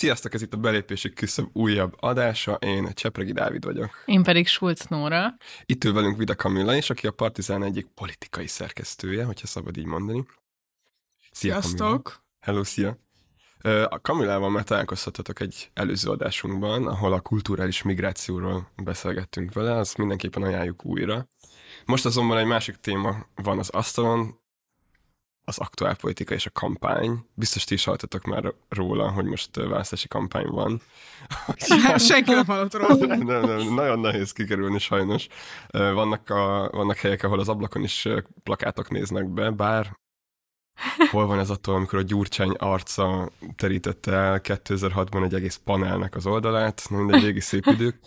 Sziasztok, 0.00 0.34
ez 0.34 0.42
itt 0.42 0.54
a 0.54 0.56
belépési 0.56 1.12
küszöb 1.12 1.48
újabb 1.52 1.96
adása, 1.98 2.54
én 2.54 2.92
Csepregi 2.94 3.32
Dávid 3.32 3.64
vagyok. 3.64 4.02
Én 4.04 4.22
pedig 4.22 4.46
Schulz 4.46 4.86
Nóra. 4.88 5.34
Itt 5.66 5.84
ül 5.84 5.92
velünk 5.92 6.16
Vida 6.16 6.34
Kamilla 6.34 6.76
is, 6.76 6.90
aki 6.90 7.06
a 7.06 7.10
Partizán 7.10 7.62
egyik 7.62 7.86
politikai 7.86 8.46
szerkesztője, 8.46 9.24
hogyha 9.24 9.46
szabad 9.46 9.76
így 9.76 9.84
mondani. 9.84 10.26
Szia, 11.30 11.52
Sziasztok! 11.52 12.02
Kamilla. 12.02 12.22
Hello, 12.40 12.64
szia! 12.64 12.98
A 13.88 14.00
Kamilával 14.00 14.50
már 14.50 14.64
találkozhatatok 14.64 15.40
egy 15.40 15.70
előző 15.74 16.10
adásunkban, 16.10 16.86
ahol 16.86 17.12
a 17.12 17.20
kulturális 17.20 17.82
migrációról 17.82 18.70
beszélgettünk 18.82 19.52
vele, 19.52 19.76
azt 19.76 19.96
mindenképpen 19.96 20.42
ajánljuk 20.42 20.84
újra. 20.84 21.28
Most 21.84 22.06
azonban 22.06 22.38
egy 22.38 22.46
másik 22.46 22.76
téma 22.76 23.26
van 23.34 23.58
az 23.58 23.68
asztalon, 23.68 24.39
az 25.50 25.58
aktuál 25.58 25.96
politika 25.96 26.34
és 26.34 26.46
a 26.46 26.50
kampány. 26.50 27.24
Biztos 27.34 27.64
ti 27.64 27.74
is 27.74 27.84
hallottatok 27.84 28.24
már 28.24 28.52
róla, 28.68 29.10
hogy 29.10 29.24
most 29.24 29.56
választási 29.56 30.08
kampány 30.08 30.46
van. 30.46 30.80
Senki 32.08 32.30
nem 32.30 32.46
hallott 32.46 32.74
róla. 32.74 32.94
nem, 33.06 33.44
nem, 33.44 33.74
nagyon 33.74 34.00
nehéz 34.00 34.32
kikerülni 34.32 34.78
sajnos. 34.78 35.26
Vannak, 35.70 36.30
a, 36.30 36.68
vannak 36.72 36.96
helyek, 36.96 37.22
ahol 37.22 37.38
az 37.38 37.48
ablakon 37.48 37.82
is 37.82 38.08
plakátok 38.42 38.90
néznek 38.90 39.28
be, 39.28 39.50
bár 39.50 39.98
hol 41.10 41.26
van 41.26 41.38
ez 41.38 41.50
attól, 41.50 41.74
amikor 41.74 41.98
a 41.98 42.02
Gyurcsány 42.02 42.50
arca 42.50 43.30
terítette 43.56 44.12
el 44.12 44.40
2006-ban 44.42 45.24
egy 45.24 45.34
egész 45.34 45.60
panelnek 45.64 46.14
az 46.14 46.26
oldalát, 46.26 46.88
mindegy, 46.90 47.22
régi 47.22 47.40
szép 47.40 47.66
idők. 47.66 47.98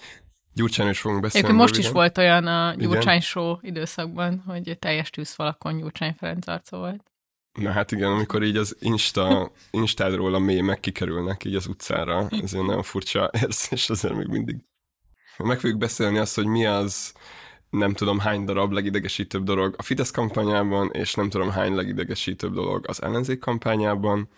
Gyurcsány 0.53 0.89
is 0.89 0.99
fogunk 0.99 1.21
beszélni. 1.21 1.47
Egyébként 1.47 1.69
most 1.69 1.85
is 1.85 1.91
volt 1.91 2.17
olyan 2.17 2.47
a 2.47 2.73
Gyurcsány 2.73 3.03
Igen. 3.03 3.19
show 3.19 3.57
időszakban, 3.61 4.43
hogy 4.45 4.77
teljes 4.79 5.09
tűzfalakon 5.09 5.77
Gyurcsány 5.77 6.15
Ferenc 6.17 6.47
arca 6.47 6.77
volt. 6.77 7.12
Na 7.53 7.71
hát 7.71 7.91
igen, 7.91 8.11
amikor 8.11 8.43
így 8.43 8.57
az 8.57 8.75
Insta, 8.79 9.51
Instádról 9.71 10.33
a 10.33 10.39
mémek 10.39 10.79
kikerülnek 10.79 11.43
így 11.43 11.55
az 11.55 11.67
utcára, 11.67 12.27
ez 12.29 12.53
egy 12.53 12.63
nagyon 12.63 12.83
furcsa 12.83 13.31
érzés, 13.41 13.89
azért 13.89 14.15
még 14.15 14.27
mindig. 14.27 14.57
Meg 15.37 15.59
fogjuk 15.59 15.79
beszélni 15.79 16.17
azt, 16.17 16.35
hogy 16.35 16.45
mi 16.45 16.65
az, 16.65 17.13
nem 17.69 17.93
tudom 17.93 18.19
hány 18.19 18.45
darab 18.45 18.71
legidegesítőbb 18.71 19.43
dolog 19.43 19.75
a 19.77 19.83
Fidesz 19.83 20.11
kampányában, 20.11 20.89
és 20.91 21.13
nem 21.13 21.29
tudom 21.29 21.49
hány 21.49 21.73
legidegesítőbb 21.73 22.53
dolog 22.53 22.85
az 22.87 23.01
ellenzék 23.01 23.39
kampányában. 23.39 24.29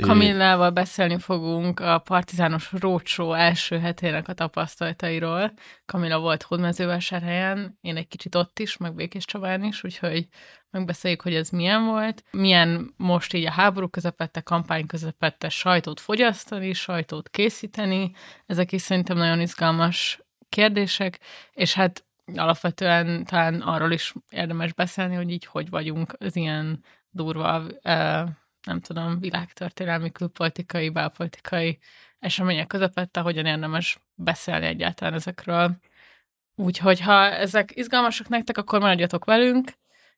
Kamillával 0.00 0.70
beszélni 0.70 1.18
fogunk 1.18 1.80
a 1.80 1.98
partizános 1.98 2.72
rócsó 2.72 3.32
első 3.32 3.78
hetének 3.78 4.28
a 4.28 4.32
tapasztalatairól. 4.32 5.52
Kamilla 5.86 6.18
volt 6.18 6.42
Hódmezővásárhelyen, 6.42 7.78
én 7.80 7.96
egy 7.96 8.08
kicsit 8.08 8.34
ott 8.34 8.58
is, 8.58 8.76
meg 8.76 8.94
Békés 8.94 9.24
Csabán 9.24 9.64
is, 9.64 9.84
úgyhogy 9.84 10.26
megbeszéljük, 10.70 11.20
hogy 11.20 11.34
ez 11.34 11.50
milyen 11.50 11.84
volt. 11.84 12.24
Milyen 12.30 12.94
most 12.96 13.34
így 13.34 13.46
a 13.46 13.50
háború 13.50 13.88
közepette, 13.88 14.40
kampány 14.40 14.86
közepette 14.86 15.48
sajtót 15.48 16.00
fogyasztani, 16.00 16.72
sajtót 16.72 17.28
készíteni. 17.28 18.12
Ezek 18.46 18.72
is 18.72 18.82
szerintem 18.82 19.16
nagyon 19.16 19.40
izgalmas 19.40 20.20
kérdések, 20.48 21.20
és 21.52 21.74
hát 21.74 22.04
alapvetően 22.34 23.24
talán 23.24 23.60
arról 23.60 23.92
is 23.92 24.14
érdemes 24.30 24.72
beszélni, 24.72 25.14
hogy 25.14 25.30
így 25.30 25.44
hogy 25.44 25.70
vagyunk 25.70 26.16
az 26.18 26.36
ilyen 26.36 26.84
durva 27.10 27.62
nem 28.66 28.80
tudom, 28.80 29.20
világtörténelmi, 29.20 30.12
külpolitikai, 30.12 30.90
belpolitikai 30.90 31.78
események 32.18 32.66
közepette, 32.66 33.20
hogyan 33.20 33.46
érdemes 33.46 33.98
beszélni 34.14 34.66
egyáltalán 34.66 35.14
ezekről. 35.14 35.76
Úgyhogy 36.54 37.00
ha 37.00 37.24
ezek 37.24 37.76
izgalmasak 37.76 38.28
nektek, 38.28 38.58
akkor 38.58 38.80
maradjatok 38.80 39.24
velünk, 39.24 39.72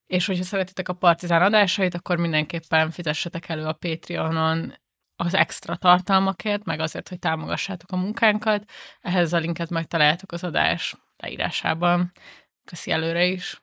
és 0.07 0.27
hogyha 0.27 0.45
szeretitek 0.45 0.89
a 0.89 0.93
Partizán 0.93 1.43
adásait, 1.43 1.95
akkor 1.95 2.17
mindenképpen 2.17 2.91
fizessetek 2.91 3.49
elő 3.49 3.65
a 3.65 3.73
Patreonon 3.73 4.75
az 5.17 5.35
extra 5.35 5.77
tartalmakért, 5.77 6.65
meg 6.65 6.81
azért, 6.81 7.09
hogy 7.09 7.19
támogassátok 7.19 7.91
a 7.93 7.97
munkánkat. 7.97 8.65
Ehhez 9.01 9.33
a 9.33 9.39
linket 9.39 9.71
megtaláljátok 9.71 10.33
az 10.33 10.45
adás 10.45 10.97
leírásában. 11.17 12.13
Köszi 12.65 12.91
előre 12.91 13.25
is! 13.25 13.63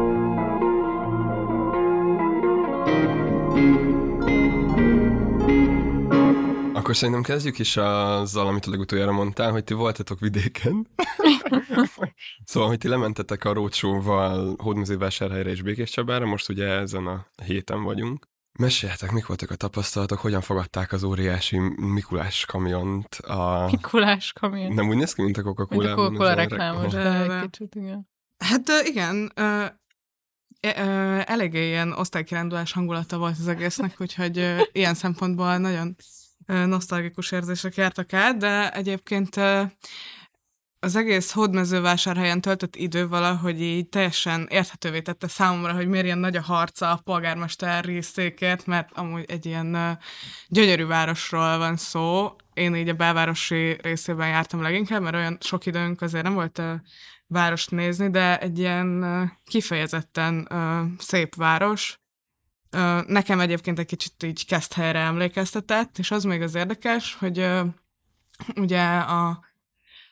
Akkor 6.81 6.95
szerintem 6.95 7.23
kezdjük 7.23 7.59
is 7.59 7.77
azzal, 7.77 8.47
amit 8.47 8.65
a 8.65 8.69
legutoljára 8.69 9.11
mondtál, 9.11 9.51
hogy 9.51 9.63
ti 9.63 9.73
voltatok 9.73 10.19
vidéken. 10.19 10.87
szóval, 12.45 12.69
hogy 12.69 12.77
ti 12.77 12.87
lementetek 12.87 13.45
a 13.45 13.53
rócsóval 13.53 14.55
Hódműzővásárhelyre 14.57 15.49
és 15.49 15.61
Békés 15.61 15.89
Csabára, 15.89 16.25
most 16.25 16.49
ugye 16.49 16.67
ezen 16.67 17.07
a 17.07 17.25
héten 17.45 17.83
vagyunk. 17.83 18.27
Meséljetek, 18.59 19.11
mik 19.11 19.25
voltak 19.25 19.49
a 19.49 19.55
tapasztalatok, 19.55 20.19
hogyan 20.19 20.41
fogadták 20.41 20.91
az 20.91 21.03
óriási 21.03 21.57
Mikulás 21.75 22.45
kamiont? 22.45 23.15
A... 23.15 23.65
Mikulás 23.71 24.33
kamion? 24.33 24.73
Nem 24.73 24.87
úgy 24.87 24.97
néz 24.97 25.13
ki, 25.13 25.21
mint 25.21 25.37
a 25.37 25.41
Coca-Cola? 25.41 25.81
Mint 25.81 25.99
a 25.99 26.01
Coca-Cola 26.01 26.33
reklámos, 26.33 26.91
de 26.91 27.41
kicsit, 27.41 27.75
igen. 27.75 28.09
Hát 28.37 28.69
igen, 28.83 29.31
eléggé 31.25 31.67
ilyen 31.67 31.91
osztálykirándulás 31.91 32.71
hangulata 32.71 33.17
volt 33.17 33.35
az 33.39 33.47
egésznek, 33.47 33.95
úgyhogy 33.97 34.55
ilyen 34.71 34.93
szempontból 34.93 35.57
nagyon 35.57 35.95
nosztalgikus 36.45 37.31
érzések 37.31 37.75
jártak 37.75 38.13
át, 38.13 38.37
de 38.37 38.71
egyébként 38.71 39.39
az 40.83 40.95
egész 40.95 41.31
hódmezővásárhelyen 41.31 42.41
töltött 42.41 42.75
idő 42.75 43.07
valahogy 43.07 43.61
így 43.61 43.89
teljesen 43.89 44.47
érthetővé 44.49 45.01
tette 45.01 45.27
számomra, 45.27 45.73
hogy 45.73 45.87
miért 45.87 46.05
ilyen 46.05 46.17
nagy 46.17 46.35
a 46.35 46.41
harca 46.41 46.91
a 46.91 47.01
polgármester 47.03 47.83
részékért, 47.83 48.65
mert 48.65 48.89
amúgy 48.93 49.23
egy 49.27 49.45
ilyen 49.45 49.99
gyönyörű 50.47 50.85
városról 50.85 51.57
van 51.57 51.77
szó. 51.77 52.35
Én 52.53 52.75
így 52.75 52.89
a 52.89 52.93
belvárosi 52.93 53.77
részében 53.81 54.27
jártam 54.27 54.61
leginkább, 54.61 55.01
mert 55.01 55.15
olyan 55.15 55.37
sok 55.41 55.65
időnk 55.65 56.01
azért 56.01 56.23
nem 56.23 56.33
volt 56.33 56.61
várost 57.27 57.71
nézni, 57.71 58.09
de 58.09 58.39
egy 58.39 58.59
ilyen 58.59 59.03
kifejezetten 59.45 60.49
szép 60.97 61.35
város. 61.35 62.00
Nekem 63.07 63.39
egyébként 63.39 63.79
egy 63.79 63.85
kicsit 63.85 64.23
így 64.23 64.45
kezd 64.45 64.73
helyre 64.73 64.99
emlékeztetett, 64.99 65.97
és 65.97 66.11
az 66.11 66.23
még 66.23 66.41
az 66.41 66.55
érdekes, 66.55 67.15
hogy 67.15 67.49
ugye 68.55 68.83
a 68.97 69.45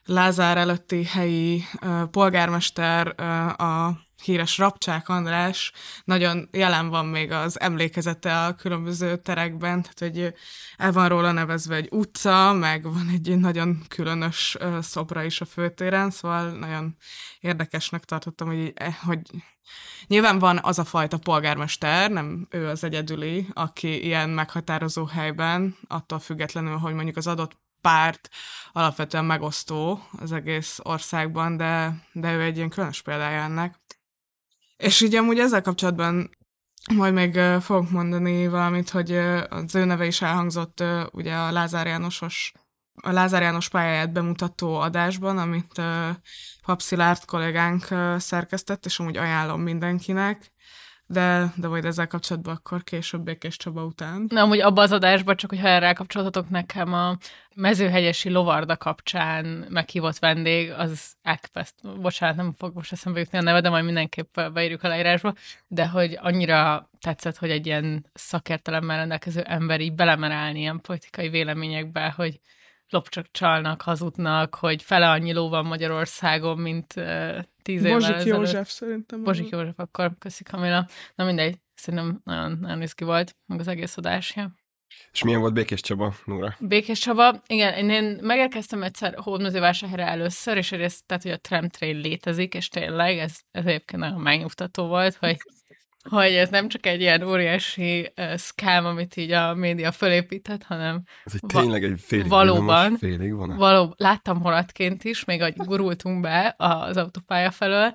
Lázár 0.05 0.57
előtti 0.57 1.03
helyi 1.03 1.63
polgármester 2.11 3.21
a 3.61 3.99
híres 4.23 4.57
Rapcsák 4.57 5.09
András 5.09 5.71
nagyon 6.03 6.49
jelen 6.51 6.89
van 6.89 7.05
még 7.05 7.31
az 7.31 7.59
emlékezete 7.59 8.45
a 8.45 8.55
különböző 8.55 9.17
terekben, 9.17 9.81
tehát 9.81 9.99
hogy 9.99 10.33
el 10.77 10.91
van 10.91 11.09
róla 11.09 11.31
nevezve 11.31 11.75
egy 11.75 11.87
utca, 11.91 12.53
meg 12.53 12.83
van 12.83 13.09
egy 13.13 13.37
nagyon 13.37 13.83
különös 13.87 14.57
szobra 14.81 15.23
is 15.23 15.41
a 15.41 15.45
főtéren, 15.45 16.11
szóval 16.11 16.51
nagyon 16.51 16.95
érdekesnek 17.39 18.03
tartottam, 18.03 18.47
hogy, 18.47 18.71
eh, 18.75 18.95
hogy 18.95 19.21
nyilván 20.07 20.39
van 20.39 20.59
az 20.61 20.79
a 20.79 20.83
fajta 20.83 21.17
polgármester, 21.17 22.11
nem 22.11 22.47
ő 22.49 22.67
az 22.67 22.83
egyedüli, 22.83 23.47
aki 23.53 24.05
ilyen 24.05 24.29
meghatározó 24.29 25.05
helyben, 25.05 25.77
attól 25.87 26.19
függetlenül, 26.19 26.77
hogy 26.77 26.93
mondjuk 26.93 27.17
az 27.17 27.27
adott 27.27 27.57
párt 27.81 28.29
alapvetően 28.71 29.25
megosztó 29.25 30.03
az 30.11 30.31
egész 30.31 30.79
országban, 30.83 31.57
de, 31.57 32.03
de 32.11 32.33
ő 32.33 32.41
egy 32.41 32.55
ilyen 32.55 32.69
különös 32.69 33.01
példája 33.01 33.41
ennek. 33.41 33.75
És 34.83 35.01
így 35.01 35.15
amúgy 35.15 35.39
ezzel 35.39 35.61
kapcsolatban 35.61 36.29
majd 36.93 37.13
még 37.13 37.35
uh, 37.35 37.61
fogok 37.61 37.89
mondani 37.89 38.47
valamit, 38.47 38.89
hogy 38.89 39.11
uh, 39.11 39.43
az 39.49 39.75
ő 39.75 39.85
neve 39.85 40.05
is 40.05 40.21
elhangzott 40.21 40.79
uh, 40.79 41.01
ugye 41.11 41.35
a 41.35 41.51
Lázár 41.51 41.87
Jánosos 41.87 42.53
a 43.01 43.11
Lázár 43.11 43.41
János 43.41 43.69
pályáját 43.69 44.11
bemutató 44.11 44.75
adásban, 44.75 45.37
amit 45.37 45.77
uh, 45.77 46.09
Papszilárd 46.65 47.25
kollégánk 47.25 47.87
uh, 47.91 48.17
szerkesztett, 48.17 48.85
és 48.85 48.99
amúgy 48.99 49.17
ajánlom 49.17 49.61
mindenkinek. 49.61 50.51
De, 51.11 51.53
de 51.55 51.67
majd 51.67 51.85
ezzel 51.85 52.07
kapcsolatban 52.07 52.55
akkor 52.55 52.83
később 52.83 53.21
Békés 53.21 53.57
Csaba 53.57 53.83
után. 53.83 54.25
Na, 54.29 54.41
amúgy 54.41 54.59
abban 54.59 54.83
az 54.83 54.91
adásban, 54.91 55.35
csak 55.35 55.49
hogyha 55.49 55.67
erre 55.67 55.93
kapcsolatotok 55.93 56.49
nekem 56.49 56.93
a 56.93 57.17
mezőhegyesi 57.55 58.29
lovarda 58.29 58.77
kapcsán 58.77 59.45
meghívott 59.69 60.19
vendég, 60.19 60.71
az 60.71 61.13
Ekpest, 61.21 61.73
bocsánat, 62.01 62.35
nem 62.35 62.53
fog 62.57 62.75
most 62.75 62.91
eszembe 62.91 63.19
jutni 63.19 63.37
a 63.37 63.41
neve, 63.41 63.61
de 63.61 63.69
majd 63.69 63.85
mindenképp 63.85 64.39
beírjuk 64.53 64.83
a 64.83 64.87
leírásba, 64.87 65.33
de 65.67 65.87
hogy 65.87 66.17
annyira 66.21 66.89
tetszett, 66.99 67.37
hogy 67.37 67.51
egy 67.51 67.65
ilyen 67.65 68.05
szakértelemmel 68.13 68.97
rendelkező 68.97 69.41
ember 69.41 69.81
így 69.81 69.93
belemerálni 69.93 70.59
ilyen 70.59 70.81
politikai 70.81 71.29
véleményekbe, 71.29 72.13
hogy 72.15 72.39
lopcsok 72.89 73.25
csalnak, 73.31 73.81
hazudnak, 73.81 74.55
hogy 74.55 74.83
fele 74.83 75.09
annyi 75.09 75.33
ló 75.33 75.49
van 75.49 75.65
Magyarországon, 75.65 76.57
mint 76.57 76.93
uh, 76.95 77.37
tíz 77.61 77.83
évvel 77.83 77.93
Bozsik 77.93 78.15
ezelőtt. 78.15 78.37
József 78.37 78.69
szerintem. 78.69 79.23
Bozsik 79.23 79.49
József, 79.49 79.79
akkor 79.79 80.11
köszi 80.19 80.43
Kamila. 80.43 80.87
Na 81.15 81.25
mindegy, 81.25 81.57
szerintem 81.75 82.21
nagyon, 82.23 82.57
nagyon 82.61 82.81
izgi 82.81 83.03
volt, 83.03 83.35
meg 83.45 83.59
az 83.59 83.67
egész 83.67 83.97
adásja. 83.97 84.51
És 85.11 85.23
milyen 85.23 85.39
volt 85.39 85.53
Békés 85.53 85.81
Csaba, 85.81 86.13
Nóra? 86.25 86.55
Békés 86.59 86.99
Csaba, 86.99 87.41
igen, 87.47 87.89
én, 87.89 88.17
megérkeztem 88.21 88.83
egyszer 88.83 89.15
Hódmezővásárhelyre 89.17 90.07
először, 90.07 90.57
és 90.57 90.71
egyrészt, 90.71 91.05
tehát, 91.05 91.23
hogy 91.23 91.31
a 91.31 91.37
tramtrain 91.37 91.97
létezik, 91.97 92.53
és 92.53 92.67
tényleg 92.67 93.17
ez, 93.17 93.39
ez 93.51 93.65
egyébként 93.65 94.01
nagyon 94.01 94.21
megnyugtató 94.21 94.87
volt, 94.87 95.15
hogy 95.15 95.37
hogy 96.09 96.33
ez 96.33 96.49
nem 96.49 96.67
csak 96.67 96.85
egy 96.85 97.01
ilyen 97.01 97.23
óriási 97.23 98.11
uh, 98.17 98.37
scam, 98.37 98.85
amit 98.85 99.15
így 99.17 99.31
a 99.31 99.53
média 99.53 99.91
fölépített, 99.91 100.63
hanem 100.63 101.03
Ez 101.23 101.33
egy 101.33 101.51
Va- 101.53 101.61
tényleg 101.61 101.83
egy 101.83 101.99
félig 101.99 102.27
valóban. 102.27 102.97
félig 102.97 103.33
van. 103.35 103.55
való, 103.57 103.93
láttam 103.97 104.41
honatként 104.41 105.03
is, 105.03 105.25
még 105.25 105.41
ahogy 105.41 105.55
gurultunk 105.55 106.21
be 106.21 106.55
az 106.57 106.97
autópálya 106.97 107.51
felől, 107.51 107.93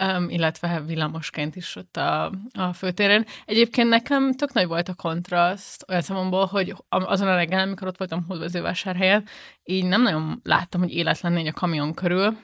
um, 0.00 0.28
illetve 0.28 0.82
villamosként 0.86 1.56
is 1.56 1.76
ott 1.76 1.96
a, 1.96 2.32
a 2.52 2.72
főtéren. 2.72 3.26
Egyébként 3.44 3.88
nekem 3.88 4.32
tök 4.32 4.52
nagy 4.52 4.66
volt 4.66 4.88
a 4.88 4.94
kontraszt 4.94 5.84
olyan 5.88 6.02
számomból, 6.02 6.46
hogy 6.46 6.74
azon 6.88 7.28
a 7.28 7.34
reggel, 7.34 7.60
amikor 7.60 7.86
ott 7.88 7.98
voltam 7.98 8.24
Hódvezővásárhelyen, 8.28 9.24
így 9.64 9.84
nem 9.84 10.02
nagyon 10.02 10.40
láttam, 10.42 10.80
hogy 10.80 10.92
élet 10.92 11.20
lenne 11.20 11.48
a 11.48 11.52
kamion 11.52 11.94
körül. 11.94 12.36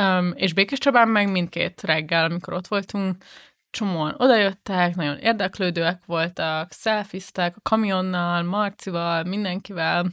Um, 0.00 0.32
és 0.34 0.52
Békés 0.54 0.78
Csabán 0.78 1.08
meg 1.08 1.30
mindkét 1.30 1.82
reggel, 1.82 2.24
amikor 2.24 2.54
ott 2.54 2.66
voltunk, 2.66 3.16
csomóan 3.70 4.14
odajöttek, 4.16 4.94
nagyon 4.94 5.18
érdeklődőek 5.18 6.04
voltak, 6.06 6.72
szelfiztek 6.72 7.56
a 7.56 7.60
kamionnal, 7.62 8.42
Marcival, 8.42 9.24
mindenkivel. 9.24 10.06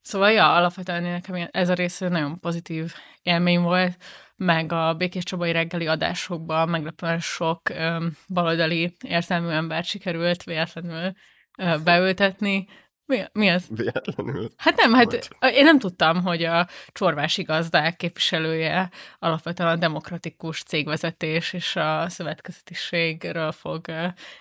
Szóval, 0.00 0.30
ja, 0.30 0.54
alapvetően 0.54 1.02
nekem 1.02 1.48
ez 1.50 1.68
a 1.68 1.74
rész 1.74 1.98
nagyon 1.98 2.40
pozitív 2.40 2.92
élmény 3.22 3.60
volt, 3.60 3.96
meg 4.36 4.72
a 4.72 4.94
Békés 4.94 5.22
Csabai 5.22 5.52
reggeli 5.52 5.86
adásokban 5.86 6.68
meglepően 6.68 7.20
sok 7.20 7.68
öm, 7.68 8.16
baloldali 8.28 8.96
érzelmű 9.00 9.48
embert 9.48 9.86
sikerült 9.86 10.42
véletlenül 10.42 11.12
ö, 11.58 11.76
beültetni. 11.84 12.66
Mi, 13.06 13.24
mi 13.32 13.48
az? 13.48 13.66
Véletlenül. 13.68 14.50
Hát 14.56 14.76
nem, 14.76 14.92
hát 14.92 15.08
Bocs. 15.10 15.28
én 15.52 15.64
nem 15.64 15.78
tudtam, 15.78 16.22
hogy 16.22 16.44
a 16.44 16.68
csorvási 16.92 17.42
gazdák 17.42 17.96
képviselője 17.96 18.90
alapvetően 19.18 19.68
a 19.68 19.76
demokratikus 19.76 20.62
cégvezetés 20.62 21.52
és 21.52 21.76
a 21.76 22.08
szövetkezetiségről 22.08 23.52
fog 23.52 23.86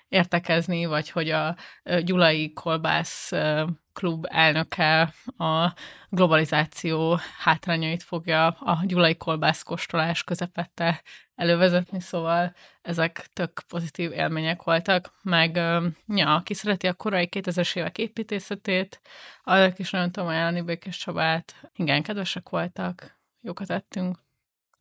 értekezni, 0.07 0.85
vagy 0.85 1.09
hogy 1.09 1.29
a 1.29 1.55
Gyulai 2.03 2.53
Kolbász 2.53 3.31
klub 3.93 4.25
elnöke 4.29 5.13
a 5.37 5.73
globalizáció 6.09 7.19
hátrányait 7.37 8.03
fogja 8.03 8.47
a 8.47 8.83
Gyulai 8.85 9.17
Kolbász 9.17 9.63
kóstolás 9.63 10.23
közepette 10.23 11.01
elővezetni, 11.35 11.99
szóval 11.99 12.55
ezek 12.81 13.27
tök 13.33 13.63
pozitív 13.67 14.11
élmények 14.11 14.63
voltak, 14.63 15.13
meg 15.21 15.55
ö, 15.55 15.87
ja, 16.07 16.35
aki 16.35 16.53
szereti 16.53 16.87
a 16.87 16.93
korai 16.93 17.29
2000-es 17.31 17.75
évek 17.75 17.97
építészetét, 17.97 19.01
annak 19.43 19.79
is 19.79 19.89
nagyon 19.89 20.11
tudom 20.11 20.29
ajánlani 20.29 20.61
Békés 20.61 20.97
Csabát. 20.97 21.71
Igen, 21.75 22.03
kedvesek 22.03 22.49
voltak, 22.49 23.19
jókat 23.41 23.69
ettünk, 23.69 24.17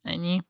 ennyi. 0.01 0.41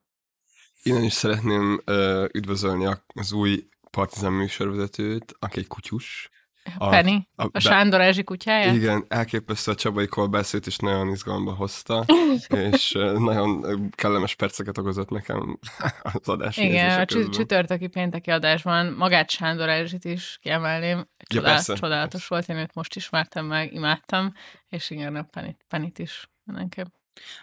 Innen 0.82 1.02
is 1.02 1.12
szeretném 1.12 1.80
uh, 1.86 2.24
üdvözölni 2.32 2.96
az 3.06 3.32
új 3.32 3.68
Partizán 3.90 4.32
műsorvezetőt, 4.32 5.34
aki 5.38 5.58
egy 5.58 5.66
kutyus. 5.66 6.30
A, 6.78 6.88
Penny, 6.88 7.14
a- 7.36 7.42
a, 7.42 7.46
be- 7.46 7.58
Sándor 7.60 8.00
Erzsi 8.00 8.24
kutyája? 8.24 8.72
Igen, 8.72 9.04
elképesztő 9.08 9.70
a 9.70 9.74
Csabai 9.74 10.06
kolbászét 10.06 10.66
is 10.66 10.76
nagyon 10.76 11.08
izgalomba 11.08 11.52
hozta, 11.52 12.04
és 12.72 12.92
nagyon 13.18 13.64
kellemes 13.90 14.34
perceket 14.34 14.78
okozott 14.78 15.08
nekem 15.10 15.58
az 16.02 16.28
adás 16.28 16.56
Igen, 16.56 17.00
a 17.00 17.04
közben. 17.04 17.30
csütörtöki 17.30 17.86
pénteki 17.86 18.30
adásban 18.30 18.86
magát 18.92 19.30
Sándor 19.30 19.68
Erzsit 19.68 20.04
is 20.04 20.38
kiemelném. 20.42 21.08
Csodál, 21.16 21.52
persze, 21.52 21.74
csodálatos 21.74 22.26
volt, 22.26 22.48
én 22.48 22.56
őt 22.56 22.74
most 22.74 22.96
ismertem 22.96 23.46
meg, 23.46 23.72
imádtam, 23.72 24.32
és 24.68 24.90
igen, 24.90 25.16
a 25.16 25.22
Penit, 25.22 25.64
Penit 25.68 25.98
is 25.98 26.30
mindenképp. 26.44 26.86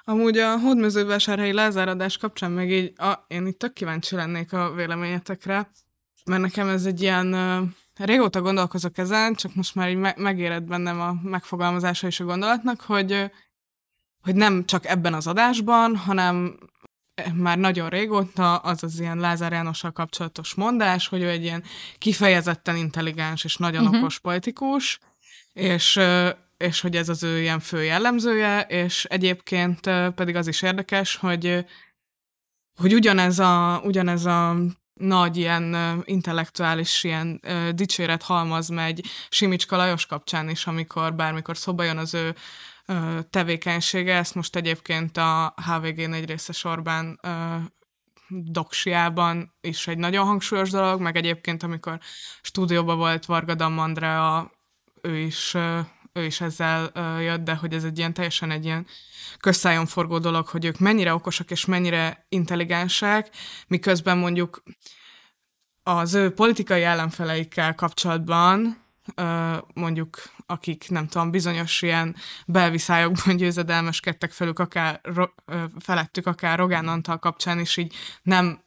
Amúgy 0.03 0.38
a 0.38 0.59
hódmezővásárhelyi 0.59 1.53
lázáradás 1.53 2.17
kapcsán 2.17 2.51
meg 2.51 2.71
így, 2.71 2.94
a, 3.00 3.25
én 3.27 3.45
itt 3.47 3.59
tök 3.59 3.74
kíváncsi 3.74 4.15
lennék 4.15 4.53
a 4.53 4.71
véleményetekre, 4.74 5.71
mert 6.25 6.41
nekem 6.41 6.67
ez 6.69 6.85
egy 6.85 7.01
ilyen, 7.01 7.33
régóta 8.06 8.42
gondolkozok 8.42 8.98
ezen, 8.98 9.33
csak 9.33 9.56
most 9.56 9.75
már 9.75 9.89
így 9.89 9.98
me- 9.98 10.18
megérett 10.18 10.63
bennem 10.63 11.01
a 11.01 11.15
megfogalmazása 11.24 12.07
is 12.07 12.19
a 12.19 12.24
gondolatnak, 12.24 12.81
hogy, 12.81 13.31
hogy 14.21 14.36
nem 14.36 14.65
csak 14.65 14.86
ebben 14.86 15.13
az 15.13 15.27
adásban, 15.27 15.95
hanem 15.95 16.57
már 17.33 17.57
nagyon 17.57 17.89
régóta 17.89 18.56
az 18.56 18.83
az 18.83 19.00
ilyen 19.00 19.18
Lázár 19.18 19.51
Jánossal 19.51 19.92
kapcsolatos 19.92 20.53
mondás, 20.53 21.07
hogy 21.07 21.21
ő 21.21 21.30
egy 21.30 21.44
ilyen 21.44 21.63
kifejezetten 21.98 22.75
intelligens 22.75 23.44
és 23.44 23.56
nagyon 23.56 23.83
uh-huh. 23.83 23.98
okos 23.98 24.19
politikus, 24.19 25.00
és, 25.53 26.00
és 26.57 26.81
hogy 26.81 26.95
ez 26.95 27.09
az 27.09 27.24
ő 27.24 27.39
ilyen 27.39 27.59
fő 27.59 27.83
jellemzője, 27.83 28.62
és 28.62 29.06
egyébként 29.06 29.80
pedig 30.15 30.36
az 30.36 30.48
is 30.48 30.62
érdekes, 30.62 31.15
hogy, 31.15 31.65
hogy 32.80 32.94
ugyanez 32.94 33.39
a, 33.39 33.81
ugyanez 33.83 34.25
a 34.25 34.56
nagy 35.01 35.38
ilyen 35.38 35.75
intellektuális 36.06 37.03
ilyen 37.03 37.42
dicséret 37.71 38.24
halmaz 38.24 38.69
megy 38.69 39.06
Simicska 39.30 39.75
Lajos 39.75 40.06
kapcsán 40.06 40.50
is, 40.50 40.68
amikor 40.68 41.15
bármikor 41.15 41.57
szóba 41.57 41.83
jön 41.83 41.98
az 41.98 42.13
ő 42.13 42.36
tevékenysége. 43.30 44.15
Ezt 44.15 44.36
most 44.36 44.56
egyébként 44.56 45.18
a 45.18 45.53
HVG 45.65 46.09
négy 46.09 46.25
részes 46.25 46.63
Orbán 46.63 47.19
ö, 47.21 47.56
doksiában 48.27 49.53
is 49.62 49.88
egy 49.88 49.98
nagyon 49.98 50.25
hangsúlyos 50.25 50.69
dolog, 50.69 51.01
meg 51.01 51.15
egyébként 51.15 51.63
amikor 51.63 52.00
stúdióban 52.42 52.98
volt 52.98 53.25
Varga 53.25 53.56
Damm 53.56 53.77
Andrea, 53.77 54.51
ő 55.01 55.18
is, 55.18 55.56
ő 56.13 56.25
is 56.25 56.42
ezzel 56.42 56.92
jött, 57.22 57.44
de 57.44 57.56
hogy 57.56 57.74
ez 57.74 57.84
egy 57.84 57.98
ilyen 57.98 58.13
teljesen 58.13 58.52
egy 58.52 58.66
ilyen 58.66 58.88
közszájon 59.40 59.86
forgó 59.86 60.18
dolog, 60.19 60.48
hogy 60.48 60.66
ők 60.66 60.80
mennyire 60.80 61.13
okosak 61.13 61.52
és 61.52 61.66
mennyire 61.66 62.25
intelligensek, 62.30 63.30
miközben 63.68 64.18
mondjuk 64.18 64.63
az 65.84 66.13
ő 66.13 66.34
politikai 66.34 66.84
ellenfeleikkel 66.84 67.75
kapcsolatban 67.75 68.80
mondjuk 69.74 70.24
akik 70.46 70.90
nem 70.90 71.08
tudom, 71.08 71.31
bizonyos 71.31 71.81
ilyen 71.81 72.15
belviszályokban 72.46 73.36
győzedelmeskedtek 73.41 74.32
felük, 74.32 74.60
akár 74.60 75.00
ro- 75.03 75.44
felettük, 75.80 76.27
akár 76.27 76.58
Rogán 76.58 76.88
Antal 76.88 77.20
kapcsán 77.20 77.60
is 77.60 77.77
így 77.77 77.96
nem, 78.24 78.62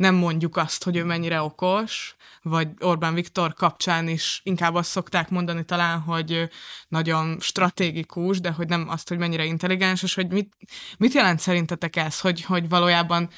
nem 0.00 0.14
mondjuk 0.14 0.56
azt, 0.56 0.84
hogy 0.84 0.96
ő 0.96 1.04
mennyire 1.04 1.42
okos, 1.42 2.14
vagy 2.42 2.68
Orbán 2.78 3.14
Viktor 3.14 3.54
kapcsán 3.54 4.08
is 4.08 4.40
inkább 4.44 4.74
azt 4.74 4.90
szokták 4.90 5.30
mondani 5.30 5.64
talán, 5.64 6.00
hogy 6.00 6.48
nagyon 6.88 7.36
stratégikus, 7.40 8.40
de 8.40 8.50
hogy 8.50 8.68
nem 8.68 8.88
azt, 8.88 9.08
hogy 9.08 9.18
mennyire 9.18 9.44
intelligens, 9.44 10.02
és 10.02 10.14
hogy 10.14 10.28
mit, 10.28 10.52
mit 10.98 11.12
jelent 11.12 11.40
szerintetek 11.40 11.96
ez, 11.96 12.20
hogy, 12.20 12.42
hogy 12.42 12.68
valójában 12.68 13.28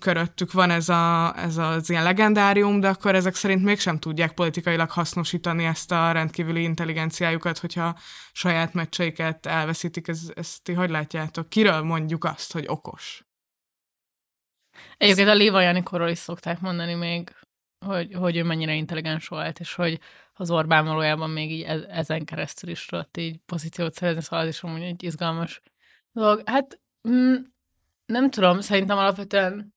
köröttük 0.00 0.52
van 0.52 0.70
ez, 0.70 0.88
a, 0.88 1.34
ez 1.38 1.56
az 1.56 1.90
ilyen 1.90 2.02
legendárium, 2.02 2.80
de 2.80 2.88
akkor 2.88 3.14
ezek 3.14 3.34
szerint 3.34 3.62
mégsem 3.62 3.98
tudják 3.98 4.32
politikailag 4.32 4.90
hasznosítani 4.90 5.64
ezt 5.64 5.92
a 5.92 6.12
rendkívüli 6.12 6.62
intelligenciájukat, 6.62 7.58
hogyha 7.58 7.98
saját 8.32 8.74
meccseiket 8.74 9.46
elveszítik. 9.46 10.08
Ez, 10.08 10.20
ezt 10.34 10.62
ti 10.62 10.72
hogy 10.72 10.90
látjátok? 10.90 11.48
Kiről 11.48 11.82
mondjuk 11.82 12.24
azt, 12.24 12.52
hogy 12.52 12.64
okos? 12.68 13.24
Egyébként 14.96 15.28
a 15.28 15.34
Léva 15.34 15.60
Janikorról 15.60 16.08
is 16.08 16.18
szokták 16.18 16.60
mondani 16.60 16.94
még, 16.94 17.34
hogy, 17.86 18.14
hogy 18.14 18.36
ő 18.36 18.42
mennyire 18.44 18.74
intelligens 18.74 19.28
volt, 19.28 19.60
és 19.60 19.74
hogy 19.74 20.00
az 20.32 20.50
Orbán 20.50 20.84
valójában 20.84 21.30
még 21.30 21.50
így 21.50 21.62
e- 21.62 21.86
ezen 21.88 22.24
keresztül 22.24 22.70
is 22.70 22.86
tudott 22.86 23.16
így 23.16 23.38
pozíciót 23.46 23.94
szerezni, 23.94 24.22
szóval 24.22 24.40
az 24.40 24.48
is 24.48 24.62
amúgy 24.62 24.82
egy 24.82 25.02
izgalmas 25.02 25.60
dolog. 26.12 26.42
Hát 26.44 26.80
mm, 27.08 27.34
nem 28.06 28.30
tudom, 28.30 28.60
szerintem 28.60 28.98
alapvetően 28.98 29.74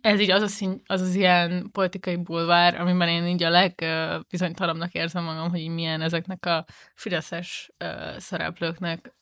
ez 0.00 0.20
így 0.20 0.30
az, 0.30 0.42
a 0.42 0.46
szín, 0.46 0.82
az 0.86 1.00
az 1.00 1.14
ilyen 1.14 1.70
politikai 1.72 2.16
bulvár, 2.16 2.80
amiben 2.80 3.08
én 3.08 3.26
így 3.26 3.42
a 3.42 3.50
legbizonytalanabbnak 3.50 4.92
érzem 4.92 5.24
magam, 5.24 5.50
hogy 5.50 5.68
milyen 5.68 6.00
ezeknek 6.00 6.46
a 6.46 6.64
fideszes 6.94 7.70
uh, 7.84 8.18
szereplőknek 8.18 9.16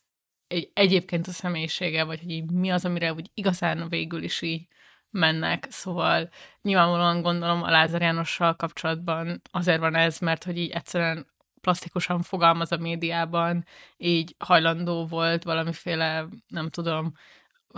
egy, 0.46 0.70
egyébként 0.74 1.26
a 1.26 1.30
személyisége, 1.30 2.04
vagy 2.04 2.20
hogy 2.20 2.30
így 2.30 2.50
mi 2.50 2.70
az, 2.70 2.84
amire 2.84 3.12
úgy 3.12 3.30
igazán 3.34 3.88
végül 3.88 4.22
is 4.22 4.42
így 4.42 4.66
mennek, 5.14 5.66
szóval 5.70 6.28
nyilvánvalóan 6.62 7.22
gondolom 7.22 7.62
a 7.62 7.70
Lázár 7.70 8.00
Jánossal 8.00 8.54
kapcsolatban 8.54 9.40
azért 9.50 9.80
van 9.80 9.94
ez, 9.94 10.18
mert 10.18 10.44
hogy 10.44 10.58
így 10.58 10.70
egyszerűen 10.70 11.26
plastikusan 11.60 12.22
fogalmaz 12.22 12.72
a 12.72 12.76
médiában, 12.76 13.64
így 13.96 14.34
hajlandó 14.38 15.06
volt 15.06 15.42
valamiféle, 15.42 16.26
nem 16.48 16.68
tudom, 16.68 17.12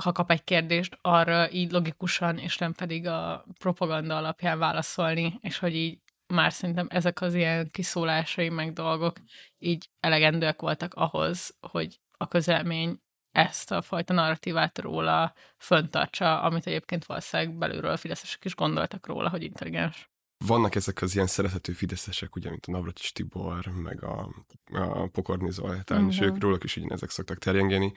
ha 0.00 0.12
kap 0.12 0.30
egy 0.30 0.44
kérdést, 0.44 0.98
arra 1.00 1.50
így 1.50 1.72
logikusan, 1.72 2.38
és 2.38 2.58
nem 2.58 2.72
pedig 2.72 3.06
a 3.06 3.44
propaganda 3.58 4.16
alapján 4.16 4.58
válaszolni, 4.58 5.38
és 5.40 5.58
hogy 5.58 5.74
így 5.74 5.98
már 6.26 6.52
szerintem 6.52 6.86
ezek 6.90 7.20
az 7.20 7.34
ilyen 7.34 7.70
kiszólásai 7.70 8.48
meg 8.48 8.72
dolgok 8.72 9.16
így 9.58 9.88
elegendőek 10.00 10.60
voltak 10.60 10.94
ahhoz, 10.94 11.56
hogy 11.60 12.00
a 12.16 12.28
közelmény 12.28 13.00
ezt 13.36 13.70
a 13.70 13.82
fajta 13.82 14.12
narratívát 14.12 14.78
róla 14.78 15.34
föntartsa, 15.56 16.40
amit 16.42 16.66
egyébként 16.66 17.04
valószínűleg 17.04 17.58
belülről 17.58 17.90
a 17.90 17.96
fideszesek 17.96 18.44
is 18.44 18.54
gondoltak 18.54 19.06
róla, 19.06 19.28
hogy 19.28 19.42
intelligens. 19.42 20.10
Vannak 20.44 20.74
ezek 20.74 21.02
az 21.02 21.14
ilyen 21.14 21.26
szerethető 21.26 21.72
fideszesek, 21.72 22.36
ugye, 22.36 22.50
mint 22.50 22.66
a 22.66 22.70
Navracsis 22.70 23.12
Tibor, 23.12 23.66
meg 23.66 24.02
a, 24.02 24.28
a 24.72 25.06
Pokorni 25.06 25.50
Zoltán, 25.50 25.98
uh-huh. 25.98 26.12
és 26.12 26.20
ők 26.20 26.40
róluk 26.40 26.64
is 26.64 26.76
ugyanezek 26.76 27.10
szoktak 27.10 27.38
terjengeni. 27.38 27.92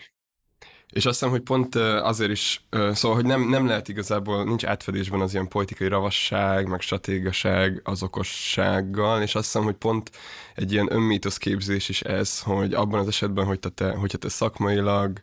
És 0.92 1.06
azt 1.06 1.20
hiszem, 1.20 1.30
hogy 1.30 1.42
pont 1.42 1.76
azért 1.76 2.32
is, 2.32 2.66
szóval, 2.72 3.16
hogy 3.16 3.26
nem, 3.26 3.50
nem 3.50 3.68
lehet 3.68 3.88
igazából, 3.88 4.44
nincs 4.44 4.66
átfedésben 4.66 5.22
az 5.22 5.34
ilyen 5.34 5.48
politikai 5.48 5.88
ravasság, 5.88 6.68
meg 6.68 6.82
stratégaság 6.82 7.82
az 7.84 8.04
okossággal, 8.04 9.22
és 9.22 9.36
azt 9.36 9.46
hiszem, 9.46 9.64
hogy 9.64 9.76
pont 9.76 10.12
egy 10.56 10.72
ilyen 10.72 10.92
önmítosz 10.92 11.38
képzés 11.38 11.90
is 11.90 12.02
ez, 12.02 12.40
hogy 12.40 12.74
abban 12.74 13.00
az 13.00 13.08
esetben, 13.08 13.46
hogy 13.46 13.60
te, 13.60 13.92
hogyha 13.92 14.18
te 14.18 14.30
szakmailag 14.30 15.22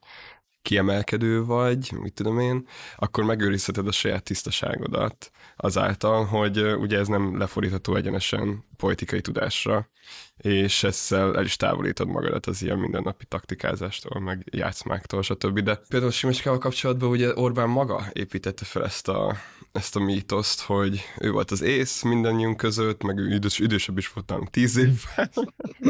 kiemelkedő 0.62 1.44
vagy, 1.44 1.92
mit 1.92 2.12
tudom 2.12 2.38
én, 2.38 2.66
akkor 2.96 3.24
megőrizheted 3.24 3.86
a 3.86 3.92
saját 3.92 4.22
tisztaságodat 4.22 5.30
azáltal, 5.56 6.24
hogy 6.24 6.62
ugye 6.62 6.98
ez 6.98 7.06
nem 7.06 7.38
lefordítható 7.38 7.94
egyenesen 7.94 8.64
politikai 8.76 9.20
tudásra, 9.20 9.88
és 10.36 10.82
ezzel 10.82 11.36
el 11.36 11.44
is 11.44 11.56
távolítod 11.56 12.08
magadat 12.08 12.46
az 12.46 12.62
ilyen 12.62 12.78
mindennapi 12.78 13.24
taktikázástól, 13.24 14.20
meg 14.20 14.48
játszmáktól, 14.50 15.22
stb. 15.22 15.60
De 15.60 15.80
például 15.88 16.10
Simecskával 16.10 16.58
kapcsolatban 16.58 17.10
ugye 17.10 17.34
Orbán 17.34 17.68
maga 17.68 18.06
építette 18.12 18.64
fel 18.64 18.84
ezt 18.84 19.08
a, 19.08 19.36
ezt 19.72 19.96
a 19.96 20.00
mítoszt, 20.00 20.60
hogy 20.60 21.02
ő 21.18 21.30
volt 21.30 21.50
az 21.50 21.62
ész 21.62 22.02
mindannyiunk 22.02 22.56
között, 22.56 23.02
meg 23.02 23.18
ő 23.18 23.34
idős, 23.34 23.58
idősebb 23.58 23.98
is 23.98 24.12
volt 24.12 24.50
tíz 24.50 24.76
évvel. 24.76 25.30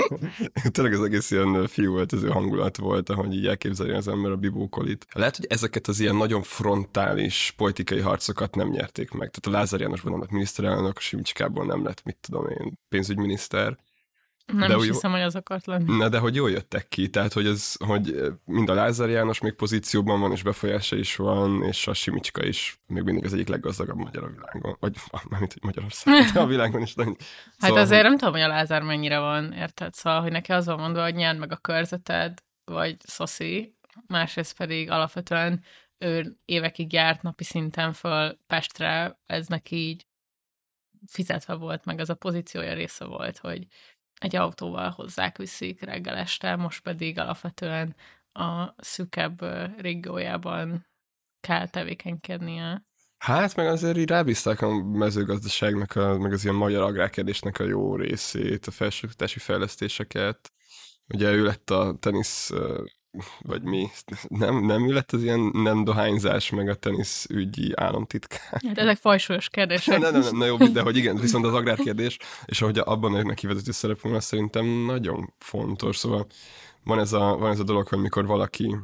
Tényleg 0.73 0.93
az 0.93 1.05
egész 1.05 1.31
ilyen 1.31 1.67
fiú 1.67 1.93
volt, 1.93 2.13
az 2.13 2.23
ő 2.23 2.29
hangulat 2.29 2.77
volt, 2.77 3.09
ahogy 3.09 3.35
így 3.35 3.47
elképzelni 3.47 3.93
az 3.93 4.09
ember 4.09 4.31
a 4.31 4.37
bibókolit. 4.37 5.07
Lehet, 5.13 5.37
hogy 5.37 5.47
ezeket 5.49 5.87
az 5.87 6.01
ilyen 6.01 6.17
nagyon 6.17 6.43
frontális 6.43 7.55
politikai 7.57 8.01
harcokat 8.01 8.55
nem 8.55 8.69
nyerték 8.69 9.11
meg. 9.11 9.31
Tehát 9.31 9.47
a 9.47 9.61
Lázár 9.61 9.81
Jánosban 9.81 10.13
nem 10.13 10.21
lett 10.21 10.31
miniszterelnök, 10.31 10.97
a 10.97 11.01
Simcsikából 11.01 11.65
nem 11.65 11.85
lett, 11.85 12.05
mit 12.05 12.17
tudom 12.21 12.49
én, 12.49 12.79
pénzügyminiszter. 12.89 13.79
Nem 14.47 14.69
de 14.69 14.75
is 14.75 14.81
úgy, 14.81 14.87
hiszem, 14.87 15.11
hogy 15.11 15.21
az 15.21 15.35
akart 15.35 15.67
lenni. 15.67 15.97
Na, 15.97 16.09
de 16.09 16.19
hogy 16.19 16.35
jól 16.35 16.51
jöttek 16.51 16.89
ki, 16.89 17.11
tehát 17.11 17.33
hogy, 17.33 17.47
ez, 17.47 17.75
hogy 17.79 18.33
mind 18.45 18.69
a 18.69 18.75
Lázár 18.75 19.09
János 19.09 19.41
még 19.41 19.53
pozícióban 19.53 20.21
van, 20.21 20.33
és 20.33 20.43
befolyása 20.43 20.97
is 20.97 21.17
van, 21.17 21.63
és 21.63 21.87
a 21.87 21.95
Simicska 21.95 22.45
is 22.45 22.81
még 22.87 23.03
mindig 23.03 23.25
az 23.25 23.33
egyik 23.33 23.49
leggazdagabb 23.49 23.97
magyar 23.97 24.25
a 24.25 24.29
világon. 24.29 24.77
Vagy 24.81 24.97
mármint, 25.29 25.53
hogy 25.53 25.63
Magyarország, 25.63 26.25
de 26.33 26.41
a 26.41 26.47
világon 26.47 26.83
is. 26.83 26.91
Szóval, 26.91 27.17
hát 27.59 27.77
azért 27.77 28.03
nem 28.03 28.17
tudom, 28.17 28.33
hogy 28.33 28.43
a 28.43 28.49
Lázár 28.49 28.83
mennyire 28.83 29.19
van, 29.19 29.53
érted? 29.53 29.95
Szóval, 29.95 30.21
hogy 30.21 30.33
neki 30.33 30.53
az 30.53 30.67
van 30.67 30.79
mondva, 30.79 31.03
hogy 31.03 31.15
nyerd 31.15 31.39
meg 31.39 31.53
a 31.53 31.57
körzeted, 31.57 32.43
vagy 32.65 32.97
szoszi, 32.99 33.77
másrészt 34.07 34.57
pedig 34.57 34.91
alapvetően 34.91 35.63
ő 35.99 36.37
évekig 36.45 36.93
járt 36.93 37.23
napi 37.23 37.45
szinten 37.45 37.93
föl 37.93 38.39
Pestre, 38.47 39.19
ez 39.27 39.47
neki 39.47 39.77
így 39.77 40.07
fizetve 41.07 41.55
volt, 41.55 41.85
meg 41.85 42.01
az 42.01 42.11
a 42.11 42.15
pozíciója 42.15 42.75
része 42.75 43.05
volt, 43.05 43.39
hogy 43.39 43.67
egy 44.19 44.37
autóval 44.37 44.91
hozzák 44.91 45.37
viszik 45.37 45.81
reggel 45.81 46.17
este, 46.17 46.57
most 46.57 46.83
pedig 46.83 47.19
alapvetően 47.19 47.97
a 48.33 48.75
szűkebb 48.77 49.41
régiójában 49.79 50.87
kell 51.41 51.69
tevékenykednie. 51.69 52.85
Hát, 53.19 53.57
meg 53.57 53.67
azért 53.67 53.97
így 53.97 54.09
rábízták 54.09 54.61
a 54.61 54.83
mezőgazdaságnak, 54.85 55.97
a, 55.97 56.19
meg 56.19 56.33
az 56.33 56.45
ilyen 56.45 56.57
magyar 56.57 56.83
agrárkedésnek 56.83 57.59
a 57.59 57.65
jó 57.65 57.97
részét, 57.97 58.67
a 58.67 58.71
felsőoktatási 58.71 59.39
fejlesztéseket. 59.39 60.53
Ugye 61.09 61.33
ő 61.33 61.45
lett 61.45 61.71
a 61.71 61.97
tenisz 62.01 62.51
vagy 63.43 63.63
mi, 63.63 63.89
nem, 64.29 64.65
nem 64.65 64.93
lett 64.93 65.13
az 65.13 65.23
ilyen 65.23 65.51
nem 65.53 65.85
dohányzás, 65.85 66.51
meg 66.51 66.69
a 66.69 66.75
tenisz 66.75 67.27
ügyi 67.31 67.73
államtitkár. 67.75 68.61
Hát 68.67 68.79
ezek 68.79 68.97
fajsúlyos 68.97 69.49
kérdések. 69.49 69.99
nem, 69.99 70.13
nem, 70.13 70.21
nem, 70.21 70.37
na 70.37 70.45
jó, 70.45 70.57
de 70.57 70.81
hogy 70.81 70.97
igen, 70.97 71.17
viszont 71.17 71.45
az 71.45 71.55
agrárkérdés, 71.55 72.19
és 72.45 72.63
ahogy 72.63 72.79
abban 72.79 73.15
a 73.15 73.23
neki 73.23 73.47
vezető 73.47 73.71
szerepünk, 73.71 74.15
az 74.15 74.25
szerintem 74.25 74.67
nagyon 74.67 75.33
fontos. 75.39 75.97
Szóval 75.97 76.27
van 76.85 76.99
ez 76.99 77.13
a, 77.13 77.37
van 77.37 77.51
ez 77.51 77.59
a 77.59 77.65
dolog, 77.65 77.89
hogy 77.89 77.99
mikor 77.99 78.27
valaki 78.27 78.77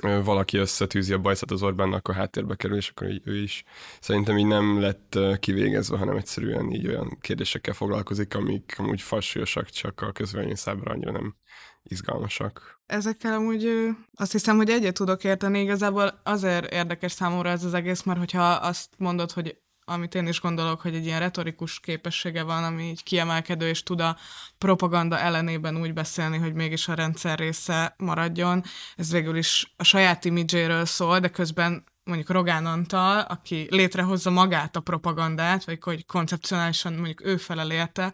valaki 0.00 0.56
összetűzi 0.56 1.12
a 1.12 1.18
bajszat 1.18 1.50
az 1.50 1.62
Orbánnak, 1.62 1.98
akkor 1.98 2.14
háttérbe 2.14 2.54
kerül, 2.54 2.76
és 2.76 2.88
akkor 2.88 3.06
ő 3.24 3.42
is 3.42 3.64
szerintem 4.00 4.38
így 4.38 4.46
nem 4.46 4.80
lett 4.80 5.18
kivégezve, 5.40 5.96
hanem 5.96 6.16
egyszerűen 6.16 6.70
így 6.70 6.86
olyan 6.86 7.18
kérdésekkel 7.20 7.74
foglalkozik, 7.74 8.34
amik 8.34 8.74
amúgy 8.78 9.00
falsúlyosak, 9.00 9.68
csak 9.68 10.00
a 10.00 10.12
közvélemény 10.12 10.54
számára 10.54 10.92
annyira 10.92 11.10
nem 11.10 11.36
izgalmasak. 11.82 12.80
Ezekkel 12.86 13.32
amúgy 13.32 13.88
azt 14.14 14.32
hiszem, 14.32 14.56
hogy 14.56 14.70
egyet 14.70 14.94
tudok 14.94 15.24
érteni. 15.24 15.60
Igazából 15.60 16.20
azért 16.24 16.72
érdekes 16.72 17.12
számomra 17.12 17.48
ez 17.48 17.64
az 17.64 17.74
egész, 17.74 18.02
mert 18.02 18.18
hogyha 18.18 18.50
azt 18.50 18.88
mondod, 18.98 19.32
hogy 19.32 19.60
amit 19.84 20.14
én 20.14 20.26
is 20.26 20.40
gondolok, 20.40 20.80
hogy 20.80 20.94
egy 20.94 21.04
ilyen 21.04 21.18
retorikus 21.18 21.80
képessége 21.80 22.42
van, 22.42 22.64
ami 22.64 22.82
így 22.82 23.02
kiemelkedő, 23.02 23.68
és 23.68 23.82
tud 23.82 24.00
a 24.00 24.16
propaganda 24.58 25.18
ellenében 25.18 25.80
úgy 25.80 25.92
beszélni, 25.92 26.38
hogy 26.38 26.54
mégis 26.54 26.88
a 26.88 26.94
rendszer 26.94 27.38
része 27.38 27.94
maradjon. 27.98 28.62
Ez 28.96 29.10
végül 29.10 29.36
is 29.36 29.72
a 29.76 29.84
saját 29.84 30.24
imidzséről 30.24 30.84
szól, 30.84 31.20
de 31.20 31.28
közben 31.28 31.84
mondjuk 32.04 32.30
Rogán 32.30 32.66
Antal, 32.66 33.20
aki 33.20 33.66
létrehozza 33.70 34.30
magát 34.30 34.76
a 34.76 34.80
propagandát, 34.80 35.64
vagy 35.64 35.78
hogy 35.82 36.06
koncepcionálisan 36.06 36.92
mondjuk 36.92 37.24
ő 37.24 37.36
felel 37.36 37.70
érte, 37.70 38.12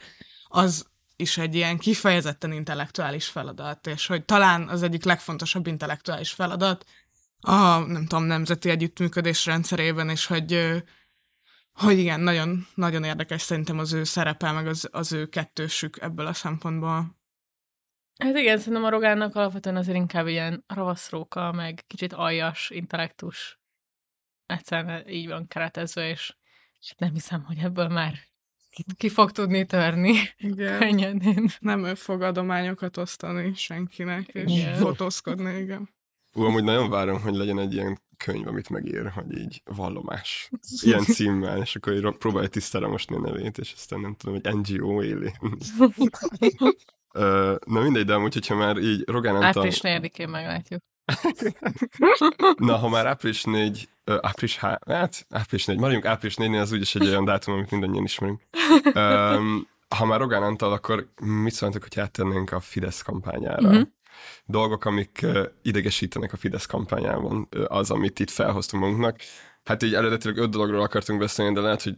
az 0.48 0.86
is 1.16 1.38
egy 1.38 1.54
ilyen 1.54 1.78
kifejezetten 1.78 2.52
intellektuális 2.52 3.26
feladat, 3.26 3.86
és 3.86 4.06
hogy 4.06 4.24
talán 4.24 4.68
az 4.68 4.82
egyik 4.82 5.04
legfontosabb 5.04 5.66
intellektuális 5.66 6.30
feladat 6.30 6.84
a, 7.40 7.78
nem 7.78 8.06
tudom, 8.06 8.24
nemzeti 8.24 8.70
együttműködés 8.70 9.46
rendszerében, 9.46 10.08
és 10.08 10.26
hogy, 10.26 10.82
hogy 11.78 11.98
igen, 11.98 12.20
nagyon, 12.20 12.66
nagyon 12.74 13.04
érdekes 13.04 13.42
szerintem 13.42 13.78
az 13.78 13.92
ő 13.92 14.04
szerepe, 14.04 14.52
meg 14.52 14.66
az, 14.66 14.88
az 14.92 15.12
ő 15.12 15.26
kettősük 15.26 15.98
ebből 16.00 16.26
a 16.26 16.32
szempontból. 16.32 17.16
Hát 18.18 18.36
igen, 18.36 18.58
szerintem 18.58 18.84
a 18.84 18.90
Rogánnak 18.90 19.34
alapvetően 19.34 19.76
azért 19.76 19.96
inkább 19.96 20.26
ilyen 20.26 20.64
ravaszróka, 20.66 21.52
meg 21.52 21.84
kicsit 21.86 22.12
aljas, 22.12 22.70
intellektus 22.70 23.60
egyszerűen 24.46 25.08
így 25.08 25.28
van 25.28 25.46
keretezve, 25.46 26.10
és 26.10 26.34
nem 26.96 27.12
hiszem, 27.12 27.44
hogy 27.44 27.58
ebből 27.58 27.88
már 27.88 28.14
ki 28.96 29.08
fog 29.08 29.30
tudni 29.30 29.66
törni. 29.66 30.14
Igen. 30.36 30.78
Könnyedén. 30.78 31.50
Nem 31.58 31.84
ő 31.84 31.94
fog 31.94 32.22
adományokat 32.22 32.96
osztani 32.96 33.54
senkinek, 33.54 34.28
és 34.28 34.52
igen. 34.52 34.74
fotózkodni, 34.74 35.58
igen. 35.58 35.96
Ú, 36.34 36.42
amúgy 36.42 36.64
nagyon 36.64 36.90
várom, 36.90 37.20
hogy 37.20 37.34
legyen 37.34 37.58
egy 37.58 37.74
ilyen 37.74 38.00
könyv, 38.16 38.46
amit 38.46 38.68
megír, 38.68 39.08
hogy 39.08 39.38
így 39.38 39.62
vallomás. 39.64 40.50
Ilyen 40.84 41.02
címmel, 41.02 41.60
és 41.60 41.76
akkor 41.76 41.92
így 41.92 42.16
próbálja 42.18 42.48
tisztára 42.48 42.88
mosni 42.88 43.16
a 43.16 43.20
nevét, 43.20 43.58
és 43.58 43.72
aztán 43.76 44.00
nem 44.00 44.14
tudom, 44.14 44.40
hogy 44.40 44.54
NGO 44.54 45.02
éli. 45.02 45.32
Na 47.66 47.80
mindegy, 47.80 48.04
de 48.04 48.14
amúgy, 48.14 48.34
hogyha 48.34 48.54
már 48.54 48.76
így 48.76 49.02
Rogán 49.06 49.34
Antal... 49.34 49.48
Április 49.48 49.80
4-én 49.82 50.28
meglátjuk. 50.28 50.82
Na, 52.56 52.76
ha 52.76 52.88
már 52.88 53.06
április 53.06 53.44
4, 53.44 53.88
uh, 54.06 54.18
április, 54.20 54.58
há, 54.58 54.78
hát 54.86 55.26
április 55.30 55.64
4, 55.64 55.78
maradjunk 55.78 56.04
április 56.04 56.36
4-nél, 56.38 56.60
az 56.60 56.72
úgyis 56.72 56.94
egy 56.94 57.06
olyan 57.06 57.24
dátum, 57.24 57.54
amit 57.54 57.70
mindannyian 57.70 58.04
ismerünk. 58.04 58.42
Um, 58.94 59.68
ha 59.96 60.04
már 60.04 60.18
Rogán 60.18 60.42
Antal, 60.42 60.72
akkor 60.72 61.08
mit 61.20 61.52
szóltok, 61.52 61.82
hogy 61.82 61.98
áttennénk 61.98 62.52
a 62.52 62.60
Fidesz 62.60 63.02
kampányára? 63.02 63.68
Uh-huh. 63.68 63.88
Dolgok, 64.44 64.84
amik 64.84 65.26
idegesítenek 65.62 66.32
a 66.32 66.36
Fidesz 66.36 66.66
kampányában, 66.66 67.48
az, 67.66 67.90
amit 67.90 68.18
itt 68.18 68.30
felhoztunk 68.30 68.82
magunknak. 68.82 69.16
Hát 69.64 69.82
így 69.82 69.94
eredetileg 69.94 70.36
öt 70.36 70.50
dologról 70.50 70.80
akartunk 70.80 71.18
beszélni, 71.18 71.54
de 71.54 71.60
lehet, 71.60 71.82
hogy 71.82 71.94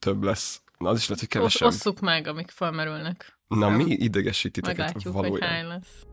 több 0.00 0.22
lesz. 0.22 0.62
Na, 0.78 0.88
az 0.88 0.98
is 0.98 1.08
lehet, 1.08 1.18
hogy 1.18 1.28
kevesebb. 1.28 1.68
Osszuk 1.68 2.00
meg, 2.00 2.26
amik 2.26 2.50
felmerülnek. 2.50 3.38
Na, 3.48 3.68
mi 3.68 3.84
idegesítiteket 3.84 4.76
Meglátjuk, 4.76 5.14
valójában? 5.14 5.40
hogy 5.40 5.48
hány 5.48 5.66
lesz. 5.66 6.04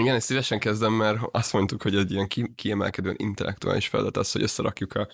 Igen, 0.00 0.14
ezt 0.14 0.26
szívesen 0.26 0.58
kezdem, 0.58 0.92
mert 0.92 1.18
azt 1.32 1.52
mondtuk, 1.52 1.82
hogy 1.82 1.96
egy 1.96 2.10
ilyen 2.10 2.28
kiemelkedően 2.54 3.14
intellektuális 3.18 3.88
feladat 3.88 4.16
az, 4.16 4.32
hogy 4.32 4.42
összerakjuk 4.42 4.94
a 4.94 5.08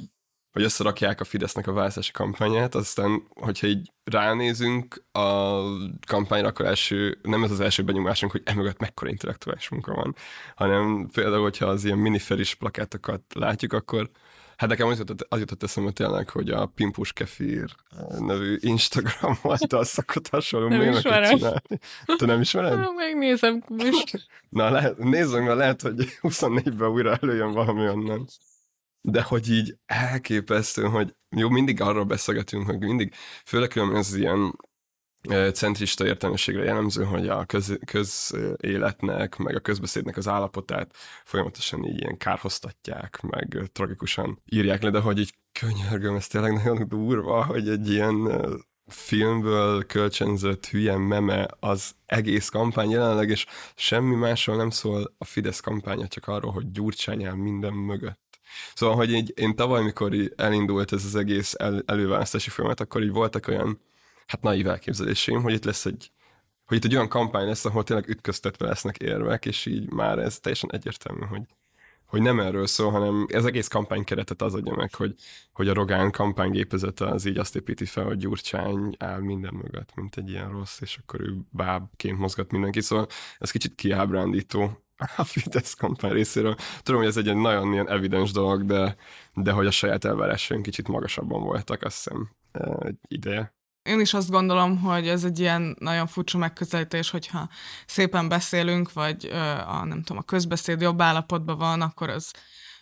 vagy 0.53 0.63
összerakják 0.63 1.21
a 1.21 1.25
Fidesznek 1.25 1.67
a 1.67 1.73
választási 1.73 2.11
kampányát, 2.11 2.75
aztán, 2.75 3.23
hogyha 3.35 3.67
így 3.67 3.93
ránézünk 4.05 5.05
a 5.13 5.61
kampányra, 6.07 6.49
akkor 6.49 6.67
első, 6.67 7.19
nem 7.23 7.45
ez 7.45 7.51
az 7.51 7.61
első 7.61 7.83
benyomásunk, 7.83 8.33
hogy 8.33 8.43
emögött 8.45 8.81
mekkora 8.81 9.11
intellektuális 9.11 9.69
munka 9.69 9.95
van, 9.95 10.15
hanem 10.55 11.09
például, 11.13 11.43
hogyha 11.43 11.67
az 11.67 11.85
ilyen 11.85 11.99
miniferis 11.99 12.55
plakátokat 12.55 13.23
látjuk, 13.35 13.73
akkor 13.73 14.11
Hát 14.63 14.71
nekem 14.71 14.89
az 14.89 14.99
jutott, 14.99 15.27
az 15.29 15.39
jutott 15.39 15.63
eszembe 15.63 15.91
tényleg, 15.91 16.29
hogy 16.29 16.51
a 16.51 16.67
Pimpus 16.67 17.13
Kefir 17.13 17.75
nevű 18.19 18.57
Instagram 18.61 19.39
oldal 19.43 19.85
szokott 19.95 20.29
hasonló 20.29 20.69
Nem 20.69 20.79
mémeket 20.79 21.29
csinálni. 21.29 21.79
Te 22.17 22.27
nem 22.27 22.41
ismered? 22.41 22.79
Megnézem 22.97 23.63
most. 23.69 24.27
Na, 24.49 24.71
lehet, 24.71 24.99
nézzünk, 24.99 25.45
mert 25.47 25.59
lehet, 25.59 25.83
hogy 25.83 26.19
24-ben 26.23 26.89
újra 26.89 27.17
előjön 27.21 27.53
valami 27.53 27.89
onnan. 27.89 28.27
De 29.03 29.23
hogy 29.23 29.51
így 29.51 29.77
elképesztő, 29.87 30.83
hogy 30.83 31.15
jó, 31.37 31.49
mindig 31.49 31.81
arról 31.81 32.05
beszélgetünk, 32.05 32.67
hogy 32.67 32.79
mindig, 32.79 33.15
főleg 33.45 33.77
ez 33.77 34.15
ilyen 34.15 34.55
centrista 35.53 36.07
értelmiségre 36.07 36.65
jellemző, 36.65 37.05
hogy 37.05 37.29
a 37.29 37.45
köz, 37.45 37.79
közéletnek, 37.85 39.37
meg 39.37 39.55
a 39.55 39.61
közbeszédnek 39.61 40.17
az 40.17 40.29
állapotát 40.29 40.95
folyamatosan 41.25 41.85
így 41.85 42.01
ilyen 42.01 42.17
kárhoztatják, 42.17 43.21
meg 43.21 43.59
tragikusan 43.73 44.43
írják 44.45 44.83
le, 44.83 44.91
de 44.91 45.01
hogy 45.01 45.19
így 45.19 45.35
könyörgöm, 45.61 46.17
ez 46.17 46.27
tényleg 46.27 46.53
nagyon 46.53 46.89
durva, 46.89 47.45
hogy 47.45 47.69
egy 47.69 47.91
ilyen 47.91 48.43
filmből 48.87 49.87
kölcsönzött 49.87 50.67
hülye 50.67 50.97
meme 50.97 51.49
az 51.61 51.95
egész 52.07 52.49
kampány 52.49 52.91
jelenleg, 52.91 53.29
és 53.29 53.47
semmi 53.75 54.15
másról 54.15 54.57
nem 54.57 54.71
szól 54.71 55.15
a 55.19 55.25
Fidesz 55.25 55.61
kampánya, 55.61 56.09
csak 56.09 56.29
arról, 56.29 56.53
hogy 56.53 56.71
Gyurcsány 56.71 57.25
áll 57.25 57.35
minden 57.35 57.73
mögött. 57.73 58.32
Szóval, 58.75 58.97
hogy 58.97 59.13
így, 59.13 59.33
én 59.37 59.57
tavaly, 59.57 59.83
mikor 59.83 60.13
elindult 60.37 60.93
ez 60.93 61.05
az 61.05 61.15
egész 61.15 61.55
el, 61.59 61.83
előválasztási 61.87 62.51
folyamat, 62.51 62.81
akkor 62.81 63.03
így 63.03 63.13
voltak 63.13 63.49
olyan, 63.49 63.81
hát 64.27 64.43
naív 64.43 64.67
elképzeléseim, 64.69 65.43
hogy 65.43 65.53
itt 65.53 65.65
lesz 65.65 65.87
egy, 65.87 66.11
hogy 66.67 66.77
itt 66.77 66.85
egy 66.85 66.95
olyan 66.95 67.09
kampány 67.09 67.47
lesz, 67.47 67.65
ahol 67.65 67.85
tényleg 67.85 68.09
ütköztetve 68.09 68.67
lesznek 68.67 68.97
érvek, 68.97 69.47
és 69.47 69.67
így 69.67 69.91
már 69.91 70.19
ez 70.19 70.39
teljesen 70.39 70.71
egyértelmű, 70.73 71.25
hogy, 71.25 71.43
hogy 72.05 72.23
nem 72.23 72.41
erről 72.41 72.67
szól, 72.67 72.91
hanem 72.91 73.27
ez 73.29 73.45
egész 73.45 73.69
kampánykeretet 73.69 74.43
az 74.43 74.55
adja 74.55 74.75
meg, 74.75 74.95
hogy, 74.95 75.15
hogy 75.53 75.69
a 75.69 75.75
Rogán 75.75 76.11
kampánygépezete 76.11 77.07
az 77.07 77.25
így 77.25 77.39
azt 77.39 77.57
építi 77.57 77.85
fel, 77.85 78.05
hogy 78.05 78.17
Gyurcsány 78.17 78.95
áll 78.99 79.21
minden 79.21 79.55
mögött, 79.55 79.95
mint 79.95 80.17
egy 80.17 80.31
ilyen 80.31 80.51
rossz, 80.51 80.81
és 80.81 80.99
akkor 81.03 81.21
ő 81.21 81.37
bábként 81.51 82.19
mozgat 82.19 82.51
mindenki, 82.51 82.81
szóval 82.81 83.07
ez 83.39 83.51
kicsit 83.51 83.75
kiábrándító 83.75 84.83
a 85.17 85.25
Fidesz 85.25 85.75
kampány 85.75 86.13
részéről. 86.13 86.57
Tudom, 86.83 87.01
hogy 87.01 87.11
ez 87.11 87.17
egy 87.17 87.35
nagyon 87.35 87.73
ilyen 87.73 87.91
evidens 87.91 88.31
dolog, 88.31 88.65
de, 88.65 88.97
de 89.35 89.53
hogy 89.53 89.67
a 89.67 89.71
saját 89.71 90.05
elvárásaink 90.05 90.63
kicsit 90.63 90.89
magasabban 90.89 91.43
voltak, 91.43 91.83
azt 91.83 91.95
hiszem 91.95 92.31
eh, 92.53 92.75
egy 92.81 92.97
ideje. 93.09 93.55
Én 93.83 94.01
is 94.01 94.15
azt 94.15 94.31
gondolom, 94.31 94.79
hogy 94.79 95.09
ez 95.09 95.25
egy 95.25 95.39
ilyen 95.39 95.77
nagyon 95.79 96.07
furcsa 96.07 96.39
megközelítés, 96.39 97.11
hogyha 97.11 97.49
szépen 97.87 98.29
beszélünk, 98.29 98.93
vagy 98.93 99.27
ö, 99.27 99.39
a, 99.67 99.85
nem 99.85 100.03
tudom, 100.03 100.23
a 100.23 100.25
közbeszéd 100.25 100.81
jobb 100.81 101.01
állapotban 101.01 101.59
van, 101.59 101.81
akkor 101.81 102.09
az 102.09 102.31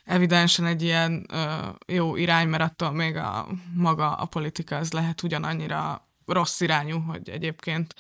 evidensen 0.05 0.67
egy 0.67 0.83
ilyen 0.83 1.27
ö, 1.33 1.69
jó 1.87 2.17
irány, 2.17 2.49
mert 2.49 2.63
attól 2.63 2.93
még 2.93 3.17
a 3.17 3.47
maga 3.75 4.13
a 4.13 4.27
politika 4.27 4.77
az 4.77 4.93
lehet 4.93 5.23
ugyanannyira 5.23 6.09
rossz 6.27 6.61
irányú, 6.61 6.99
hogy 6.99 7.29
egyébként 7.29 7.95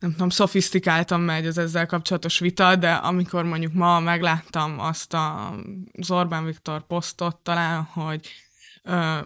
nem 0.00 0.10
tudom, 0.10 0.28
szofisztikáltan 0.28 1.20
megy 1.20 1.46
az 1.46 1.58
ezzel 1.58 1.86
kapcsolatos 1.86 2.38
vita, 2.38 2.76
de 2.76 2.92
amikor 2.92 3.44
mondjuk 3.44 3.72
ma 3.72 4.00
megláttam 4.00 4.78
azt 4.78 5.14
a, 5.14 5.54
az 6.00 6.44
Viktor 6.44 6.86
posztot 6.86 7.36
talán, 7.36 7.82
hogy 7.82 8.49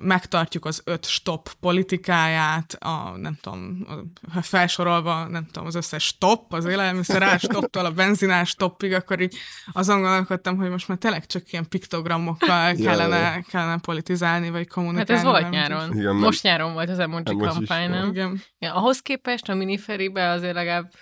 megtartjuk 0.01 0.65
az 0.65 0.83
öt 0.85 1.05
stop 1.07 1.53
politikáját, 1.61 2.73
a, 2.73 3.17
nem 3.17 3.39
tudom, 3.41 3.87
a, 4.35 4.43
felsorolva, 4.43 5.29
nem 5.29 5.47
tudom, 5.47 5.67
az 5.67 5.75
összes 5.75 6.05
stop, 6.05 6.53
az 6.53 6.65
élelmiszerás 6.65 7.41
stopptól 7.43 7.85
a 7.85 7.91
benzinás 7.91 8.49
stoppig, 8.49 8.93
akkor 8.93 9.21
így 9.21 9.37
azon 9.73 10.01
gondolkodtam, 10.01 10.57
hogy 10.57 10.71
most 10.71 10.89
már 10.89 10.99
tényleg 10.99 11.27
csak 11.27 11.53
ilyen 11.53 11.69
piktogramokkal 11.69 12.75
kellene, 12.75 13.41
kellene 13.41 13.79
politizálni, 13.81 14.51
vagy 14.51 14.59
Hát 14.59 14.73
kommunikálni. 14.73 15.23
ez 15.23 15.29
volt 15.29 15.51
nyáron. 15.51 15.97
Igen, 15.97 16.15
most 16.15 16.43
nyáron 16.43 16.73
volt 16.73 16.89
az 16.91 16.99
emoji 16.99 17.23
Hát 17.27 17.53
kampány, 17.53 17.91
nem? 17.91 18.09
Igen. 18.09 18.43
Ja, 18.59 18.75
ahhoz 18.75 19.01
képest 19.01 19.49
a 19.49 19.55
miniferibe 19.55 20.29
azért 20.29 20.55
legalább 20.55 20.93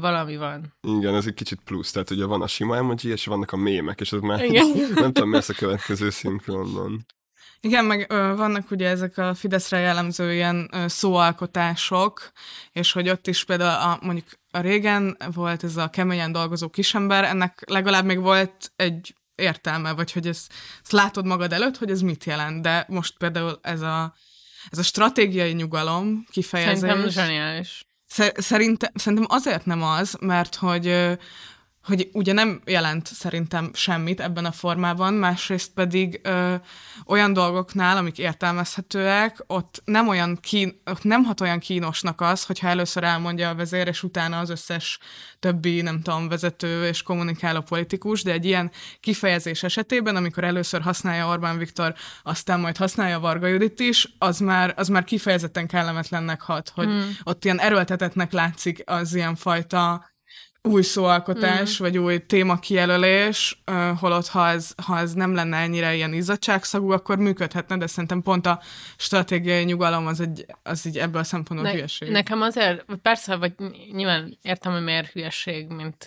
valami 0.00 0.36
van. 0.36 0.74
Igen, 0.80 1.14
ez 1.14 1.26
egy 1.26 1.34
kicsit 1.34 1.60
plusz, 1.64 1.90
tehát 1.90 2.10
ugye 2.10 2.24
van 2.24 2.42
a 2.42 2.46
sima 2.46 2.76
emoji, 2.76 3.08
és 3.08 3.26
vannak 3.26 3.52
a 3.52 3.56
mémek, 3.56 4.00
és 4.00 4.12
ez 4.12 4.20
már 4.20 4.44
Igen. 4.44 4.66
nem 4.94 5.12
tudom, 5.12 5.28
mi 5.28 5.34
lesz 5.34 5.48
a 5.48 5.54
következő 5.54 6.10
szinkronban. 6.10 7.06
Igen, 7.64 7.84
meg 7.84 8.06
ö, 8.08 8.34
vannak 8.36 8.70
ugye 8.70 8.88
ezek 8.88 9.18
a 9.18 9.34
Fideszre 9.34 9.78
jellemző 9.78 10.32
ilyen 10.32 10.68
ö, 10.72 10.88
szóalkotások, 10.88 12.32
és 12.72 12.92
hogy 12.92 13.08
ott 13.08 13.26
is 13.26 13.44
például 13.44 13.90
a, 13.90 13.98
mondjuk 14.02 14.26
a 14.50 14.60
régen 14.60 15.16
volt 15.34 15.64
ez 15.64 15.76
a 15.76 15.88
keményen 15.88 16.32
dolgozó 16.32 16.68
kisember, 16.68 17.24
ennek 17.24 17.62
legalább 17.66 18.04
még 18.04 18.20
volt 18.20 18.72
egy 18.76 19.14
értelme, 19.34 19.92
vagy 19.92 20.12
hogy 20.12 20.26
ez, 20.26 20.46
ezt 20.82 20.92
látod 20.92 21.26
magad 21.26 21.52
előtt, 21.52 21.78
hogy 21.78 21.90
ez 21.90 22.00
mit 22.00 22.24
jelent, 22.24 22.62
de 22.62 22.84
most 22.88 23.16
például 23.18 23.58
ez 23.62 23.80
a, 23.80 24.14
ez 24.70 24.78
a 24.78 24.82
stratégiai 24.82 25.52
nyugalom 25.52 26.26
kifejezés. 26.30 26.78
Szerintem 26.78 27.08
zseniális. 27.10 27.86
Szer- 28.06 28.40
Szerintem, 28.40 28.90
szerintem 28.94 29.26
azért 29.28 29.66
nem 29.66 29.82
az, 29.82 30.16
mert 30.20 30.54
hogy, 30.54 30.86
hogy 31.84 32.08
ugye 32.12 32.32
nem 32.32 32.60
jelent 32.64 33.06
szerintem 33.06 33.70
semmit 33.74 34.20
ebben 34.20 34.44
a 34.44 34.52
formában, 34.52 35.14
másrészt 35.14 35.72
pedig 35.74 36.20
ö, 36.22 36.54
olyan 37.06 37.32
dolgoknál, 37.32 37.96
amik 37.96 38.18
értelmezhetőek, 38.18 39.44
ott 39.46 39.82
nem, 39.84 40.08
olyan 40.08 40.38
kín, 40.40 40.80
ott 40.84 41.02
nem 41.02 41.22
hat 41.24 41.40
olyan 41.40 41.58
kínosnak 41.58 42.20
az, 42.20 42.44
hogyha 42.44 42.68
először 42.68 43.04
elmondja 43.04 43.48
a 43.48 43.54
vezér, 43.54 43.86
és 43.86 44.02
utána 44.02 44.38
az 44.38 44.50
összes 44.50 44.98
többi, 45.38 45.80
nem 45.80 46.02
tudom, 46.02 46.28
vezető 46.28 46.86
és 46.86 47.02
kommunikáló 47.02 47.60
politikus, 47.60 48.22
de 48.22 48.32
egy 48.32 48.44
ilyen 48.44 48.70
kifejezés 49.00 49.62
esetében, 49.62 50.16
amikor 50.16 50.44
először 50.44 50.80
használja 50.80 51.28
Orbán 51.28 51.58
Viktor, 51.58 51.94
aztán 52.22 52.60
majd 52.60 52.76
használja 52.76 53.20
Varga 53.20 53.46
Judit 53.46 53.80
is, 53.80 54.08
az 54.18 54.38
már, 54.38 54.74
az 54.76 54.88
már 54.88 55.04
kifejezetten 55.04 55.66
kellemetlennek 55.66 56.40
hat, 56.40 56.72
hogy 56.74 56.86
hmm. 56.86 57.16
ott 57.22 57.44
ilyen 57.44 57.60
erőltetetnek 57.60 58.32
látszik 58.32 58.82
az 58.86 59.14
ilyen 59.14 59.34
fajta 59.34 60.10
új 60.62 60.82
szóalkotás, 60.82 61.80
mm. 61.80 61.84
vagy 61.84 61.98
új 61.98 62.26
témakijelölés, 62.26 63.62
holott 63.98 64.26
ha 64.26 64.48
ez, 64.48 64.74
ha 64.84 64.98
ez 64.98 65.12
nem 65.12 65.34
lenne 65.34 65.56
ennyire 65.56 65.94
ilyen 65.94 66.12
izzadságszagú, 66.12 66.90
akkor 66.90 67.18
működhetne, 67.18 67.76
de 67.76 67.86
szerintem 67.86 68.22
pont 68.22 68.46
a 68.46 68.60
stratégiai 68.96 69.64
nyugalom 69.64 70.06
az, 70.06 70.20
egy, 70.20 70.46
az 70.62 70.86
így 70.86 70.98
ebből 70.98 71.20
a 71.20 71.24
szempontból 71.24 71.68
Ne, 71.68 71.74
hülyeség. 71.74 72.10
nekem 72.10 72.42
azért, 72.42 72.84
persze, 73.02 73.36
vagy 73.36 73.52
nyilván 73.92 74.38
értem, 74.42 74.72
hogy 74.72 74.82
miért 74.82 75.12
hülyeség, 75.12 75.68
mint, 75.68 76.06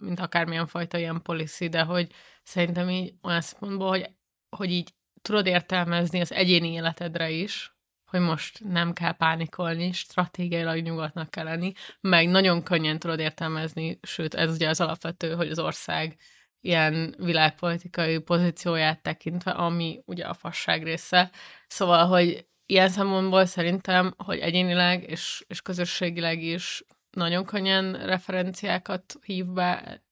mint 0.00 0.20
akármilyen 0.20 0.66
fajta 0.66 0.98
ilyen 0.98 1.22
policy, 1.22 1.68
de 1.68 1.82
hogy 1.82 2.08
szerintem 2.42 2.90
így 2.90 3.14
olyan 3.22 3.40
szempontból, 3.40 3.88
hogy, 3.88 4.10
hogy 4.56 4.70
így 4.70 4.94
tudod 5.22 5.46
értelmezni 5.46 6.20
az 6.20 6.32
egyéni 6.32 6.72
életedre 6.72 7.30
is, 7.30 7.74
hogy 8.10 8.20
most 8.20 8.60
nem 8.64 8.92
kell 8.92 9.12
pánikolni, 9.12 9.92
stratégiailag 9.92 10.82
nyugatnak 10.82 11.30
kell 11.30 11.44
lenni, 11.44 11.72
meg 12.00 12.28
nagyon 12.28 12.62
könnyen 12.62 12.98
tudod 12.98 13.18
értelmezni, 13.18 13.98
sőt, 14.02 14.34
ez 14.34 14.54
ugye 14.54 14.68
az 14.68 14.80
alapvető, 14.80 15.34
hogy 15.34 15.50
az 15.50 15.58
ország 15.58 16.16
ilyen 16.60 17.14
világpolitikai 17.18 18.18
pozícióját 18.18 19.02
tekintve, 19.02 19.50
ami 19.50 20.02
ugye 20.04 20.24
a 20.24 20.34
fasság 20.34 20.82
része. 20.82 21.30
Szóval, 21.66 22.06
hogy 22.06 22.46
ilyen 22.66 22.88
szempontból 22.88 23.46
szerintem, 23.46 24.14
hogy 24.16 24.38
egyénileg 24.38 25.10
és, 25.10 25.44
és 25.46 25.60
közösségileg 25.60 26.42
is 26.42 26.84
nagyon 27.10 27.44
könnyen 27.44 27.92
referenciákat 27.92 29.14
hív 29.24 29.46
be, 29.46 30.02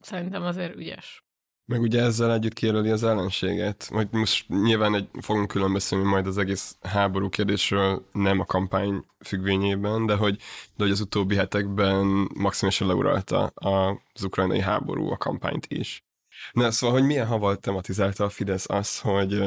szerintem 0.00 0.42
azért 0.42 0.76
ügyes. 0.76 1.24
Meg 1.70 1.80
ugye 1.80 2.02
ezzel 2.02 2.32
együtt 2.32 2.52
kijelöli 2.52 2.90
az 2.90 3.04
ellenséget. 3.04 3.88
Majd 3.92 4.12
most 4.12 4.48
nyilván 4.48 4.94
egy, 4.94 5.08
fogunk 5.20 5.48
külön 5.48 5.72
beszélni 5.72 6.04
majd 6.04 6.26
az 6.26 6.38
egész 6.38 6.76
háború 6.80 7.28
kérdésről, 7.28 8.08
nem 8.12 8.40
a 8.40 8.44
kampány 8.44 9.04
függvényében, 9.24 10.06
de 10.06 10.14
hogy, 10.14 10.36
de 10.76 10.84
hogy 10.84 10.90
az 10.90 11.00
utóbbi 11.00 11.34
hetekben 11.34 12.28
maximálisan 12.34 12.86
leuralta 12.86 13.46
az 13.54 14.24
ukrajnai 14.24 14.60
háború 14.60 15.10
a 15.10 15.16
kampányt 15.16 15.66
is. 15.68 16.04
Na, 16.52 16.70
szóval, 16.70 16.98
hogy 16.98 17.06
milyen 17.06 17.26
haval 17.26 17.56
tematizálta 17.56 18.24
a 18.24 18.28
Fidesz 18.28 18.70
az, 18.70 19.00
hogy 19.00 19.42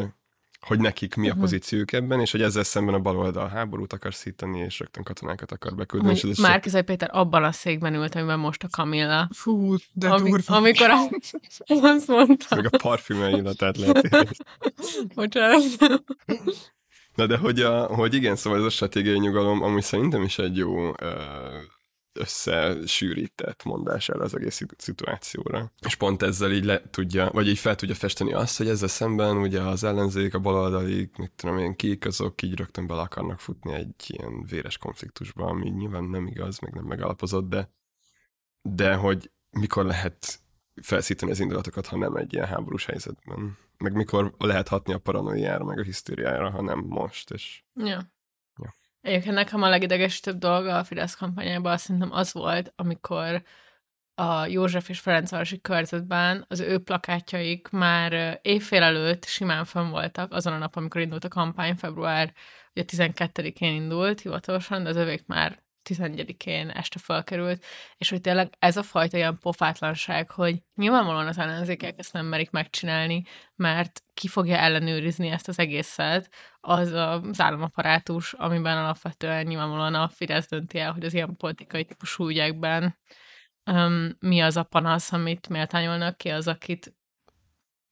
hogy 0.65 0.79
nekik 0.79 1.15
mi 1.15 1.29
a 1.29 1.35
pozíciójuk 1.39 1.91
ebben, 1.91 2.19
és 2.19 2.31
hogy 2.31 2.41
ezzel 2.41 2.63
szemben 2.63 2.93
a 2.93 2.99
baloldal 2.99 3.47
háborút 3.47 3.93
akar 3.93 4.13
szítani, 4.13 4.59
és 4.59 4.79
rögtön 4.79 5.03
katonákat 5.03 5.51
akar 5.51 5.75
beküldeni. 5.75 6.13
és 6.13 6.23
ez 6.23 6.35
Hogy 6.35 6.45
Márkizai 6.45 6.81
Péter 6.81 7.09
abban 7.11 7.43
a 7.43 7.51
székben 7.51 7.93
ült, 7.93 8.15
amiben 8.15 8.39
most 8.39 8.63
a 8.63 8.67
Kamilla. 8.71 9.29
Fú, 9.33 9.75
de 9.91 10.09
Ami, 10.09 10.29
durva. 10.29 10.55
amikor 10.55 10.89
a, 10.89 11.09
azt 11.93 12.07
mondta, 12.07 12.55
Meg 12.55 12.73
a 12.73 12.77
parfümel 12.77 13.37
illatát 13.37 13.77
lehet 13.77 14.35
bocsánat. 15.15 15.63
Na 17.15 17.27
de 17.27 17.37
hogy, 17.37 17.61
a, 17.61 17.85
hogy 17.85 18.13
igen, 18.13 18.35
szóval 18.35 18.59
ez 18.59 18.65
a 18.65 18.69
stratégiai 18.69 19.19
nyugalom 19.19 19.61
amúgy 19.61 19.83
szerintem 19.83 20.21
is 20.21 20.37
egy 20.37 20.57
jó, 20.57 20.89
uh, 20.89 20.95
összesűrített 22.13 23.63
mondására 23.63 24.23
az 24.23 24.35
egész 24.35 24.61
szituációra. 24.77 25.71
És 25.85 25.95
pont 25.95 26.21
ezzel 26.21 26.51
így 26.51 26.65
le 26.65 26.81
tudja, 26.89 27.29
vagy 27.31 27.47
így 27.47 27.57
fel 27.57 27.75
tudja 27.75 27.95
festeni 27.95 28.33
azt, 28.33 28.57
hogy 28.57 28.67
ezzel 28.67 28.87
szemben 28.87 29.37
ugye 29.37 29.61
az 29.61 29.83
ellenzék, 29.83 30.33
a 30.33 30.39
baloldali, 30.39 31.09
mit 31.17 31.31
tudom 31.35 31.57
én, 31.57 31.75
kik, 31.75 32.05
azok 32.05 32.41
így 32.41 32.57
rögtön 32.57 32.87
bele 32.87 33.01
akarnak 33.01 33.39
futni 33.39 33.73
egy 33.73 34.05
ilyen 34.07 34.45
véres 34.45 34.77
konfliktusba, 34.77 35.45
ami 35.45 35.69
nyilván 35.69 36.03
nem 36.03 36.27
igaz, 36.27 36.59
meg 36.59 36.73
nem 36.73 36.85
megalapozott, 36.85 37.49
de, 37.49 37.73
de 38.61 38.95
hogy 38.95 39.31
mikor 39.49 39.85
lehet 39.85 40.41
felszíteni 40.81 41.31
az 41.31 41.39
indulatokat, 41.39 41.87
ha 41.87 41.97
nem 41.97 42.15
egy 42.15 42.33
ilyen 42.33 42.47
háborús 42.47 42.85
helyzetben. 42.85 43.57
Meg 43.77 43.93
mikor 43.93 44.33
lehet 44.37 44.67
hatni 44.67 44.93
a 44.93 44.97
paranoiára, 44.97 45.63
meg 45.63 45.79
a 45.79 45.83
hisztériára, 45.83 46.49
ha 46.49 46.61
nem 46.61 46.79
most. 46.79 47.31
És... 47.31 47.63
Ja. 47.75 48.12
Egyébként 49.03 49.35
nekem 49.35 49.61
a 49.61 49.69
legidegesítőbb 49.69 50.37
dolga 50.37 50.77
a 50.77 50.83
Fidesz 50.83 51.15
kampányában 51.15 51.77
szerintem 51.77 52.11
az 52.11 52.33
volt, 52.33 52.73
amikor 52.75 53.43
a 54.15 54.45
József 54.45 54.89
és 54.89 54.99
Ferencvárosi 54.99 55.61
körzetben 55.61 56.45
az 56.47 56.59
ő 56.59 56.79
plakátjaik 56.79 57.69
már 57.69 58.39
évfél 58.41 58.81
előtt 58.83 59.25
simán 59.25 59.65
fönn 59.65 59.89
voltak, 59.89 60.33
azon 60.33 60.53
a 60.53 60.57
nap, 60.57 60.75
amikor 60.75 61.01
indult 61.01 61.23
a 61.23 61.27
kampány, 61.27 61.75
február 61.75 62.33
ugye 62.75 62.85
12-én 62.87 63.73
indult 63.73 64.21
hivatalosan, 64.21 64.83
de 64.83 64.89
az 64.89 64.95
övék 64.95 65.25
már 65.25 65.63
11-én 65.89 66.69
este 66.69 66.99
felkerült, 66.99 67.65
és 67.97 68.09
hogy 68.09 68.21
tényleg 68.21 68.53
ez 68.59 68.77
a 68.77 68.83
fajta 68.83 69.17
ilyen 69.17 69.37
pofátlanság, 69.37 70.29
hogy 70.29 70.63
nyilvánvalóan 70.75 71.27
az 71.27 71.37
ellenzékek 71.37 71.99
ezt 71.99 72.13
nem 72.13 72.25
merik 72.25 72.51
megcsinálni, 72.51 73.23
mert 73.55 74.02
ki 74.13 74.27
fogja 74.27 74.57
ellenőrizni 74.57 75.27
ezt 75.27 75.47
az 75.47 75.59
egészet, 75.59 76.33
az 76.59 76.91
az 76.91 77.41
államaparátus, 77.41 78.33
amiben 78.33 78.77
alapvetően 78.77 79.45
nyilvánvalóan 79.45 79.95
a 79.95 80.09
Fidesz 80.09 80.47
dönti 80.47 80.79
el, 80.79 80.91
hogy 80.91 81.05
az 81.05 81.13
ilyen 81.13 81.35
politikai 81.37 81.85
típusú 81.85 82.29
ügyekben 82.29 82.97
um, 83.71 84.15
mi 84.19 84.41
az 84.41 84.57
a 84.57 84.63
panasz, 84.63 85.11
amit 85.11 85.49
méltányolnak 85.49 86.17
ki, 86.17 86.29
az, 86.29 86.47
akit 86.47 86.93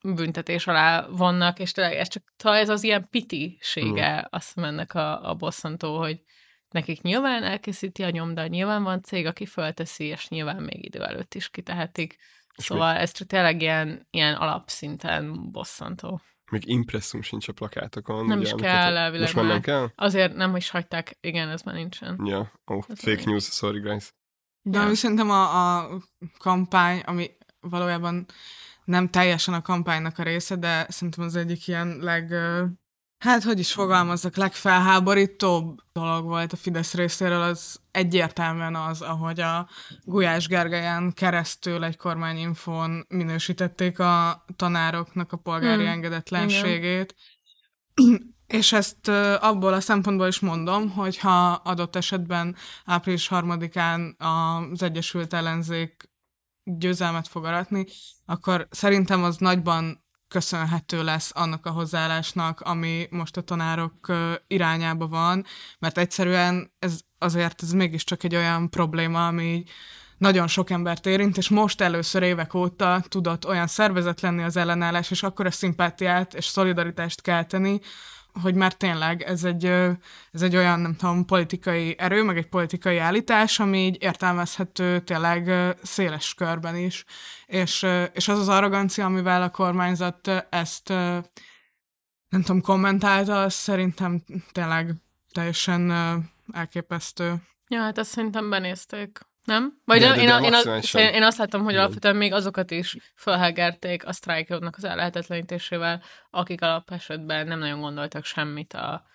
büntetés 0.04 0.68
alá 0.68 1.08
vannak, 1.08 1.60
és 1.60 1.72
tényleg 1.72 1.98
ez 1.98 2.08
csak 2.08 2.24
ez 2.44 2.70
az 2.70 2.84
ilyen 2.84 3.08
pitisége, 3.10 4.16
mm. 4.16 4.26
azt 4.30 4.56
mennek 4.56 4.94
a, 4.94 5.30
a 5.30 5.36
bosszantó, 5.36 5.98
hogy 5.98 6.22
nekik 6.70 7.02
nyilván 7.02 7.44
elkészíti 7.44 8.04
a 8.04 8.10
nyomda, 8.10 8.48
nyilván 8.48 8.84
van 8.84 9.02
cég, 9.02 9.26
aki 9.26 9.46
fölteszi, 9.46 10.04
és 10.04 10.28
nyilván 10.28 10.64
még 10.64 10.86
idő 10.86 11.04
előtt 11.04 11.34
is 11.34 11.50
kitehetik. 11.50 12.18
Szóval 12.56 12.94
még... 12.94 13.02
ez 13.02 13.12
tényleg 13.12 13.62
ilyen, 13.62 14.08
ilyen 14.10 14.34
alapszinten 14.34 15.52
bosszantó. 15.52 16.22
Még 16.52 16.68
impresszum 16.68 17.22
sincs 17.22 17.48
a 17.48 17.54
plakátokon. 17.54 18.26
Nem 18.26 18.40
ugye, 18.40 18.48
is 18.48 18.62
kell 18.62 18.98
elvileg 18.98 19.22
Most 19.22 19.36
már 19.36 19.46
nem 19.46 19.62
kell? 19.62 19.92
Azért 19.96 20.36
nem 20.36 20.56
is 20.56 20.70
hagyták, 20.70 21.18
igen, 21.22 21.50
ez 21.50 21.62
már 21.62 21.76
nincsen. 21.76 22.20
Ja, 22.26 22.52
oh, 22.66 22.84
ez 22.88 23.00
fake 23.00 23.22
news, 23.26 23.44
sorry 23.44 23.80
guys. 23.80 24.14
De 24.62 24.80
ami 24.80 24.96
szerintem 24.96 25.30
a, 25.30 25.78
a 25.78 25.90
kampány, 26.38 27.00
ami 27.00 27.32
valójában 27.60 28.26
nem 28.84 29.10
teljesen 29.10 29.54
a 29.54 29.62
kampánynak 29.62 30.18
a 30.18 30.24
része, 30.24 30.56
de 30.56 30.86
szerintem 30.90 31.24
az 31.24 31.36
egyik 31.36 31.68
ilyen 31.68 31.98
leg 32.00 32.34
Hát, 33.22 33.44
hogy 33.44 33.60
is 33.60 33.72
fogalmazzak, 33.72 34.36
legfelháborítóbb 34.36 35.80
dolog 35.94 36.26
volt 36.26 36.54
a 36.54 36.56
Fidesz 36.56 36.94
részéről, 36.94 37.42
az 37.42 37.80
egyértelműen 37.92 38.76
az, 38.76 39.02
ahogy 39.02 39.40
a 39.40 39.70
Gulyás 40.04 40.48
Gergelyen 40.48 41.14
keresztül 41.14 41.84
egy 41.84 41.98
kormányinfón 41.98 43.06
minősítették 43.10 44.00
a 44.00 44.46
tanároknak 44.56 45.32
a 45.32 45.38
polgári 45.38 45.82
hmm. 45.82 45.92
engedetlenségét. 45.92 47.16
Igen. 47.96 48.36
És 48.48 48.74
ezt 48.74 49.08
abból 49.40 49.74
a 49.74 49.82
szempontból 49.82 50.28
is 50.28 50.40
mondom, 50.40 50.90
hogy 50.90 51.18
ha 51.18 51.52
adott 51.52 51.96
esetben 51.96 52.56
április 52.86 53.28
harmadikán 53.28 54.16
az 54.18 54.84
Egyesült 54.84 55.34
Ellenzék 55.34 56.10
győzelmet 56.64 57.28
fog 57.28 57.46
aratni, 57.46 57.86
akkor 58.26 58.68
szerintem 58.70 59.24
az 59.24 59.38
nagyban 59.38 60.04
köszönhető 60.32 61.04
lesz 61.04 61.32
annak 61.34 61.65
a 61.65 61.70
hozzáállásnak, 61.70 62.62
ami 62.62 63.08
most 63.10 63.38
a 63.38 63.41
tanárok 63.41 64.12
irányába 64.48 65.08
van, 65.08 65.46
mert 65.80 65.98
egyszerűen 65.98 66.72
ez 66.80 67.00
azért 67.17 67.63
ez 67.63 67.72
mégiscsak 67.72 68.24
egy 68.24 68.36
olyan 68.36 68.70
probléma, 68.70 69.28
ami 69.28 69.63
nagyon 70.17 70.48
sok 70.48 70.70
embert 70.70 71.06
érint, 71.06 71.38
és 71.38 71.50
most 71.50 71.82
először 71.82 72.24
évek 72.24 72.54
óta 72.54 73.04
tudott 73.08 73.48
olyan 73.48 73.67
szervezet 73.67 74.22
lenni 74.22 74.44
az 74.44 74.58
ellenállás, 74.58 75.12
és 75.12 75.24
akkor 75.24 75.46
a 75.46 75.52
szimpátiát 75.52 76.34
és 76.34 76.46
szolidaritást 76.46 77.22
kelteni, 77.22 77.80
hogy 78.41 78.56
már 78.56 78.74
tényleg 78.74 79.22
ez 79.22 79.44
egy, 79.44 79.65
ez 80.32 80.41
egy 80.41 80.56
olyan, 80.56 80.80
nem 80.80 80.96
tudom, 80.96 81.26
politikai 81.26 81.96
erő, 81.98 82.24
meg 82.24 82.38
egy 82.38 82.50
politikai 82.50 82.98
állítás, 82.98 83.60
ami 83.60 83.78
így 83.78 83.98
értelmezhető 84.00 85.00
tényleg 85.00 85.76
széles 85.84 86.34
körben 86.34 86.76
is. 86.76 87.06
És, 87.46 87.86
és 88.13 88.28
az 88.28 88.39
az 88.39 88.50
arrogancia, 88.50 89.06
amivel 89.06 89.41
a 89.41 89.50
kormányzat 89.50 90.28
ezt 90.50 90.89
nem 92.30 92.41
tudom, 92.41 92.62
kommentálta, 92.62 93.41
az 93.41 93.54
szerintem 93.54 94.24
tényleg 94.52 94.94
teljesen 95.32 95.91
elképesztő. 96.54 97.36
Ja, 97.67 97.82
hát 97.82 97.98
azt 97.98 98.10
szerintem 98.10 98.50
benézték. 98.50 99.20
Nem? 99.52 99.82
Vagy 99.86 100.00
de, 100.00 100.08
de, 100.08 100.22
én, 100.22 100.28
de 100.28 100.48
én, 100.48 100.82
én, 100.92 101.14
én 101.14 101.24
azt 101.24 101.38
láttam, 101.38 101.64
hogy 101.64 101.76
alapvetően 101.76 102.16
még 102.16 102.34
azokat 102.34 102.72
is 102.72 102.98
felhágerték 103.16 104.08
a 104.08 104.12
sztrájkodnak 104.12 104.76
az 104.78 104.84
ellehetetlenítésével, 104.84 106.02
akik 106.30 106.62
alapesetben 106.62 107.48
nem 107.48 107.60
nagyon 107.60 107.80
gondoltak 107.80 108.26
semmit 108.26 108.74
a, 108.74 109.06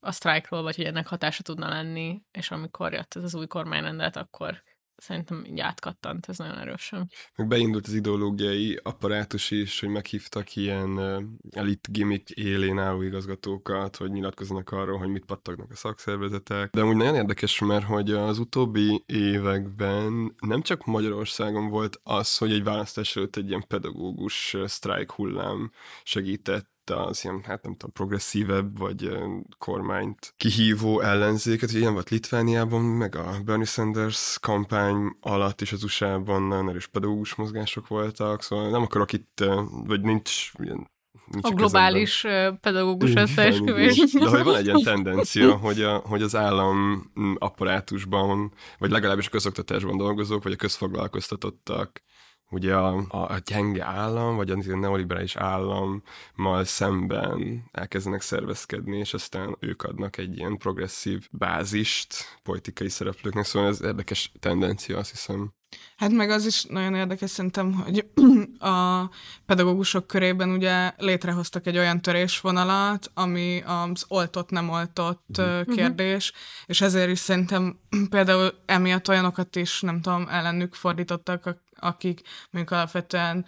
a 0.00 0.12
sztrájkról, 0.12 0.62
vagy 0.62 0.76
hogy 0.76 0.84
ennek 0.84 1.06
hatása 1.06 1.42
tudna 1.42 1.68
lenni, 1.68 2.22
és 2.30 2.50
amikor 2.50 2.92
jött 2.92 3.14
ez 3.14 3.22
az 3.22 3.34
új 3.34 3.46
kormányrendet, 3.46 4.16
akkor 4.16 4.62
szerintem 4.96 5.44
így 5.44 5.60
átkattant, 5.60 6.28
ez 6.28 6.38
nagyon 6.38 6.58
erősen. 6.58 7.10
Meg 7.36 7.48
beindult 7.48 7.86
az 7.86 7.92
ideológiai 7.92 8.80
apparátus 8.82 9.50
is, 9.50 9.80
hogy 9.80 9.88
meghívtak 9.88 10.56
ilyen 10.56 10.98
elit 11.50 11.88
gimmick 11.90 12.30
élén 12.30 12.78
álló 12.78 13.02
igazgatókat, 13.02 13.96
hogy 13.96 14.10
nyilatkoznak 14.10 14.70
arról, 14.70 14.98
hogy 14.98 15.08
mit 15.08 15.24
pattagnak 15.24 15.70
a 15.70 15.76
szakszervezetek. 15.76 16.70
De 16.70 16.84
úgy 16.84 16.96
nagyon 16.96 17.14
érdekes, 17.14 17.58
mert 17.58 17.84
hogy 17.84 18.12
az 18.12 18.38
utóbbi 18.38 19.02
években 19.06 20.34
nem 20.38 20.62
csak 20.62 20.84
Magyarországon 20.84 21.68
volt 21.68 22.00
az, 22.02 22.36
hogy 22.36 22.52
egy 22.52 22.64
választás 22.64 23.16
előtt 23.16 23.36
egy 23.36 23.48
ilyen 23.48 23.64
pedagógus 23.68 24.56
sztrájk 24.64 25.12
hullám 25.12 25.70
segített 26.04 26.74
az 26.90 27.24
ilyen, 27.24 27.42
hát 27.44 27.62
nem 27.62 27.72
tudom, 27.72 27.92
progresszívebb, 27.92 28.78
vagy 28.78 29.10
kormányt 29.58 30.34
kihívó 30.36 31.00
ellenzéket. 31.00 31.70
Ugye 31.70 31.78
ilyen 31.78 31.92
volt 31.92 32.10
Litvániában, 32.10 32.82
meg 32.82 33.14
a 33.16 33.36
Bernie 33.44 33.64
Sanders 33.64 34.38
kampány 34.40 35.16
alatt 35.20 35.60
is 35.60 35.72
az 35.72 35.82
USA-ban 35.82 36.42
nagyon 36.42 36.68
erős 36.68 36.86
pedagógus 36.86 37.34
mozgások 37.34 37.88
voltak, 37.88 38.42
szóval 38.42 38.70
nem 38.70 38.82
akarok 38.82 39.12
itt, 39.12 39.44
vagy 39.86 40.00
nincs 40.00 40.50
ilyen 40.58 40.94
Nincs 41.30 41.44
a 41.44 41.50
globális 41.50 42.24
ezenben. 42.24 42.60
pedagógus 42.60 43.14
összeesküvés. 43.14 44.12
De 44.12 44.28
hogy 44.28 44.42
van 44.42 44.56
egy 44.56 44.64
ilyen 44.64 44.82
tendencia, 44.94 45.56
hogy, 45.56 45.82
a, 45.82 45.96
hogy 45.96 46.22
az 46.22 46.34
állam 46.34 47.04
apparátusban, 47.38 48.52
vagy 48.78 48.90
legalábbis 48.90 49.26
a 49.26 49.30
közoktatásban 49.30 49.96
dolgozók, 49.96 50.42
vagy 50.42 50.52
a 50.52 50.56
közfoglalkoztatottak 50.56 52.02
ugye 52.50 52.74
a, 52.74 53.04
a, 53.08 53.16
a 53.16 53.38
gyenge 53.44 53.84
állam, 53.84 54.36
vagy 54.36 54.50
a 54.50 54.76
neoliberális 54.76 55.36
állammal 55.36 56.64
szemben 56.64 57.64
elkezdenek 57.72 58.20
szervezkedni, 58.20 58.98
és 58.98 59.14
aztán 59.14 59.56
ők 59.60 59.82
adnak 59.82 60.16
egy 60.16 60.36
ilyen 60.36 60.56
progresszív 60.56 61.28
bázist 61.30 62.14
politikai 62.42 62.88
szereplőknek, 62.88 63.44
szóval 63.44 63.68
ez 63.68 63.82
érdekes 63.82 64.32
tendencia, 64.40 64.98
azt 64.98 65.10
hiszem. 65.10 65.54
Hát 65.96 66.10
meg 66.10 66.30
az 66.30 66.46
is 66.46 66.64
nagyon 66.64 66.94
érdekes 66.94 67.30
szerintem, 67.30 67.72
hogy 67.72 68.06
a 68.58 69.04
pedagógusok 69.46 70.06
körében 70.06 70.50
ugye 70.50 70.92
létrehoztak 70.96 71.66
egy 71.66 71.78
olyan 71.78 72.00
törésvonalat, 72.00 73.10
ami 73.14 73.62
az 73.62 74.04
oltott-nem 74.08 74.68
oltott 74.68 75.36
uh-huh. 75.38 75.74
kérdés, 75.74 76.32
és 76.66 76.80
ezért 76.80 77.10
is 77.10 77.18
szerintem 77.18 77.78
például 78.10 78.54
emiatt 78.66 79.08
olyanokat 79.08 79.56
is, 79.56 79.80
nem 79.80 80.00
tudom, 80.00 80.26
ellenük 80.28 80.74
fordítottak, 80.74 81.64
akik 81.78 82.20
mondjuk 82.50 82.78
alapvetően 82.78 83.46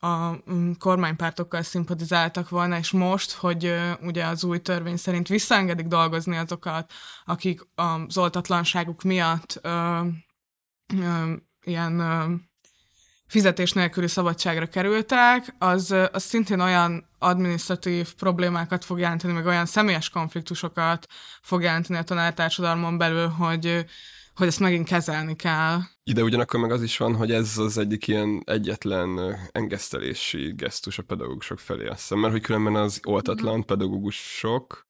a 0.00 0.30
mm, 0.52 0.72
kormánypártokkal 0.78 1.62
szimpatizáltak 1.62 2.48
volna, 2.48 2.78
és 2.78 2.90
most, 2.90 3.32
hogy 3.32 3.74
ugye 4.02 4.24
az 4.24 4.44
új 4.44 4.58
törvény 4.58 4.96
szerint 4.96 5.28
visszaengedik 5.28 5.86
dolgozni 5.86 6.36
azokat, 6.36 6.92
akik 7.24 7.60
az 7.74 8.18
oltatlanságuk 8.18 9.02
miatt 9.02 9.60
ilyen 11.64 12.02
fizetés 13.26 13.72
nélküli 13.72 14.08
szabadságra 14.08 14.66
kerültek, 14.66 15.54
az, 15.58 15.94
az 16.12 16.22
szintén 16.22 16.60
olyan 16.60 17.08
administratív 17.18 18.14
problémákat 18.14 18.84
fog 18.84 18.98
jelenteni, 18.98 19.32
meg 19.32 19.46
olyan 19.46 19.66
személyes 19.66 20.08
konfliktusokat 20.08 21.06
fog 21.42 21.62
jelenteni 21.62 21.98
a 21.98 22.02
tanártársadalmon 22.02 22.98
belül, 22.98 23.28
hogy, 23.28 23.86
hogy 24.40 24.48
ezt 24.48 24.60
megint 24.60 24.88
kezelni 24.88 25.36
kell. 25.36 25.78
Ide 26.02 26.22
ugyanakkor 26.22 26.60
meg 26.60 26.70
az 26.70 26.82
is 26.82 26.96
van, 26.96 27.16
hogy 27.16 27.32
ez 27.32 27.58
az 27.58 27.78
egyik 27.78 28.06
ilyen 28.06 28.42
egyetlen 28.44 29.36
engesztelési 29.52 30.52
gesztus 30.56 30.98
a 30.98 31.02
pedagógusok 31.02 31.58
felé, 31.58 31.86
azt 31.86 32.00
hiszem, 32.00 32.18
mert 32.18 32.32
hogy 32.32 32.42
különben 32.42 32.74
az 32.74 33.00
oltatlan 33.04 33.64
pedagógusok 33.64 34.88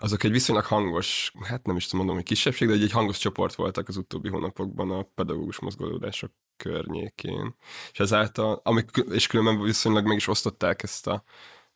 azok 0.00 0.22
egy 0.22 0.30
viszonylag 0.30 0.64
hangos, 0.64 1.32
hát 1.42 1.66
nem 1.66 1.76
is 1.76 1.84
tudom 1.84 1.98
mondom, 1.98 2.16
hogy 2.16 2.24
kisebbség, 2.24 2.68
de 2.68 2.74
egy, 2.74 2.82
egy 2.82 2.90
hangos 2.90 3.18
csoport 3.18 3.54
voltak 3.54 3.88
az 3.88 3.96
utóbbi 3.96 4.28
hónapokban 4.28 4.90
a 4.90 5.02
pedagógus 5.02 5.60
mozgolódások 5.60 6.32
környékén. 6.56 7.56
És 7.92 8.00
ezáltal, 8.00 8.60
amik, 8.64 8.90
és 9.10 9.26
különben 9.26 9.62
viszonylag 9.62 10.06
meg 10.06 10.16
is 10.16 10.28
osztották 10.28 10.82
ezt 10.82 11.06
a, 11.06 11.24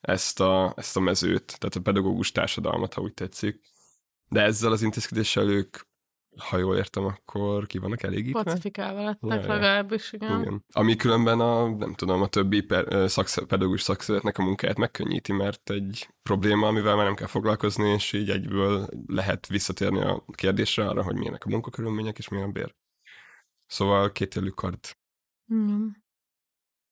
ezt 0.00 0.40
a, 0.40 0.74
ezt 0.76 0.96
a 0.96 1.00
mezőt, 1.00 1.58
tehát 1.58 1.74
a 1.76 1.80
pedagógus 1.80 2.32
társadalmat, 2.32 2.94
ha 2.94 3.00
úgy 3.00 3.14
tetszik. 3.14 3.60
De 4.28 4.42
ezzel 4.42 4.72
az 4.72 4.82
intézkedéssel 4.82 5.48
ők 5.48 5.76
ha 6.38 6.56
jól 6.56 6.76
értem, 6.76 7.04
akkor 7.04 7.66
ki 7.66 7.78
vannak 7.78 8.02
elégítve? 8.02 8.42
Pacifikálva 8.42 9.02
lettek 9.02 9.42
Ja, 9.42 9.46
legalábbis, 9.46 10.12
igen. 10.12 10.40
Igen. 10.40 10.64
Ami 10.72 10.96
különben 10.96 11.40
a, 11.40 11.68
nem 11.68 11.94
tudom, 11.94 12.22
a 12.22 12.26
többi 12.26 12.60
per, 12.60 12.84
ö, 12.88 13.06
szaksz, 13.06 13.46
pedagógus 13.46 13.82
szakszeretnek 13.82 14.38
a 14.38 14.42
munkáját 14.42 14.78
megkönnyíti, 14.78 15.32
mert 15.32 15.70
egy 15.70 16.08
probléma, 16.22 16.66
amivel 16.66 16.96
már 16.96 17.04
nem 17.04 17.14
kell 17.14 17.26
foglalkozni, 17.26 17.88
és 17.88 18.12
így 18.12 18.30
egyből 18.30 18.88
lehet 19.06 19.46
visszatérni 19.46 20.00
a 20.00 20.24
kérdésre 20.32 20.88
arra, 20.88 21.02
hogy 21.02 21.16
milyenek 21.16 21.44
a 21.44 21.48
munkakörülmények 21.48 22.18
és 22.18 22.28
milyen 22.28 22.48
a 22.48 22.52
bér. 22.52 22.74
Szóval 23.66 24.12
kétélű 24.12 24.48
kard. 24.48 24.78
Igen. 25.46 26.06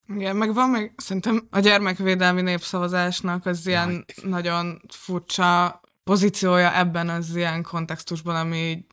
Igen, 0.09 0.37
meg 0.37 0.55
van 0.55 0.71
még 0.71 0.93
szerintem 0.97 1.47
a 1.51 1.59
gyermekvédelmi 1.59 2.43
népszavazásnak 2.43 3.47
az 3.47 3.67
ilyen 3.67 3.91
Jaj. 3.91 4.31
nagyon 4.31 4.81
furcsa 4.89 5.81
pozíciója 6.05 6.77
ebben 6.77 7.09
az 7.09 7.37
ilyen 7.37 7.63
kontextusban, 7.63 8.37
ami 8.37 8.87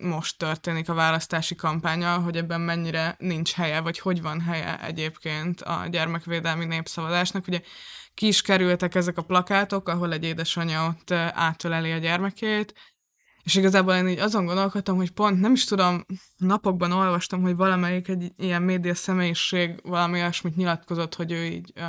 most 0.00 0.38
történik 0.38 0.88
a 0.88 0.94
választási 0.94 1.54
kampánya, 1.54 2.18
hogy 2.18 2.36
ebben 2.36 2.60
mennyire 2.60 3.16
nincs 3.18 3.52
helye, 3.52 3.80
vagy 3.80 3.98
hogy 3.98 4.22
van 4.22 4.40
helye 4.40 4.84
egyébként 4.84 5.60
a 5.60 5.86
gyermekvédelmi 5.90 6.64
népszavazásnak. 6.64 7.46
Ugye 7.46 7.60
ki 8.14 8.26
is 8.26 8.42
kerültek 8.42 8.94
ezek 8.94 9.18
a 9.18 9.22
plakátok, 9.22 9.88
ahol 9.88 10.12
egy 10.12 10.24
édesanyja 10.24 10.86
ott 10.86 11.10
átöleli 11.32 11.92
a 11.92 11.98
gyermekét, 11.98 12.74
és 13.42 13.54
igazából 13.54 13.94
én 13.94 14.08
így 14.08 14.18
azon 14.18 14.44
gondolkodtam, 14.44 14.96
hogy 14.96 15.10
pont 15.10 15.40
nem 15.40 15.52
is 15.52 15.64
tudom, 15.64 16.04
napokban 16.36 16.92
olvastam, 16.92 17.42
hogy 17.42 17.56
valamelyik 17.56 18.08
egy 18.08 18.32
ilyen 18.36 18.62
média 18.62 18.94
személyiség 18.94 19.80
valami 19.82 20.18
olyasmit 20.20 20.56
nyilatkozott, 20.56 21.14
hogy 21.14 21.32
ő 21.32 21.44
így 21.44 21.72
uh, 21.76 21.84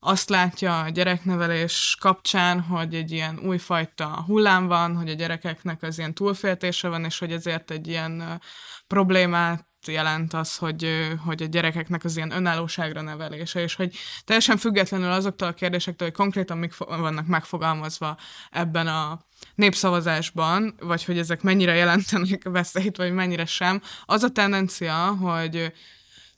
azt 0.00 0.28
látja 0.28 0.80
a 0.80 0.88
gyereknevelés 0.88 1.96
kapcsán, 2.00 2.60
hogy 2.60 2.94
egy 2.94 3.10
ilyen 3.10 3.38
újfajta 3.38 4.22
hullám 4.26 4.66
van, 4.66 4.96
hogy 4.96 5.08
a 5.08 5.14
gyerekeknek 5.14 5.82
az 5.82 5.98
ilyen 5.98 6.14
túlféltése 6.14 6.88
van, 6.88 7.04
és 7.04 7.18
hogy 7.18 7.32
ezért 7.32 7.70
egy 7.70 7.86
ilyen 7.86 8.40
problémát 8.86 9.66
jelent 9.86 10.34
az, 10.34 10.56
hogy, 10.56 11.08
hogy 11.24 11.42
a 11.42 11.46
gyerekeknek 11.46 12.04
az 12.04 12.16
ilyen 12.16 12.30
önállóságra 12.30 13.00
nevelése, 13.00 13.60
és 13.60 13.74
hogy 13.74 13.96
teljesen 14.24 14.56
függetlenül 14.56 15.10
azoktól 15.10 15.48
a 15.48 15.52
kérdésektől, 15.52 16.08
hogy 16.08 16.16
konkrétan 16.16 16.58
mik 16.58 16.76
vannak 16.76 17.26
megfogalmazva 17.26 18.16
ebben 18.50 18.86
a 18.86 19.20
népszavazásban, 19.54 20.74
vagy 20.80 21.04
hogy 21.04 21.18
ezek 21.18 21.42
mennyire 21.42 21.74
jelentenek 21.74 22.48
veszélyt, 22.58 22.96
vagy 22.96 23.12
mennyire 23.12 23.46
sem, 23.46 23.82
az 24.04 24.22
a 24.22 24.30
tendencia, 24.30 25.06
hogy 25.06 25.72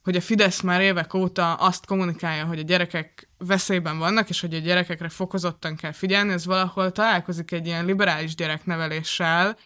hogy 0.02 0.16
a 0.16 0.20
Fidesz 0.20 0.60
már 0.60 0.80
évek 0.80 1.14
óta 1.14 1.54
azt 1.54 1.86
kommunikálja, 1.86 2.44
hogy 2.44 2.58
a 2.58 2.62
gyerekek 2.62 3.29
veszélyben 3.44 3.98
vannak, 3.98 4.28
és 4.28 4.40
hogy 4.40 4.54
a 4.54 4.58
gyerekekre 4.58 5.08
fokozottan 5.08 5.76
kell 5.76 5.92
figyelni, 5.92 6.32
ez 6.32 6.46
valahol 6.46 6.92
találkozik 6.92 7.52
egy 7.52 7.66
ilyen 7.66 7.84
liberális 7.84 8.34
gyerekneveléssel, 8.34 9.56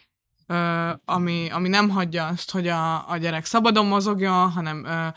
ö, 0.47 0.89
ami, 1.05 1.49
ami 1.51 1.67
nem 1.67 1.89
hagyja 1.89 2.27
azt, 2.27 2.51
hogy 2.51 2.67
a, 2.67 3.09
a 3.09 3.17
gyerek 3.17 3.45
szabadon 3.45 3.85
mozogjon, 3.85 4.51
hanem 4.51 4.85
ö, 4.85 5.07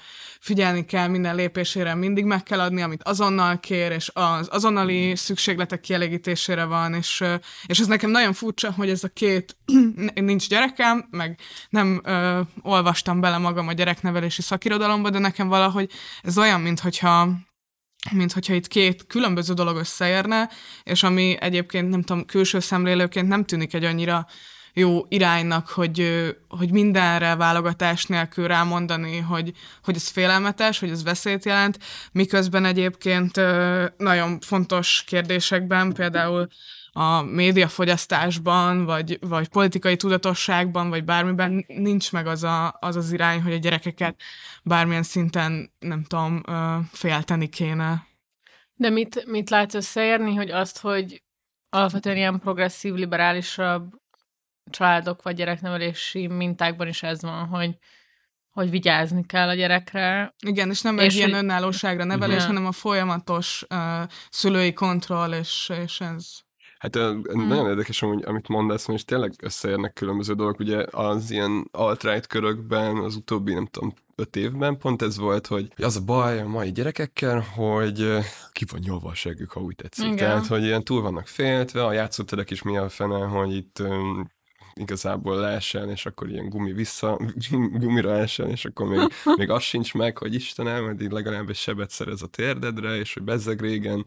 figyelni 0.40 0.84
kell 0.84 1.08
minden 1.08 1.34
lépésére, 1.34 1.94
mindig 1.94 2.24
meg 2.24 2.42
kell 2.42 2.60
adni, 2.60 2.82
amit 2.82 3.02
azonnal 3.02 3.60
kér, 3.60 3.92
és 3.92 4.10
az 4.14 4.48
azonnali 4.50 5.16
szükségletek 5.16 5.80
kielégítésére 5.80 6.64
van, 6.64 6.94
és, 6.94 7.20
ö, 7.20 7.34
és 7.66 7.78
ez 7.78 7.86
nekem 7.86 8.10
nagyon 8.10 8.32
furcsa, 8.32 8.72
hogy 8.72 8.90
ez 8.90 9.04
a 9.04 9.08
két, 9.08 9.56
nincs 10.14 10.48
gyerekem, 10.48 11.08
meg 11.10 11.38
nem 11.68 12.00
ö, 12.04 12.40
olvastam 12.62 13.20
bele 13.20 13.38
magam 13.38 13.68
a 13.68 13.72
gyereknevelési 13.72 14.42
szakirodalomba, 14.42 15.10
de 15.10 15.18
nekem 15.18 15.48
valahogy 15.48 15.90
ez 16.22 16.38
olyan, 16.38 16.60
mintha 16.60 17.28
mint 18.12 18.32
hogyha 18.32 18.54
itt 18.54 18.68
két 18.68 19.06
különböző 19.06 19.54
dolog 19.54 19.76
összeérne, 19.76 20.48
és 20.84 21.02
ami 21.02 21.36
egyébként, 21.40 21.88
nem 21.88 22.02
tudom, 22.02 22.24
külső 22.24 22.60
szemlélőként 22.60 23.28
nem 23.28 23.44
tűnik 23.44 23.74
egy 23.74 23.84
annyira 23.84 24.26
jó 24.72 25.06
iránynak, 25.08 25.68
hogy, 25.68 26.26
hogy 26.48 26.70
mindenre 26.70 27.36
válogatás 27.36 28.06
nélkül 28.06 28.46
rámondani, 28.46 29.18
hogy, 29.18 29.52
hogy 29.84 29.96
ez 29.96 30.08
félelmetes, 30.08 30.78
hogy 30.78 30.90
ez 30.90 31.02
veszélyt 31.02 31.44
jelent, 31.44 31.78
miközben 32.12 32.64
egyébként 32.64 33.40
nagyon 33.96 34.40
fontos 34.40 35.04
kérdésekben, 35.06 35.92
például 35.92 36.48
a 36.98 37.22
médiafogyasztásban, 37.22 38.84
vagy, 38.84 39.18
vagy 39.20 39.48
politikai 39.48 39.96
tudatosságban, 39.96 40.88
vagy 40.88 41.04
bármiben 41.04 41.64
nincs 41.66 42.12
meg 42.12 42.26
az, 42.26 42.42
a, 42.42 42.76
az 42.80 42.96
az 42.96 43.12
irány, 43.12 43.42
hogy 43.42 43.52
a 43.52 43.56
gyerekeket 43.56 44.20
bármilyen 44.62 45.02
szinten, 45.02 45.72
nem 45.78 46.04
tudom, 46.04 46.42
félteni 46.92 47.48
kéne. 47.48 48.06
De 48.74 48.90
mit, 48.90 49.26
mit 49.26 49.50
látsz 49.50 49.74
összeérni, 49.74 50.34
hogy 50.34 50.50
azt, 50.50 50.78
hogy 50.78 51.22
alapvetően 51.70 52.16
ilyen 52.16 52.38
progresszív, 52.38 52.94
liberálisabb 52.94 53.94
családok 54.70 55.22
vagy 55.22 55.36
gyereknevelési 55.36 56.26
mintákban 56.26 56.88
is 56.88 57.02
ez 57.02 57.22
van, 57.22 57.46
hogy, 57.46 57.78
hogy 58.50 58.70
vigyázni 58.70 59.26
kell 59.26 59.48
a 59.48 59.54
gyerekre. 59.54 60.34
Igen, 60.46 60.70
és 60.70 60.80
nem 60.80 60.98
És 60.98 61.04
egy 61.04 61.14
ilyen 61.14 61.32
önállóságra 61.32 62.04
nevelés, 62.04 62.36
Igen. 62.36 62.46
hanem 62.46 62.66
a 62.66 62.72
folyamatos 62.72 63.64
uh, 63.70 64.02
szülői 64.30 64.72
kontroll, 64.72 65.32
és, 65.32 65.72
és 65.84 66.00
ez... 66.00 66.46
Hát 66.78 66.96
hmm. 66.96 67.46
nagyon 67.46 67.68
érdekes, 67.68 68.00
hogy 68.00 68.24
amit 68.24 68.48
mondasz, 68.48 68.88
és 68.88 69.04
tényleg 69.04 69.32
összeérnek 69.42 69.92
különböző 69.92 70.34
dolgok. 70.34 70.58
Ugye 70.58 70.84
az 70.90 71.30
ilyen 71.30 71.68
alt-right 71.72 72.26
körökben 72.26 72.96
az 72.96 73.16
utóbbi, 73.16 73.52
nem 73.52 73.66
tudom, 73.66 73.94
öt 74.14 74.36
évben 74.36 74.78
pont 74.78 75.02
ez 75.02 75.18
volt, 75.18 75.46
hogy 75.46 75.72
az 75.76 75.96
a 75.96 76.04
baj 76.04 76.40
a 76.40 76.46
mai 76.46 76.72
gyerekekkel, 76.72 77.40
hogy 77.40 78.18
ki 78.52 78.64
van 78.70 78.80
nyolva 78.84 79.08
a 79.08 79.14
seggük, 79.14 79.50
ha 79.50 79.60
úgy 79.60 79.74
tetszik. 79.74 80.04
Igen. 80.04 80.16
Tehát, 80.16 80.46
hogy 80.46 80.62
ilyen 80.62 80.84
túl 80.84 81.02
vannak 81.02 81.26
féltve, 81.26 81.84
a 81.84 81.92
játszóterek 81.92 82.50
is 82.50 82.62
mi 82.62 82.76
a 82.76 82.88
fene, 82.88 83.26
hogy 83.26 83.54
itt 83.54 83.78
öm, 83.78 84.30
igazából 84.74 85.36
leessen, 85.36 85.90
és 85.90 86.06
akkor 86.06 86.30
ilyen 86.30 86.48
gumi 86.48 86.72
vissza, 86.72 87.18
gumira 87.80 88.16
essen, 88.16 88.50
és 88.50 88.64
akkor 88.64 88.88
még, 88.88 89.00
még 89.38 89.50
az 89.50 89.62
sincs 89.62 89.94
meg, 89.94 90.18
hogy 90.18 90.34
Istenem, 90.34 90.88
eddig 90.88 91.10
legalább 91.10 91.48
egy 91.48 91.56
sebet 91.56 91.90
szerez 91.90 92.22
a 92.22 92.26
térdedre, 92.26 92.96
és 92.96 93.14
hogy 93.14 93.22
bezzeg 93.22 93.60
régen 93.60 94.06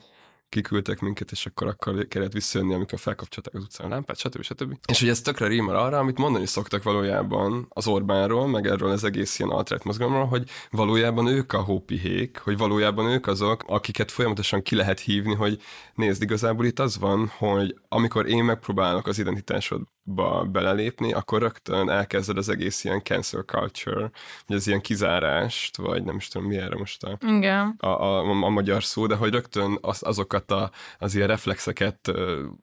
kiküldtek 0.52 1.00
minket, 1.00 1.32
és 1.32 1.46
akkor 1.46 1.68
akkor 1.68 2.08
kellett 2.08 2.32
visszajönni, 2.32 2.74
amikor 2.74 3.00
felkapcsolták 3.00 3.54
az 3.54 3.64
utcán 3.64 3.88
a 3.88 3.90
lámpát, 3.90 4.18
stb. 4.18 4.42
stb. 4.42 4.78
És 4.88 5.00
hogy 5.00 5.10
ez 5.10 5.22
tökre 5.22 5.48
rímel 5.48 5.76
arra, 5.76 5.98
amit 5.98 6.18
mondani 6.18 6.46
szoktak 6.46 6.84
valójában 6.84 7.66
az 7.70 7.88
Orbánról, 7.88 8.48
meg 8.48 8.68
erről 8.68 8.90
az 8.90 9.04
egész 9.04 9.40
ilyen 9.40 9.52
alt 9.52 9.84
mozgalomról, 9.84 10.26
hogy 10.26 10.50
valójában 10.72 11.28
ők 11.28 11.54
a 11.54 11.62
hópihék, 11.62 12.38
hogy 12.38 12.58
valójában 12.58 13.06
ők 13.06 13.28
azok, 13.28 13.64
akiket 13.68 14.12
folyamatosan 14.12 14.62
ki 14.62 14.76
lehet 14.76 15.00
hívni, 15.00 15.34
hogy 15.34 15.62
nézd, 15.94 16.22
igazából 16.22 16.66
itt 16.66 16.80
az 16.80 16.98
van, 16.98 17.32
hogy 17.38 17.76
amikor 17.88 18.28
én 18.28 18.44
megpróbálok 18.44 19.08
az 19.08 19.20
identitásodba 20.12 20.44
belelépni, 20.52 21.14
akkor 21.14 21.42
rögtön 21.42 21.90
elkezded 21.90 22.38
az 22.38 22.50
egész 22.50 22.84
ilyen 22.84 23.02
cancel 23.02 23.42
culture, 23.42 24.10
hogy 24.48 24.56
ez 24.56 24.68
ilyen 24.68 24.82
kizárást, 24.82 25.78
vagy 25.78 26.04
nem 26.04 26.16
is 26.16 26.28
tudom 26.28 26.48
mi 26.48 26.58
erre 26.58 26.76
most 26.78 27.04
a 27.04 27.18
Igen. 27.22 27.76
a, 27.80 27.88
a, 27.88 28.20
a 28.44 28.50
magyar 28.50 28.84
szó, 28.84 29.08
de 29.08 29.16
hogy 29.16 29.32
rögtön 29.32 29.78
az, 29.82 30.04
azokat 30.04 30.52
a, 30.52 30.72
az 31.00 31.16
ilyen 31.16 31.28
reflexeket, 31.28 32.12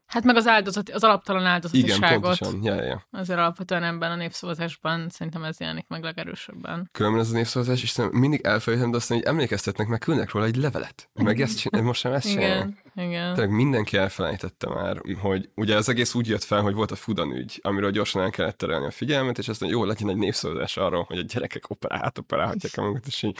Hát 0.06 0.24
meg 0.24 0.36
az 0.36 0.46
áldozat, 0.46 0.90
az 0.90 1.04
alaptalan 1.04 1.40
igen, 1.40 1.52
áldozatiságot. 1.52 2.20
pontosan, 2.20 2.62
ja, 2.62 2.82
ja. 2.82 3.06
Azért 3.10 3.38
alapvetően 3.38 3.82
ebben 3.82 4.10
a 4.10 4.16
népszavazásban 4.16 5.08
szerintem 5.08 5.44
ez 5.44 5.60
jelenik 5.60 5.88
meg 5.88 6.02
legerősebben. 6.02 6.88
Különben 6.92 7.20
ez 7.20 7.30
a 7.30 7.34
népszavazás, 7.34 7.82
és 7.82 8.00
mindig 8.10 8.40
elfelejtem, 8.40 8.90
de 8.90 8.96
aztán 8.96 9.18
így 9.18 9.24
emlékeztetnek, 9.24 9.86
meg 9.86 9.98
küldnek 9.98 10.32
róla 10.32 10.46
egy 10.46 10.56
levelet. 10.56 11.08
Meg 11.14 11.40
ezt 11.48 11.58
csinál, 11.58 11.82
most 11.82 12.00
sem 12.00 12.12
ezt. 12.12 12.28
Igen, 12.28 12.78
igen. 13.02 13.34
Tényleg 13.34 13.54
mindenki 13.54 13.96
elfelejtette 13.96 14.68
már, 14.68 15.00
hogy 15.20 15.50
ugye 15.54 15.76
az 15.76 15.88
egész 15.88 16.14
úgy 16.14 16.28
jött 16.28 16.42
fel, 16.42 16.62
hogy 16.62 16.74
volt 16.74 16.90
a 16.90 16.96
Fudan 16.96 17.32
ügy, 17.32 17.58
amiről 17.62 17.90
gyorsan 17.90 18.22
el 18.22 18.30
kellett 18.30 18.58
terelni 18.58 18.86
a 18.86 18.90
figyelmet, 18.90 19.38
és 19.38 19.48
aztán 19.48 19.68
jó 19.68 19.84
legyen 19.84 20.08
egy 20.08 20.16
népszavazás 20.16 20.76
arról, 20.76 21.02
hogy 21.02 21.18
a 21.18 21.22
gyerekek 21.22 21.70
operál, 21.70 22.04
átoperálhatják 22.04 22.72
a 22.76 22.80
magukat, 22.80 23.06
és 23.06 23.22
így 23.22 23.38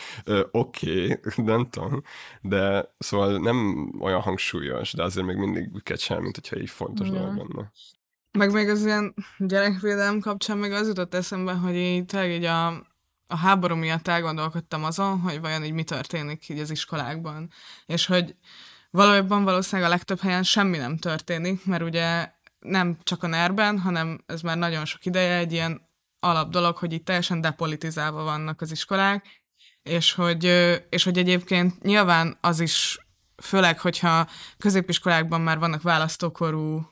oké, 0.51 1.13
okay, 1.13 1.45
nem 1.45 1.69
tudom, 1.71 2.03
de 2.41 2.95
szóval 2.99 3.39
nem 3.39 3.89
olyan 4.01 4.21
hangsúlyos, 4.21 4.93
de 4.93 5.03
azért 5.03 5.27
még 5.27 5.37
mindig 5.37 5.83
kecsel, 5.83 6.21
mint 6.21 6.35
hogyha 6.35 6.59
így 6.59 6.71
fontos 6.71 7.07
Igen. 7.07 7.21
dolog 7.21 7.37
lenne. 7.37 7.73
Meg 8.33 8.53
még 8.53 8.69
az 8.69 8.85
ilyen 8.85 9.15
gyerekvédelem 9.39 10.21
kapcsán 10.21 10.59
még 10.59 10.73
az 10.73 10.87
jutott 10.87 11.15
eszembe, 11.15 11.53
hogy 11.53 11.77
így 11.77 12.05
tényleg 12.05 12.31
így 12.31 12.45
a, 12.45 12.67
a 13.27 13.37
háború 13.37 13.75
miatt 13.75 14.09
elgondolkodtam 14.09 14.85
azon, 14.85 15.21
hogy 15.21 15.41
vajon 15.41 15.65
így 15.65 15.73
mi 15.73 15.85
történik 15.85 16.49
így 16.49 16.59
az 16.59 16.71
iskolákban. 16.71 17.51
És 17.87 18.07
hogy 18.07 18.35
valójában 18.91 19.45
valószínűleg 19.45 19.91
a 19.91 19.95
legtöbb 19.95 20.21
helyen 20.21 20.43
semmi 20.43 20.77
nem 20.77 20.97
történik, 20.97 21.65
mert 21.65 21.83
ugye 21.83 22.31
nem 22.59 22.99
csak 23.03 23.23
a 23.23 23.27
NER-ben, 23.27 23.79
hanem 23.79 24.25
ez 24.27 24.41
már 24.41 24.57
nagyon 24.57 24.85
sok 24.85 25.05
ideje 25.05 25.37
egy 25.37 25.53
ilyen 25.53 25.89
alap 26.21 26.51
dolog, 26.51 26.77
hogy 26.77 26.93
itt 26.93 27.05
teljesen 27.05 27.41
depolitizálva 27.41 28.23
vannak 28.23 28.61
az 28.61 28.71
iskolák, 28.71 29.27
és 29.83 30.13
hogy, 30.13 30.45
és 30.89 31.05
hogy 31.05 31.19
egyébként 31.19 31.83
nyilván 31.83 32.39
az 32.41 32.61
is, 32.61 32.99
főleg, 33.43 33.81
hogyha 33.81 34.29
középiskolákban 34.59 35.41
már 35.41 35.59
vannak 35.59 35.83
választókorú 35.83 36.89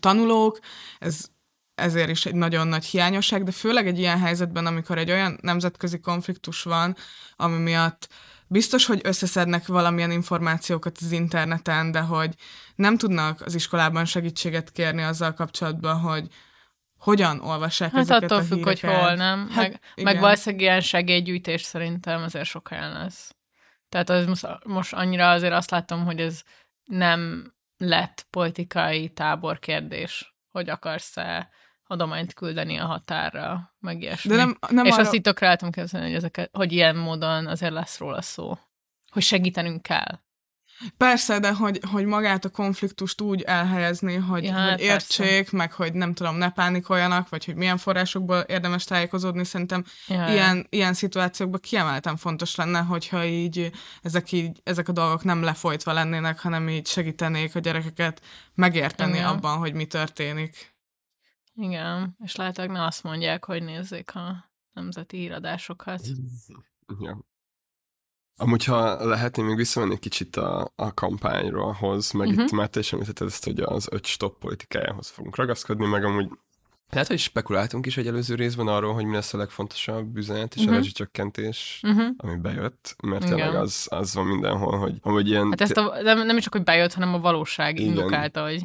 tanulók, 0.00 0.58
ez 0.98 1.28
ezért 1.74 2.08
is 2.08 2.26
egy 2.26 2.34
nagyon 2.34 2.68
nagy 2.68 2.84
hiányosság, 2.84 3.44
de 3.44 3.50
főleg 3.50 3.86
egy 3.86 3.98
ilyen 3.98 4.18
helyzetben, 4.18 4.66
amikor 4.66 4.98
egy 4.98 5.10
olyan 5.10 5.38
nemzetközi 5.40 6.00
konfliktus 6.00 6.62
van, 6.62 6.96
ami 7.36 7.56
miatt 7.56 8.08
biztos, 8.48 8.86
hogy 8.86 9.00
összeszednek 9.04 9.66
valamilyen 9.66 10.10
információkat 10.10 10.98
az 11.00 11.12
interneten, 11.12 11.90
de 11.90 12.00
hogy 12.00 12.34
nem 12.74 12.96
tudnak 12.96 13.40
az 13.40 13.54
iskolában 13.54 14.04
segítséget 14.04 14.70
kérni 14.70 15.02
azzal 15.02 15.34
kapcsolatban, 15.34 16.00
hogy 16.00 16.28
hogyan 16.98 17.40
olvassák 17.40 17.90
Hát 17.90 18.00
ezeket 18.00 18.22
attól 18.22 18.38
a 18.38 18.42
függ, 18.42 18.64
hogy 18.64 18.80
híreket. 18.80 19.00
hol, 19.00 19.14
nem? 19.14 19.48
Hát, 19.48 19.56
meg, 19.56 19.80
igen. 19.94 20.12
meg 20.12 20.22
valószínűleg 20.22 20.64
ilyen 20.64 20.80
segélygyűjtés 20.80 21.62
szerintem 21.62 22.22
azért 22.22 22.44
sok 22.44 22.68
helyen 22.68 22.92
lesz. 22.92 23.34
Tehát 23.88 24.10
az 24.10 24.26
most, 24.26 24.46
most 24.64 24.92
annyira 24.92 25.30
azért 25.30 25.52
azt 25.52 25.70
látom, 25.70 26.04
hogy 26.04 26.20
ez 26.20 26.42
nem 26.84 27.52
lett 27.76 28.26
politikai 28.30 29.08
tábor 29.08 29.58
kérdés, 29.58 30.36
hogy 30.50 30.68
akarsz-e 30.68 31.48
adományt 31.86 32.34
küldeni 32.34 32.76
a 32.76 32.86
határra, 32.86 33.74
meg 33.78 34.02
ilyesmi. 34.02 34.30
De 34.30 34.36
nem, 34.36 34.58
nem 34.68 34.84
És 34.84 34.92
arra... 34.92 35.02
azt 35.02 35.12
itt 35.12 35.26
el 35.26 35.56
tudom 35.56 35.72
képzelni, 35.72 36.06
hogy, 36.06 36.16
ezeket, 36.16 36.50
hogy 36.52 36.72
ilyen 36.72 36.96
módon 36.96 37.46
azért 37.46 37.72
lesz 37.72 37.98
róla 37.98 38.22
szó. 38.22 38.58
Hogy 39.10 39.22
segítenünk 39.22 39.82
kell. 39.82 40.24
Persze, 40.96 41.38
de 41.38 41.52
hogy, 41.52 41.80
hogy 41.90 42.04
magát 42.04 42.44
a 42.44 42.48
konfliktust 42.48 43.20
úgy 43.20 43.42
elhelyezni, 43.42 44.14
hogy, 44.14 44.44
Ja, 44.44 44.50
ja, 44.50 44.56
hát 44.56 44.70
hogy 44.70 44.80
értsék, 44.80 45.50
meg 45.50 45.72
hogy 45.72 45.92
nem 45.92 46.14
tudom, 46.14 46.36
ne 46.36 46.50
pánikoljanak, 46.50 47.28
vagy 47.28 47.44
hogy 47.44 47.54
milyen 47.54 47.76
forrásokból 47.76 48.38
érdemes 48.38 48.84
tájékozódni, 48.84 49.44
szerintem 49.44 49.84
Ja, 50.06 50.28
ilyen, 50.28 50.66
ilyen 50.70 50.94
szituációkban 50.94 51.60
kiemelten 51.60 52.16
fontos 52.16 52.54
lenne, 52.54 52.78
hogyha 52.78 53.24
így 53.24 53.70
ezek, 54.02 54.32
így 54.32 54.60
ezek 54.64 54.88
a 54.88 54.92
dolgok 54.92 55.24
nem 55.24 55.42
lefolytva 55.42 55.92
lennének, 55.92 56.38
hanem 56.40 56.68
így 56.68 56.86
segítenék 56.86 57.54
a 57.54 57.58
gyerekeket 57.58 58.20
megérteni 58.54 59.16
Igen. 59.16 59.26
abban, 59.28 59.58
hogy 59.58 59.72
mi 59.72 59.84
történik. 59.84 60.75
Igen, 61.56 62.16
és 62.24 62.36
lehetőleg 62.36 62.70
ne 62.70 62.84
azt 62.84 63.02
mondják, 63.02 63.44
hogy 63.44 63.62
nézzék 63.62 64.14
a 64.14 64.50
nemzeti 64.72 65.16
híradásokat. 65.16 66.00
Ja. 67.00 67.18
Amúgy, 68.38 68.64
ha 68.64 69.04
lehetné 69.06 69.42
még 69.42 69.56
visszamenni 69.56 69.92
egy 69.92 69.98
kicsit 69.98 70.36
a, 70.36 70.72
a 70.76 70.94
kampányról 70.94 71.72
hoz, 71.72 72.10
meg 72.12 72.26
uh-huh. 72.26 72.42
itt 72.42 72.50
Mhm. 72.50 72.56
már 72.60 72.68
te 72.68 72.80
is 72.80 72.92
említetted 72.92 73.26
ezt, 73.26 73.44
hogy 73.44 73.60
az 73.60 73.88
öt 73.90 74.06
stop 74.06 74.38
politikájához 74.38 75.08
fogunk 75.08 75.36
ragaszkodni, 75.36 75.86
meg 75.86 76.04
amúgy 76.04 76.28
lehet, 76.90 77.08
hogy 77.08 77.18
spekuláltunk 77.18 77.86
is 77.86 77.96
egy 77.96 78.06
előző 78.06 78.34
részben 78.34 78.66
arról, 78.66 78.94
hogy 78.94 79.04
mi 79.04 79.14
lesz 79.14 79.34
a 79.34 79.38
legfontosabb 79.38 80.16
üzenet, 80.16 80.54
és 80.54 80.60
uh-huh. 80.60 80.66
a 80.66 80.70
Mhm. 80.70 80.76
rezsicsökkentés, 80.82 81.80
Uh-huh. 81.82 82.06
ami 82.16 82.36
bejött, 82.36 82.96
mert 83.02 83.24
Igen. 83.24 83.36
tényleg 83.36 83.54
az, 83.54 83.86
az 83.90 84.14
van 84.14 84.26
mindenhol, 84.26 84.78
hogy 84.78 84.98
amúgy 85.02 85.28
ilyen... 85.28 85.48
Hát 85.48 85.60
ezt 85.60 85.76
a, 85.76 86.02
nem, 86.02 86.26
nem 86.26 86.36
is 86.36 86.42
csak, 86.42 86.52
hogy 86.52 86.62
bejött, 86.64 86.92
hanem 86.92 87.14
a 87.14 87.18
valóság 87.18 87.78
Igen. 87.78 87.88
indukálta, 87.88 88.42
hogy 88.42 88.62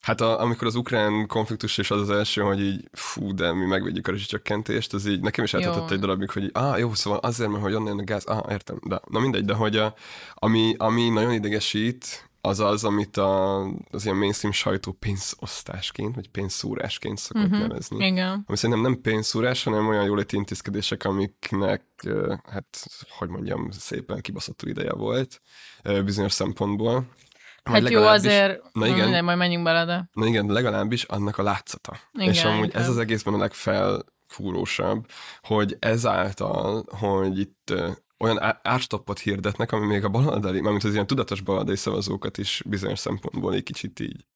Hát 0.00 0.20
a, 0.20 0.40
amikor 0.40 0.66
az 0.66 0.74
ukrán 0.74 1.26
konfliktus 1.26 1.78
és 1.78 1.90
az 1.90 2.00
az 2.00 2.10
első, 2.10 2.42
hogy 2.42 2.60
így 2.60 2.88
fú, 2.92 3.34
de 3.34 3.52
mi 3.52 3.64
megvegyük 3.64 4.06
a 4.06 4.10
rezsicsökkentést, 4.10 4.92
az 4.92 5.06
így 5.06 5.20
nekem 5.20 5.44
is 5.44 5.54
eltartott 5.54 5.90
egy 5.90 5.98
darabig, 5.98 6.30
hogy 6.30 6.50
ah, 6.52 6.78
jó, 6.78 6.94
szóval 6.94 7.18
azért, 7.18 7.50
mert 7.50 7.62
hogy 7.62 7.74
onnan 7.74 7.98
a 7.98 8.04
gáz, 8.04 8.24
ah, 8.24 8.50
értem, 8.50 8.80
de 8.82 9.00
na 9.10 9.18
mindegy, 9.18 9.44
de 9.44 9.54
hogy 9.54 9.76
a, 9.76 9.94
ami, 10.34 10.74
ami 10.78 11.08
nagyon 11.08 11.32
idegesít, 11.32 12.28
az 12.40 12.60
az, 12.60 12.84
amit 12.84 13.16
a, 13.16 13.60
az 13.90 14.04
ilyen 14.04 14.16
mainstream 14.16 14.52
sajtó 14.52 14.92
pénzosztásként, 14.92 16.14
vagy 16.14 16.28
pénzszúrásként 16.28 17.18
szokott 17.18 17.44
uh-huh. 17.44 17.60
nevezni. 17.60 18.06
igen. 18.06 18.44
Ami 18.46 18.56
szerintem 18.56 18.84
nem 18.84 19.00
pénzszúrás, 19.00 19.64
hanem 19.64 19.88
olyan 19.88 20.04
jóléti 20.04 20.36
intézkedések, 20.36 21.04
amiknek, 21.04 21.82
hát, 22.44 22.86
hogy 23.18 23.28
mondjam, 23.28 23.70
szépen 23.70 24.20
kibaszottul 24.20 24.68
ideje 24.68 24.92
volt 24.92 25.40
bizonyos 26.04 26.32
szempontból. 26.32 27.08
Hát 27.68 27.88
jó, 27.88 28.02
azért, 28.02 28.62
Na 28.72 28.86
igen. 28.86 28.98
mindegy, 28.98 29.22
majd 29.22 29.38
menjünk 29.38 29.64
bele, 29.64 29.84
de 29.84 30.08
Na 30.12 30.26
igen, 30.26 30.46
legalábbis 30.46 31.02
annak 31.02 31.38
a 31.38 31.42
látszata. 31.42 31.98
Igen, 32.12 32.28
és 32.28 32.44
amúgy 32.44 32.64
inkább. 32.64 32.82
ez 32.82 32.88
az 32.88 32.98
egészben 32.98 33.34
a 33.34 33.38
legfelfúrósabb, 33.38 35.06
hogy 35.40 35.76
ezáltal, 35.78 36.84
hogy 36.88 37.38
itt 37.38 37.74
olyan 38.18 38.38
árstoppot 38.62 39.18
hirdetnek, 39.18 39.72
ami 39.72 39.86
még 39.86 40.04
a 40.04 40.08
baloldali, 40.08 40.60
mármint 40.60 40.84
az 40.84 40.92
ilyen 40.92 41.06
tudatos 41.06 41.40
baloldali 41.40 41.76
szavazókat 41.76 42.38
is 42.38 42.62
bizonyos 42.66 42.98
szempontból 42.98 43.54
egy 43.54 43.62
kicsit 43.62 44.00
így 44.00 44.26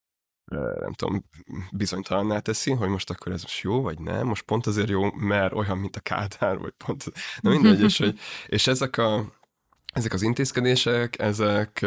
nem 0.81 0.93
tudom, 0.93 1.25
bizonytalanná 1.73 2.39
teszi, 2.39 2.71
hogy 2.71 2.89
most 2.89 3.11
akkor 3.11 3.33
ez 3.33 3.43
most 3.43 3.63
jó, 3.63 3.83
vagy 3.83 3.99
nem, 3.99 4.27
most 4.27 4.43
pont 4.43 4.67
azért 4.67 4.89
jó, 4.89 5.13
mert 5.13 5.53
olyan, 5.53 5.79
mint 5.79 5.97
a 5.97 6.01
Kádár, 6.01 6.59
vagy 6.59 6.73
pont, 6.87 7.05
na 7.41 7.51
mindegy, 7.51 7.81
és, 7.81 7.99
hogy, 7.99 8.19
és 8.47 8.67
ezek, 8.67 8.99
a, 8.99 9.33
ezek 9.93 10.13
az 10.13 10.23
intézkedések, 10.23 11.19
ezek 11.19 11.87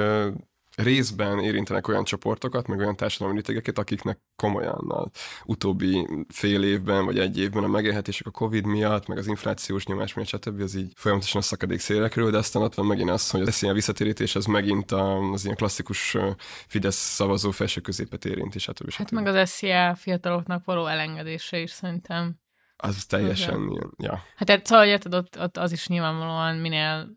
részben 0.76 1.40
érintenek 1.40 1.88
olyan 1.88 2.04
csoportokat, 2.04 2.68
meg 2.68 2.80
olyan 2.80 2.96
társadalmi 2.96 3.36
rétegeket, 3.36 3.78
akiknek 3.78 4.20
komolyan 4.36 4.86
az 4.88 5.10
utóbbi 5.46 6.08
fél 6.28 6.64
évben, 6.64 7.06
vagy 7.06 7.20
egy 7.20 7.40
évben 7.40 7.64
a 7.64 7.68
megélhetések 7.68 8.28
a 8.28 8.32
Covid 8.32 8.66
miatt, 8.66 9.08
meg 9.08 9.18
az 9.18 9.28
inflációs 9.28 9.86
nyomás 9.86 10.14
miatt, 10.14 10.30
stb. 10.30 10.62
az 10.62 10.76
így 10.76 10.92
folyamatosan 10.96 11.42
a 11.42 11.44
szakadék 11.44 11.80
szélekről, 11.80 12.32
de 12.32 12.38
aztán 12.38 12.62
ott 12.62 12.74
van 12.74 12.86
megint 12.86 13.10
az, 13.10 13.30
hogy 13.30 13.42
az 13.42 13.64
ilyen 13.64 13.76
visszatérítés, 13.76 14.36
az 14.36 14.46
megint 14.46 14.92
az 14.92 15.44
ilyen 15.44 15.56
klasszikus 15.56 16.18
Fidesz 16.68 17.14
szavazó 17.14 17.52
felső 17.52 17.82
középet 17.82 18.26
érinti, 18.26 18.60
stb. 18.60 18.92
hát 18.92 19.08
stb. 19.08 19.14
meg 19.14 19.28
az 19.28 19.50
SZIA 19.50 19.96
fiataloknak 19.96 20.66
való 20.66 20.86
elengedése 20.86 21.60
is 21.60 21.72
szerintem. 21.72 22.40
Az 22.78 23.06
teljesen 23.06 23.70
ilyen, 23.70 23.94
ja. 23.98 24.24
Hát 24.36 24.50
ért- 24.50 24.66
szóval 24.66 24.86
érted, 24.86 25.14
ott, 25.14 25.40
ott 25.40 25.58
az 25.58 25.72
is 25.72 25.88
nyilvánvalóan 25.88 26.56
minél 26.56 27.10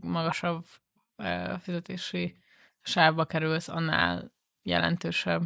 magasabb 0.00 0.64
fizetési 1.62 2.36
sávba 2.84 3.24
kerülsz, 3.24 3.68
annál 3.68 4.32
jelentősebb. 4.62 5.42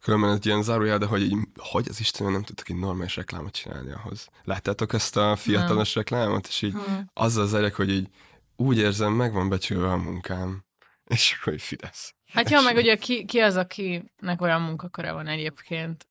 Különben 0.00 0.30
egy 0.32 0.46
ilyen 0.46 0.62
zárójel, 0.62 0.98
de 0.98 1.06
hogy 1.06 1.22
így, 1.22 1.36
hogy 1.56 1.86
az 1.88 2.00
Istenem 2.00 2.32
nem 2.32 2.42
tudtak 2.42 2.68
egy 2.68 2.76
normális 2.76 3.16
reklámot 3.16 3.52
csinálni 3.54 3.92
ahhoz. 3.92 4.28
Láttátok 4.44 4.92
ezt 4.92 5.16
a 5.16 5.36
fiatalos 5.36 5.94
reklámot, 5.94 6.46
és 6.46 6.62
így 6.62 6.72
Hmm. 6.72 7.10
azzal 7.12 7.46
zerek, 7.46 7.74
hogy 7.74 7.90
így 7.90 8.08
úgy 8.56 8.78
érzem, 8.78 9.12
meg 9.12 9.32
van 9.32 9.48
becsülve 9.48 9.92
a 9.92 9.96
munkám. 9.96 10.64
És 11.04 11.36
akkor 11.40 11.52
így 11.52 11.62
Fidesz. 11.62 12.14
Hát 12.32 12.50
jó, 12.50 12.62
meg 12.62 12.76
ugye 12.76 12.96
ki, 12.96 13.24
ki 13.24 13.38
az, 13.38 13.56
akinek 13.56 14.40
olyan 14.40 14.62
munkaköre 14.62 15.12
van 15.12 15.26
egyébként 15.26 16.08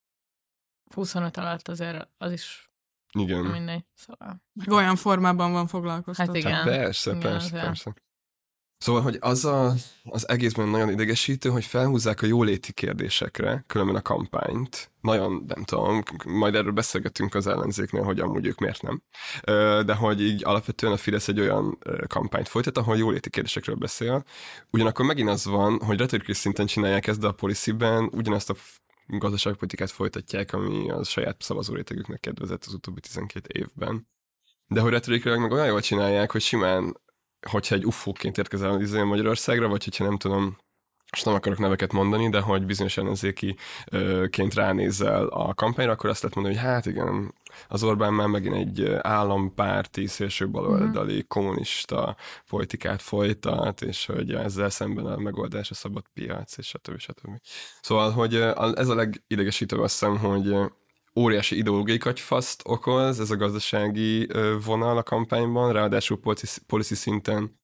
25 0.93 1.37
alatt 1.37 1.67
azért 1.67 2.07
az 2.17 2.31
is 2.31 2.69
Igen. 3.11 3.45
mindegy. 3.45 3.85
Szóval, 3.93 4.43
Meg 4.53 4.69
olyan 4.71 4.95
formában 4.95 5.51
van 5.51 5.67
foglalkoztatva. 5.67 6.33
Hát 6.33 6.41
igen. 6.41 6.53
Hát 6.53 6.63
persze, 6.65 7.09
Igen, 7.09 7.21
persze, 7.21 7.59
persze. 7.59 7.93
Szóval, 8.79 9.01
hogy 9.01 9.17
az 9.19 9.45
a, 9.45 9.73
az 10.03 10.29
egészben 10.29 10.67
nagyon 10.67 10.89
idegesítő, 10.89 11.49
hogy 11.49 11.65
felhúzzák 11.65 12.21
a 12.21 12.25
jóléti 12.25 12.71
kérdésekre, 12.71 13.63
különben 13.67 13.95
a 13.95 14.01
kampányt. 14.01 14.91
Nagyon, 15.01 15.43
nem 15.47 15.63
tudom, 15.63 16.03
majd 16.25 16.55
erről 16.55 16.71
beszélgetünk 16.71 17.35
az 17.35 17.47
ellenzéknél, 17.47 18.03
hogy 18.03 18.19
amúgy 18.19 18.45
ők 18.45 18.59
miért 18.59 18.81
nem. 18.81 19.01
De 19.85 19.93
hogy 19.93 20.21
így 20.21 20.45
alapvetően 20.45 20.93
a 20.93 20.97
Fidesz 20.97 21.27
egy 21.27 21.39
olyan 21.39 21.77
kampányt 22.07 22.47
folytat, 22.47 22.77
ahol 22.77 22.97
jóléti 22.97 23.29
kérdésekről 23.29 23.75
beszél. 23.75 24.23
Ugyanakkor 24.71 25.05
megint 25.05 25.29
az 25.29 25.45
van, 25.45 25.79
hogy 25.83 25.97
retorikai 25.97 26.35
szinten 26.35 26.65
csinálják 26.65 27.07
ezt, 27.07 27.19
de 27.19 27.27
a 27.27 27.31
policyben 27.31 28.09
ugyanazt 28.13 28.49
a 28.49 28.55
gazdaságpolitikát 29.07 29.91
folytatják, 29.91 30.53
ami 30.53 30.89
a 30.89 31.03
saját 31.03 31.41
szavazórétegüknek 31.41 32.19
kedvezett 32.19 32.65
az 32.65 32.73
utóbbi 32.73 32.99
12 32.99 33.59
évben. 33.59 34.07
De 34.67 34.81
hogy 34.81 34.91
retorikailag 34.91 35.41
meg 35.41 35.51
olyan 35.51 35.67
jól 35.67 35.81
csinálják, 35.81 36.31
hogy 36.31 36.41
simán 36.41 36.97
hogyha 37.49 37.75
egy 37.75 37.85
ufóként 37.85 38.37
érkezel 38.37 38.81
izrael 38.81 39.05
Magyarországra, 39.05 39.67
vagy 39.67 39.83
hogyha 39.83 40.03
nem 40.03 40.17
tudom, 40.17 40.57
és 41.11 41.23
nem 41.23 41.33
akarok 41.33 41.57
neveket 41.57 41.91
mondani, 41.91 42.29
de 42.29 42.39
hogy 42.39 42.65
bizonyos 42.65 42.97
ellenzékiként 42.97 44.53
ránézel 44.53 45.27
a 45.27 45.53
kampányra, 45.53 45.91
akkor 45.91 46.09
azt 46.09 46.21
lehet 46.21 46.35
mondani, 46.35 46.57
hogy 46.57 46.65
hát 46.65 46.85
igen, 46.85 47.33
az 47.67 47.83
Orbán 47.83 48.13
már 48.13 48.27
megint 48.27 48.55
egy 48.55 48.97
állampárti, 49.01 50.07
szélső 50.07 50.49
baloldali, 50.49 51.23
kommunista 51.27 52.15
politikát 52.49 53.01
folytat, 53.01 53.81
és 53.81 54.05
hogy 54.05 54.33
ezzel 54.33 54.69
szemben 54.69 55.05
a 55.05 55.17
megoldás 55.17 55.71
a 55.71 55.73
szabad 55.73 56.03
piac, 56.13 56.57
és 56.57 56.67
stb. 56.67 56.99
stb. 56.99 57.29
Szóval, 57.81 58.11
hogy 58.11 58.35
ez 58.75 58.87
a 58.87 58.95
legidegesítőbb 58.95 59.79
azt 59.79 59.99
hiszem, 59.99 60.17
hogy 60.17 60.55
óriási 61.15 61.57
ideológiai 61.57 61.97
katyfaszt 61.97 62.61
okoz 62.65 63.19
ez 63.19 63.31
a 63.31 63.35
gazdasági 63.35 64.27
vonal 64.65 64.97
a 64.97 65.03
kampányban, 65.03 65.73
ráadásul 65.73 66.19
policy, 66.19 66.59
policy 66.67 66.95
szinten 66.95 67.59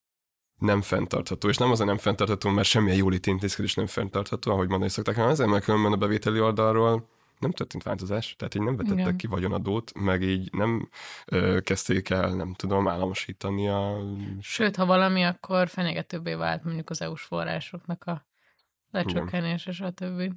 nem 0.58 0.82
fenntartható. 0.82 1.48
És 1.48 1.56
nem 1.56 1.70
az 1.70 1.80
a 1.80 1.84
nem 1.84 1.98
fenntartható, 1.98 2.50
mert 2.50 2.68
semmilyen 2.68 2.96
jóléti 2.96 3.30
intézkedés 3.30 3.74
nem 3.74 3.86
fenntartható, 3.86 4.52
ahogy 4.52 4.68
mondani 4.68 4.90
szokták, 4.90 5.14
hanem 5.14 5.30
azért, 5.30 5.50
mert 5.50 5.64
különben 5.64 5.92
a 5.92 5.96
bevételi 5.96 6.40
oldalról 6.40 7.08
nem 7.38 7.50
történt 7.50 7.82
változás, 7.82 8.34
tehát 8.38 8.54
így 8.54 8.62
nem 8.62 8.76
vetettek 8.76 8.98
Igen. 8.98 9.16
ki 9.16 9.26
vagyonadót, 9.26 9.98
meg 9.98 10.22
így 10.22 10.52
nem 10.52 10.88
ö, 11.26 11.60
kezdték 11.60 12.10
el, 12.10 12.34
nem 12.34 12.54
tudom, 12.54 12.88
államosítani 12.88 13.68
a... 13.68 13.98
Sőt, 14.40 14.76
ha 14.76 14.86
valami, 14.86 15.22
akkor 15.22 15.68
fenyegetőbbé 15.68 16.34
vált 16.34 16.64
mondjuk 16.64 16.90
az 16.90 17.02
EU-s 17.02 17.22
forrásoknak 17.22 18.04
a 18.04 18.26
lecsökkenése, 18.90 19.72
stb. 19.72 20.32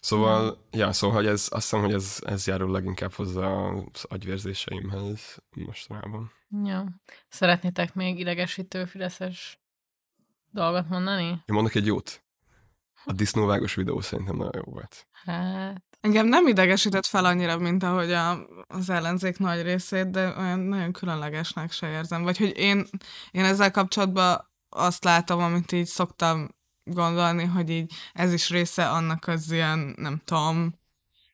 Szóval, 0.00 0.66
ja, 0.70 0.92
szóval 0.92 1.16
hogy 1.16 1.26
ez, 1.26 1.46
azt 1.50 1.62
hiszem, 1.62 1.80
hogy 1.80 1.92
ez, 1.92 2.18
ez 2.24 2.46
járul 2.46 2.70
leginkább 2.70 3.12
hozzá 3.12 3.48
az 3.92 4.04
agyvérzéseimhez 4.08 5.36
mostanában. 5.50 6.32
Ja. 6.64 6.86
Szeretnétek 7.28 7.94
még 7.94 8.18
idegesítő 8.18 8.84
fideszes 8.84 9.60
dolgot 10.50 10.88
mondani? 10.88 11.24
Én 11.24 11.42
mondok 11.46 11.74
egy 11.74 11.86
jót. 11.86 12.22
A 13.04 13.12
disznóvágos 13.12 13.74
videó 13.74 14.00
szerintem 14.00 14.36
nagyon 14.36 14.62
jó 14.66 14.72
volt. 14.72 15.06
Hát, 15.24 15.88
Engem 16.00 16.26
nem 16.26 16.46
idegesített 16.46 17.06
fel 17.06 17.24
annyira, 17.24 17.58
mint 17.58 17.82
ahogy 17.82 18.12
a, 18.12 18.46
az 18.66 18.90
ellenzék 18.90 19.38
nagy 19.38 19.62
részét, 19.62 20.10
de 20.10 20.34
olyan 20.36 20.58
nagyon 20.58 20.92
különlegesnek 20.92 21.72
se 21.72 21.90
érzem. 21.90 22.22
Vagy 22.22 22.38
hogy 22.38 22.56
én, 22.56 22.86
én 23.30 23.44
ezzel 23.44 23.70
kapcsolatban 23.70 24.50
azt 24.68 25.04
látom, 25.04 25.40
amit 25.40 25.72
így 25.72 25.86
szoktam 25.86 26.48
gondolni, 26.88 27.44
hogy 27.44 27.70
így 27.70 27.92
ez 28.12 28.32
is 28.32 28.50
része 28.50 28.88
annak 28.88 29.26
az 29.26 29.50
ilyen, 29.50 29.94
nem 29.96 30.20
tudom, 30.24 30.74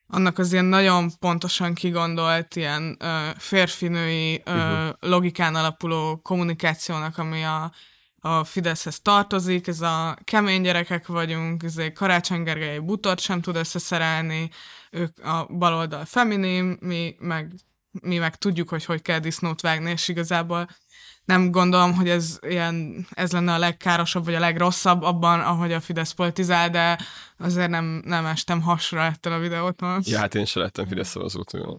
annak 0.07 0.37
az 0.37 0.51
ilyen 0.51 0.65
nagyon 0.65 1.11
pontosan 1.19 1.73
kigondolt, 1.73 2.55
ilyen 2.55 2.97
ö, 2.99 3.29
férfinői 3.37 4.41
ö, 4.45 4.55
uh-huh. 4.55 4.95
logikán 4.99 5.55
alapuló 5.55 6.17
kommunikációnak, 6.23 7.17
ami 7.17 7.43
a, 7.43 7.71
a 8.19 8.43
Fideszhez 8.43 9.01
tartozik, 9.01 9.67
ez 9.67 9.81
a 9.81 10.17
kemény 10.23 10.61
gyerekek 10.61 11.07
vagyunk, 11.07 11.63
ez 11.63 11.77
egy 11.77 11.93
Karácsony 11.93 12.43
Gergely 12.43 12.79
butort 12.79 13.19
sem 13.19 13.41
tud 13.41 13.55
összeszerelni, 13.55 14.49
ők 14.91 15.19
a 15.19 15.45
baloldal 15.45 16.05
feminim, 16.05 16.77
mi 16.81 17.15
meg, 17.19 17.53
mi 18.01 18.17
meg 18.17 18.35
tudjuk, 18.35 18.69
hogy 18.69 18.85
hogy 18.85 19.01
kell 19.01 19.19
disznót 19.19 19.61
vágni, 19.61 19.91
és 19.91 20.07
igazából 20.07 20.67
nem 21.25 21.51
gondolom, 21.51 21.93
hogy 21.93 22.09
ez, 22.09 22.39
ilyen, 22.41 23.05
ez 23.09 23.31
lenne 23.31 23.53
a 23.53 23.57
legkárosabb, 23.57 24.25
vagy 24.25 24.33
a 24.33 24.39
legrosszabb 24.39 25.01
abban, 25.01 25.39
ahogy 25.39 25.73
a 25.73 25.79
Fidesz 25.79 26.11
politizál, 26.11 26.69
de 26.69 26.99
azért 27.37 27.69
nem, 27.69 28.01
nem 28.05 28.25
estem 28.25 28.61
hasra 28.61 29.01
ettől 29.01 29.33
a 29.33 29.39
videótól. 29.39 29.99
Ja, 30.03 30.19
hát 30.19 30.35
én 30.35 30.45
se 30.45 30.59
lettem 30.59 30.87
Fidesz 30.87 31.09
szavazó 31.09 31.43
tőle. 31.43 31.77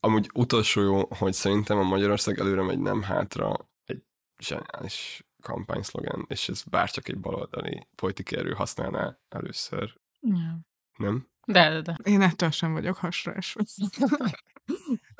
Amúgy 0.00 0.30
utolsó 0.34 0.82
jó, 0.82 1.06
hogy 1.08 1.32
szerintem 1.32 1.78
a 1.78 1.82
Magyarország 1.82 2.38
előre 2.38 2.62
megy 2.62 2.78
nem 2.78 3.02
hátra 3.02 3.70
egy 3.84 4.02
zseniális 4.38 5.26
kampányszlogen, 5.42 6.24
és 6.28 6.48
ez 6.48 6.62
bárcsak 6.62 7.08
egy 7.08 7.18
baloldali 7.18 7.86
politikai 7.94 8.38
erő 8.38 8.52
használná 8.52 9.18
először. 9.28 9.94
ja. 10.20 10.60
Nem? 10.96 11.30
de, 11.46 11.68
de, 11.70 11.80
de. 11.80 11.96
Én 12.02 12.20
ettől 12.20 12.50
sem 12.50 12.72
vagyok 12.72 12.96
hasra 12.96 13.32
esve. 13.32 13.64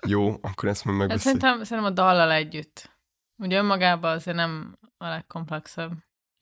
Jó, 0.07 0.39
akkor 0.41 0.69
ezt 0.69 0.85
majd 0.85 0.99
Hát 0.99 1.09
megbeszéljük. 1.09 1.41
szerintem, 1.41 1.65
szerintem 1.65 1.93
a 1.93 1.95
dallal 1.95 2.33
együtt. 2.33 2.91
Ugye 3.37 3.59
önmagában 3.59 4.13
azért 4.13 4.37
nem 4.37 4.79
a 4.97 5.07
legkomplexebb. 5.07 5.93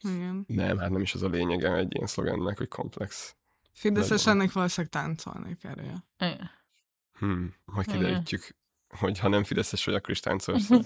Igen. 0.00 0.44
Nem, 0.46 0.78
hát 0.78 0.90
nem 0.90 1.00
is 1.00 1.14
az 1.14 1.22
a 1.22 1.28
lényege 1.28 1.74
egy 1.74 1.94
ilyen 1.94 2.06
szlogennek, 2.06 2.58
hogy 2.58 2.68
komplex. 2.68 3.36
Fideszes 3.72 4.26
ennek 4.26 4.52
valószínűleg 4.52 4.92
táncolnék 4.92 5.64
erre. 5.64 5.82
Igen. 6.18 6.50
Hmm, 7.18 7.54
majd 7.64 7.86
kiderítjük, 7.86 8.56
hogy 8.98 9.18
ha 9.18 9.28
nem 9.28 9.44
Fideszes 9.44 9.84
vagy, 9.84 9.94
akkor 9.94 10.10
is 10.10 10.20
táncolsz. 10.20 10.68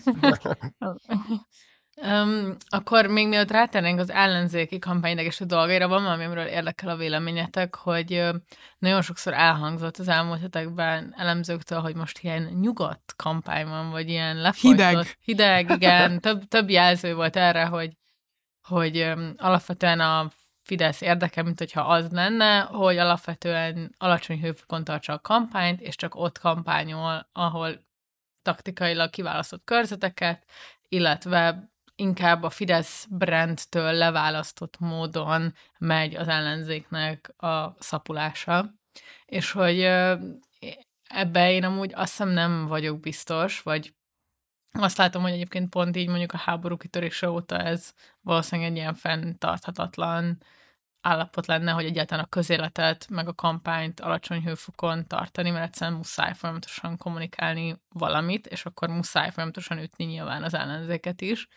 Um, 1.96 2.56
akkor 2.68 3.06
még 3.06 3.28
mielőtt 3.28 3.50
rátennénk 3.50 3.98
az 3.98 4.10
ellenzéki 4.10 4.78
kampányidegeső 4.78 5.44
dolgaira, 5.44 5.88
van 5.88 6.02
valami, 6.02 6.24
amiről 6.24 6.46
érdekel 6.46 6.88
a 6.88 6.96
véleményetek, 6.96 7.74
hogy 7.74 8.22
nagyon 8.78 9.02
sokszor 9.02 9.32
elhangzott 9.32 9.96
az 9.96 10.08
elmúlt 10.08 10.40
hetekben 10.40 11.14
elemzőktől, 11.16 11.80
hogy 11.80 11.94
most 11.94 12.18
ilyen 12.18 12.42
nyugodt 12.42 13.14
kampány 13.16 13.66
van, 13.66 13.90
vagy 13.90 14.08
ilyen 14.08 14.36
lefolytott. 14.36 14.86
Hideg. 14.86 15.16
Hideg, 15.20 15.70
igen. 15.70 16.20
Több, 16.20 16.48
több 16.48 16.70
jelző 16.70 17.14
volt 17.14 17.36
erre, 17.36 17.64
hogy, 17.64 17.92
hogy 18.62 18.98
öm, 18.98 19.34
alapvetően 19.36 20.00
a 20.00 20.30
Fidesz 20.62 21.00
érdeke, 21.00 21.42
mint 21.42 21.58
hogyha 21.58 21.80
az 21.80 22.10
lenne, 22.10 22.60
hogy 22.60 22.98
alapvetően 22.98 23.94
alacsony 23.98 24.40
hőfokon 24.40 24.84
tartsa 24.84 25.12
a 25.12 25.20
kampányt, 25.20 25.80
és 25.80 25.96
csak 25.96 26.14
ott 26.14 26.38
kampányol, 26.38 27.28
ahol 27.32 27.84
taktikailag 28.42 29.10
kiválasztott 29.10 29.64
körzeteket, 29.64 30.44
illetve 30.88 31.72
inkább 31.96 32.42
a 32.42 32.50
Fidesz 32.50 33.06
brandtől 33.10 33.92
leválasztott 33.92 34.78
módon 34.78 35.54
megy 35.78 36.14
az 36.14 36.28
ellenzéknek 36.28 37.42
a 37.42 37.76
szapulása. 37.78 38.74
És 39.24 39.50
hogy 39.50 39.80
ebbe 41.08 41.50
én 41.50 41.64
amúgy 41.64 41.92
azt 41.94 42.10
hiszem 42.10 42.28
nem 42.28 42.66
vagyok 42.66 43.00
biztos, 43.00 43.62
vagy 43.62 43.94
azt 44.78 44.96
látom, 44.96 45.22
hogy 45.22 45.32
egyébként 45.32 45.68
pont 45.68 45.96
így 45.96 46.08
mondjuk 46.08 46.32
a 46.32 46.36
háború 46.36 46.76
kitörése 46.76 47.30
óta 47.30 47.58
ez 47.58 47.92
valószínűleg 48.20 48.70
egy 48.70 48.76
ilyen 48.76 48.94
fenntarthatatlan 48.94 50.42
állapot 51.00 51.46
lenne, 51.46 51.70
hogy 51.70 51.84
egyáltalán 51.84 52.24
a 52.24 52.28
közéletet, 52.28 53.08
meg 53.08 53.28
a 53.28 53.34
kampányt 53.34 54.00
alacsony 54.00 54.42
hőfokon 54.42 55.06
tartani, 55.06 55.50
mert 55.50 55.64
egyszerűen 55.64 55.96
muszáj 55.96 56.34
folyamatosan 56.34 56.96
kommunikálni 56.96 57.76
valamit, 57.88 58.46
és 58.46 58.64
akkor 58.64 58.88
muszáj 58.88 59.30
folyamatosan 59.30 59.78
ütni 59.78 60.04
nyilván 60.04 60.42
az 60.42 60.54
ellenzéket 60.54 61.20
is. 61.20 61.48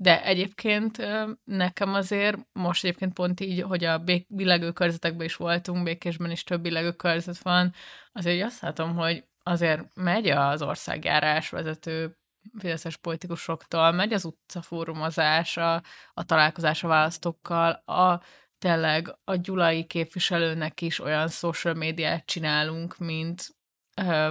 De 0.00 0.24
egyébként 0.24 1.02
nekem 1.44 1.94
azért 1.94 2.36
most 2.52 2.84
egyébként 2.84 3.12
pont 3.12 3.40
így, 3.40 3.62
hogy 3.62 3.84
a 3.84 3.98
bék- 3.98 4.34
billegő 4.34 4.72
körzetekben 4.72 5.26
is 5.26 5.36
voltunk, 5.36 5.82
békésben 5.82 6.30
is 6.30 6.44
több 6.44 6.60
billegő 6.60 6.92
körzet 6.92 7.38
van, 7.38 7.74
azért 8.12 8.44
azt 8.44 8.60
látom, 8.60 8.96
hogy 8.96 9.24
azért 9.42 9.94
megy 9.94 10.28
az 10.28 10.62
országjárás 10.62 11.50
vezető 11.50 12.18
fideszes 12.58 12.96
politikusoktól, 12.96 13.92
megy 13.92 14.12
az 14.12 14.24
utcafórumozás, 14.24 15.56
a, 15.56 15.82
a 16.14 16.24
találkozás 16.24 16.84
a 16.84 16.88
választókkal, 16.88 17.70
a 17.72 18.22
tényleg 18.58 19.16
a 19.24 19.34
gyulai 19.34 19.84
képviselőnek 19.84 20.80
is 20.80 21.00
olyan 21.00 21.28
social 21.28 21.74
médiát 21.74 22.26
csinálunk, 22.26 22.98
mint 22.98 23.56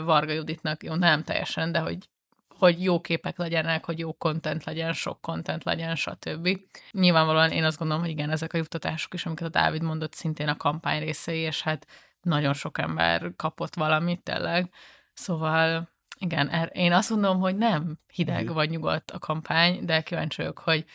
Varga 0.03 0.31
Juditnak, 0.31 0.83
jó, 0.83 0.95
nem 0.95 1.23
teljesen, 1.23 1.71
de 1.71 1.79
hogy 1.79 2.09
hogy 2.57 2.83
jó 2.83 3.01
képek 3.01 3.37
legyenek, 3.37 3.85
hogy 3.85 3.99
jó 3.99 4.13
content 4.13 4.63
legyen, 4.63 4.93
sok 4.93 5.21
content 5.21 5.63
legyen, 5.63 5.95
stb. 5.95 6.59
Nyilvánvalóan 6.91 7.51
én 7.51 7.63
azt 7.63 7.77
gondolom, 7.77 8.03
hogy 8.03 8.11
igen, 8.11 8.29
ezek 8.29 8.53
a 8.53 8.57
juttatások 8.57 9.13
is, 9.13 9.25
amiket 9.25 9.47
a 9.47 9.49
Dávid 9.49 9.81
mondott, 9.81 10.13
szintén 10.13 10.47
a 10.47 10.57
kampány 10.57 10.99
részei, 10.99 11.39
és 11.39 11.61
hát 11.61 11.87
nagyon 12.21 12.53
sok 12.53 12.77
ember 12.77 13.31
kapott 13.35 13.75
valamit 13.75 14.23
tényleg. 14.23 14.69
Szóval 15.13 15.89
igen, 16.19 16.49
er, 16.49 16.69
én 16.73 16.93
azt 16.93 17.09
mondom, 17.09 17.39
hogy 17.39 17.55
nem 17.57 17.99
hideg 18.13 18.45
Mhm. 18.45 18.53
vagy 18.53 18.69
nyugodt 18.69 19.11
a 19.11 19.19
kampány, 19.19 19.85
de 19.85 20.01
kíváncsi 20.01 20.41
vagyok, 20.41 20.59
hogy 20.59 20.85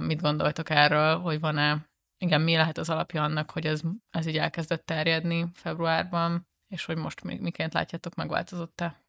mit 0.00 0.20
gondoltok 0.20 0.70
erről, 0.70 1.18
hogy 1.18 1.40
van-e, 1.40 1.88
igen, 2.18 2.40
mi 2.40 2.56
lehet 2.56 2.78
az 2.78 2.90
alapja 2.90 3.22
annak, 3.22 3.50
hogy 3.50 3.66
ez, 3.66 3.80
ez 4.10 4.26
így 4.26 4.38
elkezdett 4.38 4.86
terjedni 4.86 5.46
februárban, 5.54 6.48
és 6.68 6.84
hogy 6.84 6.96
most 6.96 7.22
mi, 7.22 7.38
miként 7.40 7.72
látjátok, 7.72 8.14
megváltozott-e? 8.14 9.04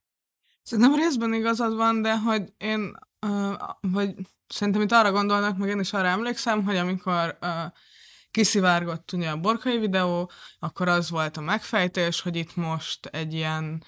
Szerintem 0.63 0.95
részben 0.95 1.33
igazad 1.33 1.75
van, 1.75 2.01
de 2.01 2.17
hogy 2.17 2.53
én, 2.57 2.97
uh, 3.27 3.53
vagy 3.81 4.15
szerintem 4.47 4.81
itt 4.81 4.91
arra 4.91 5.11
gondolnak, 5.11 5.57
meg 5.57 5.69
én 5.69 5.79
is 5.79 5.93
arra 5.93 6.07
emlékszem, 6.07 6.63
hogy 6.63 6.77
amikor 6.77 7.37
uh, 7.41 7.49
kiszivárgott 8.31 9.11
ugye 9.11 9.29
a 9.29 9.37
borkai 9.37 9.77
videó, 9.77 10.31
akkor 10.59 10.87
az 10.87 11.09
volt 11.09 11.37
a 11.37 11.41
megfejtés, 11.41 12.21
hogy 12.21 12.35
itt 12.35 12.55
most 12.55 13.05
egy 13.05 13.33
ilyen 13.33 13.83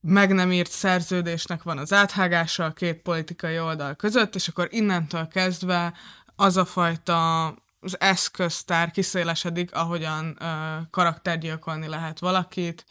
meg 0.00 0.32
nem 0.32 0.52
írt 0.52 0.70
szerződésnek 0.70 1.62
van 1.62 1.78
az 1.78 1.92
áthágása 1.92 2.64
a 2.64 2.72
két 2.72 3.02
politikai 3.02 3.58
oldal 3.58 3.94
között, 3.94 4.34
és 4.34 4.48
akkor 4.48 4.68
innentől 4.70 5.28
kezdve 5.28 5.94
az 6.36 6.56
a 6.56 6.64
fajta 6.64 7.46
az 7.80 8.00
eszköztár 8.00 8.90
kiszélesedik, 8.90 9.74
ahogyan 9.74 10.38
uh, 10.40 10.90
karaktergyilkolni 10.90 11.88
lehet 11.88 12.18
valakit, 12.18 12.84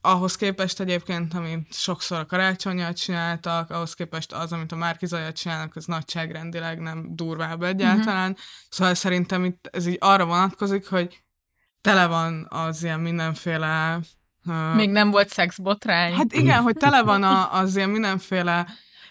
ahhoz 0.00 0.36
képest 0.36 0.80
egyébként, 0.80 1.34
amit 1.34 1.74
sokszor 1.74 2.18
a 2.18 2.26
karácsonyjal 2.26 2.92
csináltak, 2.92 3.70
ahhoz 3.70 3.94
képest 3.94 4.32
az, 4.32 4.52
amit 4.52 4.72
a 4.72 4.76
Márkizajjal 4.76 5.32
csinálnak, 5.32 5.76
az 5.76 5.84
nagyságrendileg 5.84 6.78
nem 6.80 7.06
durvább 7.10 7.62
egyáltalán. 7.62 8.30
Uh-huh. 8.30 8.46
Szóval 8.68 8.94
szerintem 8.94 9.44
itt 9.44 9.68
ez 9.72 9.86
így 9.86 9.96
arra 10.00 10.24
vonatkozik, 10.24 10.88
hogy 10.88 11.22
tele 11.80 12.06
van 12.06 12.46
az 12.48 12.82
ilyen 12.82 13.00
mindenféle... 13.00 14.00
Uh, 14.44 14.74
Még 14.74 14.90
nem 14.90 15.10
volt 15.10 15.28
szexbotrány? 15.28 16.14
Hát 16.14 16.32
igen, 16.32 16.62
hogy 16.62 16.76
tele 16.76 17.02
van 17.02 17.22
a, 17.22 17.52
az 17.52 17.76
ilyen 17.76 17.90
mindenféle 17.90 18.66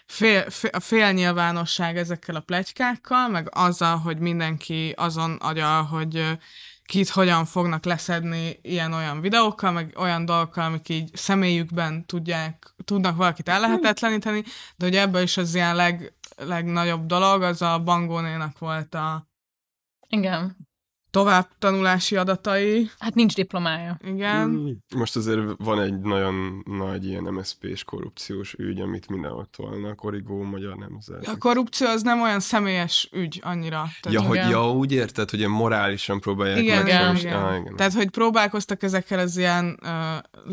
fél, 0.06 0.50
fél, 0.50 0.70
a 0.72 0.80
félnyilvánosság 0.80 1.96
ezekkel 1.96 2.34
a 2.34 2.40
plegykákkal, 2.40 3.28
meg 3.28 3.48
azzal, 3.50 3.96
hogy 3.96 4.18
mindenki 4.18 4.94
azon 4.96 5.34
agya, 5.34 5.82
hogy 5.82 6.38
kit 6.88 7.08
hogyan 7.08 7.44
fognak 7.44 7.84
leszedni 7.84 8.58
ilyen-olyan 8.62 9.20
videókkal, 9.20 9.72
meg 9.72 9.94
olyan 9.96 10.24
dolgokkal, 10.24 10.64
amik 10.64 10.88
így 10.88 11.16
személyükben 11.16 12.06
tudják, 12.06 12.74
tudnak 12.84 13.16
valakit 13.16 13.48
ellehetetleníteni, 13.48 14.44
de 14.76 14.84
hogy 14.84 14.96
ebből 14.96 15.22
is 15.22 15.36
az 15.36 15.54
ilyen 15.54 15.76
leg, 15.76 16.12
legnagyobb 16.36 17.06
dolog, 17.06 17.42
az 17.42 17.62
a 17.62 17.82
Bangónénak 17.82 18.58
volt 18.58 18.94
a 18.94 19.28
Igen. 20.08 20.67
Továbbtanulási 21.10 22.16
adatai, 22.16 22.90
Hát 22.98 23.14
nincs 23.14 23.34
diplomája. 23.34 23.98
igen. 24.06 24.76
Most 24.96 25.16
azért 25.16 25.40
van 25.58 25.80
egy 25.80 25.98
nagyon 25.98 26.62
nagy 26.66 27.06
ilyen 27.06 27.22
MSZP-s 27.22 27.84
korrupciós 27.84 28.54
ügy, 28.58 28.80
amit 28.80 29.08
mindenhol 29.08 29.48
tolnak, 29.56 30.04
Origó, 30.04 30.42
Magyar 30.42 30.76
Nemzet. 30.76 31.26
A 31.26 31.36
korrupció 31.38 31.86
az 31.86 32.02
nem 32.02 32.20
olyan 32.22 32.40
személyes 32.40 33.08
ügy 33.12 33.40
annyira. 33.44 33.84
Ja, 34.10 34.20
hogy, 34.22 34.36
ja, 34.36 34.72
úgy 34.72 34.92
érted, 34.92 35.30
hogy 35.30 35.38
ilyen 35.38 35.50
morálisan 35.50 36.20
próbálják 36.20 36.58
Igen, 36.58 36.76
meg 36.76 36.86
igen, 36.86 37.16
igen. 37.16 37.42
Ah, 37.42 37.56
igen. 37.60 37.76
Tehát, 37.76 37.92
hogy 37.92 38.08
próbálkoztak 38.10 38.82
ezekkel 38.82 39.18
az 39.18 39.36
ilyen 39.36 39.78
uh, 39.82 39.90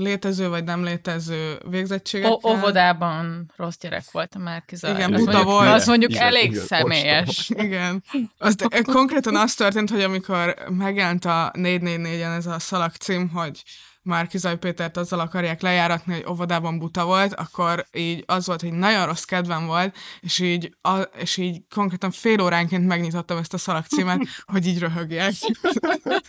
létező 0.01 0.49
vagy 0.49 0.63
nem 0.63 0.83
létező 0.83 1.57
végzettségekkel. 1.69 2.39
O- 2.41 2.45
óvodában 2.57 3.51
rossz 3.55 3.77
gyerek 3.79 4.03
volt 4.11 4.35
a 4.35 4.39
Márkiza. 4.39 4.89
Igen, 4.89 5.13
Az 5.13 5.19
buta 5.19 5.31
mondjuk- 5.31 5.53
volt. 5.57 5.69
Az 5.73 5.87
mondjuk 5.87 6.11
Igen, 6.11 6.23
elég 6.23 6.51
igen, 6.51 6.63
személyes. 6.65 7.49
Igen. 7.49 8.03
Azt, 8.37 8.83
konkrétan 8.83 9.35
az 9.35 9.53
történt, 9.53 9.89
hogy 9.89 10.01
amikor 10.01 10.44
amikor 10.49 10.77
megjelent 10.77 11.25
a 11.25 11.51
444-en 11.53 12.35
ez 12.35 12.45
a 12.45 12.59
szalag 12.59 12.91
cím, 12.91 13.29
hogy 13.29 13.63
már 14.05 14.27
Kizaj 14.27 14.57
Pétert 14.57 14.97
azzal 14.97 15.19
akarják 15.19 15.61
lejáratni, 15.61 16.13
hogy 16.13 16.25
óvodában 16.29 16.79
buta 16.79 17.05
volt, 17.05 17.33
akkor 17.33 17.85
így 17.91 18.23
az 18.27 18.45
volt, 18.45 18.61
hogy 18.61 18.71
nagyon 18.71 19.05
rossz 19.05 19.23
kedvem 19.23 19.65
volt, 19.65 19.97
és 20.19 20.39
így, 20.39 20.75
a, 20.81 20.97
és 20.97 21.37
így 21.37 21.61
konkrétan 21.75 22.11
fél 22.11 22.41
óránként 22.41 22.87
megnyitottam 22.87 23.37
ezt 23.37 23.53
a 23.53 23.57
szalagcímet, 23.57 24.21
hogy 24.51 24.67
így 24.67 24.79
röhögjek. 24.79 25.33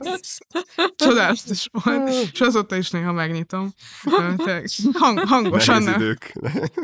Csodálatos 0.96 1.68
volt, 1.72 2.08
és 2.32 2.40
azóta 2.40 2.76
is 2.76 2.90
néha 2.90 3.12
megnyitom. 3.12 3.72
Hang, 4.92 5.18
hangosan 5.28 5.82
Nehéz 5.82 5.90
nem. 5.90 6.00
idők. 6.00 6.32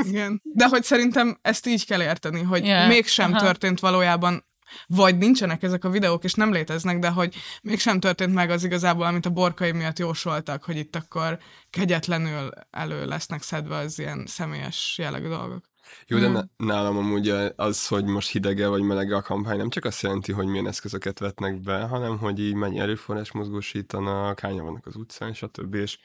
Igen. 0.03 0.41
De 0.45 0.69
hogy 0.69 0.83
szerintem 0.83 1.39
ezt 1.43 1.67
így 1.67 1.87
kell 1.87 2.03
érteni, 2.03 2.43
hogy 2.43 2.65
yeah. 2.65 2.89
mégsem 2.89 3.33
aha. 3.33 3.41
történt 3.41 3.81
valójában 3.81 4.45
vagy 4.87 5.19
nincsenek 5.19 5.63
ezek 5.63 5.85
a 5.85 5.91
videók, 5.91 6.25
és 6.25 6.35
nem 6.35 6.53
léteznek, 6.53 6.99
de 6.99 7.09
hogy 7.09 7.35
mégsem 7.63 8.01
történt 8.01 8.35
meg 8.35 8.51
az 8.51 8.65
igazából, 8.65 9.07
amit 9.07 9.27
a 9.27 9.31
borkai 9.31 9.73
miatt 9.73 9.99
jósoltak, 9.99 10.65
hogy 10.65 10.77
itt 10.77 10.97
akkor 10.97 11.39
kegyetlenül 11.71 12.51
elő 12.71 13.05
lesznek 13.05 13.43
szedve 13.43 13.77
az 13.77 13.99
ilyen 13.99 14.27
személyes 14.27 14.95
jellegű 14.99 15.29
dolgok. 15.29 15.71
Jó, 16.07 16.19
de 16.19 16.29
na- 16.29 16.49
nálam 16.57 16.97
amúgy 16.97 17.29
az, 17.57 17.87
hogy 17.87 18.05
most 18.05 18.31
hidege 18.31 18.69
vagy 18.69 18.83
melege 18.83 19.17
a 19.17 19.23
kampány, 19.23 19.57
nem 19.57 19.71
csak 19.71 19.85
azt 19.85 20.03
jelenti, 20.03 20.33
hogy 20.33 20.47
milyen 20.47 20.67
eszközöket 20.67 21.19
vetnek 21.19 21.61
be, 21.61 21.81
hanem 21.83 22.19
hogy 22.19 22.39
így 22.39 22.55
mennyi 22.55 22.79
erőforrás 22.79 23.33
mozgósítanak, 23.33 24.41
hányan 24.41 24.65
vannak 24.65 24.87
az 24.87 24.97
utcán, 24.97 25.35
stb. 25.35 25.75
És 25.75 25.99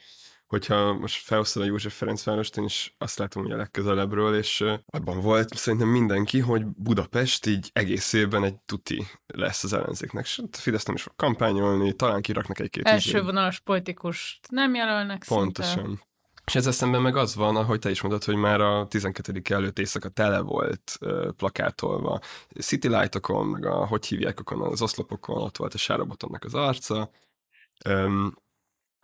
hogyha 0.48 0.92
most 0.92 1.24
felhoztad 1.24 1.62
a 1.62 1.66
József 1.66 1.96
Ferencvárost, 1.96 2.56
én 2.56 2.64
is 2.64 2.94
azt 2.98 3.18
látom, 3.18 3.52
a 3.52 3.56
legközelebbről, 3.56 4.36
és 4.36 4.64
abban 4.86 5.20
volt 5.20 5.54
szerintem 5.54 5.88
mindenki, 5.88 6.38
hogy 6.38 6.66
Budapest 6.66 7.46
így 7.46 7.70
egész 7.72 8.12
évben 8.12 8.44
egy 8.44 8.56
tuti 8.66 9.06
lesz 9.26 9.64
az 9.64 9.72
ellenzéknek. 9.72 10.26
Sőt, 10.26 10.56
a 10.56 10.58
Fidesz 10.58 10.84
nem 10.84 10.94
is 10.94 11.02
fog 11.02 11.12
kampányolni, 11.16 11.92
talán 11.92 12.20
kiraknak 12.20 12.58
egy-két 12.60 12.86
Első 12.86 13.08
izé- 13.08 13.24
vonalas 13.24 13.60
politikust 13.60 14.46
nem 14.50 14.74
jelölnek 14.74 15.22
szinte. 15.24 15.42
Pontosan. 15.42 16.00
És 16.44 16.54
ezzel 16.54 16.72
szemben 16.72 17.02
meg 17.02 17.16
az 17.16 17.34
van, 17.34 17.56
ahogy 17.56 17.78
te 17.78 17.90
is 17.90 18.00
mondod, 18.00 18.24
hogy 18.24 18.36
már 18.36 18.60
a 18.60 18.86
12. 18.86 19.54
előtt 19.54 19.78
éjszaka 19.78 20.08
tele 20.08 20.40
volt 20.40 20.96
ö, 21.00 21.30
plakátolva. 21.36 22.20
City 22.60 22.88
Light-okon, 22.88 23.46
meg 23.46 23.66
a, 23.66 23.86
hogy 23.86 24.06
hívják 24.06 24.40
okon, 24.40 24.62
az 24.62 24.82
oszlopokon, 24.82 25.42
ott 25.42 25.56
volt 25.56 25.74
a 25.74 25.78
Sárobotonnak 25.78 26.44
az 26.44 26.54
arca. 26.54 27.10
Öm, 27.84 28.34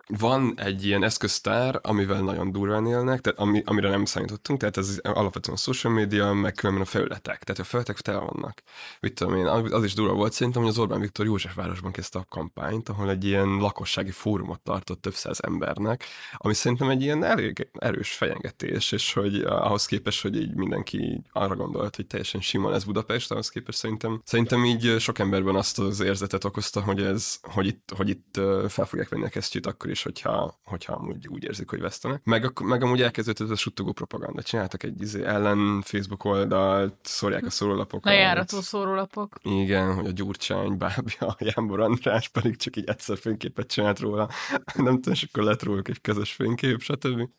van 0.07 0.53
egy 0.59 0.85
ilyen 0.85 1.03
eszköztár, 1.03 1.79
amivel 1.81 2.21
nagyon 2.21 2.51
durván 2.51 2.87
élnek, 2.87 3.21
tehát 3.21 3.39
ami, 3.39 3.61
amire 3.65 3.89
nem 3.89 4.05
számítottunk, 4.05 4.59
tehát 4.59 4.77
ez 4.77 4.99
alapvetően 5.01 5.57
a 5.57 5.59
social 5.59 5.93
media, 5.93 6.33
meg 6.33 6.53
különben 6.53 6.83
a 6.83 6.85
felületek, 6.85 7.43
tehát 7.43 7.61
a 7.61 7.63
felületek 7.63 7.99
tele 7.99 8.19
vannak. 8.19 8.63
Mit 8.99 9.13
tudom 9.13 9.35
én, 9.35 9.45
az 9.45 9.83
is 9.83 9.93
durva 9.93 10.13
volt 10.13 10.33
szerintem, 10.33 10.61
hogy 10.61 10.71
az 10.71 10.77
Orbán 10.77 10.99
Viktor 10.99 11.25
Józsefvárosban 11.25 11.91
kezdte 11.91 12.19
a 12.19 12.25
kampányt, 12.29 12.89
ahol 12.89 13.09
egy 13.09 13.25
ilyen 13.25 13.47
lakossági 13.47 14.11
fórumot 14.11 14.59
tartott 14.59 15.01
több 15.01 15.13
száz 15.13 15.39
embernek, 15.43 16.03
ami 16.33 16.53
szerintem 16.53 16.89
egy 16.89 17.01
ilyen 17.01 17.23
elég 17.23 17.67
erős 17.73 18.13
fejengetés, 18.13 18.91
és 18.91 19.13
hogy 19.13 19.35
ahhoz 19.41 19.85
képest, 19.85 20.21
hogy 20.21 20.35
így 20.35 20.53
mindenki 20.55 21.21
arra 21.31 21.55
gondolt, 21.55 21.95
hogy 21.95 22.07
teljesen 22.07 22.41
sima 22.41 22.69
lesz 22.69 22.83
Budapest, 22.83 23.31
ahhoz 23.31 23.49
képest 23.49 23.77
szerintem, 23.77 24.21
szerintem 24.25 24.65
így 24.65 24.95
sok 24.99 25.19
emberben 25.19 25.55
azt 25.55 25.79
az 25.79 25.99
érzetet 25.99 26.43
okozta, 26.43 26.81
hogy 26.81 27.01
ez, 27.01 27.39
hogy 27.41 27.67
itt, 27.67 27.91
hogy 27.95 28.09
itt 28.09 28.37
ö, 28.37 28.65
fel 28.69 28.85
fogják 28.85 29.09
venni 29.09 29.23
a 29.25 29.29
kesztyűt 29.29 29.65
akkor 29.65 29.89
is, 29.95 30.03
hogyha, 30.03 30.59
hogyha 30.63 30.93
amúgy 30.93 31.27
úgy 31.27 31.43
érzik, 31.43 31.69
hogy 31.69 31.79
vesztenek. 31.81 32.23
Meg, 32.23 32.61
meg 32.63 32.83
amúgy 32.83 33.01
elkezdődött 33.01 33.45
ez 33.45 33.51
a 33.51 33.55
suttogó 33.55 33.91
propaganda. 33.91 34.41
Csináltak 34.41 34.83
egy 34.83 35.01
izé, 35.01 35.23
ellen 35.23 35.81
Facebook 35.81 36.23
oldalt, 36.23 36.95
szórják 37.03 37.45
a 37.45 37.49
szórólapokat. 37.49 38.13
Lejárató 38.13 38.61
szórólapok. 38.61 39.35
Igen, 39.41 39.95
hogy 39.95 40.05
a 40.05 40.11
Gyurcsány 40.11 40.77
bábja, 40.77 41.27
a 41.27 41.37
Jámbor 41.39 41.79
András 41.79 42.29
pedig 42.29 42.55
csak 42.55 42.75
így 42.75 42.87
egyszer 42.87 43.17
fényképet 43.17 43.67
csinált 43.67 43.99
róla. 43.99 44.29
Nem 44.75 44.93
tudom, 44.95 45.13
és 45.13 45.23
akkor 45.23 45.43
lett 45.43 45.63
róluk 45.63 45.87
egy 45.87 46.01
közös 46.01 46.31
fénykép, 46.31 46.81
stb. 46.81 47.29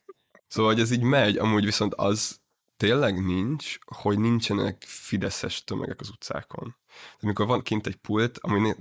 Szóval, 0.48 0.72
hogy 0.72 0.80
ez 0.80 0.90
így 0.90 1.02
megy, 1.02 1.36
amúgy 1.36 1.64
viszont 1.64 1.94
az 1.94 2.40
tényleg 2.76 3.24
nincs, 3.24 3.78
hogy 3.84 4.18
nincsenek 4.18 4.84
fideszes 4.86 5.64
tömegek 5.64 6.00
az 6.00 6.08
utcákon. 6.08 6.76
Tehát 6.86 7.22
amikor 7.22 7.46
van 7.46 7.62
kint 7.62 7.86
egy 7.86 7.96
pult, 7.96 8.38
ami 8.38 8.74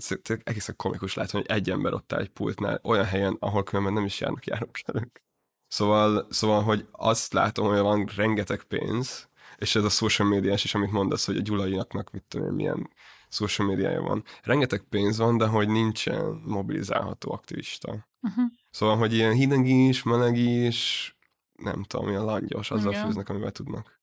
egészen 0.44 0.76
komikus 0.76 1.14
látni, 1.14 1.38
hogy 1.38 1.48
egy 1.48 1.70
ember 1.70 1.94
ott 1.94 2.14
áll 2.14 2.20
egy 2.20 2.30
pultnál, 2.30 2.80
olyan 2.84 3.06
helyen, 3.06 3.38
ahol 3.40 3.64
különben 3.64 3.94
nem 3.94 4.06
is 4.06 4.20
járnak 4.20 4.46
járókelők. 4.46 5.24
Szóval, 5.68 6.28
szóval, 6.30 6.64
hogy 6.64 6.88
azt 6.92 7.34
látom, 7.34 7.68
hogy 7.68 7.80
van 7.80 8.10
rengeteg 8.16 8.64
pénz, 8.64 9.30
és 9.58 9.76
ez 9.76 9.84
a 9.84 9.90
social 9.90 10.28
médiás 10.28 10.64
is, 10.64 10.76
amit 10.76 10.92
mondasz, 10.92 11.26
hogy 11.26 11.38
a 11.38 11.42
Gyulaiaknak 11.42 12.12
mit 12.12 12.24
tudom 12.28 12.48
én, 12.48 12.54
milyen 12.54 12.90
social 13.30 13.68
médiája 13.68 14.02
van. 14.02 14.24
Rengeteg 14.44 14.82
pénz 14.90 15.18
van, 15.18 15.38
de 15.38 15.46
hogy 15.46 15.68
nincsen 15.68 16.42
mobilizálható 16.46 17.32
aktivista. 17.32 18.08
Uh-huh. 18.22 18.46
Szóval, 18.70 18.98
hogy 18.98 19.14
ilyen 19.14 19.34
hideg 19.34 19.68
is, 19.68 20.04
meleg 20.04 20.38
is, 20.38 21.15
nem 21.56 21.84
tudom, 21.84 22.10
ilyen 22.10 22.24
langyos, 22.24 22.72
azzal 22.72 22.92
Igen. 22.92 23.06
főznek, 23.06 23.30
amivel 23.30 23.52
tudnak. 23.52 24.00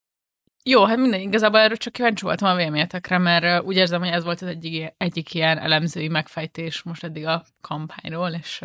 Jó, 0.65 0.85
hát 0.85 0.97
minden, 0.97 1.21
igazából 1.21 1.61
erről 1.61 1.77
csak 1.77 1.93
kíváncsi 1.93 2.25
voltam 2.25 2.49
a 2.49 2.55
véleményetekre, 2.55 3.19
mert 3.19 3.63
úgy 3.63 3.77
érzem, 3.77 4.01
hogy 4.01 4.09
ez 4.09 4.25
volt 4.25 4.41
az 4.41 4.49
egyik, 4.49 4.95
egyik 4.97 5.35
ilyen 5.35 5.59
elemzői 5.59 6.09
megfejtés 6.09 6.83
most 6.83 7.05
eddig 7.05 7.27
a 7.27 7.45
kampányról, 7.61 8.31
és 8.31 8.65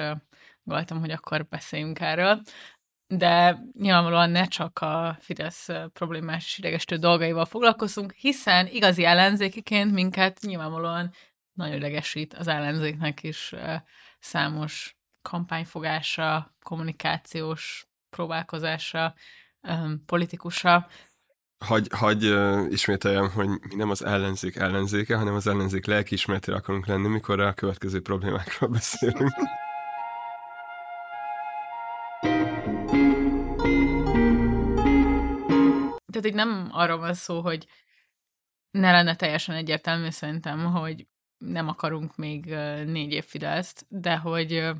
gondoltam, 0.64 1.00
hogy 1.00 1.12
akkor 1.12 1.46
beszéljünk 1.46 2.00
erről. 2.00 2.42
De 3.08 3.60
nyilvánvalóan 3.80 4.30
ne 4.30 4.46
csak 4.46 4.80
a 4.80 5.18
Fidesz 5.20 5.68
problémás 5.94 6.46
és 6.46 6.58
idegesítő 6.58 6.96
dolgaival 6.96 7.46
foglalkozunk, 7.46 8.12
hiszen 8.12 8.68
igazi 8.68 9.06
ellenzékiként 9.06 9.92
minket 9.92 10.40
nyilvánvalóan 10.42 11.12
nagyon 11.54 11.76
idegesít 11.76 12.34
az 12.34 12.48
ellenzéknek 12.48 13.24
is 13.24 13.54
számos 14.20 14.98
kampányfogása, 15.22 16.56
kommunikációs 16.62 17.87
próbálkozása, 18.18 19.14
ö, 19.62 19.94
politikusa. 20.06 20.88
Hagy, 21.66 21.88
hagy 21.92 22.24
ismételjem, 22.72 23.30
hogy 23.30 23.48
mi 23.48 23.76
nem 23.76 23.90
az 23.90 24.06
ellenzék 24.06 24.56
ellenzéke, 24.56 25.16
hanem 25.16 25.36
az 25.36 25.48
ellenzék 25.48 25.86
lelkiismeretére 25.86 26.58
akarunk 26.58 26.86
lenni, 26.86 27.08
mikor 27.08 27.40
a 27.40 27.54
következő 27.54 28.02
problémákról 28.02 28.70
beszélünk. 28.70 29.34
Tehát 36.12 36.26
itt 36.26 36.34
nem 36.34 36.70
arról 36.72 36.98
van 36.98 37.14
szó, 37.14 37.42
hogy 37.42 37.68
ne 38.72 38.92
lenne 38.92 39.16
teljesen 39.16 39.56
egyértelmű 39.56 40.10
szerintem, 40.10 40.66
hogy 40.66 41.08
nem 41.38 41.68
akarunk 41.68 42.16
még 42.16 42.46
négy 42.86 43.12
év 43.12 43.26
Fideszt, 43.26 43.86
de 43.90 44.18
hogy 44.18 44.72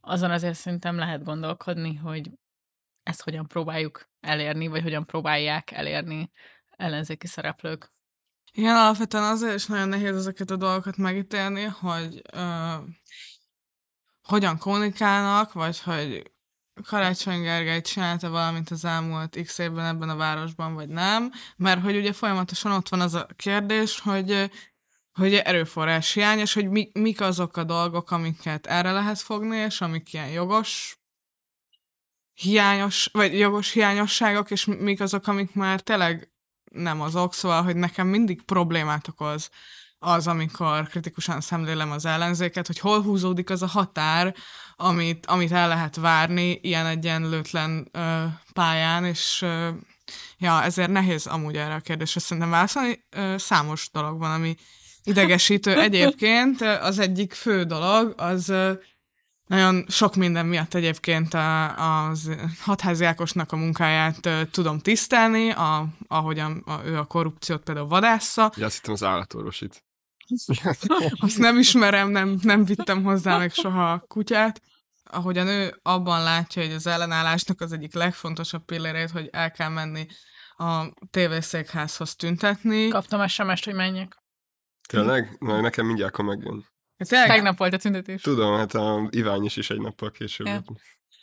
azon 0.00 0.30
azért 0.30 0.54
szerintem 0.54 0.96
lehet 0.96 1.24
gondolkodni, 1.24 1.94
hogy 1.94 2.30
ezt 3.02 3.22
hogyan 3.22 3.46
próbáljuk 3.46 4.08
elérni, 4.20 4.66
vagy 4.66 4.82
hogyan 4.82 5.06
próbálják 5.06 5.70
elérni 5.70 6.30
ellenzéki 6.70 7.26
szereplők. 7.26 7.92
Igen, 8.52 8.76
alapvetően 8.76 9.24
azért 9.24 9.54
is 9.54 9.66
nagyon 9.66 9.88
nehéz 9.88 10.16
ezeket 10.16 10.50
a 10.50 10.56
dolgokat 10.56 10.96
megítélni, 10.96 11.62
hogy 11.62 12.22
ö, 12.32 12.74
hogyan 14.22 14.58
kommunikálnak, 14.58 15.52
vagy 15.52 15.80
hogy 15.80 16.32
Karácsony 16.82 17.42
Gergely 17.42 17.80
csinálta 17.80 18.30
valamit 18.30 18.70
az 18.70 18.84
elmúlt 18.84 19.42
x 19.42 19.58
évben 19.58 19.86
ebben 19.86 20.08
a 20.08 20.16
városban, 20.16 20.74
vagy 20.74 20.88
nem, 20.88 21.32
mert 21.56 21.82
hogy 21.82 21.96
ugye 21.96 22.12
folyamatosan 22.12 22.72
ott 22.72 22.88
van 22.88 23.00
az 23.00 23.14
a 23.14 23.26
kérdés, 23.36 24.00
hogy 24.00 24.50
hogy 25.12 25.34
erőforrás 25.34 26.12
hiány, 26.12 26.38
és 26.38 26.52
hogy 26.54 26.68
mi, 26.68 26.90
mik 26.92 27.20
azok 27.20 27.56
a 27.56 27.64
dolgok, 27.64 28.10
amiket 28.10 28.66
erre 28.66 28.92
lehet 28.92 29.18
fogni, 29.18 29.56
és 29.56 29.80
amik 29.80 30.12
ilyen 30.12 30.28
jogos 30.28 30.99
hiányos, 32.40 33.08
vagy 33.12 33.38
jogos 33.38 33.70
hiányosságok, 33.70 34.50
és 34.50 34.64
mik 34.64 35.00
azok, 35.00 35.26
amik 35.26 35.54
már 35.54 35.80
tényleg 35.80 36.30
nem 36.72 37.00
azok, 37.00 37.34
szóval, 37.34 37.62
hogy 37.62 37.76
nekem 37.76 38.06
mindig 38.06 38.42
problémát 38.42 39.08
okoz 39.08 39.50
az, 39.98 40.26
amikor 40.26 40.88
kritikusan 40.88 41.40
szemlélem 41.40 41.90
az 41.90 42.04
ellenzéket, 42.04 42.66
hogy 42.66 42.78
hol 42.78 43.02
húzódik 43.02 43.50
az 43.50 43.62
a 43.62 43.66
határ, 43.66 44.34
amit, 44.76 45.26
amit 45.26 45.52
el 45.52 45.68
lehet 45.68 45.96
várni 45.96 46.58
ilyen 46.62 46.86
egyenlőtlen 46.86 47.88
ö, 47.92 48.24
pályán, 48.52 49.04
és 49.04 49.42
ö, 49.42 49.68
ja, 50.38 50.62
ezért 50.62 50.90
nehéz 50.90 51.26
amúgy 51.26 51.56
erre 51.56 51.74
a 51.74 51.80
kérdésre 51.80 52.20
szerintem 52.20 52.50
válaszolni. 52.50 53.04
Ö, 53.10 53.34
számos 53.38 53.90
dolog 53.92 54.18
van, 54.18 54.30
ami 54.30 54.54
idegesítő. 55.04 55.80
Egyébként 55.80 56.60
az 56.60 56.98
egyik 56.98 57.32
fő 57.32 57.64
dolog, 57.64 58.14
az 58.16 58.52
nagyon 59.50 59.84
sok 59.88 60.14
minden 60.14 60.46
miatt 60.46 60.74
egyébként 60.74 61.34
a, 61.34 62.06
az 62.06 62.30
hatházi 62.60 63.04
Ákosnak 63.04 63.52
a 63.52 63.56
munkáját 63.56 64.26
ö, 64.26 64.42
tudom 64.50 64.78
tisztelni, 64.78 65.50
a, 65.50 65.86
ahogyan 66.08 66.62
a, 66.66 66.84
ő 66.84 66.98
a 66.98 67.04
korrupciót 67.04 67.62
például 67.62 67.86
vadásza. 67.86 68.52
Ja, 68.56 68.66
azt 68.66 68.74
hittem 68.74 68.92
az 68.92 69.02
állatorvosit. 69.04 69.84
Azt 71.20 71.38
nem 71.38 71.58
ismerem, 71.58 72.10
nem, 72.10 72.38
nem 72.42 72.64
vittem 72.64 73.02
hozzá 73.02 73.38
meg 73.38 73.52
soha 73.52 73.92
a 73.92 74.04
kutyát. 74.08 74.62
Ahogyan 75.04 75.46
ő 75.46 75.78
abban 75.82 76.22
látja, 76.22 76.62
hogy 76.62 76.72
az 76.72 76.86
ellenállásnak 76.86 77.60
az 77.60 77.72
egyik 77.72 77.94
legfontosabb 77.94 78.64
pillérét, 78.64 79.10
hogy 79.10 79.28
el 79.32 79.50
kell 79.50 79.68
menni 79.68 80.06
a 80.56 80.92
tévészékházhoz 81.10 82.14
tüntetni. 82.14 82.88
Kaptam 82.88 83.28
SMS-t, 83.28 83.64
hogy 83.64 83.74
menjek. 83.74 84.22
Tényleg? 84.88 85.36
Na, 85.38 85.60
nekem 85.60 85.86
mindjárt 85.86 86.12
akkor 86.12 86.24
megjön. 86.24 86.69
Tényleg, 87.08 87.28
Tegnap 87.28 87.58
volt 87.58 87.74
a 87.74 87.76
tüntetés. 87.76 88.22
Tudom, 88.22 88.56
hát 88.56 88.74
a 88.74 89.08
Ivány 89.10 89.44
is, 89.44 89.56
is 89.56 89.70
egy 89.70 89.80
nappal 89.80 90.10
később. 90.10 90.46
Ja. 90.46 90.62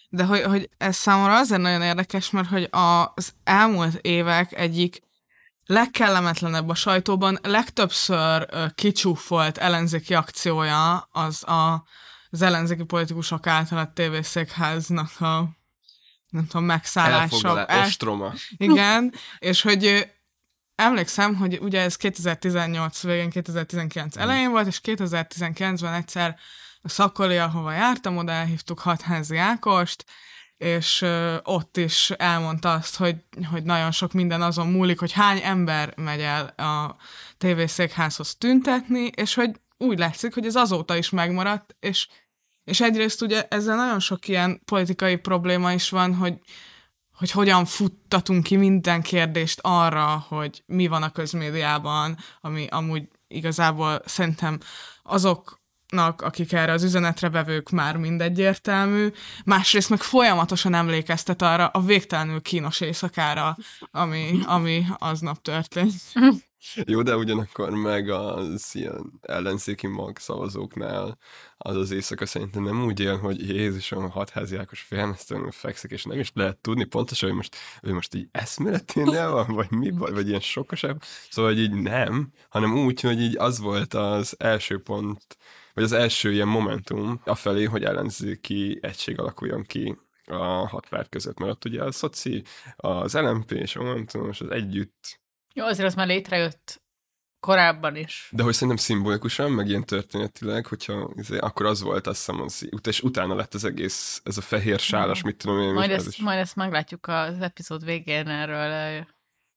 de 0.09 0.23
hogy, 0.23 0.41
hogy 0.41 0.69
ez 0.77 0.95
számomra 0.95 1.37
azért 1.37 1.61
nagyon 1.61 1.81
érdekes, 1.81 2.29
mert 2.29 2.47
hogy 2.47 2.67
az 2.71 3.33
elmúlt 3.43 3.95
évek 4.01 4.53
egyik 4.53 5.01
legkellemetlenebb 5.65 6.69
a 6.69 6.75
sajtóban, 6.75 7.39
legtöbbször 7.41 8.47
kicsúfolt 8.75 9.57
ellenzéki 9.57 10.13
akciója 10.13 10.97
az 11.11 11.47
a, 11.47 11.83
az 12.29 12.41
ellenzéki 12.41 12.83
politikusok 12.83 13.47
által 13.47 13.77
a 13.77 13.91
tévészékháznak 13.93 15.21
a 15.21 15.55
nem 16.29 16.47
tudom, 16.47 16.65
megszállása. 16.65 17.21
Elfoglalás, 17.21 17.65
El- 17.67 17.85
ostroma. 17.85 18.33
Igen, 18.57 19.13
és 19.39 19.61
hogy 19.61 20.07
emlékszem, 20.77 21.35
hogy 21.35 21.57
ugye 21.61 21.81
ez 21.81 21.95
2018 21.95 23.03
végén, 23.03 23.29
2019 23.29 24.17
elején 24.17 24.49
volt, 24.49 24.67
és 24.67 24.79
2019-ben 24.83 25.93
egyszer 25.93 26.35
a 26.81 26.89
Szakoli, 26.89 27.37
ahova 27.37 27.71
jártam, 27.71 28.17
oda 28.17 28.31
elhívtuk 28.31 28.79
Hatházi 28.79 29.37
Ákost, 29.37 30.05
és 30.57 31.05
ott 31.43 31.77
is 31.77 32.09
elmondta 32.09 32.73
azt, 32.73 32.95
hogy, 32.95 33.15
hogy 33.51 33.63
nagyon 33.63 33.91
sok 33.91 34.13
minden 34.13 34.41
azon 34.41 34.67
múlik, 34.67 34.99
hogy 34.99 35.11
hány 35.11 35.39
ember 35.43 35.93
megy 35.95 36.21
el 36.21 36.45
a 36.47 36.95
tévészékházhoz 37.37 38.35
tüntetni, 38.35 39.05
és 39.15 39.33
hogy 39.33 39.51
úgy 39.77 39.97
látszik, 39.97 40.33
hogy 40.33 40.45
ez 40.45 40.55
azóta 40.55 40.97
is 40.97 41.09
megmaradt, 41.09 41.75
és, 41.79 42.07
és 42.63 42.81
egyrészt 42.81 43.21
ugye 43.21 43.47
ezzel 43.49 43.75
nagyon 43.75 43.99
sok 43.99 44.27
ilyen 44.27 44.61
politikai 44.65 45.15
probléma 45.15 45.73
is 45.73 45.89
van, 45.89 46.15
hogy, 46.15 46.39
hogy 47.17 47.31
hogyan 47.31 47.65
futtatunk 47.65 48.43
ki 48.43 48.55
minden 48.55 49.01
kérdést 49.01 49.59
arra, 49.61 50.25
hogy 50.27 50.63
mi 50.65 50.87
van 50.87 51.03
a 51.03 51.11
közmédiában, 51.11 52.17
ami 52.41 52.67
amúgy 52.69 53.07
igazából 53.27 54.01
szerintem 54.05 54.59
azoknak, 55.03 56.21
akik 56.21 56.53
erre 56.53 56.71
az 56.71 56.83
üzenetre 56.83 57.29
vevők 57.29 57.69
már 57.69 57.97
mindegyértelmű, 57.97 59.11
másrészt 59.45 59.89
meg 59.89 60.01
folyamatosan 60.01 60.73
emlékeztet 60.73 61.41
arra 61.41 61.67
a 61.67 61.79
végtelenül 61.79 62.41
kínos 62.41 62.81
éjszakára, 62.81 63.57
ami, 63.91 64.39
ami 64.45 64.85
aznap 64.97 65.41
történt. 65.41 65.93
Jó, 66.91 67.01
de 67.01 67.15
ugyanakkor 67.15 67.69
meg 67.69 68.09
az 68.09 68.69
ilyen 68.75 69.19
ellenzéki 69.21 69.87
mag 69.87 70.17
szavazóknál 70.17 71.17
az 71.57 71.75
az 71.75 71.91
éjszaka 71.91 72.25
szerintem 72.25 72.63
nem 72.63 72.85
úgy 72.85 72.99
él, 72.99 73.17
hogy 73.17 73.49
Jézusom, 73.49 74.03
a 74.03 74.09
hatházi 74.09 74.55
Ákos 74.55 74.79
félmeztelenül 74.79 75.51
fekszik, 75.51 75.91
és 75.91 76.03
nem 76.03 76.19
is 76.19 76.31
lehet 76.33 76.57
tudni 76.57 76.83
pontosan, 76.83 77.29
hogy 77.29 77.37
most, 77.37 77.55
ő 77.81 77.93
most 77.93 78.15
így 78.15 78.27
eszméleténél 78.31 79.31
van, 79.31 79.47
vagy 79.47 79.71
mi, 79.71 79.89
vagy, 79.91 80.13
vagy 80.13 80.27
ilyen 80.27 80.39
sokasabb. 80.39 81.01
Szóval, 81.29 81.51
hogy 81.51 81.61
így 81.61 81.73
nem, 81.73 82.31
hanem 82.49 82.77
úgy, 82.77 83.01
hogy 83.01 83.21
így 83.21 83.37
az 83.37 83.59
volt 83.59 83.93
az 83.93 84.35
első 84.39 84.81
pont, 84.81 85.37
vagy 85.73 85.83
az 85.83 85.91
első 85.91 86.31
ilyen 86.31 86.47
momentum 86.47 87.21
afelé, 87.25 87.63
hogy 87.63 87.83
ellenzéki 87.83 88.79
egység 88.81 89.19
alakuljon 89.19 89.63
ki 89.63 89.97
a 90.25 90.67
hat 90.67 90.89
párt 90.89 91.09
között, 91.09 91.39
mert 91.39 91.51
ott 91.51 91.65
ugye 91.65 91.83
a 91.83 91.91
szoci, 91.91 92.43
az 92.75 93.13
LMP 93.13 93.51
és 93.51 93.75
a 93.75 93.83
Momentum, 93.83 94.29
és 94.29 94.41
az 94.41 94.49
együtt 94.49 95.19
Jó, 95.57 95.65
azért 95.65 95.87
az 95.87 95.95
már 95.95 96.07
létrejött 96.07 96.81
korábban 97.39 97.95
is. 97.95 98.29
De 98.31 98.43
hogy 98.43 98.53
szerintem 98.53 98.77
szimbolikusan, 98.77 99.51
meg 99.51 99.67
ilyen 99.67 99.85
történetileg, 99.85 100.65
hogyha 100.65 101.11
izé, 101.15 101.37
akkor 101.37 101.65
az 101.65 101.81
volt, 101.81 102.07
azt 102.07 102.17
hiszem, 102.17 102.41
az, 102.41 102.69
és 102.87 103.01
utána 103.01 103.35
lett 103.35 103.53
az 103.53 103.63
egész, 103.63 104.21
ez 104.23 104.37
a 104.37 104.41
fehér 104.41 104.79
sálas, 104.79 105.21
mit 105.21 105.37
tudom 105.37 105.61
én. 105.61 105.73
Majd 105.73 105.91
ez 105.91 106.05
ezt, 106.05 106.07
is. 106.07 106.23
majd 106.23 106.39
ezt 106.39 106.55
meglátjuk 106.55 107.07
az 107.07 107.39
epizód 107.39 107.85
végén 107.85 108.27
erről 108.27 109.05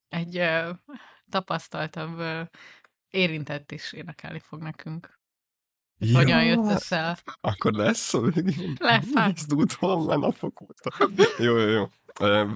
egy 0.09 0.37
ö, 0.37 0.71
tapasztaltabb 1.31 2.19
ö, 2.19 2.43
érintett 3.11 3.73
is 3.73 3.93
énekelni 3.93 4.39
fog 4.39 4.63
nekünk. 4.63 5.19
Ja, 5.99 6.17
Hogyan 6.17 6.45
jött 6.45 6.71
össze? 6.71 7.19
Akkor 7.41 7.73
lesz 7.73 8.15
a 8.15 8.21
végén? 8.21 8.77
Lesz, 8.79 9.15
hát. 9.15 9.37
Ezt 9.37 9.81
már 9.81 10.19
napok 10.19 10.61
óta. 10.61 11.11
jó, 11.39 11.57
jó, 11.57 11.69
jó. 11.69 11.89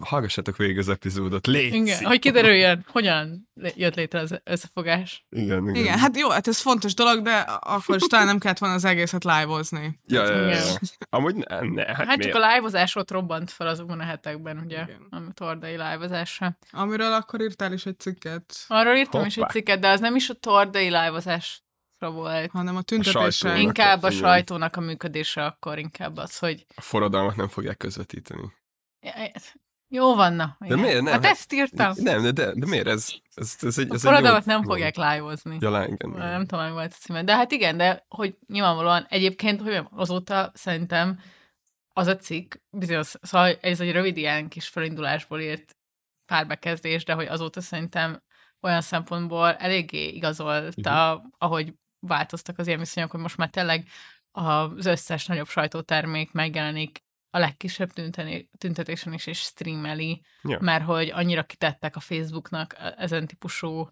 Hallgassátok 0.01 0.57
végig 0.57 0.79
az 0.79 0.89
epizódot, 0.89 1.47
légy 1.47 1.75
Igen, 1.75 2.05
hogy 2.05 2.19
kiderüljön, 2.19 2.85
hogyan 2.89 3.49
jött 3.75 3.95
létre 3.95 4.19
az 4.19 4.41
összefogás. 4.45 5.27
Igen, 5.31 5.63
igen. 5.69 5.75
Igen, 5.75 5.99
hát 5.99 6.17
jó, 6.19 6.29
hát 6.31 6.49
ez 6.49 6.59
fontos 6.59 6.95
dolog, 6.95 7.23
de 7.23 7.37
akkor 7.61 7.97
is 7.97 8.03
talán 8.03 8.27
nem 8.27 8.39
kellett 8.39 8.59
volna 8.59 8.75
az 8.75 8.85
egészet 8.85 9.25
live-ozni. 9.25 10.01
Ja, 10.07 10.25
ja, 10.25 10.37
ja, 10.37 10.47
ja. 10.47 10.57
Igen. 10.57 10.77
Amúgy 11.11 11.35
ne, 11.35 11.61
ne 11.61 11.85
hát, 11.85 11.97
Hát, 11.97 12.17
miért? 12.17 12.23
csak 12.33 12.43
a 12.43 12.55
live 12.55 12.91
ott 12.95 13.11
robbant 13.11 13.51
fel 13.51 13.67
azokban 13.67 14.01
a 14.01 14.05
hetekben, 14.05 14.59
ugye, 14.59 14.83
Igen. 14.83 15.07
a 15.11 15.33
tordai 15.35 15.73
live 15.73 16.27
Amiről 16.71 17.13
akkor 17.13 17.41
írtál 17.41 17.73
is 17.73 17.87
egy 17.87 17.99
cikket, 17.99 18.55
Arról 18.69 18.95
írtam 18.97 19.21
is 19.25 19.27
egy 19.27 19.35
Hoppá. 19.35 19.51
cikket, 19.51 19.81
de 19.81 19.89
az 19.89 20.01
nem 20.01 20.17
is 20.17 20.29
a 20.29 20.35
tordai 20.35 20.85
live 20.85 21.43
volt. 22.11 22.51
hanem 22.51 22.77
a 22.77 22.83
sajtónak. 22.85 22.85
tüntetésen. 22.85 23.57
Inkább 23.57 24.03
a 24.03 24.11
sajtónak 24.11 24.77
a 24.77 24.81
működése 24.81 25.45
akkor 25.45 25.79
inkább 25.79 26.17
az, 26.17 26.39
hogy 26.39 26.67
A 26.75 26.81
forradalmat 26.81 27.37
nem 27.37 27.49
fogják 27.49 27.77
közvetíteni. 27.77 28.53
Jó 29.89 30.15
van, 30.15 30.33
na. 30.33 30.57
De 30.59 30.67
igen. 30.67 30.79
miért 30.79 31.03
nem? 31.03 31.13
Hát 31.13 31.25
ezt 31.25 31.53
írtam. 31.53 31.93
Nem, 31.97 32.23
de, 32.23 32.31
de, 32.31 32.53
de 32.55 32.67
miért 32.67 32.87
ez? 32.87 33.09
Ez, 33.35 33.57
ez 33.61 33.79
A 33.79 33.83
ez 33.91 34.03
forradalmat 34.03 34.41
egy 34.41 34.47
jó- 34.47 34.55
nem 34.55 34.63
fogják 34.63 34.97
live-ozni. 34.97 35.57
Ja, 35.61 35.85
igen, 35.89 36.11
Nem 36.11 36.47
tudom, 36.47 36.65
mi 36.65 36.71
volt 36.71 36.93
a 36.93 36.97
címe. 36.97 37.23
De 37.23 37.37
hát 37.37 37.53
igen, 37.53 37.77
de 37.77 38.05
hogy 38.09 38.37
nyilvánvalóan 38.47 39.07
egyébként, 39.09 39.61
hogy 39.61 39.83
azóta 39.91 40.51
szerintem 40.55 41.21
az 41.93 42.07
a 42.07 42.17
cikk, 42.17 42.55
bizonyos, 42.71 43.15
szóval 43.23 43.57
ez 43.61 43.81
egy 43.81 43.93
rövid 43.93 44.17
ilyen 44.17 44.49
kis 44.49 44.69
felindulásból 44.69 45.41
írt 45.41 45.77
párbekezdés, 46.27 47.05
de 47.05 47.13
hogy 47.13 47.27
azóta 47.27 47.61
szerintem 47.61 48.23
olyan 48.61 48.81
szempontból 48.81 49.55
eléggé 49.55 50.09
igazolta, 50.09 51.15
uh-huh. 51.15 51.31
ahogy 51.39 51.75
változtak 52.07 52.59
az 52.59 52.67
ilyen 52.67 52.79
viszonyok, 52.79 53.11
hogy 53.11 53.21
most 53.21 53.37
már 53.37 53.49
tényleg 53.51 53.89
az 54.33 54.87
összes 54.87 55.27
nagyobb 55.27 55.49
sajtótermék 55.49 56.33
megjelenik 56.33 57.03
a 57.35 57.39
legkisebb 57.39 57.93
tünteni, 57.93 58.51
tüntetésen 58.59 59.13
is, 59.13 59.27
és 59.27 59.39
streameli, 59.39 60.25
Ja. 60.43 60.59
mert 60.61 60.85
hogy 60.85 61.11
annyira 61.11 61.43
kitettek 61.43 61.97
a 61.97 62.01
Facebooknak 62.01 62.75
ezen 62.97 63.27
típusú 63.27 63.91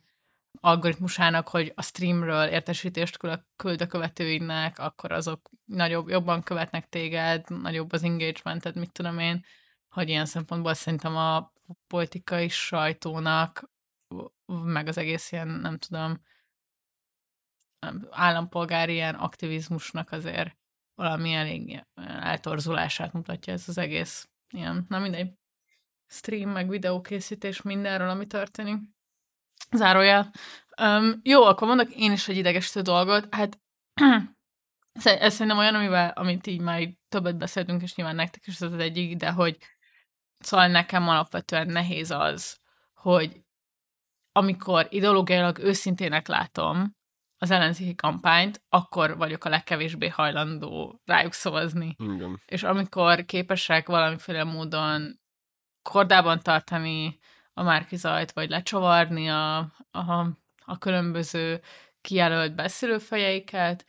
algoritmusának, 0.61 1.49
hogy 1.49 1.73
a 1.75 1.83
streamről 1.83 2.47
értesítést 2.49 3.17
küld- 3.57 3.81
a 3.81 3.87
követőidnek, 3.87 4.79
akkor 4.79 5.13
azok 5.13 5.51
nagyobb, 5.65 6.09
jobban 6.09 6.43
követnek 6.43 6.89
téged, 6.89 7.49
nagyobb 7.61 7.93
az 7.93 8.03
engagemented, 8.03 8.77
mit 8.77 8.93
tudom 8.93 9.19
én, 9.19 9.45
hogy 9.89 10.09
ilyen 10.09 10.27
szempontból 10.27 10.75
szerintem 10.75 11.17
a 11.17 11.53
politikai 11.87 12.49
sajtónak, 12.49 13.71
meg 14.47 14.87
az 14.89 14.99
egész 14.99 15.33
ilyen, 15.33 15.49
nem 15.49 15.79
tudom, 15.79 16.23
állampolgári 18.11 18.93
ilyen 18.93 19.15
aktivizmusnak 19.15 20.13
azért 20.13 20.57
valami 20.95 21.33
elég 21.33 21.85
eltorzulását 22.21 23.13
mutatja 23.13 23.53
ez 23.53 23.69
az 23.69 23.79
egész 23.79 24.29
ilyen, 24.55 24.87
na 24.89 24.99
mindegy, 24.99 25.33
stream, 26.07 26.51
meg 26.51 26.69
videókészítés 26.69 27.63
mindenről, 27.63 28.09
ami 28.09 28.27
történik. 28.27 28.77
Zárójel. 29.71 30.33
Um, 30.83 31.21
jó, 31.23 31.43
akkor 31.43 31.69
mondok 31.69 31.95
én 31.95 32.13
is 32.13 32.29
egy 32.29 32.37
idegesítő 32.37 32.81
dolgot. 32.81 33.35
Hát 33.35 33.61
ez 35.05 35.33
szerintem 35.33 35.59
olyan, 35.59 35.75
amivel, 35.75 36.11
amit 36.11 36.47
így 36.47 36.61
már 36.61 36.81
így 36.81 36.99
többet 37.09 37.37
beszéltünk, 37.37 37.83
és 37.83 37.95
nyilván 37.95 38.15
nektek 38.15 38.47
is 38.47 38.55
ez 38.55 38.73
az 38.73 38.79
egyik, 38.79 39.17
de 39.17 39.31
hogy 39.31 39.59
szóval 40.39 40.67
nekem 40.67 41.09
alapvetően 41.09 41.67
nehéz 41.67 42.11
az, 42.11 42.61
hogy 42.95 43.45
amikor 44.33 44.87
ideológiailag 44.91 45.59
őszintének 45.59 46.27
látom 46.29 46.97
az 47.43 47.51
ellenzéki 47.51 47.95
kampányt, 47.95 48.63
akkor 48.69 49.17
vagyok 49.17 49.45
a 49.45 49.49
legkevésbé 49.49 50.09
hajlandó 50.09 51.01
rájuk 51.05 51.33
szavazni 51.33 51.97
Igen. 51.99 52.41
és 52.47 52.63
amikor 52.63 53.25
képesek 53.25 53.87
valamiféle 53.87 54.45
módon 54.45 55.21
kordában 55.83 56.41
tartani 56.41 57.19
a 57.53 57.63
márkizajt, 57.63 58.33
vagy 58.33 58.49
lecsavarni 58.49 59.31
a, 59.31 59.59
a, 59.91 60.27
a 60.65 60.79
különböző 60.79 61.61
kijelölt 62.01 62.55
beszélőfejeiket, 62.55 63.87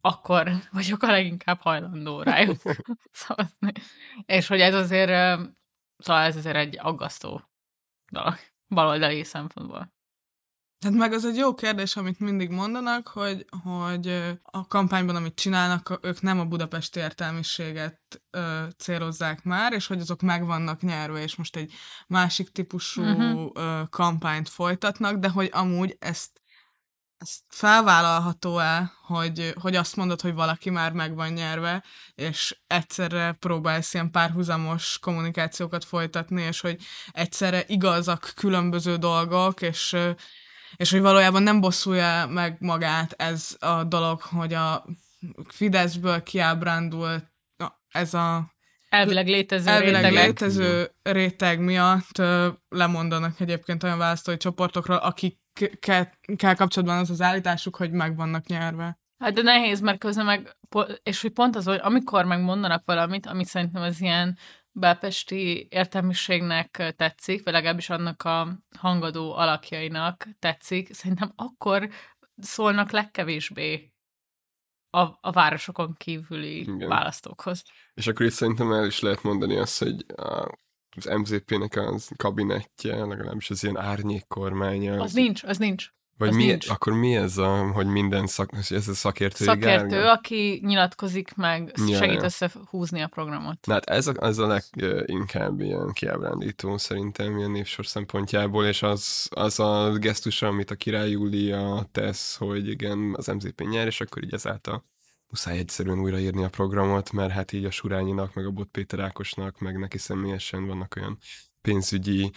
akkor 0.00 0.50
vagyok 0.70 1.02
a 1.02 1.10
leginkább 1.10 1.60
hajlandó 1.60 2.22
rájuk 2.22 2.60
szavazni. 3.12 3.72
És 4.26 4.46
hogy 4.46 4.60
ez 4.60 4.74
azért, 4.74 5.40
szóval 5.98 6.22
ez 6.22 6.36
azért 6.36 6.56
egy 6.56 6.78
aggasztó 6.78 7.42
dolog, 8.10 8.34
baloldali 8.68 9.24
szempontból. 9.24 9.94
Hát 10.80 10.92
meg 10.92 11.12
az 11.12 11.24
egy 11.24 11.36
jó 11.36 11.54
kérdés, 11.54 11.96
amit 11.96 12.20
mindig 12.20 12.50
mondanak, 12.50 13.08
hogy, 13.08 13.44
hogy 13.62 14.06
a 14.42 14.66
kampányban, 14.66 15.16
amit 15.16 15.34
csinálnak, 15.34 15.98
ők 16.02 16.20
nem 16.20 16.40
a 16.40 16.44
budapesti 16.44 17.00
értelmiséget 17.00 18.00
ö, 18.30 18.64
célozzák 18.78 19.42
már, 19.42 19.72
és 19.72 19.86
hogy 19.86 20.00
azok 20.00 20.20
meg 20.20 20.46
vannak 20.46 20.80
nyerve, 20.80 21.22
és 21.22 21.36
most 21.36 21.56
egy 21.56 21.72
másik 22.06 22.48
típusú 22.48 23.02
uh-huh. 23.02 23.50
ö, 23.54 23.82
kampányt 23.90 24.48
folytatnak, 24.48 25.16
de 25.16 25.28
hogy 25.28 25.50
amúgy 25.52 25.96
ezt, 25.98 26.42
ezt 27.18 27.42
felvállalható-e, 27.48 28.92
hogy, 29.06 29.52
hogy 29.60 29.76
azt 29.76 29.96
mondod, 29.96 30.20
hogy 30.20 30.34
valaki 30.34 30.70
már 30.70 30.92
meg 30.92 31.14
van 31.14 31.32
nyerve, 31.32 31.84
és 32.14 32.58
egyszerre 32.66 33.32
próbálsz 33.32 33.94
ilyen 33.94 34.10
párhuzamos 34.10 34.98
kommunikációkat 34.98 35.84
folytatni, 35.84 36.42
és 36.42 36.60
hogy 36.60 36.82
egyszerre 37.10 37.64
igazak 37.66 38.32
különböző 38.34 38.96
dolgok, 38.96 39.62
és 39.62 39.96
és 40.76 40.90
hogy 40.90 41.00
valójában 41.00 41.42
nem 41.42 41.60
bosszulja 41.60 42.26
meg 42.26 42.56
magát 42.58 43.12
ez 43.12 43.56
a 43.58 43.84
dolog, 43.84 44.20
hogy 44.20 44.54
a 44.54 44.84
Fideszből 45.48 46.22
kiábrándult 46.22 47.24
ez 47.88 48.14
a 48.14 48.54
Elvileg 48.88 49.26
létező 49.26 49.68
elvileg 49.68 50.02
rétegek. 50.02 50.26
létező 50.26 50.90
réteg 51.02 51.60
miatt 51.60 52.22
lemondanak 52.68 53.40
egyébként 53.40 53.82
olyan 53.82 53.98
választói 53.98 54.36
csoportokról, 54.36 54.96
akikkel 54.96 56.12
kapcsolatban 56.38 56.98
az 56.98 57.10
az 57.10 57.20
állításuk, 57.20 57.76
hogy 57.76 57.90
meg 57.90 58.16
vannak 58.16 58.46
nyerve. 58.46 58.98
Hát 59.18 59.32
de 59.32 59.42
nehéz, 59.42 59.80
mert 59.80 59.98
közben 59.98 60.24
meg, 60.24 60.56
és 61.02 61.22
hogy 61.22 61.32
pont 61.32 61.56
az, 61.56 61.64
hogy 61.64 61.80
amikor 61.82 62.24
megmondanak 62.24 62.82
valamit, 62.84 63.26
amit 63.26 63.46
szerintem 63.46 63.82
az 63.82 64.00
ilyen 64.00 64.38
belpesti 64.78 65.66
értelmiségnek 65.70 66.94
tetszik, 66.96 67.44
vagy 67.44 67.52
legalábbis 67.52 67.90
annak 67.90 68.22
a 68.22 68.58
hangadó 68.78 69.32
alakjainak 69.32 70.28
tetszik, 70.38 70.94
szerintem 70.94 71.32
akkor 71.36 71.88
szólnak 72.36 72.90
legkevésbé 72.90 73.92
a, 74.90 75.00
a 75.20 75.30
városokon 75.32 75.94
kívüli 75.98 76.60
Igen. 76.60 76.88
választókhoz. 76.88 77.62
És 77.94 78.06
akkor 78.06 78.26
itt 78.26 78.32
szerintem 78.32 78.72
el 78.72 78.86
is 78.86 79.00
lehet 79.00 79.22
mondani 79.22 79.56
azt, 79.56 79.78
hogy 79.78 80.04
a, 80.16 80.58
az 80.96 81.04
MZP-nek 81.04 81.76
az 81.76 82.10
kabinettje, 82.16 83.04
legalábbis 83.04 83.50
az 83.50 83.62
ilyen 83.62 83.78
árnyék 83.78 84.26
kormánya. 84.26 85.00
Az 85.00 85.12
nincs, 85.12 85.42
az 85.44 85.58
nincs. 85.58 85.94
Vagy 86.18 86.34
mi, 86.34 86.46
nincs. 86.46 86.68
akkor 86.68 86.92
mi 86.92 87.16
ez 87.16 87.38
a, 87.38 87.70
hogy 87.72 87.86
minden 87.86 88.26
szak, 88.26 88.50
ez 88.70 88.88
a 88.88 88.94
szakértő? 88.94 89.44
Szakértő, 89.44 90.04
aki 90.04 90.60
nyilatkozik 90.64 91.34
meg, 91.34 91.72
Ja, 91.86 91.96
segít 91.96 92.16
ja. 92.16 92.24
összehúzni 92.24 93.02
a 93.02 93.06
programot. 93.06 93.66
Na 93.66 93.72
hát 93.72 93.84
ez 93.84 94.06
a, 94.06 94.14
ez 94.20 94.38
a 94.38 94.46
leginkább 94.46 95.60
ilyen 95.60 95.92
kiábrándító 95.92 96.76
szerintem 96.78 97.38
ilyen 97.38 97.50
névsor 97.50 97.86
szempontjából, 97.86 98.64
és 98.66 98.82
az, 98.82 99.28
az 99.30 99.60
a 99.60 99.92
gesztus, 99.98 100.42
amit 100.42 100.70
a 100.70 100.74
király 100.74 101.10
Júlia 101.10 101.88
tesz, 101.92 102.36
hogy 102.36 102.68
igen, 102.68 103.14
az 103.16 103.26
MZP 103.26 103.60
nyer, 103.60 103.86
és 103.86 104.00
akkor 104.00 104.24
így 104.24 104.34
ezáltal 104.34 104.84
muszáj 105.28 105.58
egyszerűen 105.58 106.00
újraírni 106.00 106.44
a 106.44 106.48
programot, 106.48 107.12
mert 107.12 107.30
hát 107.32 107.52
így 107.52 107.64
a 107.64 107.70
Surányinak, 107.70 108.34
meg 108.34 108.46
a 108.46 108.50
Bot 108.50 108.68
Péter 108.68 109.00
Ákosnak, 109.00 109.58
meg 109.58 109.78
neki 109.78 109.98
személyesen 109.98 110.66
vannak 110.66 110.94
olyan 110.96 111.18
pénzügyi, 111.66 112.30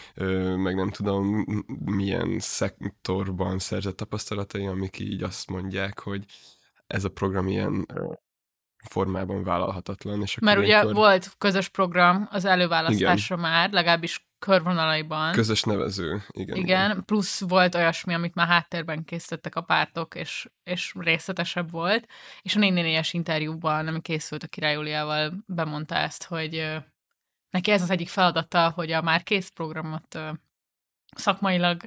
meg 0.56 0.76
nem 0.76 0.90
tudom 0.90 1.46
milyen 1.86 2.40
szektorban 2.40 3.60
szerzett 3.60 3.98
tapasztalatai, 3.98 4.66
amik 4.66 5.00
így 5.00 5.24
azt 5.24 5.50
mondják, 5.50 6.00
hogy 6.00 6.26
ez 6.88 7.04
a 7.04 7.10
program 7.10 7.48
ilyen 7.48 7.86
formában 8.90 9.44
vállalhatatlan. 9.44 10.22
És 10.22 10.40
Mert 10.40 10.58
ugye 10.58 10.68
ilyenkor 10.68 10.94
volt 10.94 11.32
közös 11.38 11.68
program 11.68 12.28
az 12.32 12.46
előválasztásra 12.46 13.36
már, 13.36 13.72
legalábbis 13.72 14.28
körvonalaiban. 14.40 15.32
Közös 15.32 15.64
nevező, 15.64 16.22
igen. 16.30 16.56
Igen, 16.56 17.04
plusz 17.06 17.40
volt 17.40 17.76
olyasmi, 17.76 18.14
amit 18.14 18.36
már 18.36 18.48
háttérben 18.48 19.04
készítettek 19.04 19.56
a 19.56 19.62
pártok, 19.62 20.16
és, 20.16 20.50
és 20.64 20.94
részletesebb 21.00 21.72
volt. 21.72 22.08
És 22.42 22.56
a 22.56 22.60
4 22.60 23.10
interjúban, 23.12 23.88
ami 23.88 24.02
készült 24.02 24.44
a 24.44 24.48
Király 24.48 24.74
Júliával, 24.74 25.44
bemondta 25.46 25.96
ezt, 25.96 26.24
hogy 26.24 26.80
neki 27.50 27.72
ez 27.72 27.82
az 27.82 27.89
egyik 27.89 28.10
feladata, 28.10 28.70
hogy 28.70 28.91
a 28.91 29.02
már 29.02 29.24
kész 29.24 29.50
programot 29.50 30.20
szakmailag 31.16 31.82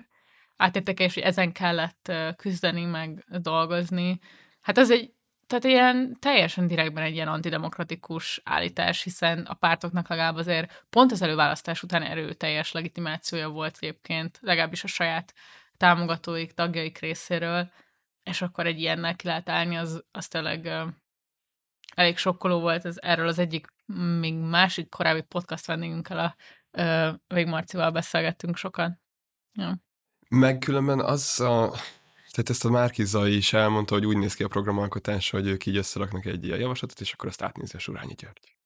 átértéke, 0.56 1.04
és 1.04 1.14
hogy 1.14 1.22
ezen 1.22 1.52
kellett 1.52 2.12
küzdeni, 2.36 2.84
meg 2.84 3.24
dolgozni. 3.28 4.18
Hát 4.60 4.78
ez 4.78 4.90
egy, 4.90 5.12
tehát 5.46 5.64
ilyen 5.64 6.16
teljesen 6.18 6.66
direktben 6.66 7.02
egy 7.02 7.14
ilyen 7.14 7.28
antidemokratikus 7.28 8.40
állítás, 8.44 9.02
hiszen 9.02 9.38
a 9.38 9.54
pártoknak 9.54 10.08
legalább 10.08 10.36
azért 10.36 10.84
pont 10.90 11.12
az 11.12 11.22
előválasztás 11.22 11.82
után 11.82 12.02
erőteljes 12.02 12.72
legitimációja 12.72 13.48
volt 13.48 13.76
egyébként, 13.80 14.38
legalábbis 14.42 14.84
a 14.84 14.86
saját 14.86 15.34
támogatóik, 15.76 16.52
tagjaik 16.52 16.98
részéről, 16.98 17.70
és 18.22 18.42
akkor 18.42 18.66
egy 18.66 18.80
ilyennel 18.80 19.16
ki 19.16 19.26
lehet 19.26 19.48
állni, 19.48 19.76
az, 19.76 20.04
az 20.10 20.28
tényleg 20.28 20.70
elég 21.94 22.16
sokkoló 22.16 22.60
volt, 22.60 22.84
ez, 22.84 22.96
erről 23.00 23.28
az 23.28 23.38
egyik 23.38 23.66
még 24.20 24.34
másik 24.34 24.88
korábbi 24.88 25.20
podcast 25.20 25.66
vendégünkkel, 25.66 26.18
a 26.18 26.36
ö, 26.70 27.10
Vég 27.26 27.46
Marcival 27.46 27.90
beszélgettünk 27.90 28.56
sokat. 28.56 28.92
Ja. 29.52 29.80
Meg 30.28 30.58
különben 30.58 31.00
az 31.00 31.40
a... 31.40 31.70
Tehát 32.30 32.50
ezt 32.50 32.64
a 32.64 32.70
Márkiza 32.70 33.26
is 33.26 33.52
elmondta, 33.52 33.94
hogy 33.94 34.06
úgy 34.06 34.16
néz 34.16 34.34
ki 34.34 34.42
a 34.42 34.48
programalkotás, 34.48 35.30
hogy 35.30 35.46
ők 35.46 35.66
így 35.66 35.76
összeraknak 35.76 36.24
egy 36.24 36.44
ilyen 36.44 36.58
javaslatot, 36.58 37.00
és 37.00 37.12
akkor 37.12 37.28
azt 37.28 37.42
átnézi 37.42 37.76
a 37.76 37.78
Surányi 37.78 38.14
György. 38.14 38.56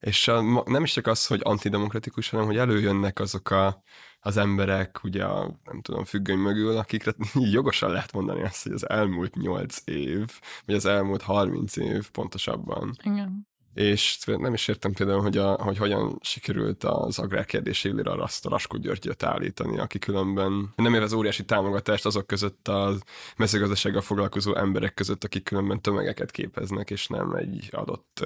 És 0.00 0.28
a, 0.28 0.62
nem 0.66 0.82
is 0.82 0.92
csak 0.92 1.06
az, 1.06 1.26
hogy 1.26 1.40
antidemokratikus, 1.42 2.30
hanem 2.30 2.46
hogy 2.46 2.56
előjönnek 2.56 3.18
azok 3.18 3.50
a, 3.50 3.82
az 4.20 4.36
emberek, 4.36 5.02
ugye 5.02 5.24
a, 5.24 5.60
nem 5.64 5.80
tudom, 5.80 6.04
függöny 6.04 6.38
mögül, 6.38 6.76
akikre 6.76 7.14
jogosan 7.34 7.90
lehet 7.90 8.12
mondani 8.12 8.42
azt, 8.42 8.62
hogy 8.62 8.72
az 8.72 8.88
elmúlt 8.88 9.34
nyolc 9.34 9.82
év, 9.84 10.40
vagy 10.66 10.74
az 10.74 10.84
elmúlt 10.84 11.22
30 11.22 11.76
év 11.76 12.10
pontosabban, 12.10 12.96
Igen. 13.02 13.50
És 13.74 14.18
nem 14.24 14.54
is 14.54 14.68
értem 14.68 14.92
például, 14.92 15.20
hogy, 15.20 15.36
a, 15.36 15.52
hogy 15.52 15.78
hogyan 15.78 16.18
sikerült 16.20 16.84
az 16.84 17.18
agrárkérdés 17.18 17.84
élére 17.84 18.12
azt 18.22 18.46
a 18.46 18.48
Raskó 18.48 18.76
Györgyöt 18.76 19.22
állítani, 19.22 19.78
aki 19.78 19.98
különben 19.98 20.72
nem 20.76 20.94
élvez 20.94 21.12
óriási 21.12 21.44
támogatást 21.44 22.06
azok 22.06 22.26
között 22.26 22.68
a 22.68 22.94
mezőgazdasággal 23.36 24.00
foglalkozó 24.00 24.54
emberek 24.54 24.94
között, 24.94 25.24
akik 25.24 25.44
különben 25.44 25.80
tömegeket 25.80 26.30
képeznek, 26.30 26.90
és 26.90 27.06
nem 27.06 27.34
egy 27.34 27.68
adott, 27.70 28.20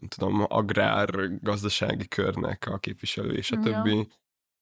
nem 0.00 0.08
tudom, 0.08 0.44
agrár-gazdasági 0.48 2.08
körnek 2.08 2.66
a 2.66 2.78
képviselő, 2.78 3.32
és 3.32 3.50
a 3.50 3.56
Ja. 3.56 3.62
többi. 3.62 4.08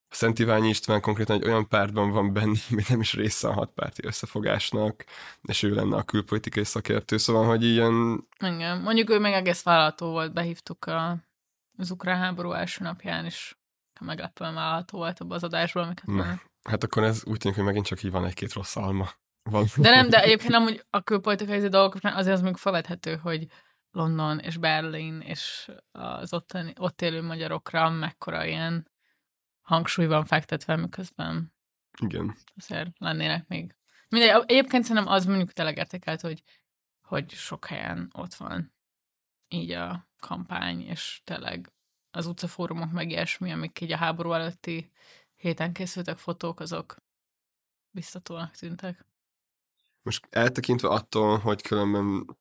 A 0.09 0.15
Szent 0.15 0.39
Iványi 0.39 0.69
István 0.69 1.01
konkrétan 1.01 1.37
egy 1.37 1.49
olyan 1.49 1.69
pártban 1.69 2.11
van 2.11 2.33
benne, 2.33 2.59
ami 2.71 2.83
nem 2.89 3.01
is 3.01 3.13
része 3.13 3.49
a 3.49 3.53
hatpárti 3.53 4.05
összefogásnak, 4.05 5.05
és 5.43 5.63
ő 5.63 5.75
lenne 5.75 5.97
a 5.97 6.03
külpolitikai 6.03 6.65
szakértő, 6.65 7.17
szóval, 7.17 7.47
hogy 7.47 7.65
ilyen 7.65 8.27
Igen. 8.39 8.81
Mondjuk 8.81 9.11
ő 9.11 9.19
még 9.19 9.33
egész 9.33 9.63
vállalható 9.63 10.11
volt, 10.11 10.33
behívtuk 10.33 10.85
a, 10.85 11.17
az 11.79 11.91
ukrán 11.91 12.19
háború 12.19 12.53
első 12.53 12.85
napján, 12.85 13.25
és 13.25 13.57
meglepően 14.01 14.55
vállalható 14.55 14.99
volt 14.99 15.21
abban 15.21 15.37
az 15.37 15.45
adásból, 15.45 15.83
amiket 15.83 16.07
már 16.07 16.41
Hát 16.67 16.85
akkor 16.85 17.03
ez 17.03 17.23
úgy 17.27 17.39
tűnik, 17.39 17.57
hogy 17.57 17.67
megint 17.67 17.87
csak 17.87 18.03
így 18.03 18.11
van 18.11 18.25
egy-két 18.25 18.53
rossz 18.53 18.77
alma. 18.77 19.09
Van. 19.51 19.67
De 19.77 19.91
nem, 19.91 20.09
de 20.09 20.23
egyébként 20.23 20.55
amúgy 20.55 20.85
a 20.91 21.01
külpolitikai 21.01 21.69
dolgok 21.69 21.99
azért 22.03 22.37
az 22.37 22.43
még 22.43 22.57
felvethető, 22.57 23.17
hogy 23.17 23.47
London 23.91 24.39
és 24.39 24.57
Berlin 24.57 25.21
és 25.21 25.71
az 25.93 26.33
ott, 26.33 26.59
ott 26.79 27.03
élő 27.03 27.23
magyarokra 27.23 27.91
mekkora 27.91 28.45
ilyen 28.45 28.91
hangsúly 29.67 30.07
van 30.07 30.25
fektetve, 30.25 30.77
miközben 30.77 31.55
Igen. 32.03 32.37
azért 32.57 32.99
lennének 32.99 33.49
még. 33.49 33.77
Mindegy, 34.09 34.43
egyébként 34.47 34.85
szerintem 34.85 35.13
az 35.13 35.25
mondjuk 35.27 35.53
tényleg 35.53 35.77
értékelt, 35.77 36.21
hogy, 36.21 36.43
hogy 37.01 37.31
sok 37.31 37.67
helyen 37.67 38.11
ott 38.15 38.35
van 38.35 38.75
így 39.49 39.71
a 39.71 40.09
kampány, 40.21 40.81
és 40.81 41.21
tényleg 41.25 41.73
az 42.11 42.27
utcafórumok 42.27 42.93
meg 42.93 43.11
ilyesmi, 43.11 43.53
amik 43.53 43.81
így 43.81 43.93
a 43.93 43.97
háború 43.97 44.33
előtti 44.33 44.91
héten 45.35 45.73
készültek 45.73 46.19
fotók, 46.19 46.61
azok 46.61 46.97
biztatónak 47.91 48.55
tűntek. 48.55 49.07
Most 50.03 50.27
eltekintve 50.31 50.89
attól, 50.89 51.39
hogy 51.39 51.63
különben 51.63 52.37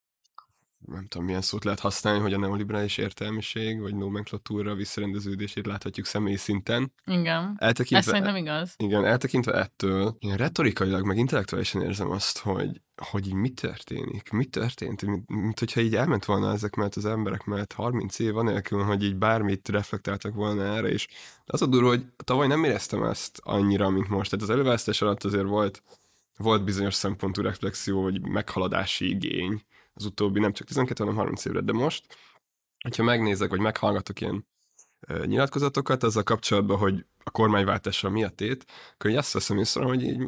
nem 0.88 1.07
tudom, 1.07 1.25
milyen 1.25 1.41
szót 1.41 1.63
lehet 1.63 1.79
használni, 1.79 2.19
hogy 2.19 2.33
a 2.33 2.38
neoliberális 2.38 2.97
értelmiség, 2.97 3.79
vagy 3.79 3.95
nomenklatúra 3.95 4.75
visszarendeződését 4.75 5.65
láthatjuk 5.65 6.05
személyi 6.05 6.36
szinten. 6.36 6.93
Igen. 7.05 7.43
Ez 7.57 7.67
Eltekintve, 7.67 8.11
szerintem 8.11 8.36
igaz. 8.36 8.73
igen, 8.77 9.05
eltekintve 9.05 9.53
ettől, 9.53 10.15
én 10.19 10.36
retorikailag, 10.36 11.05
meg 11.05 11.17
intellektuálisan 11.17 11.81
érzem 11.81 12.11
azt, 12.11 12.38
hogy, 12.38 12.81
hogy 13.09 13.27
így 13.27 13.33
mi 13.33 13.49
történik, 13.49 14.31
mi 14.31 14.45
történt, 14.45 15.05
mint, 15.05 15.29
mint 15.29 15.59
hogyha 15.59 15.81
így 15.81 15.95
elment 15.95 16.25
volna 16.25 16.51
ezek 16.51 16.75
mellett 16.75 16.95
az 16.95 17.05
emberek 17.05 17.43
mellett 17.43 17.73
30 17.73 18.19
év, 18.19 18.38
anélkül, 18.38 18.83
hogy 18.83 19.03
így 19.03 19.15
bármit 19.15 19.69
reflektáltak 19.69 20.33
volna 20.33 20.63
erre, 20.63 20.88
és 20.88 21.07
az 21.45 21.61
a 21.61 21.65
durva, 21.65 21.88
hogy 21.88 22.05
tavaly 22.23 22.47
nem 22.47 22.63
éreztem 22.63 23.03
ezt 23.03 23.39
annyira, 23.43 23.89
mint 23.89 24.07
most. 24.09 24.29
Tehát 24.29 24.45
az 24.45 24.51
előválasztás 24.51 25.01
alatt 25.01 25.23
azért 25.23 25.47
volt, 25.47 25.83
volt 26.38 26.63
bizonyos 26.63 26.93
szempontú 26.93 27.41
reflexió, 27.41 28.01
vagy 28.01 28.21
meghaladási 28.21 29.09
igény 29.09 29.61
az 29.95 30.05
utóbbi 30.05 30.39
nem 30.39 30.53
csak 30.53 30.67
12, 30.67 31.03
hanem 31.03 31.17
30 31.17 31.45
évre, 31.45 31.61
de 31.61 31.73
most, 31.73 32.17
hogyha 32.83 33.03
megnézek, 33.03 33.49
vagy 33.49 33.59
meghallgatok 33.59 34.21
ilyen 34.21 34.47
nyilatkozatokat 35.25 36.03
azzal 36.03 36.23
kapcsolatban, 36.23 36.77
hogy 36.77 37.05
a 37.23 37.31
kormányváltással 37.31 38.11
mi 38.11 38.23
a 38.23 38.29
tét, 38.29 38.65
akkor 38.93 39.09
így 39.09 39.15
azt 39.15 39.33
veszem 39.33 39.57
észre, 39.57 39.83
hogy 39.83 40.03
így 40.03 40.27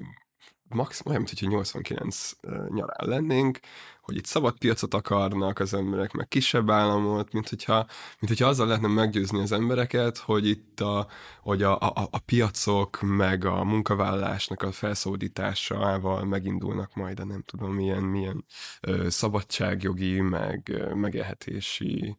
max, 0.69 1.01
olyan, 1.05 1.17
mint 1.17 1.29
hogyha 1.29 1.47
89 1.47 2.31
ö, 2.41 2.65
nyarán 2.69 3.09
lennénk, 3.09 3.59
hogy 4.07 4.15
itt 4.15 4.25
szabad 4.25 4.57
piacot 4.57 4.93
akarnak 4.93 5.59
az 5.59 5.73
emberek, 5.73 6.11
meg 6.11 6.27
kisebb 6.27 6.69
államot, 6.69 7.33
mint 7.33 7.49
hogyha, 7.49 7.75
mint 8.19 8.27
hogyha 8.27 8.47
azzal 8.47 8.67
lehetne 8.67 8.87
meggyőzni 8.87 9.39
az 9.39 9.51
embereket, 9.51 10.17
hogy 10.17 10.47
itt 10.47 10.79
a, 10.79 11.07
hogy 11.41 11.63
a, 11.63 11.79
a, 11.79 12.07
a 12.11 12.19
piacok, 12.19 13.01
meg 13.01 13.45
a 13.45 13.63
munkavállalásnak 13.63 14.61
a 14.61 14.71
felszabadításával 14.71 16.25
megindulnak 16.25 16.95
majd 16.95 17.19
a 17.19 17.25
nem 17.25 17.41
tudom 17.41 17.73
milyen, 17.73 18.03
milyen 18.03 18.45
ö, 18.81 19.09
szabadságjogi, 19.09 20.21
meg 20.21 20.69
ö, 20.69 20.93
megélhetési 20.93 22.17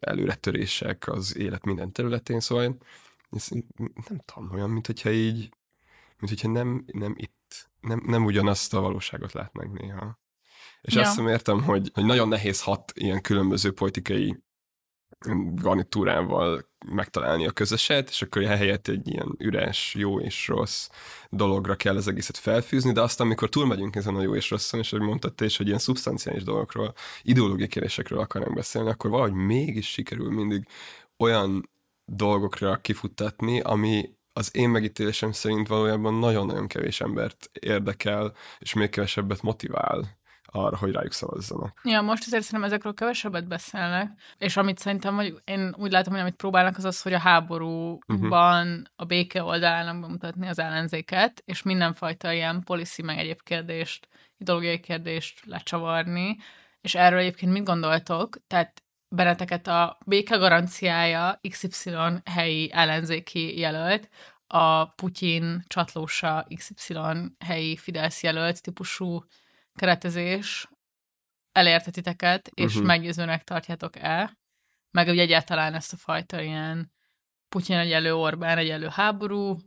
előretörések 0.00 1.08
az 1.08 1.36
élet 1.36 1.64
minden 1.64 1.92
területén, 1.92 2.40
szóval 2.40 2.76
nem 4.08 4.20
tudom, 4.24 4.50
olyan, 4.52 4.70
mint 4.70 4.86
hogyha 4.86 5.10
így, 5.10 5.38
mint 6.18 6.28
hogyha 6.28 6.48
nem, 6.48 6.84
nem 6.92 7.14
itt 7.16 7.70
nem, 7.80 8.02
nem 8.06 8.24
ugyanazt 8.24 8.74
a 8.74 8.80
valóságot 8.80 9.32
látnánk 9.32 9.78
néha. 9.80 10.19
És 10.80 10.94
Ja. 10.94 11.00
azt 11.00 11.14
sem 11.16 11.28
értem, 11.28 11.62
hogy, 11.62 11.90
hogy 11.94 12.04
nagyon 12.04 12.28
nehéz 12.28 12.62
hat 12.62 12.92
ilyen 12.94 13.20
különböző 13.20 13.72
politikai 13.72 14.36
garnitúrával 15.54 16.68
megtalálni 16.86 17.46
a 17.46 17.50
közöset, 17.50 18.08
és 18.08 18.22
akkor 18.22 18.42
helyett 18.42 18.88
egy 18.88 19.08
ilyen 19.08 19.34
üres, 19.38 19.94
jó 19.94 20.20
és 20.20 20.48
rossz 20.48 20.88
dologra 21.28 21.74
kell 21.76 21.96
az 21.96 22.08
egészet 22.08 22.36
felfűzni, 22.36 22.92
de 22.92 23.00
aztán, 23.00 23.26
amikor 23.26 23.48
túlmegyünk 23.48 23.96
ezen 23.96 24.14
a 24.14 24.22
jó 24.22 24.34
és 24.34 24.50
rosszon, 24.50 24.80
és 24.80 24.90
hogy 24.90 25.00
mondtad 25.00 25.34
te 25.34 25.44
is, 25.44 25.56
hogy 25.56 25.66
ilyen 25.66 25.78
szubstanciális 25.78 26.42
dolgokról, 26.42 26.94
ideológiai 27.22 27.68
kérdésekről 27.68 28.18
akarnánk 28.18 28.54
beszélni, 28.54 28.90
akkor 28.90 29.10
valahogy 29.10 29.32
mégis 29.32 29.90
sikerül 29.90 30.30
mindig 30.30 30.66
olyan 31.16 31.70
dolgokra 32.04 32.76
kifuttatni, 32.76 33.60
ami 33.60 34.10
az 34.32 34.56
én 34.56 34.68
megítélésem 34.68 35.32
szerint 35.32 35.68
valójában 35.68 36.14
nagyon-nagyon 36.14 36.66
kevés 36.66 37.00
embert 37.00 37.50
érdekel, 37.60 38.32
és 38.58 38.72
még 38.72 38.88
kevesebbet 38.90 39.42
motivál 39.42 40.19
arra, 40.52 40.76
hogy 40.76 40.92
rájuk 40.92 41.12
szavazzanak. 41.12 41.80
Ja, 41.84 42.00
most 42.00 42.26
azért 42.26 42.42
szerintem 42.42 42.70
ezekről 42.70 42.94
kevesebbet 42.94 43.48
beszélnek, 43.48 44.10
és 44.38 44.56
amit 44.56 44.78
szerintem, 44.78 45.14
hogy 45.14 45.34
én 45.44 45.74
úgy 45.78 45.90
látom, 45.90 46.12
hogy 46.12 46.22
amit 46.22 46.36
próbálnak, 46.36 46.76
az 46.76 46.84
az, 46.84 47.02
hogy 47.02 47.12
a 47.12 47.18
háborúban 47.18 48.68
uh-huh. 48.68 48.82
a 48.96 49.04
béke 49.04 49.42
oldalának 49.42 50.00
bemutatni 50.00 50.48
az 50.48 50.58
ellenzéket, 50.58 51.42
és 51.44 51.62
mindenfajta 51.62 52.32
ilyen 52.32 52.62
policy 52.62 53.02
meg 53.02 53.18
egyéb 53.18 53.42
kérdést, 53.42 54.08
ideológiai 54.38 54.80
kérdést 54.80 55.40
lecsavarni, 55.44 56.36
és 56.80 56.94
erről 56.94 57.18
egyébként 57.18 57.52
mit 57.52 57.64
gondoltok? 57.64 58.36
Tehát 58.46 58.82
benneteket 59.08 59.66
a 59.66 59.98
béke 60.06 60.36
garanciája 60.36 61.40
XY 61.48 61.94
helyi 62.24 62.70
ellenzéki 62.72 63.58
jelölt, 63.58 64.08
a 64.46 64.84
Putyin 64.84 65.64
csatlósa 65.66 66.46
XY 66.54 66.96
helyi 67.38 67.76
Fidesz 67.76 68.22
jelölt 68.22 68.62
típusú 68.62 69.24
keretezés 69.80 70.68
elérte 71.52 71.90
titeket, 71.90 72.48
és 72.54 72.72
uh-huh. 72.72 72.86
meggyőzőnek 72.86 73.44
tartjátok 73.44 73.96
el, 73.96 74.38
meg 74.90 75.08
ugye 75.08 75.22
egyáltalán 75.22 75.74
ezt 75.74 75.92
a 75.92 75.96
fajta 75.96 76.40
ilyen 76.40 76.92
Putyin 77.48 77.76
egyelő 77.76 78.14
Orbán 78.14 78.58
egyelő 78.58 78.88
háború, 78.88 79.58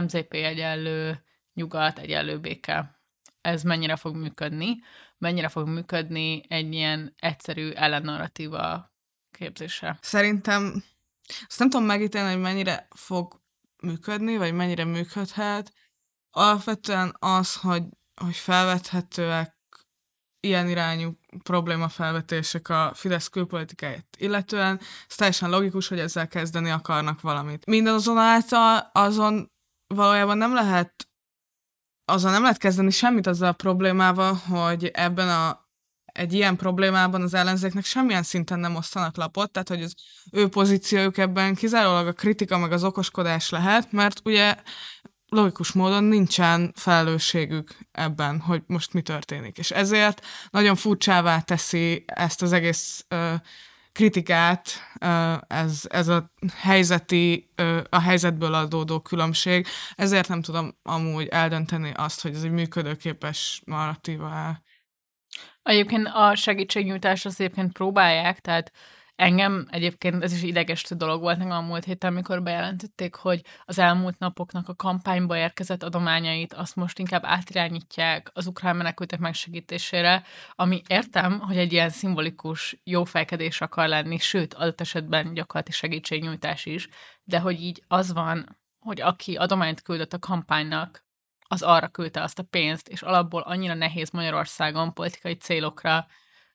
MZP 0.00 0.32
egyenlő 0.32 1.24
nyugat 1.54 1.98
egyenlő 1.98 2.38
béke. 2.38 3.00
Ez 3.40 3.62
mennyire 3.62 3.96
fog 3.96 4.16
működni? 4.16 4.76
Mennyire 5.18 5.48
fog 5.48 5.68
működni 5.68 6.42
egy 6.48 6.72
ilyen 6.72 7.14
egyszerű 7.16 7.70
ellennarratíva 7.70 8.92
képzése? 9.30 9.98
Szerintem 10.00 10.84
azt 11.46 11.58
nem 11.58 11.70
tudom 11.70 11.86
megítélni, 11.86 12.32
hogy 12.32 12.42
mennyire 12.42 12.88
fog 12.96 13.40
működni, 13.82 14.36
vagy 14.36 14.52
mennyire 14.52 14.84
működhet. 14.84 15.72
Alapvetően 16.30 17.16
az, 17.18 17.56
hogy, 17.56 17.82
hogy 18.20 18.36
felvethetőek 18.36 19.54
ilyen 20.40 20.68
irányú 20.68 21.18
problémafelvetések 21.42 22.68
a 22.68 22.92
Fidesz 22.94 23.28
külpolitikáját 23.28 24.16
illetően, 24.18 24.80
ez 25.08 25.14
teljesen 25.14 25.50
logikus, 25.50 25.88
hogy 25.88 25.98
ezzel 25.98 26.28
kezdeni 26.28 26.70
akarnak 26.70 27.20
valamit. 27.20 27.66
Minden 27.66 27.94
azonáltal 27.94 28.90
azon 28.92 29.52
valójában 29.86 30.38
nem 30.38 30.54
lehet 30.54 31.08
azon 32.04 32.32
nem 32.32 32.42
lehet 32.42 32.58
kezdeni 32.58 32.90
semmit 32.90 33.26
azzal 33.26 33.48
a 33.48 33.52
problémával, 33.52 34.34
hogy 34.34 34.84
ebben 34.84 35.28
a 35.28 35.62
egy 36.04 36.32
ilyen 36.32 36.56
problémában 36.56 37.22
az 37.22 37.34
ellenzéknek 37.34 37.84
semmilyen 37.84 38.22
szinten 38.22 38.58
nem 38.58 38.74
osztanak 38.76 39.16
lapot, 39.16 39.50
tehát 39.50 39.68
hogy 39.68 39.82
az 39.82 39.94
ő 40.32 40.48
pozíciójuk 40.48 41.18
ebben 41.18 41.54
kizárólag 41.54 42.06
a 42.06 42.12
kritika 42.12 42.58
meg 42.58 42.72
az 42.72 42.84
okoskodás 42.84 43.50
lehet, 43.50 43.92
mert 43.92 44.20
ugye 44.24 44.56
logikus 45.34 45.72
módon 45.72 46.04
nincsen 46.04 46.72
felelősségük 46.76 47.76
ebben, 47.92 48.40
hogy 48.40 48.62
most 48.66 48.92
mi 48.92 49.02
történik. 49.02 49.58
És 49.58 49.70
ezért 49.70 50.26
nagyon 50.50 50.76
furcsává 50.76 51.40
teszi 51.40 52.04
ezt 52.06 52.42
az 52.42 52.52
egész 52.52 53.04
ö, 53.08 53.34
kritikát, 53.92 54.68
ö, 55.00 55.34
ez, 55.46 55.82
ez 55.88 56.08
a 56.08 56.30
helyzeti, 56.56 57.50
ö, 57.54 57.80
a 57.88 58.00
helyzetből 58.00 58.54
adódó 58.54 59.00
különbség. 59.00 59.66
Ezért 59.94 60.28
nem 60.28 60.42
tudom 60.42 60.76
amúgy 60.82 61.26
eldönteni 61.26 61.92
azt, 61.94 62.22
hogy 62.22 62.34
ez 62.34 62.42
egy 62.42 62.50
működőképes 62.50 63.62
narratíva 63.64 64.62
Egyébként 65.62 66.08
a 66.12 66.34
segítségnyújtást 66.34 67.26
azt 67.26 67.40
egyébként 67.40 67.72
próbálják, 67.72 68.40
tehát 68.40 68.72
engem 69.16 69.66
egyébként 69.70 70.22
ez 70.22 70.32
is 70.32 70.42
idegesítő 70.42 70.94
dolog 70.94 71.20
volt 71.20 71.38
nekem 71.38 71.52
a 71.52 71.60
múlt 71.60 71.84
héten, 71.84 72.12
amikor 72.12 72.42
bejelentették, 72.42 73.14
hogy 73.14 73.42
az 73.64 73.78
elmúlt 73.78 74.18
napoknak 74.18 74.68
a 74.68 74.74
kampányba 74.74 75.36
érkezett 75.36 75.82
adományait 75.82 76.52
azt 76.52 76.76
most 76.76 76.98
inkább 76.98 77.24
átirányítják 77.24 78.30
az 78.32 78.46
ukrán 78.46 78.76
menekültek 78.76 79.18
megsegítésére, 79.18 80.22
ami 80.54 80.82
értem, 80.88 81.40
hogy 81.40 81.56
egy 81.56 81.72
ilyen 81.72 81.90
szimbolikus 81.90 82.80
jófejkedés 82.84 83.60
akar 83.60 83.88
lenni, 83.88 84.18
sőt, 84.18 84.54
adott 84.54 84.80
esetben 84.80 85.34
gyakorlati 85.34 85.72
segítségnyújtás 85.72 86.66
is, 86.66 86.88
de 87.24 87.38
hogy 87.38 87.60
így 87.60 87.84
az 87.88 88.12
van, 88.12 88.58
hogy 88.78 89.00
aki 89.00 89.36
adományt 89.36 89.82
küldött 89.82 90.12
a 90.12 90.18
kampánynak, 90.18 91.02
az 91.48 91.62
arra 91.62 91.88
küldte 91.88 92.22
azt 92.22 92.38
a 92.38 92.42
pénzt, 92.42 92.88
és 92.88 93.02
alapból 93.02 93.40
annyira 93.40 93.74
nehéz 93.74 94.10
Magyarországon 94.10 94.94
politikai 94.94 95.34
célokra 95.34 96.06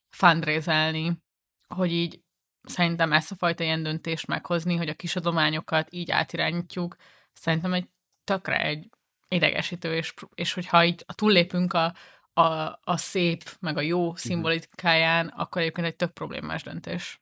fundraiselni, 0.10 1.22
hogy 1.68 1.92
így 1.92 2.22
szerintem 2.64 3.14
ezt 3.14 3.32
a 3.32 3.36
fajta 3.36 3.64
ilyen 3.64 3.84
döntést 3.84 4.28
meghozni, 4.28 4.76
hogy 4.76 4.90
a 4.90 4.94
kis 4.94 5.16
adományokat 5.16 5.88
így 5.92 6.12
átirányítjuk, 6.12 6.96
szerintem 7.34 7.74
egy 7.74 7.88
tökre 8.24 8.58
egy 8.64 8.90
idegesítő, 9.28 9.96
és, 9.96 10.14
és 10.36 10.54
hogyha 10.54 10.86
így 10.86 11.06
túllépünk 11.16 11.74
a, 11.74 11.94
a, 12.34 12.80
a 12.84 12.98
szép, 12.98 13.44
meg 13.60 13.78
a 13.78 13.82
jó 13.82 14.16
szimbolikáján, 14.16 15.28
akkor 15.28 15.62
egyébként 15.62 15.88
egy 15.88 15.96
tök 15.96 16.12
problémás 16.12 16.64
döntés. 16.64 17.22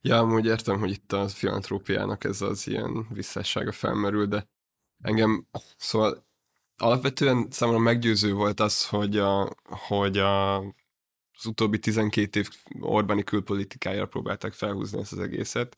Ja, 0.00 0.18
amúgy 0.18 0.46
értem, 0.46 0.78
hogy 0.78 0.90
itt 0.90 1.12
a 1.12 1.28
filantrópiának 1.28 2.24
ez 2.24 2.40
az 2.40 2.66
ilyen 2.66 3.06
visszássága 3.10 3.72
felmerül, 3.72 4.26
de 4.26 4.48
engem, 5.02 5.46
szóval 5.76 6.26
alapvetően 6.76 7.46
számomra 7.50 7.80
meggyőző 7.80 8.32
volt 8.32 8.60
az, 8.60 8.88
hogy, 8.88 9.18
a, 9.18 9.54
hogy 9.64 10.18
a, 10.18 10.62
az 11.40 11.46
utóbbi 11.46 11.78
12 11.78 12.40
év 12.40 12.48
Orbáni 12.80 13.24
külpolitikájára 13.24 14.06
próbálták 14.06 14.52
felhúzni 14.52 15.00
ezt 15.00 15.12
az 15.12 15.18
egészet 15.18 15.76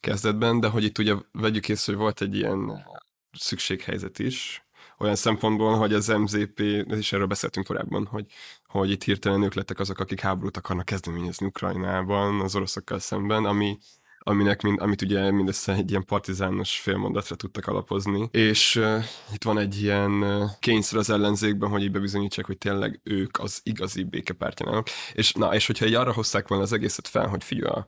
kezdetben, 0.00 0.60
de 0.60 0.68
hogy 0.68 0.84
itt 0.84 0.98
ugye 0.98 1.14
vegyük 1.32 1.68
észre, 1.68 1.92
hogy 1.92 2.02
volt 2.02 2.20
egy 2.20 2.36
ilyen 2.36 2.86
szükséghelyzet 3.32 4.18
is, 4.18 4.64
olyan 4.98 5.16
szempontból, 5.16 5.76
hogy 5.76 5.92
az 5.92 6.06
MZP, 6.06 6.60
és 6.86 7.12
erről 7.12 7.26
beszéltünk 7.26 7.66
korábban, 7.66 8.06
hogy, 8.06 8.26
hogy 8.66 8.90
itt 8.90 9.02
hirtelen 9.02 9.42
ők 9.42 9.54
lettek 9.54 9.78
azok, 9.78 9.98
akik 9.98 10.20
háborút 10.20 10.56
akarnak 10.56 10.84
kezdeményezni 10.84 11.46
Ukrajnában 11.46 12.40
az 12.40 12.54
oroszokkal 12.54 12.98
szemben, 12.98 13.44
ami 13.44 13.78
aminek 14.22 14.62
mind, 14.62 14.80
amit 14.80 15.02
ugye 15.02 15.30
mindössze 15.30 15.72
egy 15.72 15.90
ilyen 15.90 16.04
partizános 16.04 16.80
félmondatra 16.80 17.36
tudtak 17.36 17.66
alapozni. 17.66 18.28
És 18.30 18.76
uh, 18.76 19.04
itt 19.32 19.44
van 19.44 19.58
egy 19.58 19.82
ilyen 19.82 20.10
uh, 20.10 20.50
kényszer 20.58 20.98
az 20.98 21.10
ellenzékben, 21.10 21.70
hogy 21.70 21.82
így 21.82 21.90
bebizonyítsák, 21.90 22.46
hogy 22.46 22.58
tényleg 22.58 23.00
ők 23.04 23.38
az 23.38 23.60
igazi 23.62 24.02
békepártjának. 24.02 24.88
És 25.12 25.32
na, 25.32 25.54
és 25.54 25.66
hogyha 25.66 25.86
így 25.86 25.94
arra 25.94 26.12
hozták 26.12 26.48
volna 26.48 26.64
az 26.64 26.72
egészet 26.72 27.08
fel, 27.08 27.26
hogy 27.26 27.44
figyelj, 27.44 27.82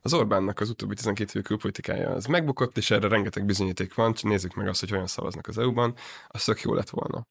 az 0.00 0.14
Orbánnak 0.14 0.60
az 0.60 0.70
utóbbi 0.70 0.94
12 0.94 1.38
év 1.38 1.44
külpolitikája 1.44 2.10
az 2.10 2.26
megbukott, 2.26 2.76
és 2.76 2.90
erre 2.90 3.08
rengeteg 3.08 3.44
bizonyíték 3.44 3.94
van, 3.94 4.14
nézzük 4.22 4.54
meg 4.54 4.68
azt, 4.68 4.80
hogy 4.80 4.92
olyan 4.92 5.06
szavaznak 5.06 5.46
az 5.46 5.58
EU-ban, 5.58 5.94
az 6.28 6.44
tök 6.44 6.60
jó 6.60 6.74
lett 6.74 6.90
volna. 6.90 7.26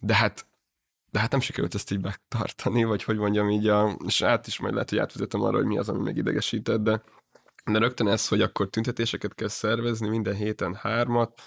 De 0.00 0.14
hát 0.14 0.46
de 1.10 1.18
hát 1.18 1.30
nem 1.30 1.40
sikerült 1.40 1.74
ezt 1.74 1.90
így 1.90 2.00
betartani, 2.00 2.84
vagy 2.84 3.02
hogy 3.02 3.16
mondjam 3.16 3.50
így, 3.50 3.68
a, 3.68 3.96
és 4.06 4.22
át 4.22 4.46
is 4.46 4.58
majd 4.58 4.72
lehet, 4.72 4.90
hogy 4.90 4.98
átvezetem 4.98 5.42
arra, 5.42 5.56
hogy 5.56 5.66
mi 5.66 5.78
az, 5.78 5.88
ami 5.88 6.02
meg 6.02 6.16
idegesített, 6.16 6.80
de 6.80 7.02
de 7.64 7.78
rögtön 7.78 8.08
ez, 8.08 8.28
hogy 8.28 8.40
akkor 8.40 8.68
tüntetéseket 8.68 9.34
kell 9.34 9.48
szervezni, 9.48 10.08
minden 10.08 10.34
héten 10.34 10.74
hármat, 10.74 11.42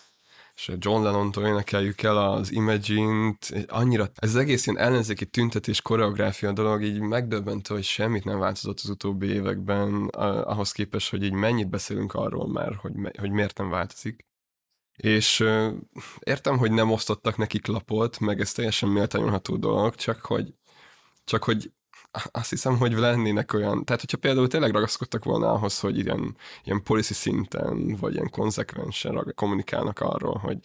és 0.55 0.71
John 0.77 1.03
Lennon-tól 1.03 1.45
énekeljük 1.45 2.01
el 2.01 2.17
az 2.17 2.51
Imagine-t, 2.51 3.65
annyira, 3.67 4.09
ez 4.15 4.29
az 4.29 4.35
egész 4.35 4.67
ilyen 4.67 4.79
ellenzéki 4.79 5.25
tüntetés, 5.25 5.81
koreográfia 5.81 6.51
dolog 6.51 6.83
így 6.83 6.99
megdöbbentő, 6.99 7.73
hogy 7.73 7.83
semmit 7.83 8.23
nem 8.23 8.39
változott 8.39 8.79
az 8.83 8.89
utóbbi 8.89 9.27
években, 9.27 10.05
ahhoz 10.43 10.71
képest, 10.71 11.09
hogy 11.09 11.23
így 11.23 11.33
mennyit 11.33 11.69
beszélünk 11.69 12.13
arról 12.13 12.47
már, 12.47 12.75
hogy, 12.75 12.93
hogy 13.17 13.31
miért 13.31 13.57
nem 13.57 13.69
változik. 13.69 14.25
És 14.95 15.43
értem, 16.19 16.57
hogy 16.57 16.71
nem 16.71 16.91
osztottak 16.91 17.37
nekik 17.37 17.67
lapot, 17.67 18.19
meg 18.19 18.39
ez 18.39 18.51
teljesen 18.51 18.89
méltányolható 18.89 19.57
dolog, 19.57 19.95
csak 19.95 20.21
hogy, 20.21 20.53
csak 21.23 21.43
hogy 21.43 21.71
azt 22.31 22.49
hiszem, 22.49 22.77
hogy 22.77 22.93
lennének 22.93 23.53
olyan, 23.53 23.85
tehát 23.85 24.01
hogyha 24.01 24.17
például 24.17 24.47
tényleg 24.47 24.71
ragaszkodtak 24.71 25.23
volna 25.23 25.51
ahhoz, 25.51 25.79
hogy 25.79 25.97
ilyen, 25.97 26.35
ilyen 26.63 26.83
policy 26.83 27.13
szinten, 27.13 27.95
vagy 27.99 28.13
ilyen 28.13 28.29
konzekvensen 28.29 29.33
kommunikálnak 29.35 29.99
arról, 29.99 30.37
hogy, 30.37 30.57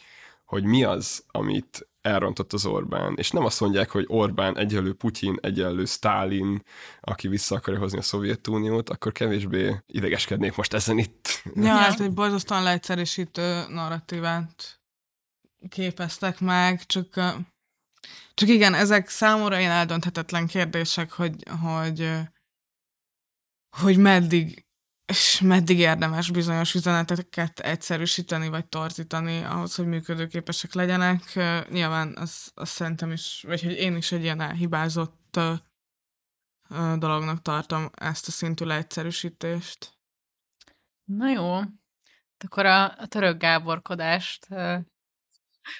hogy 0.44 0.64
mi 0.64 0.84
az, 0.84 1.24
amit 1.28 1.88
elrontott 2.00 2.52
az 2.52 2.66
Orbán, 2.66 3.14
és 3.16 3.30
nem 3.30 3.44
azt 3.44 3.60
mondják, 3.60 3.90
hogy 3.90 4.04
Orbán 4.08 4.58
egyenlő 4.58 4.94
Putyin, 4.94 5.38
egyenlő 5.40 5.84
Stalin, 5.84 6.62
aki 7.00 7.28
vissza 7.28 7.56
akarja 7.56 7.80
hozni 7.80 7.98
a 7.98 8.02
Szovjetuniót, 8.02 8.90
akkor 8.90 9.12
kevésbé 9.12 9.76
idegeskednék 9.86 10.56
most 10.56 10.74
ezen 10.74 10.98
itt. 10.98 11.42
Ja, 11.54 11.72
hát 11.72 12.00
egy 12.00 12.12
borzasztóan 12.12 12.62
leegyszerűsítő 12.62 13.64
narratívát 13.68 14.80
képeztek 15.68 16.40
meg, 16.40 16.86
csak 16.86 17.20
Csak 18.34 18.48
igen, 18.48 18.74
ezek 18.74 19.08
számomra 19.08 19.58
ilyen 19.58 19.70
eldönthetetlen 19.70 20.46
kérdések, 20.46 21.12
hogy, 21.12 21.48
hogy, 21.62 22.10
hogy 23.76 23.96
meddig, 23.96 24.64
és 25.06 25.40
meddig 25.40 25.78
érdemes 25.78 26.30
bizonyos 26.30 26.74
üzeneteket 26.74 27.60
egyszerűsíteni, 27.60 28.48
vagy 28.48 28.66
torzítani 28.66 29.42
ahhoz, 29.42 29.74
hogy 29.74 29.86
működőképesek 29.86 30.72
legyenek. 30.72 31.34
Nyilván 31.70 32.16
az, 32.16 32.50
az 32.54 32.68
szerintem 32.68 33.12
is, 33.12 33.44
vagy 33.46 33.62
hogy 33.62 33.72
én 33.72 33.96
is 33.96 34.12
egy 34.12 34.22
ilyen 34.22 34.40
elhibázott 34.40 35.38
dolognak 36.98 37.42
tartom 37.42 37.90
ezt 37.94 38.28
a 38.28 38.30
szintű 38.30 38.64
leegyszerűsítést. 38.64 39.98
Na 41.04 41.30
jó, 41.30 41.60
akkor 42.44 42.66
a, 42.66 42.84
a 42.84 43.06
török 43.06 43.38
gáborkodást 43.38 44.46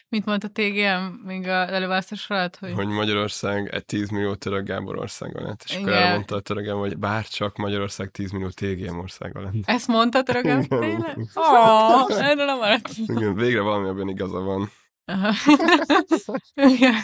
Mit 0.09 0.25
mondta 0.25 0.49
TGM 0.49 1.27
még 1.27 1.47
a 1.47 1.73
előválasztás 1.73 2.31
alatt? 2.31 2.57
Hogy... 2.57 2.73
hogy 2.73 2.87
Magyarország 2.87 3.69
egy 3.75 3.85
10 3.85 4.09
millió 4.09 4.35
török 4.35 4.67
Gábor 4.67 4.99
országa 4.99 5.43
lett. 5.43 5.63
És 5.65 5.71
Igen. 5.71 5.83
akkor 5.83 5.97
elmondta 5.97 6.37
a 6.37 6.41
török 6.41 6.69
hogy 6.69 6.99
bár 6.99 7.27
csak 7.27 7.57
Magyarország 7.57 8.11
10 8.11 8.31
millió 8.31 8.49
TGM 8.49 8.99
országa 8.99 9.41
lett. 9.41 9.53
Ezt 9.65 9.87
mondta 9.87 10.19
a 10.19 10.23
török 10.23 10.43
tényleg? 10.69 11.19
Ó, 11.35 12.09
erről 12.09 12.45
nem 12.45 12.59
maradt. 12.59 12.89
Igen, 12.97 13.35
végre 13.35 13.61
valami 13.61 13.89
abban 13.89 14.09
igaza 14.09 14.41
van. 14.41 14.71
igen. 16.75 16.95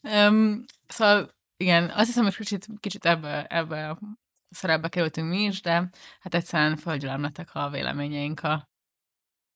Um, 0.00 0.64
szóval 0.88 1.30
igen, 1.56 1.90
azt 1.90 2.06
hiszem, 2.06 2.24
hogy 2.24 2.36
kicsit, 2.36 2.66
kicsit 2.80 3.04
ebbe, 3.04 3.46
ebbe 3.46 3.88
a 3.88 3.98
szerepbe 4.50 4.88
kerültünk 4.88 5.28
mi 5.28 5.42
is, 5.42 5.60
de 5.60 5.90
hát 6.20 6.34
egyszerűen 6.34 6.76
földgyülemletek 6.76 7.54
a 7.54 7.70
véleményeink 7.70 8.42
a 8.42 8.70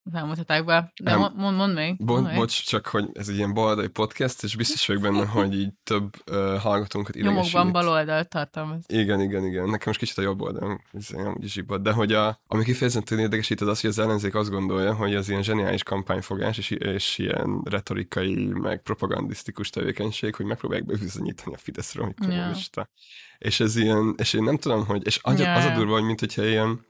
az 0.06 0.14
elmúlt 0.14 0.36
hetekben. 0.36 0.92
De 1.02 1.10
nem, 1.10 1.32
mond, 1.36 1.56
mondd 1.56 1.74
még. 1.74 1.96
Bo- 2.04 2.20
mondd 2.20 2.34
bocs, 2.34 2.64
csak 2.66 2.86
hogy 2.86 3.08
ez 3.12 3.28
egy 3.28 3.36
ilyen 3.36 3.54
baloldali 3.54 3.88
podcast, 3.88 4.42
és 4.42 4.56
biztos 4.56 4.86
vagyok 4.86 5.02
benne, 5.02 5.26
hogy 5.36 5.58
így 5.58 5.72
több 5.84 6.14
uh, 6.30 6.58
hallgatónkat 6.58 7.14
idegesít. 7.14 7.52
Nyomokban 7.52 7.72
baloldal 7.72 8.24
tartalmaz. 8.24 8.84
Igen, 8.86 9.20
igen, 9.20 9.44
igen. 9.44 9.64
Nekem 9.64 9.82
most 9.86 9.98
kicsit 9.98 10.18
a 10.18 10.22
jobb 10.22 10.40
oldalon, 10.40 10.80
ez 10.92 11.10
amúgy 11.10 11.48
zsibbad. 11.48 11.82
De 11.82 11.92
hogy 11.92 12.12
a, 12.12 12.40
ami 12.46 12.64
kifejezetten 12.64 13.18
idegesít, 13.18 13.60
az 13.60 13.68
az, 13.68 13.80
hogy 13.80 13.90
az 13.90 13.98
ellenzék 13.98 14.34
azt 14.34 14.50
gondolja, 14.50 14.94
hogy 14.94 15.14
az 15.14 15.28
ilyen 15.28 15.42
zseniális 15.42 15.82
kampányfogás, 15.82 16.58
és, 16.58 16.70
és 16.70 17.18
ilyen 17.18 17.60
retorikai, 17.64 18.46
meg 18.46 18.82
propagandisztikus 18.82 19.70
tevékenység, 19.70 20.34
hogy 20.34 20.46
megpróbálják 20.46 20.86
bebizonyítani 20.86 21.54
a 21.54 21.58
Fideszről, 21.58 22.04
hogy 22.04 22.14
kommunista. 22.14 22.80
Yeah. 22.80 23.52
És 23.52 23.60
ez 23.60 23.76
ilyen, 23.76 24.14
és 24.18 24.32
én 24.32 24.42
nem 24.42 24.56
tudom, 24.56 24.86
hogy, 24.86 25.06
és 25.06 25.18
az, 25.22 25.38
yeah. 25.38 25.56
az 25.56 25.64
a 25.64 25.74
durva, 25.74 25.92
hogy 25.92 26.04
mint 26.04 26.20
hogyha 26.20 26.44
ilyen 26.44 26.84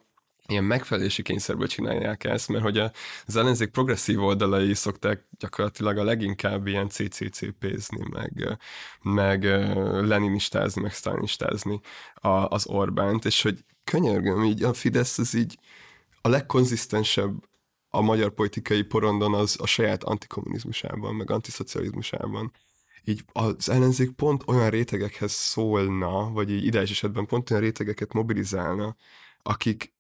ilyen 0.49 0.65
megfelelési 0.65 1.23
kényszerből 1.23 1.67
csinálják 1.67 2.25
ezt, 2.25 2.49
mert 2.49 2.63
hogy 2.65 2.79
az 3.27 3.37
ellenzék 3.37 3.71
progresszív 3.71 4.23
oldalai 4.23 4.75
szokták 4.75 5.29
gyakorlatilag 5.39 5.99
a 5.99 6.05
leginkább 6.05 6.67
ilyen 6.67 6.89
CCCP-zni, 6.89 8.07
meg, 8.11 8.59
meg 9.03 9.45
leninistázni, 10.07 10.83
meg 10.83 10.93
sztálinistázni 10.93 11.81
az 12.49 12.67
Orbánt, 12.67 13.25
és 13.25 13.43
hogy 13.43 13.65
könyörgöm, 13.85 14.45
így 14.45 14.63
a 14.63 14.73
Fidesz 14.73 15.19
az 15.19 15.35
így 15.35 15.59
a 16.21 16.29
legkonzisztensebb 16.29 17.45
a 17.89 18.01
magyar 18.01 18.31
politikai 18.31 18.83
porondon 18.83 19.35
az 19.35 19.57
a 19.61 19.67
saját 19.67 20.05
antikommunizmusában, 20.05 21.15
meg 21.15 21.31
antiszocializmusában. 21.31 22.53
Így 23.05 23.25
az 23.33 23.69
ellenzék 23.69 24.11
pont 24.11 24.43
olyan 24.47 24.71
rétegekhez 24.71 25.33
szólna, 25.33 26.31
vagy 26.31 26.51
így 26.51 26.65
ideális 26.65 26.91
esetben 26.91 27.27
pont 27.27 27.51
olyan 27.51 27.63
rétegeket 27.63 28.13
mobilizálna, 28.13 28.97
akik 29.43 29.95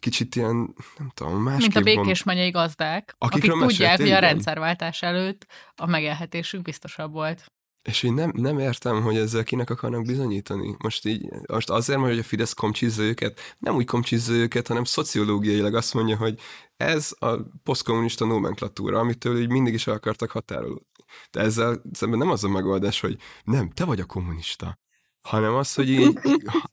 kicsit 0.00 0.36
ilyen, 0.36 0.74
nem 0.98 1.10
tudom, 1.14 1.42
másképp 1.42 1.74
Mint 1.74 1.76
a 1.76 2.02
békés 2.02 2.22
megyei 2.22 2.50
gazdák, 2.50 3.14
akik 3.18 3.52
tudják, 3.52 4.00
hogy 4.00 4.10
a 4.10 4.18
rendszerváltás 4.18 5.02
előtt 5.02 5.46
a 5.74 5.86
megélhetésük 5.86 6.62
biztosabb 6.62 7.12
volt. 7.12 7.52
És 7.82 8.02
én 8.02 8.14
nem, 8.14 8.32
nem 8.34 8.58
értem, 8.58 9.02
hogy 9.02 9.16
ezzel 9.16 9.44
kinek 9.44 9.70
akarnak 9.70 10.02
bizonyítani. 10.02 10.74
Most 10.78 11.06
így, 11.06 11.28
most 11.48 11.70
azért, 11.70 11.98
mert 11.98 12.10
hogy 12.10 12.20
a 12.20 12.24
Fidesz 12.24 12.52
komcsizza 12.52 13.02
őket, 13.02 13.56
nem 13.58 13.74
úgy 13.74 13.86
komcsizza 13.86 14.32
őket, 14.32 14.66
hanem 14.66 14.84
szociológiailag 14.84 15.74
azt 15.74 15.94
mondja, 15.94 16.16
hogy 16.16 16.40
ez 16.76 17.12
a 17.18 17.36
posztkommunista 17.62 18.24
nomenklatúra, 18.24 18.98
amitől 18.98 19.40
így 19.40 19.50
mindig 19.50 19.74
is 19.74 19.86
el 19.86 19.94
akartak 19.94 20.30
határolódni. 20.30 21.04
De 21.30 21.40
ezzel 21.40 21.82
szemben 21.92 22.18
nem 22.18 22.30
az 22.30 22.44
a 22.44 22.48
megoldás, 22.48 23.00
hogy 23.00 23.16
nem, 23.44 23.70
te 23.70 23.84
vagy 23.84 24.00
a 24.00 24.04
kommunista 24.04 24.78
hanem 25.22 25.54
az, 25.54 25.74
hogy 25.74 25.90
így, 25.90 26.18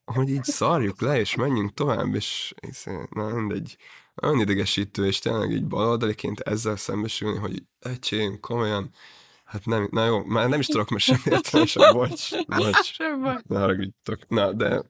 hogy 0.05 0.29
így 0.29 0.43
szarjuk 0.43 1.01
le, 1.01 1.19
és 1.19 1.35
menjünk 1.35 1.73
tovább, 1.73 2.15
és, 2.15 2.53
és 2.59 2.83
na 3.09 3.27
mindegy, 3.27 3.77
nagyon 4.15 4.39
idegesítő, 4.39 5.05
és 5.05 5.19
tényleg 5.19 5.51
így 5.51 5.65
baloldaliként 5.65 6.39
ezzel 6.39 6.75
szembesülni, 6.75 7.37
hogy 7.37 7.63
egység, 7.79 8.39
komolyan, 8.39 8.91
hát 9.43 9.65
nem, 9.65 9.87
na 9.91 10.05
jó, 10.05 10.23
már 10.23 10.49
nem 10.49 10.59
is 10.59 10.65
tudok 10.65 10.89
mert 10.89 11.03
semmi 11.03 11.21
értelmesen, 11.35 11.93
bocs, 11.93 12.45
bocs, 12.45 12.97
ne 13.47 13.59
haragudjatok, 13.59 14.27
na, 14.27 14.53
de 14.53 14.81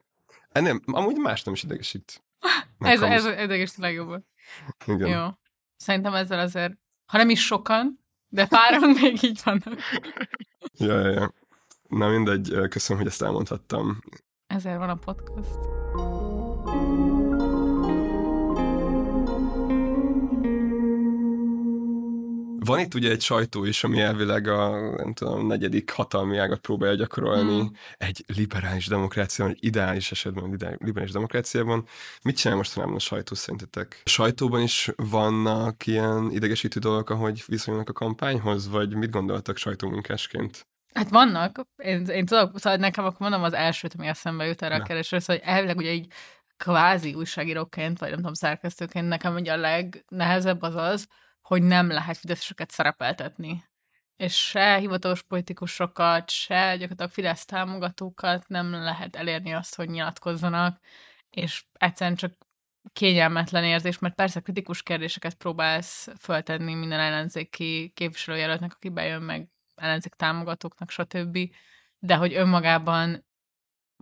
ennél, 0.49 0.79
amúgy 0.85 1.15
más 1.15 1.43
nem 1.43 1.53
is 1.53 1.63
idegesít. 1.63 2.23
Ez, 2.79 3.01
ez, 3.01 3.25
ez 3.25 3.43
idegesít 3.43 3.77
legjobban. 3.77 4.27
Igen. 4.85 5.07
Jó. 5.07 5.27
Szerintem 5.75 6.13
ezzel 6.13 6.39
azért, 6.39 6.73
ha 7.05 7.17
nem 7.17 7.29
is 7.29 7.45
sokan, 7.45 8.05
de 8.27 8.47
páran 8.47 8.89
még 9.01 9.23
így 9.23 9.39
vannak. 9.43 9.79
ja, 10.77 10.99
ja, 10.99 11.11
ja. 11.11 11.33
Na 11.87 12.09
mindegy, 12.09 12.55
köszönöm, 12.69 13.01
hogy 13.01 13.11
ezt 13.11 13.21
elmondhattam. 13.21 13.99
Ezért 14.47 14.77
van 14.77 14.89
a 14.89 14.95
podcast. 14.95 15.59
Van 22.67 22.79
itt 22.79 22.93
ugye 22.93 23.09
egy 23.09 23.21
sajtó 23.21 23.65
is, 23.65 23.83
ami 23.83 23.99
elvileg 23.99 24.47
a 24.47 24.79
nem 24.95 25.13
tudom, 25.13 25.47
negyedik 25.47 25.91
hatalmi 25.91 26.37
ágat 26.37 26.59
próbálja 26.59 26.95
gyakorolni 26.95 27.61
mm. 27.61 27.65
egy 27.97 28.23
liberális 28.35 28.87
demokráciában, 28.87 29.53
egy 29.53 29.63
ideális 29.63 30.11
esetben 30.11 30.51
egy 30.51 30.75
liberális 30.77 31.11
demokráciában. 31.11 31.85
Mit 32.21 32.37
csinál 32.37 32.57
mostanában 32.57 32.95
a 32.95 32.99
sajtó 32.99 33.35
szerintetek? 33.35 34.01
A 34.05 34.09
sajtóban 34.09 34.61
is 34.61 34.91
vannak 34.95 35.85
ilyen 35.85 36.29
idegesítő 36.31 36.79
dolgok, 36.79 37.09
ahogy 37.09 37.43
viszonyulnak 37.47 37.89
a 37.89 37.93
kampányhoz, 37.93 38.69
vagy 38.69 38.95
mit 38.95 39.11
gondoltak 39.11 39.57
sajtómunkásként? 39.57 40.67
Hát 40.93 41.09
vannak, 41.09 41.61
én, 41.75 42.05
én 42.05 42.25
tudok, 42.25 42.59
szóval 42.59 42.77
nekem 42.77 43.05
akkor 43.05 43.19
mondom 43.19 43.43
az 43.43 43.53
elsőt, 43.53 43.93
ami 43.97 44.07
eszembe 44.07 44.45
jut 44.45 44.61
erre 44.61 44.75
a 44.75 44.83
keresről, 44.83 45.19
szóval 45.19 45.41
hogy 45.41 45.53
elvileg 45.53 45.77
ugye 45.77 45.91
így 45.91 46.13
kvázi 46.57 47.13
újságíróként, 47.13 47.99
vagy 47.99 48.09
nem 48.09 48.17
tudom, 48.17 48.33
szerkesztőként 48.33 49.07
nekem 49.07 49.35
ugye 49.35 49.53
a 49.53 49.57
legnehezebb 49.57 50.61
az 50.61 50.75
az, 50.75 51.07
hogy 51.41 51.63
nem 51.63 51.87
lehet 51.87 52.17
fideszeseket 52.17 52.71
szerepeltetni. 52.71 53.63
És 54.15 54.47
se 54.47 54.77
hivatalos 54.77 55.23
politikusokat, 55.23 56.29
se 56.29 56.71
gyakorlatilag 56.71 57.11
Fidesz 57.11 57.45
támogatókat 57.45 58.47
nem 58.47 58.71
lehet 58.71 59.15
elérni 59.15 59.53
azt, 59.53 59.75
hogy 59.75 59.89
nyilatkozzanak, 59.89 60.79
és 61.29 61.65
egyszerűen 61.73 62.15
csak 62.15 62.33
kényelmetlen 62.93 63.63
érzés, 63.63 63.99
mert 63.99 64.15
persze 64.15 64.39
kritikus 64.39 64.83
kérdéseket 64.83 65.33
próbálsz 65.33 66.07
föltenni 66.19 66.73
minden 66.73 66.99
ellenzéki 66.99 67.91
képviselőjelöltnek, 67.95 68.73
aki 68.73 68.89
bejön 68.89 69.21
meg 69.21 69.49
ellenzék 69.77 70.13
támogatóknak, 70.13 70.89
stb. 70.89 71.37
De 71.99 72.15
hogy 72.15 72.33
önmagában, 72.33 73.25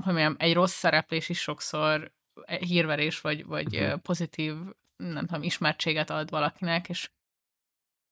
hogy 0.04 0.14
mondjam, 0.14 0.36
egy 0.40 0.54
rossz 0.54 0.74
szereplés 0.74 1.30
is 1.30 1.40
sokszor 1.40 2.14
hírverés, 2.60 3.22
vagy, 3.22 3.46
vagy 3.46 3.76
uh-huh. 3.76 4.00
pozitív, 4.00 4.56
nem 4.98 5.26
tudom, 5.26 5.44
ismertséget 5.44 6.10
ad 6.10 6.30
valakinek, 6.30 6.90
és 6.90 7.10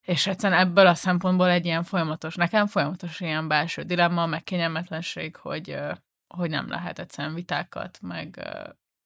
és 0.03 0.27
egyszerűen 0.27 0.59
ebből 0.59 0.87
a 0.87 0.95
szempontból 0.95 1.49
egy 1.49 1.65
ilyen 1.65 1.83
folyamatos, 1.83 2.35
nekem 2.35 2.67
folyamatos 2.67 3.19
ilyen 3.19 3.47
belső 3.47 3.83
dilemma, 3.83 4.25
meg 4.25 4.43
kényelmetlenség, 4.43 5.35
hogy, 5.35 5.79
hogy 6.27 6.49
nem 6.49 6.67
lehet 6.67 6.99
egyszerűen 6.99 7.33
vitákat, 7.33 7.99
meg, 8.01 8.49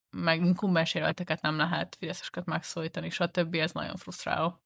meg 0.10 0.46
inkumbens 0.46 0.94
nem 1.42 1.58
lehet 1.58 1.96
fideszeseket 2.00 2.46
megszólítani, 2.46 3.10
stb. 3.10 3.56
Ez 3.56 3.72
nagyon 3.72 3.96
frusztráló. 3.96 4.62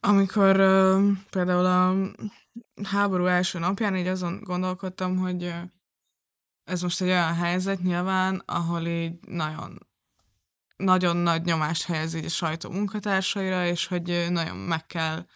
Amikor 0.00 0.60
uh, 0.60 1.16
például 1.30 1.66
a 1.66 1.94
háború 2.82 3.26
első 3.26 3.58
napján 3.58 3.96
így 3.96 4.06
azon 4.06 4.40
gondolkodtam, 4.40 5.16
hogy 5.16 5.44
uh, 5.44 5.62
ez 6.64 6.82
most 6.82 7.00
egy 7.00 7.08
olyan 7.08 7.34
helyzet 7.34 7.82
nyilván, 7.82 8.42
ahol 8.46 8.86
így 8.86 9.18
nagyon 9.26 9.88
nagyon 10.78 11.16
nagy 11.16 11.44
nyomást 11.44 11.84
helyez 11.84 12.14
így 12.14 12.24
a 12.24 12.28
sajtó 12.28 12.70
munkatársaira, 12.70 13.66
és 13.66 13.86
hogy 13.86 14.26
nagyon 14.30 14.56
meg 14.56 14.86
kell 14.86 15.26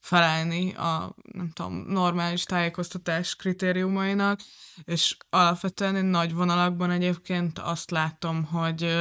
felelni 0.00 0.74
a, 0.74 1.14
nem 1.32 1.50
tudom, 1.50 1.74
normális 1.74 2.44
tájékoztatás 2.44 3.36
kritériumainak, 3.36 4.40
és 4.84 5.16
alapvetően 5.30 6.04
nagy 6.04 6.34
vonalakban 6.34 6.90
egyébként 6.90 7.58
azt 7.58 7.90
látom, 7.90 8.44
hogy, 8.44 8.96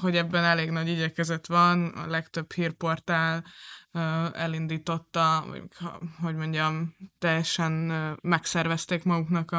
hogy 0.00 0.16
ebben 0.16 0.44
elég 0.44 0.70
nagy 0.70 0.88
igyekezet 0.88 1.46
van, 1.46 1.88
a 1.88 2.06
legtöbb 2.06 2.52
hírportál 2.52 3.44
elindította, 4.32 5.44
hogy 6.20 6.34
mondjam, 6.34 6.96
teljesen 7.18 7.72
megszervezték 8.22 9.04
maguknak 9.04 9.56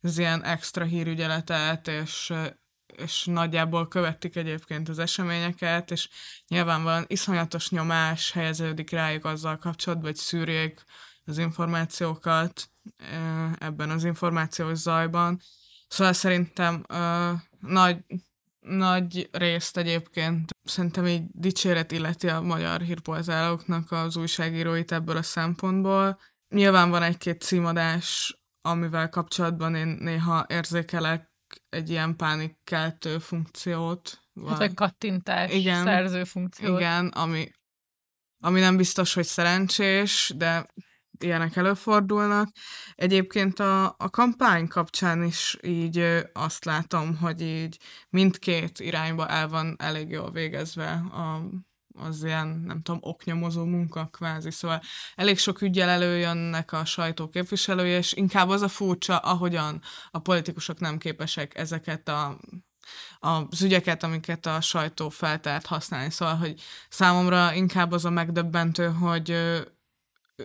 az 0.00 0.18
ilyen 0.18 0.44
extra 0.44 0.84
hírügyeletet, 0.84 1.88
és, 1.88 2.32
és 2.86 3.24
nagyjából 3.24 3.88
követik 3.88 4.36
egyébként 4.36 4.88
az 4.88 4.98
eseményeket, 4.98 5.90
és 5.90 6.08
nyilvánvalóan 6.48 7.04
iszonyatos 7.06 7.70
nyomás 7.70 8.32
helyeződik 8.32 8.90
rájuk 8.90 9.24
azzal 9.24 9.58
kapcsolatban, 9.58 10.06
hogy 10.06 10.16
szűrjék 10.16 10.84
az 11.24 11.38
információkat, 11.38 12.70
ebben 13.58 13.90
az 13.90 14.04
információs 14.04 14.78
zajban. 14.78 15.40
Szóval 15.88 16.12
szerintem 16.12 16.84
nagy, 17.60 18.04
nagy 18.62 19.28
részt 19.32 19.76
egyébként 19.76 20.50
szerintem 20.64 21.06
így 21.06 21.22
dicséret 21.30 21.92
illeti 21.92 22.28
a 22.28 22.40
magyar 22.40 22.80
hírportáloknak 22.80 23.92
az 23.92 24.16
újságíróit 24.16 24.92
ebből 24.92 25.16
a 25.16 25.22
szempontból. 25.22 26.18
Nyilván 26.48 26.90
van 26.90 27.02
egy-két 27.02 27.42
címadás, 27.42 28.38
amivel 28.60 29.08
kapcsolatban 29.08 29.74
én 29.74 29.88
néha 29.88 30.46
érzékelek 30.48 31.32
egy 31.68 31.90
ilyen 31.90 32.16
pánikkeltő 32.16 33.18
funkciót. 33.18 34.22
Hát, 34.46 34.58
vagy 34.58 34.74
kattintás, 34.74 35.52
igen, 35.52 35.84
szerző 35.84 36.24
funkciót. 36.24 36.78
Igen, 36.78 37.08
ami, 37.08 37.50
ami 38.44 38.60
nem 38.60 38.76
biztos, 38.76 39.14
hogy 39.14 39.24
szerencsés, 39.24 40.32
de 40.36 40.66
ilyenek 41.22 41.56
előfordulnak. 41.56 42.48
Egyébként 42.94 43.58
a, 43.58 43.84
a 43.84 44.10
kampány 44.10 44.68
kapcsán 44.68 45.22
is 45.22 45.58
így 45.62 46.22
azt 46.32 46.64
látom, 46.64 47.16
hogy 47.16 47.40
így 47.40 47.78
mindkét 48.10 48.80
irányba 48.80 49.28
el 49.28 49.48
van 49.48 49.76
elég 49.78 50.10
jól 50.10 50.30
végezve 50.30 50.90
a, 50.92 51.42
az 51.94 52.24
ilyen, 52.24 52.62
nem 52.66 52.82
tudom, 52.82 53.00
oknyomozó 53.02 53.64
munka 53.64 54.08
kvázi, 54.12 54.50
szóval 54.50 54.82
elég 55.14 55.38
sok 55.38 55.60
ügyel 55.60 55.88
előjönnek 55.88 56.72
a 56.72 56.84
sajtó 56.84 57.28
képviselői, 57.28 57.90
és 57.90 58.12
inkább 58.12 58.48
az 58.48 58.62
a 58.62 58.68
furcsa, 58.68 59.16
ahogyan 59.16 59.82
a 60.10 60.18
politikusok 60.18 60.80
nem 60.80 60.98
képesek 60.98 61.58
ezeket 61.58 62.08
a 62.08 62.38
az 63.20 63.62
ügyeket, 63.62 64.02
amiket 64.02 64.46
a 64.46 64.60
sajtó 64.60 65.08
feltárt 65.08 65.66
használni. 65.66 66.10
Szóval, 66.10 66.36
hogy 66.36 66.60
számomra 66.88 67.54
inkább 67.54 67.92
az 67.92 68.04
a 68.04 68.10
megdöbbentő, 68.10 68.88
hogy 68.88 69.36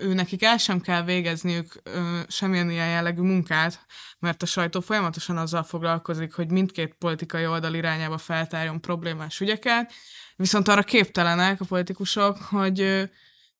ő 0.01 0.13
nekik 0.13 0.43
el 0.43 0.57
sem 0.57 0.81
kell 0.81 1.03
végezniük 1.03 1.73
ö, 1.83 2.19
semmilyen 2.27 2.69
ilyen 2.69 2.89
jellegű 2.89 3.21
munkát, 3.21 3.85
mert 4.19 4.43
a 4.43 4.45
sajtó 4.45 4.79
folyamatosan 4.79 5.37
azzal 5.37 5.63
foglalkozik, 5.63 6.33
hogy 6.33 6.51
mindkét 6.51 6.95
politikai 6.99 7.47
oldal 7.47 7.73
irányába 7.73 8.17
feltárjon 8.17 8.81
problémás 8.81 9.39
ügyeket, 9.39 9.93
viszont 10.35 10.67
arra 10.67 10.83
képtelenek 10.83 11.61
a 11.61 11.65
politikusok, 11.65 12.37
hogy 12.37 13.09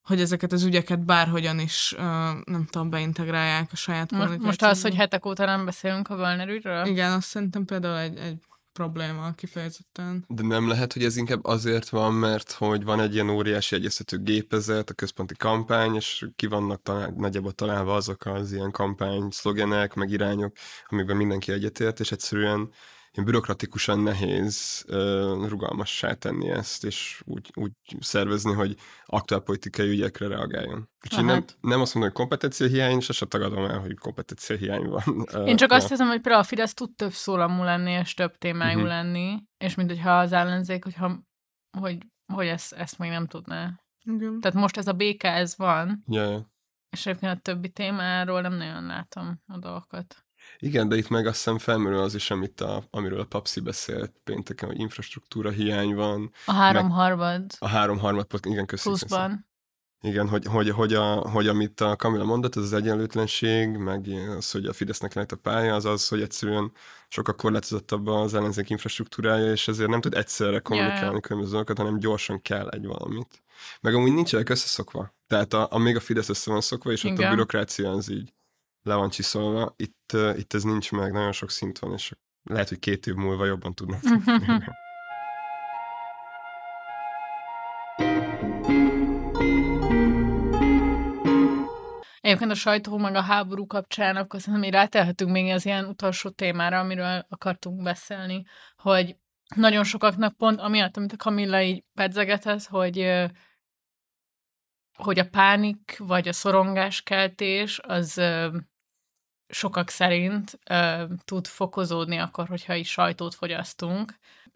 hogy 0.07 0.21
ezeket 0.21 0.51
az 0.51 0.63
ügyeket 0.63 1.05
bárhogyan 1.05 1.59
is, 1.59 1.93
uh, 1.97 2.01
nem 2.43 2.67
tudom, 2.69 2.89
beintegrálják 2.89 3.69
a 3.71 3.75
saját 3.75 4.11
Most, 4.11 4.37
most 4.37 4.63
az, 4.63 4.81
hogy 4.81 4.95
hetek 4.95 5.25
óta 5.25 5.45
nem 5.45 5.65
beszélünk 5.65 6.09
a 6.09 6.15
Wallner 6.15 6.49
ügyről? 6.49 6.85
Igen, 6.85 7.11
azt 7.11 7.27
szerintem 7.27 7.65
például 7.65 7.97
egy, 7.97 8.17
egy 8.17 8.37
probléma 8.77 9.31
kifejezetten. 9.31 10.25
De 10.27 10.43
nem 10.43 10.67
lehet, 10.67 10.93
hogy 10.93 11.03
ez 11.03 11.17
inkább 11.17 11.45
azért 11.45 11.89
van, 11.89 12.13
mert 12.13 12.51
hogy 12.51 12.83
van 12.83 12.99
egy 12.99 13.13
ilyen 13.13 13.29
óriási 13.29 13.75
egyeztető 13.75 14.17
gépezet, 14.17 14.89
a 14.89 14.93
központi 14.93 15.35
kampány, 15.35 15.95
és 15.95 16.27
ki 16.35 16.45
vannak 16.45 16.81
talál, 16.81 17.13
nagyjából 17.17 17.51
találva 17.51 17.95
azok 17.95 18.25
az 18.25 18.51
ilyen 18.51 18.71
kampány 18.71 19.29
szlogenek, 19.29 19.93
meg 19.93 20.09
irányok, 20.09 20.55
amikben 20.87 21.17
mindenki 21.17 21.51
egyetért, 21.51 21.99
és 21.99 22.11
egyszerűen 22.11 22.69
bürokratikusan 23.23 23.99
nehéz 23.99 24.85
rugalmassá 25.47 26.13
tenni 26.13 26.49
ezt, 26.49 26.83
és 26.83 27.21
úgy, 27.25 27.51
úgy 27.53 27.71
szervezni, 27.99 28.53
hogy 28.53 28.75
aktuál 29.05 29.41
politikai 29.41 29.89
ügyekre 29.89 30.27
reagáljon. 30.27 30.89
Úgyhogy 31.05 31.25
nem, 31.25 31.45
nem 31.61 31.81
azt 31.81 31.93
mondom, 31.93 32.11
hogy 32.11 32.21
kompetencia 32.21 32.67
hiány, 32.67 32.97
és 32.97 33.09
se 33.11 33.25
tagadom 33.25 33.65
el, 33.65 33.79
hogy 33.79 33.97
kompetencia 33.97 34.55
hiány 34.55 34.85
van. 34.85 35.25
Én 35.45 35.55
csak 35.55 35.69
ja. 35.69 35.75
azt 35.75 35.89
hiszem, 35.89 36.07
hogy 36.07 36.21
például 36.21 36.43
a 36.43 36.47
Fidesz 36.47 36.73
tud 36.73 36.95
több 36.95 37.11
szólamú 37.11 37.63
lenni, 37.63 37.91
és 37.91 38.13
több 38.13 38.37
témájú 38.37 38.75
uh-huh. 38.75 38.91
lenni, 38.91 39.43
és 39.57 39.75
mint 39.75 39.89
hogyha 39.89 40.19
az 40.19 40.31
ellenzék, 40.31 40.83
hogyha, 40.83 41.19
hogy, 41.77 41.97
hogy 42.33 42.47
ezt, 42.47 42.73
ezt 42.73 42.97
még 42.97 43.09
nem 43.09 43.27
tudná. 43.27 43.81
Uh-huh. 44.05 44.39
Tehát 44.39 44.57
most 44.57 44.77
ez 44.77 44.87
a 44.87 44.93
béke, 44.93 45.31
ez 45.31 45.57
van, 45.57 46.03
yeah. 46.07 46.41
és 46.89 47.05
egyébként 47.05 47.37
a 47.37 47.41
többi 47.41 47.69
témáról 47.69 48.41
nem 48.41 48.53
nagyon 48.53 48.85
látom 48.85 49.41
a 49.47 49.57
dolgokat. 49.57 50.26
Igen, 50.59 50.89
de 50.89 50.95
itt 50.95 51.09
meg 51.09 51.27
azt 51.27 51.35
hiszem 51.35 51.57
felmerül 51.57 51.99
az 51.99 52.15
is, 52.15 52.31
amit 52.31 52.61
a, 52.61 52.83
amiről 52.89 53.19
a 53.19 53.25
Papsi 53.25 53.59
beszélt 53.59 54.13
pénteken, 54.23 54.69
hogy 54.69 54.79
infrastruktúra 54.79 55.49
hiány 55.49 55.95
van. 55.95 56.31
A 56.45 56.51
háromharmad. 56.51 57.45
A 57.59 57.67
háromharmad, 57.67 58.25
igen, 58.43 58.65
köszönöm. 58.65 58.97
Pluszban. 58.97 59.45
Igen, 60.01 60.27
hogy, 60.27 60.45
hogy, 60.45 60.69
hogy, 60.69 60.93
a, 60.93 61.05
hogy 61.15 61.47
amit 61.47 61.81
a 61.81 61.95
Kamila 61.95 62.23
mondott, 62.23 62.55
az 62.55 62.63
az 62.63 62.73
egyenlőtlenség, 62.73 63.69
meg 63.69 64.07
az, 64.37 64.51
hogy 64.51 64.65
a 64.65 64.73
Fidesznek 64.73 65.13
lehet 65.13 65.31
a 65.31 65.35
pálya, 65.35 65.75
az 65.75 65.85
az, 65.85 66.07
hogy 66.07 66.21
egyszerűen 66.21 66.71
sokkal 67.07 67.35
korlátozottabb 67.35 68.07
az 68.07 68.33
ellenzék 68.33 68.69
infrastruktúrája, 68.69 69.51
és 69.51 69.67
ezért 69.67 69.89
nem 69.89 70.01
tud 70.01 70.13
egyszerre 70.13 70.59
kommunikálni 70.59 71.05
yeah. 71.05 71.19
különböző 71.19 71.51
dolgokat, 71.51 71.77
hanem 71.77 71.99
gyorsan 71.99 72.41
kell 72.41 72.69
egy 72.69 72.85
valamit. 72.85 73.43
Meg 73.81 73.95
amúgy 73.95 74.13
nincsenek 74.13 74.49
összeszokva. 74.49 75.15
Tehát 75.27 75.53
a, 75.53 75.67
a 75.71 75.77
még 75.77 75.95
a 75.95 75.99
Fidesz 75.99 76.29
össze 76.29 76.51
van 76.51 76.61
szokva, 76.61 76.91
és 76.91 77.03
Igen. 77.03 77.17
ott 77.17 77.23
a 77.23 77.29
bürokrácia 77.29 77.91
az 77.91 78.11
így 78.11 78.33
le 78.87 78.95
van 78.95 79.09
csiszolva. 79.09 79.73
Itt, 79.75 80.11
uh, 80.13 80.37
itt 80.37 80.53
ez 80.53 80.63
nincs 80.63 80.91
meg, 80.91 81.11
nagyon 81.11 81.31
sok 81.31 81.49
szint 81.49 81.79
van, 81.79 81.93
és 81.93 82.13
lehet, 82.43 82.69
hogy 82.69 82.79
két 82.79 83.07
év 83.07 83.13
múlva 83.13 83.45
jobban 83.45 83.73
tudnak. 83.73 83.99
Egyébként 92.19 92.51
a 92.51 92.55
sajtó 92.55 92.97
meg 92.97 93.15
a 93.15 93.21
háború 93.21 93.67
kapcsán, 93.67 94.15
akkor 94.15 94.39
szerintem 94.39 94.69
mi 94.69 94.75
rátelhetünk 94.75 95.31
még 95.31 95.51
az 95.51 95.65
ilyen 95.65 95.85
utolsó 95.85 96.29
témára, 96.29 96.79
amiről 96.79 97.25
akartunk 97.29 97.83
beszélni, 97.83 98.43
hogy 98.75 99.15
nagyon 99.55 99.83
sokaknak 99.83 100.37
pont 100.37 100.59
amiatt, 100.59 100.97
amit 100.97 101.11
a 101.11 101.17
Kamilla 101.17 101.61
így 101.61 101.83
pedzegetett, 101.93 102.63
hogy 102.63 103.27
hogy 104.97 105.19
a 105.19 105.29
pánik 105.29 105.95
vagy 105.97 106.27
a 106.27 106.33
szorongáskeltés 106.33 107.79
az 107.83 108.21
sokak 109.49 109.89
szerint 109.89 110.59
ö, 110.69 111.03
tud 111.25 111.47
fokozódni 111.47 112.17
akkor, 112.17 112.47
hogyha 112.47 112.73
is 112.73 112.89
sajtót 112.91 113.35
fogyasztunk. 113.35 114.13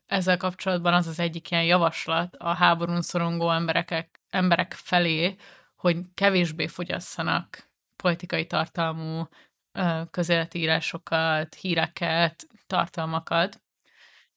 Ezzel 0.08 0.38
kapcsolatban 0.38 0.94
az 0.94 1.08
az 1.08 1.20
egyik 1.20 1.52
ilyen 1.52 1.64
javaslat 1.64 2.36
a 2.36 2.54
háborún 2.54 3.02
szorongó 3.02 3.52
emberek, 3.52 4.20
emberek 4.30 4.74
felé, 4.74 5.36
hogy 5.76 5.98
kevésbé 6.14 6.68
fogyasszanak 6.68 7.70
politikai 7.96 8.48
tartalmú 8.48 9.28
közéleti 10.12 10.60
írásokat, 10.60 11.56
híreket, 11.56 12.48
tartalmakat, 12.68 13.62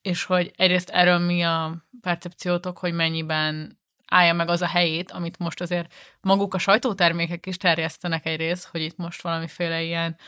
és 0.03 0.25
hogy 0.25 0.53
egyrészt 0.57 0.91
erről 0.91 1.19
mi 1.19 1.43
a 1.43 1.85
percepciótok, 2.01 2.79
hogy 2.79 2.93
mennyiben 2.93 3.79
állja 4.07 4.33
meg 4.33 4.49
az 4.49 4.63
a 4.63 4.67
helyét, 4.67 5.11
amit 5.11 5.39
most 5.39 5.61
azért 5.61 5.95
maguk 6.21 6.55
a 6.55 6.59
sajtótermékek 6.59 7.47
is 7.47 7.57
terjesztenek 7.57 8.27
egyrészt, 8.27 8.65
hogy 8.65 8.81
itt 8.81 8.97
most 8.97 9.23
valamiféle 9.23 9.83
ilyen 9.83 10.19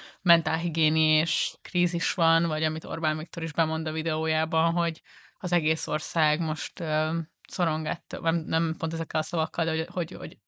és 0.92 1.54
krízis 1.62 2.14
van, 2.14 2.46
vagy 2.46 2.62
amit 2.62 2.84
Orbán 2.84 3.18
Viktor 3.18 3.42
is 3.42 3.52
bemond 3.52 3.86
a 3.86 3.92
videójában, 3.92 4.72
hogy 4.72 5.02
az 5.38 5.52
egész 5.52 5.86
ország 5.86 6.40
most 6.40 6.80
uh, 6.80 7.14
szorongett, 7.48 8.18
nem, 8.20 8.36
nem 8.36 8.74
pont 8.78 8.92
ezekkel 8.92 9.20
a 9.20 9.24
szavakkal, 9.24 9.64
de 9.64 9.70
hogy, 9.70 9.86
hogy, 9.92 10.12
hogy 10.12 10.38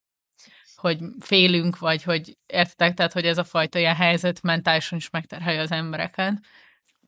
hogy 0.79 0.99
félünk, 1.21 1.79
vagy 1.79 2.03
hogy 2.03 2.39
értetek, 2.47 2.95
tehát 2.95 3.13
hogy 3.13 3.27
ez 3.27 3.39
a 3.39 3.45
fajta 3.45 3.79
ilyen 3.79 3.95
helyzet 3.95 4.43
mentálisan 4.43 4.99
is 4.99 5.11
megterhelje 5.11 5.61
az 5.61 5.71
embereket. 5.71 6.41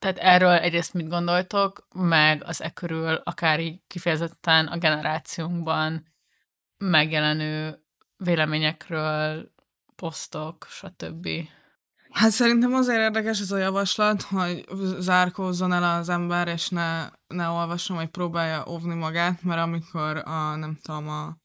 Tehát 0.00 0.18
erről 0.18 0.52
egyrészt 0.52 0.94
mit 0.94 1.08
gondoltok, 1.08 1.86
meg 1.94 2.42
az 2.44 2.62
e 2.62 2.70
körül 2.70 3.14
akár 3.14 3.60
így 3.60 3.80
kifejezetten 3.86 4.66
a 4.66 4.78
generációnkban 4.78 6.06
megjelenő 6.78 7.82
véleményekről, 8.16 9.52
posztok, 9.96 10.66
stb. 10.70 11.28
Hát 12.10 12.30
szerintem 12.30 12.74
azért 12.74 12.98
érdekes 13.00 13.40
ez 13.40 13.50
a 13.50 13.58
javaslat, 13.58 14.22
hogy 14.22 14.64
zárkózzon 14.98 15.72
el 15.72 15.98
az 15.98 16.08
ember, 16.08 16.48
és 16.48 16.68
ne, 16.68 17.08
ne 17.26 17.48
olvasson, 17.48 17.96
vagy 17.96 18.08
próbálja 18.08 18.64
óvni 18.68 18.94
magát, 18.94 19.42
mert 19.42 19.60
amikor 19.60 20.16
a, 20.16 20.56
nem 20.56 20.78
tudom, 20.82 21.08
a 21.08 21.36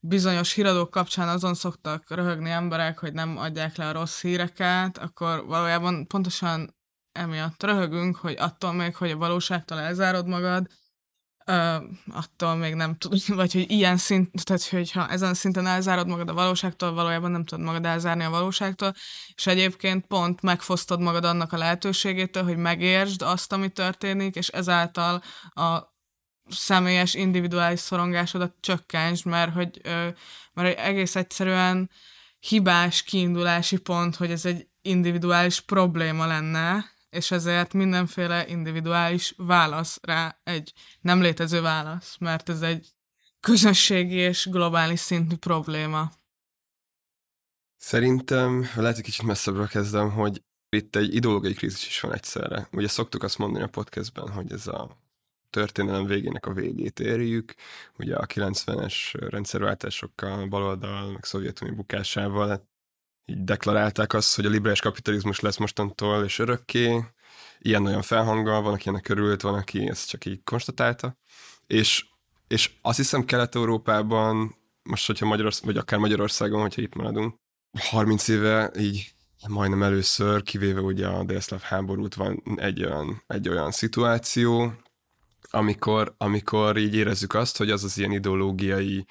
bizonyos 0.00 0.52
híradók 0.52 0.90
kapcsán 0.90 1.28
azon 1.28 1.54
szoktak 1.54 2.10
röhögni 2.10 2.50
emberek, 2.50 2.98
hogy 2.98 3.12
nem 3.12 3.38
adják 3.38 3.76
le 3.76 3.88
a 3.88 3.92
rossz 3.92 4.20
híreket, 4.20 4.98
akkor 4.98 5.46
valójában 5.46 6.06
pontosan 6.06 6.74
emiatt 7.14 7.62
röhögünk, 7.62 8.16
hogy 8.16 8.36
attól 8.38 8.72
még, 8.72 8.96
hogy 8.96 9.10
a 9.10 9.16
valóságtól 9.16 9.78
elzárod 9.78 10.26
magad, 10.26 10.66
attól 12.08 12.54
még 12.54 12.74
nem 12.74 12.96
tud, 12.96 13.26
vagy 13.36 13.52
hogy 13.52 13.70
ilyen 13.70 13.96
szint, 13.96 14.44
tehát 14.44 14.68
hogyha 14.68 15.08
ezen 15.08 15.34
szinten 15.34 15.66
elzárod 15.66 16.06
magad 16.06 16.28
a 16.28 16.34
valóságtól, 16.34 16.92
valójában 16.92 17.30
nem 17.30 17.44
tudod 17.44 17.64
magad 17.64 17.84
elzárni 17.84 18.24
a 18.24 18.30
valóságtól, 18.30 18.94
és 19.34 19.46
egyébként 19.46 20.06
pont 20.06 20.42
megfosztod 20.42 21.00
magad 21.00 21.24
annak 21.24 21.52
a 21.52 21.56
lehetőségétől, 21.56 22.42
hogy 22.42 22.56
megértsd 22.56 23.22
azt, 23.22 23.52
ami 23.52 23.68
történik, 23.68 24.34
és 24.34 24.48
ezáltal 24.48 25.22
a 25.50 25.92
személyes, 26.48 27.14
individuális 27.14 27.80
szorongásodat 27.80 28.54
csökkentsd, 28.60 29.26
mert 29.26 29.52
hogy, 29.52 29.80
mert 30.52 30.78
egész 30.78 31.16
egyszerűen 31.16 31.90
hibás 32.38 33.02
kiindulási 33.02 33.76
pont, 33.76 34.16
hogy 34.16 34.30
ez 34.30 34.44
egy 34.44 34.68
individuális 34.82 35.60
probléma 35.60 36.26
lenne, 36.26 36.93
és 37.14 37.30
ezért 37.30 37.72
mindenféle 37.72 38.46
individuális 38.48 39.34
válasz 39.36 39.98
rá 40.02 40.40
egy 40.44 40.72
nem 41.00 41.20
létező 41.20 41.60
válasz, 41.60 42.16
mert 42.18 42.48
ez 42.48 42.62
egy 42.62 42.88
közösségi 43.40 44.14
és 44.14 44.48
globális 44.50 45.00
szintű 45.00 45.36
probléma. 45.36 46.10
Szerintem, 47.76 48.68
lehet, 48.74 48.94
hogy 48.94 49.04
kicsit 49.04 49.26
messzebbről 49.26 49.68
kezdem, 49.68 50.10
hogy 50.10 50.42
itt 50.68 50.96
egy 50.96 51.14
ideológiai 51.14 51.54
krízis 51.54 51.86
is 51.86 52.00
van 52.00 52.12
egyszerre. 52.12 52.68
Ugye 52.72 52.88
szoktuk 52.88 53.22
azt 53.22 53.38
mondani 53.38 53.64
a 53.64 53.68
podcastben, 53.68 54.28
hogy 54.28 54.52
ez 54.52 54.66
a 54.66 54.98
történelem 55.50 56.06
végének 56.06 56.46
a 56.46 56.52
végét 56.52 57.00
érjük. 57.00 57.54
Ugye 57.98 58.16
a 58.16 58.26
90-es 58.26 58.94
rendszerváltásokkal, 59.14 60.46
baloldal, 60.46 61.12
meg 61.12 61.24
Szovjetunió 61.24 61.74
bukásával 61.74 62.48
hát 62.48 62.73
így 63.26 63.44
deklarálták 63.44 64.12
azt, 64.12 64.36
hogy 64.36 64.46
a 64.46 64.48
liberális 64.48 64.80
kapitalizmus 64.80 65.40
lesz 65.40 65.56
mostantól 65.56 66.24
és 66.24 66.38
örökké. 66.38 67.04
Ilyen-olyan 67.58 68.02
felhanggal, 68.02 68.62
van, 68.62 68.72
aki 68.72 68.88
ennek 68.88 69.08
örült, 69.08 69.42
van, 69.42 69.54
aki 69.54 69.88
ezt 69.88 70.08
csak 70.08 70.24
így 70.24 70.42
konstatálta. 70.44 71.16
És, 71.66 72.04
és 72.48 72.70
azt 72.82 72.96
hiszem 72.96 73.24
Kelet-Európában, 73.24 74.54
most, 74.82 75.06
hogyha 75.06 75.26
Magyarország, 75.26 75.64
vagy 75.64 75.76
akár 75.76 75.98
Magyarországon, 75.98 76.60
hogyha 76.60 76.82
itt 76.82 76.94
maradunk, 76.94 77.34
30 77.78 78.28
éve 78.28 78.70
így 78.78 79.14
majdnem 79.48 79.82
először, 79.82 80.42
kivéve 80.42 80.80
ugye 80.80 81.06
a 81.06 81.24
délszláv 81.24 81.60
háborút 81.60 82.14
van 82.14 82.42
egy 82.56 82.84
olyan, 82.84 83.22
egy 83.26 83.48
olyan 83.48 83.70
szituáció, 83.70 84.72
amikor, 85.50 86.14
amikor 86.18 86.76
így 86.76 86.94
érezzük 86.94 87.34
azt, 87.34 87.56
hogy 87.56 87.70
az 87.70 87.84
az 87.84 87.98
ilyen 87.98 88.12
ideológiai 88.12 89.06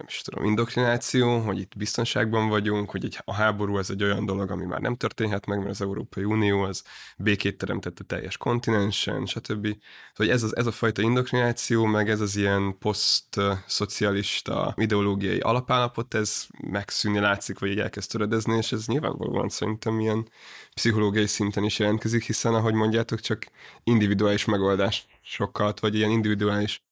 nem 0.00 0.08
is 0.08 0.22
tudom, 0.22 0.44
indoktrináció, 0.44 1.38
hogy 1.38 1.58
itt 1.58 1.76
biztonságban 1.76 2.48
vagyunk, 2.48 2.90
hogy 2.90 3.04
egy, 3.04 3.18
a 3.24 3.34
háború 3.34 3.76
az 3.76 3.90
egy 3.90 4.02
olyan 4.02 4.26
dolog, 4.26 4.50
ami 4.50 4.64
már 4.64 4.80
nem 4.80 4.96
történhet 4.96 5.46
meg, 5.46 5.58
mert 5.58 5.70
az 5.70 5.80
Európai 5.80 6.24
Unió 6.24 6.62
az 6.62 6.82
békét 7.16 7.58
teremtett 7.58 7.98
a 7.98 8.04
teljes 8.04 8.36
kontinensen, 8.36 9.26
stb. 9.26 9.76
Hogy 10.14 10.28
ez, 10.28 10.42
az, 10.42 10.56
ez 10.56 10.66
a 10.66 10.70
fajta 10.70 11.02
indoktrináció, 11.02 11.84
meg 11.84 12.10
ez 12.10 12.20
az 12.20 12.36
ilyen 12.36 12.78
poszt-szocialista 12.78 14.74
ideológiai 14.76 15.38
alapállapot, 15.38 16.14
ez 16.14 16.46
megszűnni 16.66 17.18
látszik, 17.18 17.58
vagy 17.58 17.70
így 17.70 17.80
elkezd 17.80 18.10
töredezni, 18.10 18.56
és 18.56 18.72
ez 18.72 18.86
nyilvánvalóan 18.86 19.48
szerintem 19.48 20.00
ilyen 20.00 20.28
pszichológiai 20.74 21.26
szinten 21.26 21.64
is 21.64 21.78
jelentkezik, 21.78 22.24
hiszen 22.24 22.54
ahogy 22.54 22.74
mondjátok, 22.74 23.20
csak 23.20 23.46
individuális 23.84 24.44
megoldásokat, 24.44 25.80
vagy 25.80 25.94
ilyen 25.94 26.10
individuális 26.10 26.84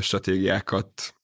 stratégiákat 0.00 1.17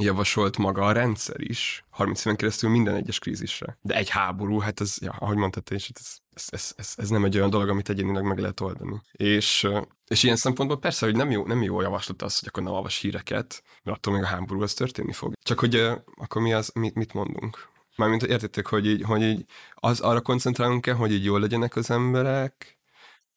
javasolt 0.00 0.58
maga 0.58 0.86
a 0.86 0.92
rendszer 0.92 1.40
is, 1.40 1.84
30 1.90 2.24
éven 2.24 2.36
keresztül 2.36 2.70
minden 2.70 2.94
egyes 2.94 3.18
krízisre. 3.18 3.78
De 3.82 3.94
egy 3.94 4.08
háború, 4.08 4.58
hát 4.58 4.80
ez, 4.80 4.96
ja, 5.00 5.10
ahogy 5.18 5.36
mondtad 5.36 5.62
és 5.70 5.90
ez, 5.94 6.16
ez, 6.34 6.46
ez, 6.50 6.72
ez, 6.76 6.92
ez, 6.96 7.08
nem 7.08 7.24
egy 7.24 7.36
olyan 7.36 7.50
dolog, 7.50 7.68
amit 7.68 7.88
egyénileg 7.88 8.24
meg 8.24 8.38
lehet 8.38 8.60
oldani. 8.60 9.00
És, 9.12 9.68
és 10.06 10.22
ilyen 10.22 10.36
szempontból 10.36 10.78
persze, 10.78 11.06
hogy 11.06 11.16
nem 11.16 11.30
jó, 11.30 11.46
nem 11.46 11.62
jó 11.62 11.80
javaslat 11.80 12.22
az, 12.22 12.38
hogy 12.38 12.48
akkor 12.48 12.62
ne 12.62 12.70
olvas 12.70 12.98
híreket, 12.98 13.62
mert 13.82 13.96
attól 13.96 14.14
még 14.14 14.22
a 14.22 14.26
háború 14.26 14.62
az 14.62 14.74
történni 14.74 15.12
fog. 15.12 15.32
Csak 15.42 15.60
hogy 15.60 15.74
akkor 16.14 16.42
mi 16.42 16.52
az, 16.52 16.70
mit, 16.74 16.94
mit 16.94 17.12
mondunk? 17.12 17.68
Mármint 17.96 18.22
értettek, 18.22 18.66
hogy 18.66 18.86
így, 18.86 19.02
hogy 19.02 19.22
így 19.22 19.44
az 19.74 20.00
arra 20.00 20.20
koncentrálunk-e, 20.20 20.92
hogy 20.92 21.12
így 21.12 21.24
jól 21.24 21.40
legyenek 21.40 21.76
az 21.76 21.90
emberek, 21.90 22.78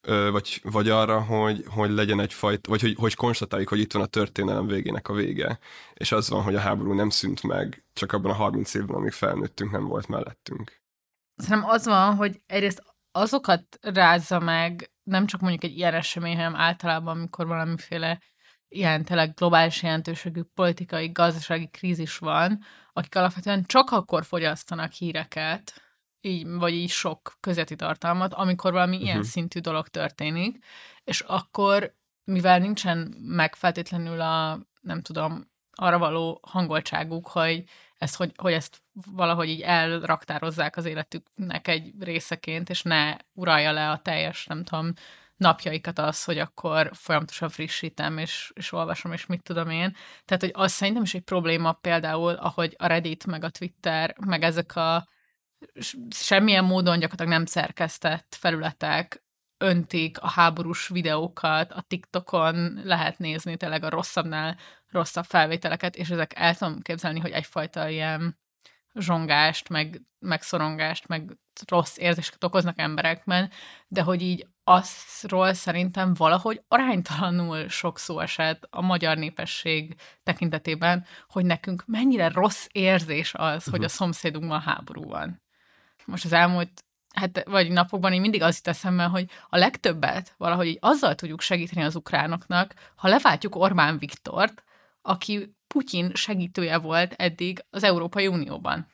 vagy, 0.01 0.61
vagy 0.63 0.89
arra, 0.89 1.21
hogy, 1.21 1.63
hogy 1.67 1.89
legyen 1.89 2.19
egyfajta, 2.19 2.69
vagy 2.69 2.81
hogy, 2.81 2.95
hogy 2.97 3.15
konstatáljuk, 3.15 3.69
hogy 3.69 3.79
itt 3.79 3.93
van 3.93 4.01
a 4.01 4.05
történelem 4.05 4.67
végének 4.67 5.07
a 5.07 5.13
vége, 5.13 5.59
és 5.93 6.11
az 6.11 6.29
van, 6.29 6.43
hogy 6.43 6.55
a 6.55 6.59
háború 6.59 6.93
nem 6.93 7.09
szűnt 7.09 7.43
meg, 7.43 7.83
csak 7.93 8.11
abban 8.11 8.31
a 8.31 8.35
30 8.35 8.73
évben, 8.73 8.95
amíg 8.95 9.11
felnőttünk, 9.11 9.71
nem 9.71 9.85
volt 9.87 10.07
mellettünk. 10.07 10.81
Szerintem 11.35 11.69
az 11.69 11.85
van, 11.85 12.15
hogy 12.15 12.41
egyrészt 12.45 12.83
azokat 13.11 13.63
rázza 13.81 14.39
meg, 14.39 14.91
nem 15.03 15.25
csak 15.25 15.41
mondjuk 15.41 15.63
egy 15.63 15.77
ilyen 15.77 15.93
esemény, 15.93 16.35
hanem 16.35 16.55
általában, 16.55 17.17
amikor 17.17 17.47
valamiféle 17.47 18.19
ilyen 18.67 19.03
tényleg 19.03 19.33
globális 19.33 19.83
jelentőségű 19.83 20.41
politikai, 20.53 21.11
gazdasági 21.11 21.67
krízis 21.67 22.17
van, 22.17 22.59
akik 22.93 23.15
alapvetően 23.15 23.63
csak 23.65 23.91
akkor 23.91 24.25
fogyasztanak 24.25 24.91
híreket, 24.91 25.86
így, 26.21 26.47
vagy 26.47 26.73
így 26.73 26.89
sok 26.89 27.37
közeti 27.39 27.75
tartalmat, 27.75 28.33
amikor 28.33 28.71
valami 28.71 28.95
uh-huh. 28.95 29.09
ilyen 29.09 29.23
szintű 29.23 29.59
dolog 29.59 29.87
történik, 29.87 30.65
és 31.03 31.19
akkor, 31.19 31.95
mivel 32.23 32.59
nincsen 32.59 32.97
megfeltétlenül 33.19 34.21
a, 34.21 34.59
nem 34.81 35.01
tudom, 35.01 35.51
arra 35.71 35.97
való 35.97 36.39
hangoltságuk, 36.47 37.27
hogy 37.27 37.63
ezt, 37.97 38.15
hogy, 38.15 38.31
hogy 38.35 38.53
ezt 38.53 38.81
valahogy 39.11 39.49
így 39.49 39.61
elraktározzák 39.61 40.77
az 40.77 40.85
életüknek 40.85 41.67
egy 41.67 41.93
részeként, 41.99 42.69
és 42.69 42.81
ne 42.81 43.15
uralja 43.33 43.71
le 43.71 43.89
a 43.89 43.97
teljes, 43.97 44.45
nem 44.45 44.63
tudom, 44.63 44.93
napjaikat 45.37 45.99
az, 45.99 46.23
hogy 46.23 46.39
akkor 46.39 46.89
folyamatosan 46.93 47.49
frissítem, 47.49 48.17
és, 48.17 48.51
és 48.55 48.71
olvasom, 48.71 49.11
és 49.11 49.25
mit 49.25 49.43
tudom 49.43 49.69
én. 49.69 49.95
Tehát, 50.25 50.43
hogy 50.43 50.51
az 50.53 50.71
szerintem 50.71 51.03
is 51.03 51.13
egy 51.13 51.21
probléma 51.21 51.71
például, 51.71 52.33
ahogy 52.33 52.75
a 52.77 52.87
Reddit, 52.87 53.25
meg 53.25 53.43
a 53.43 53.49
Twitter, 53.49 54.15
meg 54.25 54.43
ezek 54.43 54.75
a 54.75 55.07
semmilyen 56.09 56.63
módon 56.63 56.99
gyakorlatilag 56.99 57.31
nem 57.31 57.45
szerkesztett 57.45 58.35
felületek 58.39 59.25
öntik 59.57 60.19
a 60.19 60.29
háborús 60.29 60.87
videókat, 60.87 61.71
a 61.71 61.81
TikTokon 61.81 62.79
lehet 62.83 63.17
nézni 63.17 63.57
tényleg 63.57 63.83
a 63.83 63.89
rosszabbnál 63.89 64.57
rosszabb 64.87 65.25
felvételeket, 65.25 65.95
és 65.95 66.09
ezek 66.09 66.31
el 66.35 66.55
tudom 66.55 66.81
képzelni, 66.81 67.19
hogy 67.19 67.31
egyfajta 67.31 67.89
ilyen 67.89 68.39
zsongást, 68.93 69.69
meg, 69.69 70.01
meg 70.19 70.41
szorongást, 70.41 71.07
meg 71.07 71.37
rossz 71.67 71.97
érzéseket 71.97 72.43
okoznak 72.43 72.79
emberekben, 72.79 73.51
de 73.87 74.01
hogy 74.01 74.21
így 74.21 74.47
azról 74.63 75.53
szerintem 75.53 76.13
valahogy 76.13 76.61
aránytalanul 76.67 77.67
sok 77.69 77.99
szó 77.99 78.19
esett 78.19 78.67
a 78.69 78.81
magyar 78.81 79.17
népesség 79.17 79.95
tekintetében, 80.23 81.05
hogy 81.27 81.45
nekünk 81.45 81.83
mennyire 81.85 82.29
rossz 82.29 82.67
érzés 82.71 83.33
az, 83.33 83.57
uh-huh. 83.57 83.73
hogy 83.73 83.83
a 83.83 83.89
szomszédunkban 83.89 84.61
háború 84.61 85.03
van 85.03 85.45
most 86.07 86.25
az 86.25 86.33
elmúlt 86.33 86.85
hát 87.17 87.43
vagy 87.45 87.71
napokban 87.71 88.13
én 88.13 88.21
mindig 88.21 88.41
az 88.41 88.55
jut 88.55 88.67
eszembe, 88.67 89.03
hogy 89.03 89.29
a 89.49 89.57
legtöbbet 89.57 90.33
valahogy 90.37 90.67
így 90.67 90.77
azzal 90.81 91.15
tudjuk 91.15 91.41
segíteni 91.41 91.85
az 91.85 91.95
ukránoknak, 91.95 92.73
ha 92.95 93.07
leváltjuk 93.07 93.55
Orbán 93.55 93.97
Viktort, 93.97 94.63
aki 95.01 95.55
Putyin 95.67 96.11
segítője 96.13 96.77
volt 96.77 97.13
eddig 97.13 97.63
az 97.69 97.83
Európai 97.83 98.27
Unióban. 98.27 98.87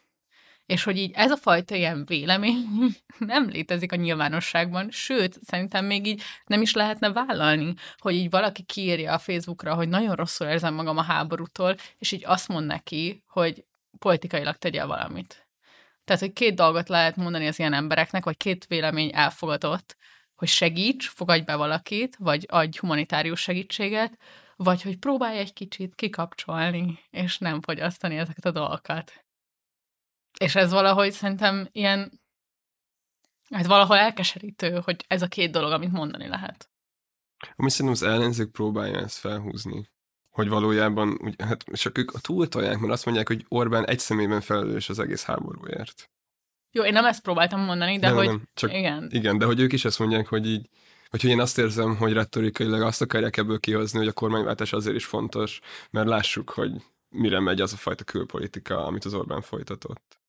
És 0.66 0.84
hogy 0.84 0.98
így 0.98 1.12
ez 1.14 1.32
a 1.32 1.38
fajta 1.38 1.76
ilyen 1.76 2.06
vélemény 2.06 2.66
nem 3.18 3.50
létezik 3.50 3.92
a 3.92 3.96
nyilvánosságban, 3.96 4.92
sőt, 4.92 5.40
szerintem 5.44 5.86
még 5.86 6.08
így 6.08 6.22
nem 6.46 6.62
is 6.62 6.74
lehetne 6.74 7.12
vállalni, 7.12 7.74
hogy 7.98 8.16
így 8.16 8.30
valaki 8.30 8.64
kiírja 8.64 9.14
a 9.14 9.20
Facebookra, 9.20 9.76
hogy 9.76 9.90
nagyon 9.90 10.16
rosszul 10.16 10.48
érzem 10.48 10.74
magam 10.74 10.98
a 10.98 11.02
háborútól, 11.02 11.76
és 11.98 12.12
így 12.12 12.24
azt 12.26 12.48
mond 12.48 12.66
neki, 12.66 13.24
hogy 13.28 13.66
politikailag 14.00 14.56
tegye 14.56 14.86
valamit. 14.86 15.43
Tehát, 16.04 16.22
hogy 16.22 16.34
két 16.34 16.56
dolgot 16.56 16.90
lehet 16.90 17.16
mondani 17.16 17.48
az 17.48 17.60
ilyen 17.60 17.74
embereknek, 17.74 18.24
vagy 18.24 18.38
két 18.38 18.66
vélemény 18.66 19.12
elfogadott, 19.14 19.96
hogy 20.36 20.48
segíts, 20.48 21.10
fogadj 21.10 21.42
be 21.44 21.56
valakit, 21.56 22.16
vagy 22.16 22.46
adj 22.50 22.78
humanitárius 22.78 23.42
segítséget, 23.42 24.18
vagy 24.56 24.82
hogy 24.82 24.98
próbálj 24.98 25.38
egy 25.38 25.54
kicsit 25.54 25.96
kikapcsolni, 25.96 27.00
és 27.10 27.38
nem 27.38 27.62
fogyasztani 27.62 28.18
ezeket 28.18 28.46
a 28.46 28.52
dolgokat. 28.52 29.26
És 30.40 30.56
ez 30.56 30.72
valahogy 30.72 31.12
szerintem 31.12 31.68
ilyen, 31.72 32.22
hát 33.50 33.66
valahol 33.66 33.98
elkeserítő, 33.98 34.80
hogy 34.84 35.06
ez 35.08 35.22
a 35.22 35.28
két 35.28 35.52
dolog, 35.52 35.72
amit 35.72 35.92
mondani 35.92 36.28
lehet. 36.28 36.70
Ami 37.56 37.70
szerintem 37.70 38.10
az 38.10 38.14
ellenzék 38.14 38.52
próbálja 38.52 39.00
ezt 39.00 39.18
felhúzni 39.18 39.92
hogy 40.34 40.50
valójában, 40.50 41.18
úgy, 41.22 41.36
hát 41.38 41.64
csak 41.74 41.98
ők 41.98 42.22
túltolják, 42.22 42.80
mert 42.80 42.94
azt 42.94 43.06
mondják, 43.06 43.28
hogy 43.28 43.46
Orbán 43.48 43.88
egy 43.88 44.00
személyben 44.00 44.42
felelős 44.42 44.90
az 44.90 45.00
egész 45.00 45.24
háborúért. 45.24 46.10
Jó, 46.72 46.84
én 46.84 46.94
nem 46.94 47.06
ezt 47.06 47.22
próbáltam 47.22 47.62
mondani, 47.62 48.00
de 48.00 48.08
nem, 48.08 48.16
hogy 48.16 48.26
nem, 48.26 48.50
csak 48.54 48.74
igen. 48.74 49.10
Igen, 49.12 49.38
de 49.38 49.46
hogy 49.46 49.60
ők 49.60 49.74
is 49.74 49.86
ezt 49.86 50.00
mondják, 50.00 50.28
hogy 50.28 50.48
így, 50.48 50.70
vagy 51.10 51.22
hogy 51.22 51.30
én 51.30 51.40
azt 51.40 51.58
érzem, 51.58 51.96
hogy 51.96 52.14
retorikailag 52.14 52.82
azt 52.82 53.02
akarják 53.02 53.38
ebből 53.38 53.60
kihozni, 53.60 53.98
hogy 53.98 54.08
a 54.08 54.14
kormányváltás 54.14 54.74
azért 54.74 54.96
is 54.96 55.06
fontos, 55.06 55.60
mert 55.90 56.08
lássuk, 56.08 56.50
hogy 56.50 56.72
mire 57.10 57.40
megy 57.40 57.62
az 57.62 57.74
a 57.74 57.78
fajta 57.78 58.04
külpolitika, 58.04 58.86
amit 58.86 59.06
az 59.06 59.14
Orbán 59.14 59.42
folytatott. 59.42 60.22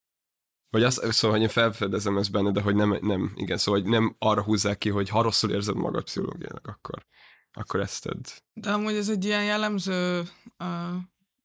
Vagy 0.71 0.83
azt, 0.83 1.13
szóval, 1.13 1.37
hogy 1.37 1.47
én 1.47 1.53
felfedezem 1.53 2.17
ezt 2.17 2.31
benne, 2.31 2.51
de 2.51 2.61
hogy 2.61 2.75
nem, 2.75 2.99
nem, 3.01 3.33
igen, 3.35 3.57
szóval 3.57 3.81
hogy 3.81 3.91
nem 3.91 4.17
arra 4.19 4.43
húzzák 4.43 4.79
ki, 4.79 4.91
hogy 4.91 5.09
ha 5.09 5.23
rosszul 5.23 5.51
érzed 5.51 5.77
magad 5.77 6.05
pszichológiailag, 6.05 6.69
akkor 6.69 7.07
akkor 7.55 7.81
ezt 7.81 8.03
tedd. 8.03 8.25
De 8.53 8.73
amúgy 8.73 8.95
ez 8.95 9.09
egy 9.09 9.25
ilyen 9.25 9.45
jellemző 9.45 10.23
uh, 10.59 10.95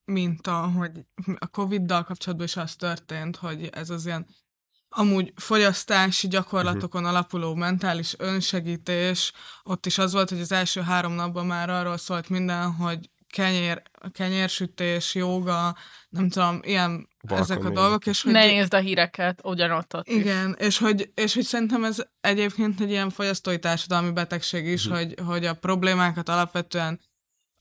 minta, 0.05 0.67
hogy 0.67 0.91
a 1.37 1.47
Covid-dal 1.47 2.03
kapcsolatban 2.03 2.47
is 2.47 2.57
az 2.57 2.75
történt, 2.75 3.35
hogy 3.35 3.69
ez 3.71 3.89
az 3.89 4.05
ilyen 4.05 4.27
amúgy 4.89 5.33
fogyasztási 5.35 6.27
gyakorlatokon 6.27 7.01
uh-huh. 7.01 7.17
alapuló 7.17 7.55
mentális 7.55 8.15
önsegítés, 8.17 9.33
ott 9.63 9.85
is 9.85 9.97
az 9.97 10.13
volt, 10.13 10.29
hogy 10.29 10.41
az 10.41 10.51
első 10.51 10.81
három 10.81 11.11
napban 11.11 11.45
már 11.45 11.69
arról 11.69 11.97
szólt 11.97 12.29
minden, 12.29 12.71
hogy 12.71 13.09
kenyér, 13.29 13.81
kenyérsütés, 14.11 15.15
joga, 15.15 15.75
nem 16.09 16.29
tudom, 16.29 16.59
ilyen 16.63 17.08
Balkon 17.27 17.43
ezek 17.43 17.63
a 17.63 17.69
dolgok. 17.69 18.05
És 18.05 18.21
hogy, 18.21 18.31
ne 18.31 18.45
nézd 18.45 18.73
a 18.73 18.77
híreket, 18.77 19.41
ugyanott 19.43 19.95
ott 19.95 20.07
Igen, 20.07 20.55
és 20.59 20.77
hogy, 20.77 21.11
és 21.13 21.33
hogy 21.33 21.43
szerintem 21.43 21.83
ez 21.83 22.03
egyébként 22.21 22.81
egy 22.81 22.89
ilyen 22.89 23.09
fogyasztói 23.09 23.59
társadalmi 23.59 24.11
betegség 24.11 24.65
is, 24.65 24.85
uh-huh. 24.85 25.01
hogy, 25.01 25.15
hogy 25.25 25.45
a 25.45 25.53
problémákat 25.53 26.29
alapvetően 26.29 26.99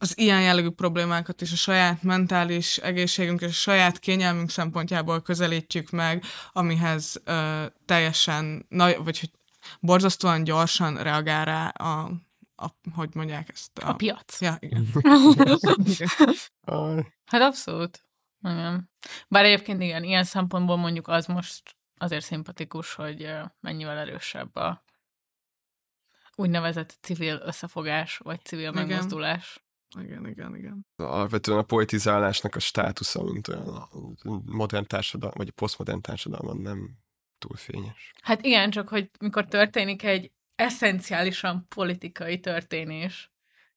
az 0.00 0.18
ilyen 0.18 0.42
jellegű 0.42 0.68
problémákat 0.68 1.40
is 1.40 1.52
a 1.52 1.56
saját 1.56 2.02
mentális 2.02 2.76
egészségünk 2.76 3.40
és 3.40 3.48
a 3.48 3.52
saját 3.52 3.98
kényelmünk 3.98 4.50
szempontjából 4.50 5.22
közelítjük 5.22 5.90
meg, 5.90 6.24
amihez 6.52 7.20
ö, 7.24 7.64
teljesen, 7.84 8.66
nagy, 8.68 8.96
vagy 9.04 9.20
hogy 9.20 9.30
borzasztóan 9.80 10.44
gyorsan 10.44 11.02
reagál 11.02 11.44
rá 11.44 11.68
a, 11.68 12.10
a 12.56 12.66
hogy 12.94 13.08
mondják 13.14 13.48
ezt? 13.52 13.78
A 13.78 13.94
piac. 13.94 14.40
Ja, 14.40 14.56
igen. 14.58 14.88
Hát 17.24 17.40
abszolút. 17.40 18.07
Igen. 18.42 18.90
Bár 19.28 19.44
egyébként 19.44 19.82
igen, 19.82 20.02
ilyen 20.02 20.24
szempontból 20.24 20.76
mondjuk 20.76 21.08
az 21.08 21.26
most 21.26 21.76
azért 21.96 22.24
szimpatikus, 22.24 22.94
hogy 22.94 23.30
mennyivel 23.60 23.98
erősebb 23.98 24.56
a 24.56 24.84
úgynevezett 26.34 26.98
civil 27.00 27.40
összefogás, 27.44 28.18
vagy 28.18 28.44
civil 28.44 28.68
Igen. 28.68 28.86
megmozdulás. 28.86 29.62
Igen, 30.00 30.26
igen, 30.26 30.56
igen. 30.56 30.86
Alapvetően 30.96 31.58
a 31.58 31.62
politizálásnak 31.62 32.54
a 32.54 32.58
státusza, 32.58 33.22
mint 33.22 33.48
olyan 33.48 33.68
a 33.68 33.88
modern 34.44 34.86
társadalom, 34.86 35.34
vagy 35.36 35.48
a 35.48 35.54
posztmodern 35.54 36.00
társadalomban 36.00 36.56
nem 36.56 36.98
túl 37.38 37.56
fényes. 37.56 38.12
Hát 38.22 38.44
igen, 38.44 38.70
csak 38.70 38.88
hogy 38.88 39.10
mikor 39.20 39.44
történik 39.46 40.02
egy 40.02 40.32
eszenciálisan 40.54 41.66
politikai 41.68 42.40
történés, 42.40 43.32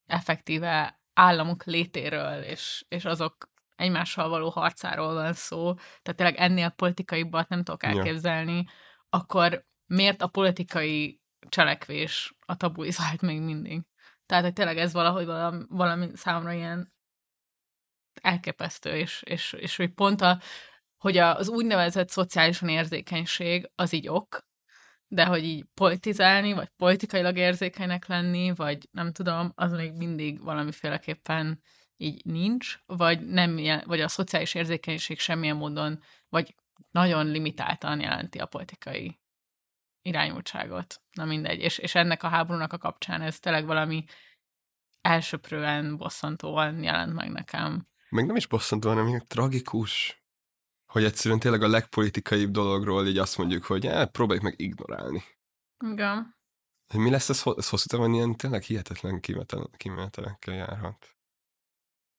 effektíve 0.05 1.01
államok 1.13 1.63
létéről, 1.63 2.41
és, 2.41 2.85
és 2.87 3.05
azok 3.05 3.50
egymással 3.81 4.29
való 4.29 4.49
harcáról 4.49 5.13
van 5.13 5.33
szó, 5.33 5.73
tehát 5.73 6.15
tényleg 6.15 6.35
ennél 6.35 6.69
politikaibbat 6.69 7.49
nem 7.49 7.63
tudok 7.63 7.83
Ja. 7.83 7.89
elképzelni, 7.89 8.65
akkor 9.09 9.65
miért 9.85 10.21
a 10.21 10.27
politikai 10.27 11.21
cselekvés 11.49 12.35
a 12.45 12.55
tabuizált 12.55 13.21
még 13.21 13.41
mindig? 13.41 13.81
Tehát, 14.25 14.43
hogy 14.43 14.53
tényleg 14.53 14.77
ez 14.77 14.93
valahogy 14.93 15.25
valami, 15.25 15.63
valami 15.69 16.09
számomra 16.13 16.51
ilyen 16.51 16.93
elképesztő, 18.21 18.89
és, 18.95 19.21
és, 19.25 19.53
és 19.53 19.75
hogy 19.75 19.93
pont 19.93 20.21
a, 20.21 20.39
hogy 20.97 21.17
az 21.17 21.49
úgynevezett 21.49 22.09
szociálisan 22.09 22.69
érzékenység 22.69 23.71
az 23.75 23.93
így 23.93 24.07
ok, 24.07 24.49
de 25.07 25.25
hogy 25.25 25.43
így 25.43 25.65
politizálni, 25.73 26.53
vagy 26.53 26.67
politikailag 26.67 27.37
érzékenynek 27.37 28.07
lenni, 28.07 28.53
vagy 28.55 28.87
nem 28.91 29.11
tudom, 29.11 29.51
az 29.55 29.71
még 29.71 29.93
mindig 29.93 30.43
valamiféleképpen 30.43 31.61
így 32.01 32.25
nincs, 32.25 32.79
vagy 32.85 33.27
nem 33.27 33.59
vagy 33.85 34.01
a 34.01 34.07
szociális 34.07 34.53
érzékenység 34.53 35.19
semmilyen 35.19 35.55
módon, 35.55 36.03
vagy 36.29 36.55
nagyon 36.91 37.25
limitáltan 37.25 37.99
jelenti 37.99 38.39
a 38.39 38.45
politikai 38.45 39.19
irányultságot. 40.01 41.01
Na 41.11 41.25
mindegy. 41.25 41.59
És, 41.59 41.77
és 41.77 41.95
ennek 41.95 42.23
a 42.23 42.27
háborúnak 42.27 42.73
a 42.73 42.77
kapcsán 42.77 43.21
ez 43.21 43.39
tényleg 43.39 43.65
valami 43.65 44.05
elsöprően, 45.01 45.97
bosszantóan 45.97 46.83
jelent 46.83 47.13
meg 47.13 47.31
nekem. 47.31 47.87
Meg 48.09 48.25
nem 48.25 48.35
is 48.35 48.47
bosszantó, 48.47 48.89
hanem 48.89 49.19
tragikus, 49.27 50.23
hogy 50.85 51.03
egyszerűen 51.03 51.39
tényleg 51.39 51.61
a 51.61 51.67
legpolitikaibb 51.67 52.51
dologról 52.51 53.07
így 53.07 53.17
azt 53.17 53.37
mondjuk, 53.37 53.63
hogy 53.63 53.85
eh, 53.85 54.05
próbáljuk 54.05 54.43
meg 54.43 54.53
ignorálni. 54.57 55.23
Igen. 55.85 56.35
Hogy 56.87 56.99
mi 56.99 57.09
lesz 57.09 57.29
ez, 57.29 57.43
ez 57.55 57.69
hosszú 57.69 57.85
távon 57.87 58.13
ilyen 58.13 58.35
tényleg 58.35 58.61
hihetetlen 58.61 59.19
kimetel, 59.19 59.69
kimenetelekkel 59.77 60.53
járhat. 60.53 61.15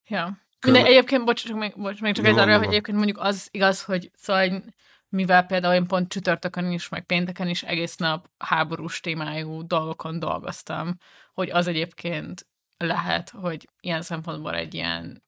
Ja. 0.08 0.38
Mindegy, 0.60 0.86
egyébként, 0.86 1.24
bocs, 1.24 1.44
csak 1.44 1.56
még, 1.56 1.72
bocs, 1.76 2.00
még 2.00 2.14
csak 2.14 2.26
egy 2.26 2.38
arra, 2.38 2.58
hogy 2.58 2.66
egyébként 2.66 2.96
mondjuk 2.96 3.18
az 3.18 3.48
igaz, 3.50 3.82
hogy 3.82 4.10
szóval, 4.14 4.62
mivel 5.08 5.46
például 5.46 5.74
én 5.74 5.86
pont 5.86 6.08
csütörtökön 6.08 6.70
is, 6.70 6.88
meg 6.88 7.06
pénteken 7.06 7.48
is 7.48 7.62
egész 7.62 7.96
nap 7.96 8.28
háborús 8.38 9.00
témájú 9.00 9.66
dolgokon 9.66 10.18
dolgoztam, 10.18 10.96
hogy 11.32 11.50
az 11.50 11.66
egyébként 11.66 12.46
lehet, 12.76 13.30
hogy 13.30 13.68
ilyen 13.80 14.02
szempontból 14.02 14.54
egy 14.54 14.74
ilyen 14.74 15.24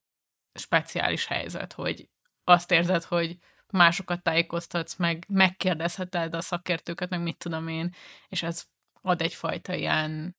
speciális 0.53 1.25
helyzet, 1.25 1.73
hogy 1.73 2.09
azt 2.43 2.71
érzed, 2.71 3.03
hogy 3.03 3.37
másokat 3.69 4.23
tájékoztatsz, 4.23 4.95
meg 4.95 5.25
megkérdezheted 5.27 6.35
a 6.35 6.41
szakértőket, 6.41 7.09
meg 7.09 7.21
mit 7.21 7.37
tudom 7.37 7.67
én, 7.67 7.93
és 8.27 8.43
ez 8.43 8.63
ad 9.01 9.21
egyfajta 9.21 9.73
ilyen 9.73 10.35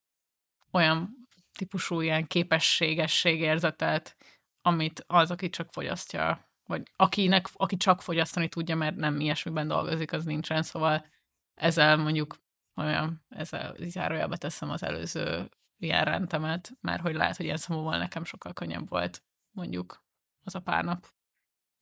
olyan 0.73 1.26
típusú 1.57 2.01
ilyen 2.01 2.27
képességességérzetet, 2.27 4.17
amit 4.63 5.05
az, 5.07 5.31
aki 5.31 5.51
csak 5.51 5.73
fogyasztja, 5.73 6.51
vagy 6.67 6.83
akinek, 6.97 7.47
aki 7.53 7.77
csak 7.77 8.03
fogyasztani 8.03 8.49
tudja, 8.49 8.77
mert 8.77 8.97
nem 8.97 9.21
ilyesmiben 9.21 9.69
dolgozik, 9.69 10.13
az 10.13 10.25
nincsen, 10.25 10.63
szóval 10.63 11.07
ezzel 11.55 11.97
mondjuk 11.97 12.37
olyan, 12.77 13.25
ezzel 13.29 13.77
zárójelbe 13.79 14.37
teszem 14.37 14.71
az 14.71 14.83
előző 14.83 15.49
ilyen 15.79 16.05
rendemet, 16.05 16.73
mert 16.81 17.03
hogy 17.03 17.15
lehet, 17.15 17.37
hogy 17.37 17.45
ilyen 17.45 17.57
szemúval 17.57 17.99
nekem 17.99 18.25
sokkal 18.25 18.53
könnyebb 18.53 18.89
volt, 18.89 19.23
mondjuk 19.51 20.05
az 20.43 20.55
a 20.55 20.61
pár 20.61 20.85
nap. 20.85 21.15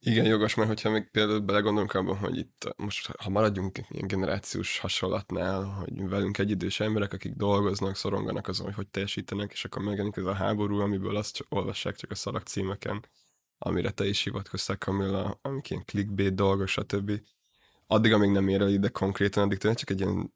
Igen, 0.06 0.24
jogos, 0.24 0.54
mert 0.54 0.68
hogyha 0.68 0.90
még 0.90 1.10
például 1.10 1.40
belegondolunk 1.40 1.94
abban, 1.94 2.16
hogy 2.16 2.36
itt 2.36 2.74
most, 2.76 3.06
ha 3.06 3.30
maradjunk 3.30 3.78
ilyen 3.88 4.06
generációs 4.06 4.78
hasonlatnál, 4.78 5.64
hogy 5.64 6.08
velünk 6.08 6.38
egyidős 6.38 6.80
emberek, 6.80 7.12
akik 7.12 7.32
dolgoznak, 7.34 7.96
szoronganak 7.96 8.48
azon, 8.48 8.66
hogy 8.66 8.74
hogy 8.74 8.88
teljesítenek, 8.88 9.52
és 9.52 9.64
akkor 9.64 9.82
megjelenik 9.82 10.16
ez 10.16 10.24
a 10.24 10.34
háború, 10.34 10.80
amiből 10.80 11.16
azt 11.16 11.34
csak, 11.34 11.46
olvassák 11.50 11.96
csak 11.96 12.10
a 12.10 12.14
szarak 12.14 12.42
címeken, 12.42 13.04
amire 13.58 13.90
te 13.90 14.06
is 14.06 14.22
hivatkoztál, 14.22 14.76
Camilla, 14.76 15.38
amik 15.42 15.70
ilyen 15.70 15.84
clickbait 15.84 16.34
dolgok, 16.34 16.68
stb. 16.68 17.12
Addig, 17.86 18.12
amíg 18.12 18.30
nem 18.30 18.48
ér 18.48 18.60
el 18.60 18.68
ide 18.68 18.88
konkrétan, 18.88 19.44
addig 19.44 19.58
tényleg 19.58 19.78
csak 19.78 19.90
egy 19.90 20.00
ilyen 20.00 20.34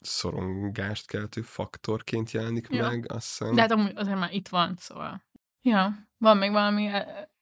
szorongást 0.00 1.06
keltő 1.06 1.42
faktorként 1.42 2.30
jelenik 2.30 2.66
Ja. 2.70 2.88
meg, 2.88 3.12
azt 3.12 3.28
hiszem. 3.28 3.54
De 3.54 3.60
hát 3.60 3.70
amúgy 3.70 3.92
azért 3.94 4.18
már 4.18 4.32
itt 4.32 4.48
van, 4.48 4.76
szóval. 4.78 5.24
Ja, 5.62 6.08
van 6.18 6.36
még 6.36 6.50
valami 6.50 6.86
e- 6.86 7.32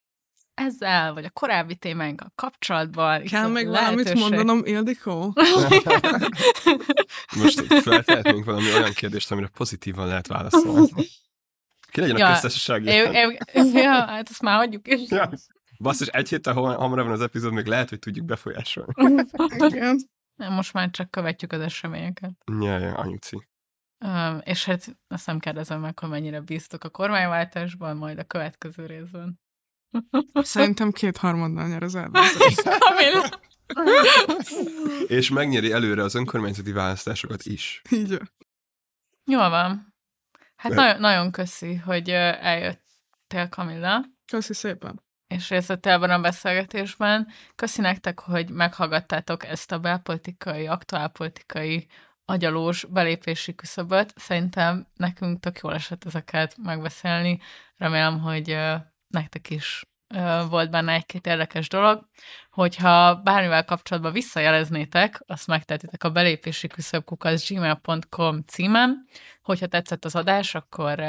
ezzel, 0.65 1.13
vagy 1.13 1.25
a 1.25 1.31
korábbi 1.31 1.77
témáinkkal 1.77 2.33
kapcsolatban. 2.35 3.23
Kell 3.23 3.49
még 3.49 3.67
lehetőség. 3.67 4.05
valamit 4.05 4.31
mondanom, 4.31 4.65
Ildikó? 4.65 5.33
Most 7.43 7.61
feltehetnénk 7.83 8.45
valami 8.45 8.73
olyan 8.73 8.93
kérdést, 8.93 9.31
amire 9.31 9.49
pozitívan 9.49 10.07
lehet 10.07 10.27
válaszolni. 10.27 10.91
Ki 11.91 12.01
legyen 12.01 12.17
Ja, 12.17 12.27
a 12.27 12.49
én, 12.85 13.39
ja, 13.75 13.91
hát 13.91 14.29
azt 14.29 14.43
már 14.43 14.57
hagyjuk 14.57 14.89
is. 14.89 15.11
Ja. 15.11 15.31
Basszus, 15.79 16.07
egy 16.07 16.29
héttel 16.29 16.53
hol- 16.53 16.77
hamarabb 16.77 17.05
van 17.05 17.15
az 17.15 17.21
epizód, 17.21 17.53
még 17.53 17.67
lehet, 17.67 17.89
hogy 17.89 17.99
tudjuk 17.99 18.27
befolyásolni. 18.27 18.93
Igen. 19.59 19.99
Nem, 20.35 20.53
most 20.53 20.73
már 20.73 20.91
csak 20.91 21.11
követjük 21.11 21.53
az 21.53 21.61
eseményeket. 21.61 22.31
Ja, 22.61 22.79
ja, 22.79 22.95
anyuci. 22.95 23.49
Um, 24.05 24.41
és 24.45 24.65
hát 24.65 24.97
azt 25.09 25.27
nem 25.27 25.39
kérdezem 25.39 25.81
meg, 25.81 25.99
hogy 25.99 26.09
mennyire 26.09 26.41
bíztok 26.41 26.85
a 26.85 26.89
kormányváltásban, 26.89 27.97
majd 27.97 28.19
a 28.19 28.25
következő 28.25 28.87
részben. 28.87 29.41
Szerintem 30.35 30.91
kétharmaddal 30.91 31.69
nyer 31.69 31.83
az 31.83 31.95
ellenzék. 31.95 32.67
És 35.07 35.31
megnyeri 35.31 35.73
előre 35.73 36.03
az 36.03 36.15
önkormányzati 36.15 36.73
választásokat 36.73 37.45
is. 37.45 37.83
Így 37.91 38.09
van. 38.09 38.31
Jól 39.25 39.51
van. 39.51 39.95
Hát 40.57 40.73
nagyon, 40.73 41.01
nagyon 41.01 41.31
köszi, 41.31 41.75
hogy 41.75 42.11
eljöttél, 42.11 43.49
Kamilla, 43.49 44.05
Köszi 44.27 44.55
szépen. 44.55 45.03
és 45.27 45.49
részt 45.49 45.69
vettél 45.69 45.93
ebben 45.93 46.11
a 46.11 46.21
beszélgetésben. 46.21 47.29
Köszi 47.55 47.81
nektek, 47.81 48.21
hogy 48.21 48.51
meghallgattátok 48.51 49.45
ezt 49.45 49.73
a 49.73 49.79
belpolitikai, 49.79 50.67
aktuálpolitikai 50.67 51.87
agyalós 52.25 52.85
belépési 52.85 53.55
küszöböt. 53.55 54.13
Szerintem 54.17 54.87
nekünk 54.97 55.41
tök 55.41 55.59
jól 55.59 55.75
esett 55.75 56.05
ezeket 56.05 56.57
megbeszélni. 56.63 57.41
Remélem, 57.77 58.21
hogy 58.21 58.57
nektek 59.13 59.51
is 59.51 59.83
volt 60.49 60.71
benne 60.71 60.93
egy-két 60.93 61.27
érdekes 61.27 61.69
dolog. 61.69 62.09
Hogyha 62.51 63.15
bármivel 63.15 63.65
kapcsolatban 63.65 64.13
visszajeleznétek, 64.13 65.23
azt 65.27 65.47
megtehetitek 65.47 66.05
a 66.05 66.11
belépési 66.11 66.67
küszöbkukac 66.67 67.49
gmail.com 67.49 68.41
címen. 68.47 69.07
Hogyha 69.43 69.67
tetszett 69.67 70.05
az 70.05 70.15
adás, 70.15 70.55
akkor 70.55 71.03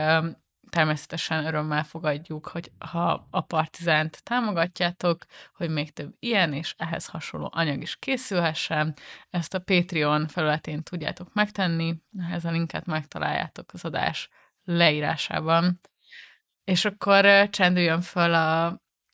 természetesen 0.70 1.46
örömmel 1.46 1.84
fogadjuk, 1.84 2.48
hogy 2.48 2.72
ha 2.92 3.28
a 3.30 3.42
Partizánt 3.42 4.24
támogatjátok, 4.24 5.26
hogy 5.56 5.70
még 5.70 5.94
több 5.94 6.14
ilyen 6.20 6.54
és 6.54 6.76
ehhez 6.78 7.06
hasonló 7.06 7.50
anyag 7.54 7.82
is 7.82 7.96
készülhessen. 7.96 8.96
Ezt 9.30 9.54
a 9.54 9.60
Patreon 9.60 10.28
felületén 10.28 10.84
tudjátok 10.84 11.34
megtenni, 11.34 11.96
ehhez 12.20 12.46
a 12.46 12.52
linket 12.52 12.86
megtaláljátok 12.86 13.74
az 13.74 13.86
adás 13.86 14.30
leírásában. 14.64 15.80
És 16.64 16.86
akkor 16.86 17.50
csendüljön 17.50 18.02
föl 18.02 18.34
a, 18.34 18.66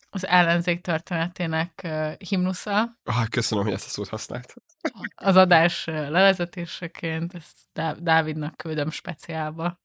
az 0.09 0.27
ellenzék 0.27 0.81
történetének 0.81 1.87
himnusza, 2.17 2.97
Ah, 3.03 3.27
köszönöm, 3.27 3.63
hogy 3.63 3.73
ezt 3.73 3.85
a 3.85 3.89
szót 3.89 4.07
használt. 4.09 4.53
az 5.15 5.35
adás 5.35 5.85
levezetéseként, 5.85 7.33
ezt 7.33 7.57
Dá- 7.73 8.03
Dávidnak 8.03 8.57
küldöm 8.57 8.89
speciálba. 8.89 9.79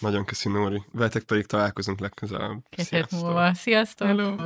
Nagyon 0.00 0.24
köszi, 0.24 0.48
Nóri. 0.48 0.82
Veletek 0.92 1.22
pedig 1.22 1.46
találkozunk 1.46 2.00
legközelebb. 2.00 2.62
Két 2.68 2.78
hét 2.78 2.86
Sziasztok. 2.86 3.20
múlva. 3.20 3.54
Sziasztok! 3.54 4.06
Hello. 4.06 4.36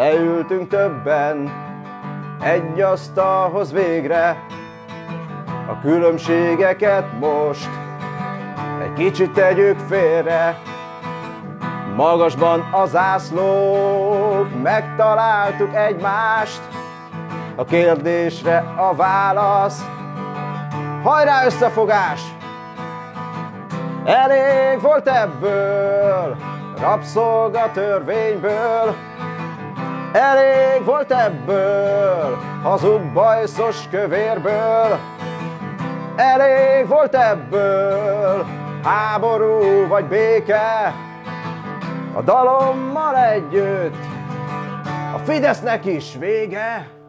Leültünk 0.00 0.68
többen 0.68 1.50
egy 2.42 2.80
asztalhoz 2.80 3.72
végre. 3.72 4.46
A 5.68 5.80
különbségeket 5.80 7.04
most 7.18 7.68
egy 8.82 8.92
kicsit 8.92 9.32
tegyük 9.32 9.78
félre. 9.78 10.58
Magasban 11.96 12.60
a 12.60 12.86
zászlók, 12.86 14.62
megtaláltuk 14.62 15.74
egymást. 15.74 16.60
A 17.56 17.64
kérdésre 17.64 18.74
a 18.76 18.94
válasz, 18.94 19.84
hajrá 21.02 21.44
összefogás! 21.44 22.20
Elég 24.04 24.80
volt 24.80 25.08
ebből, 25.08 26.36
rabszolga 26.80 27.70
törvényből, 27.72 28.94
Elég 30.12 30.84
volt 30.84 31.12
ebből, 31.12 32.38
hazug 32.62 33.12
bajszos 33.12 33.88
kövérből, 33.90 34.98
Elég 36.16 36.86
volt 36.86 37.14
ebből, 37.14 38.46
háború 38.84 39.86
vagy 39.88 40.04
béke, 40.04 40.94
a 42.14 42.22
dalommal 42.22 43.16
együtt, 43.16 44.04
a 45.14 45.18
Fidesznek 45.18 45.86
is 45.86 46.16
vége. 46.18 46.99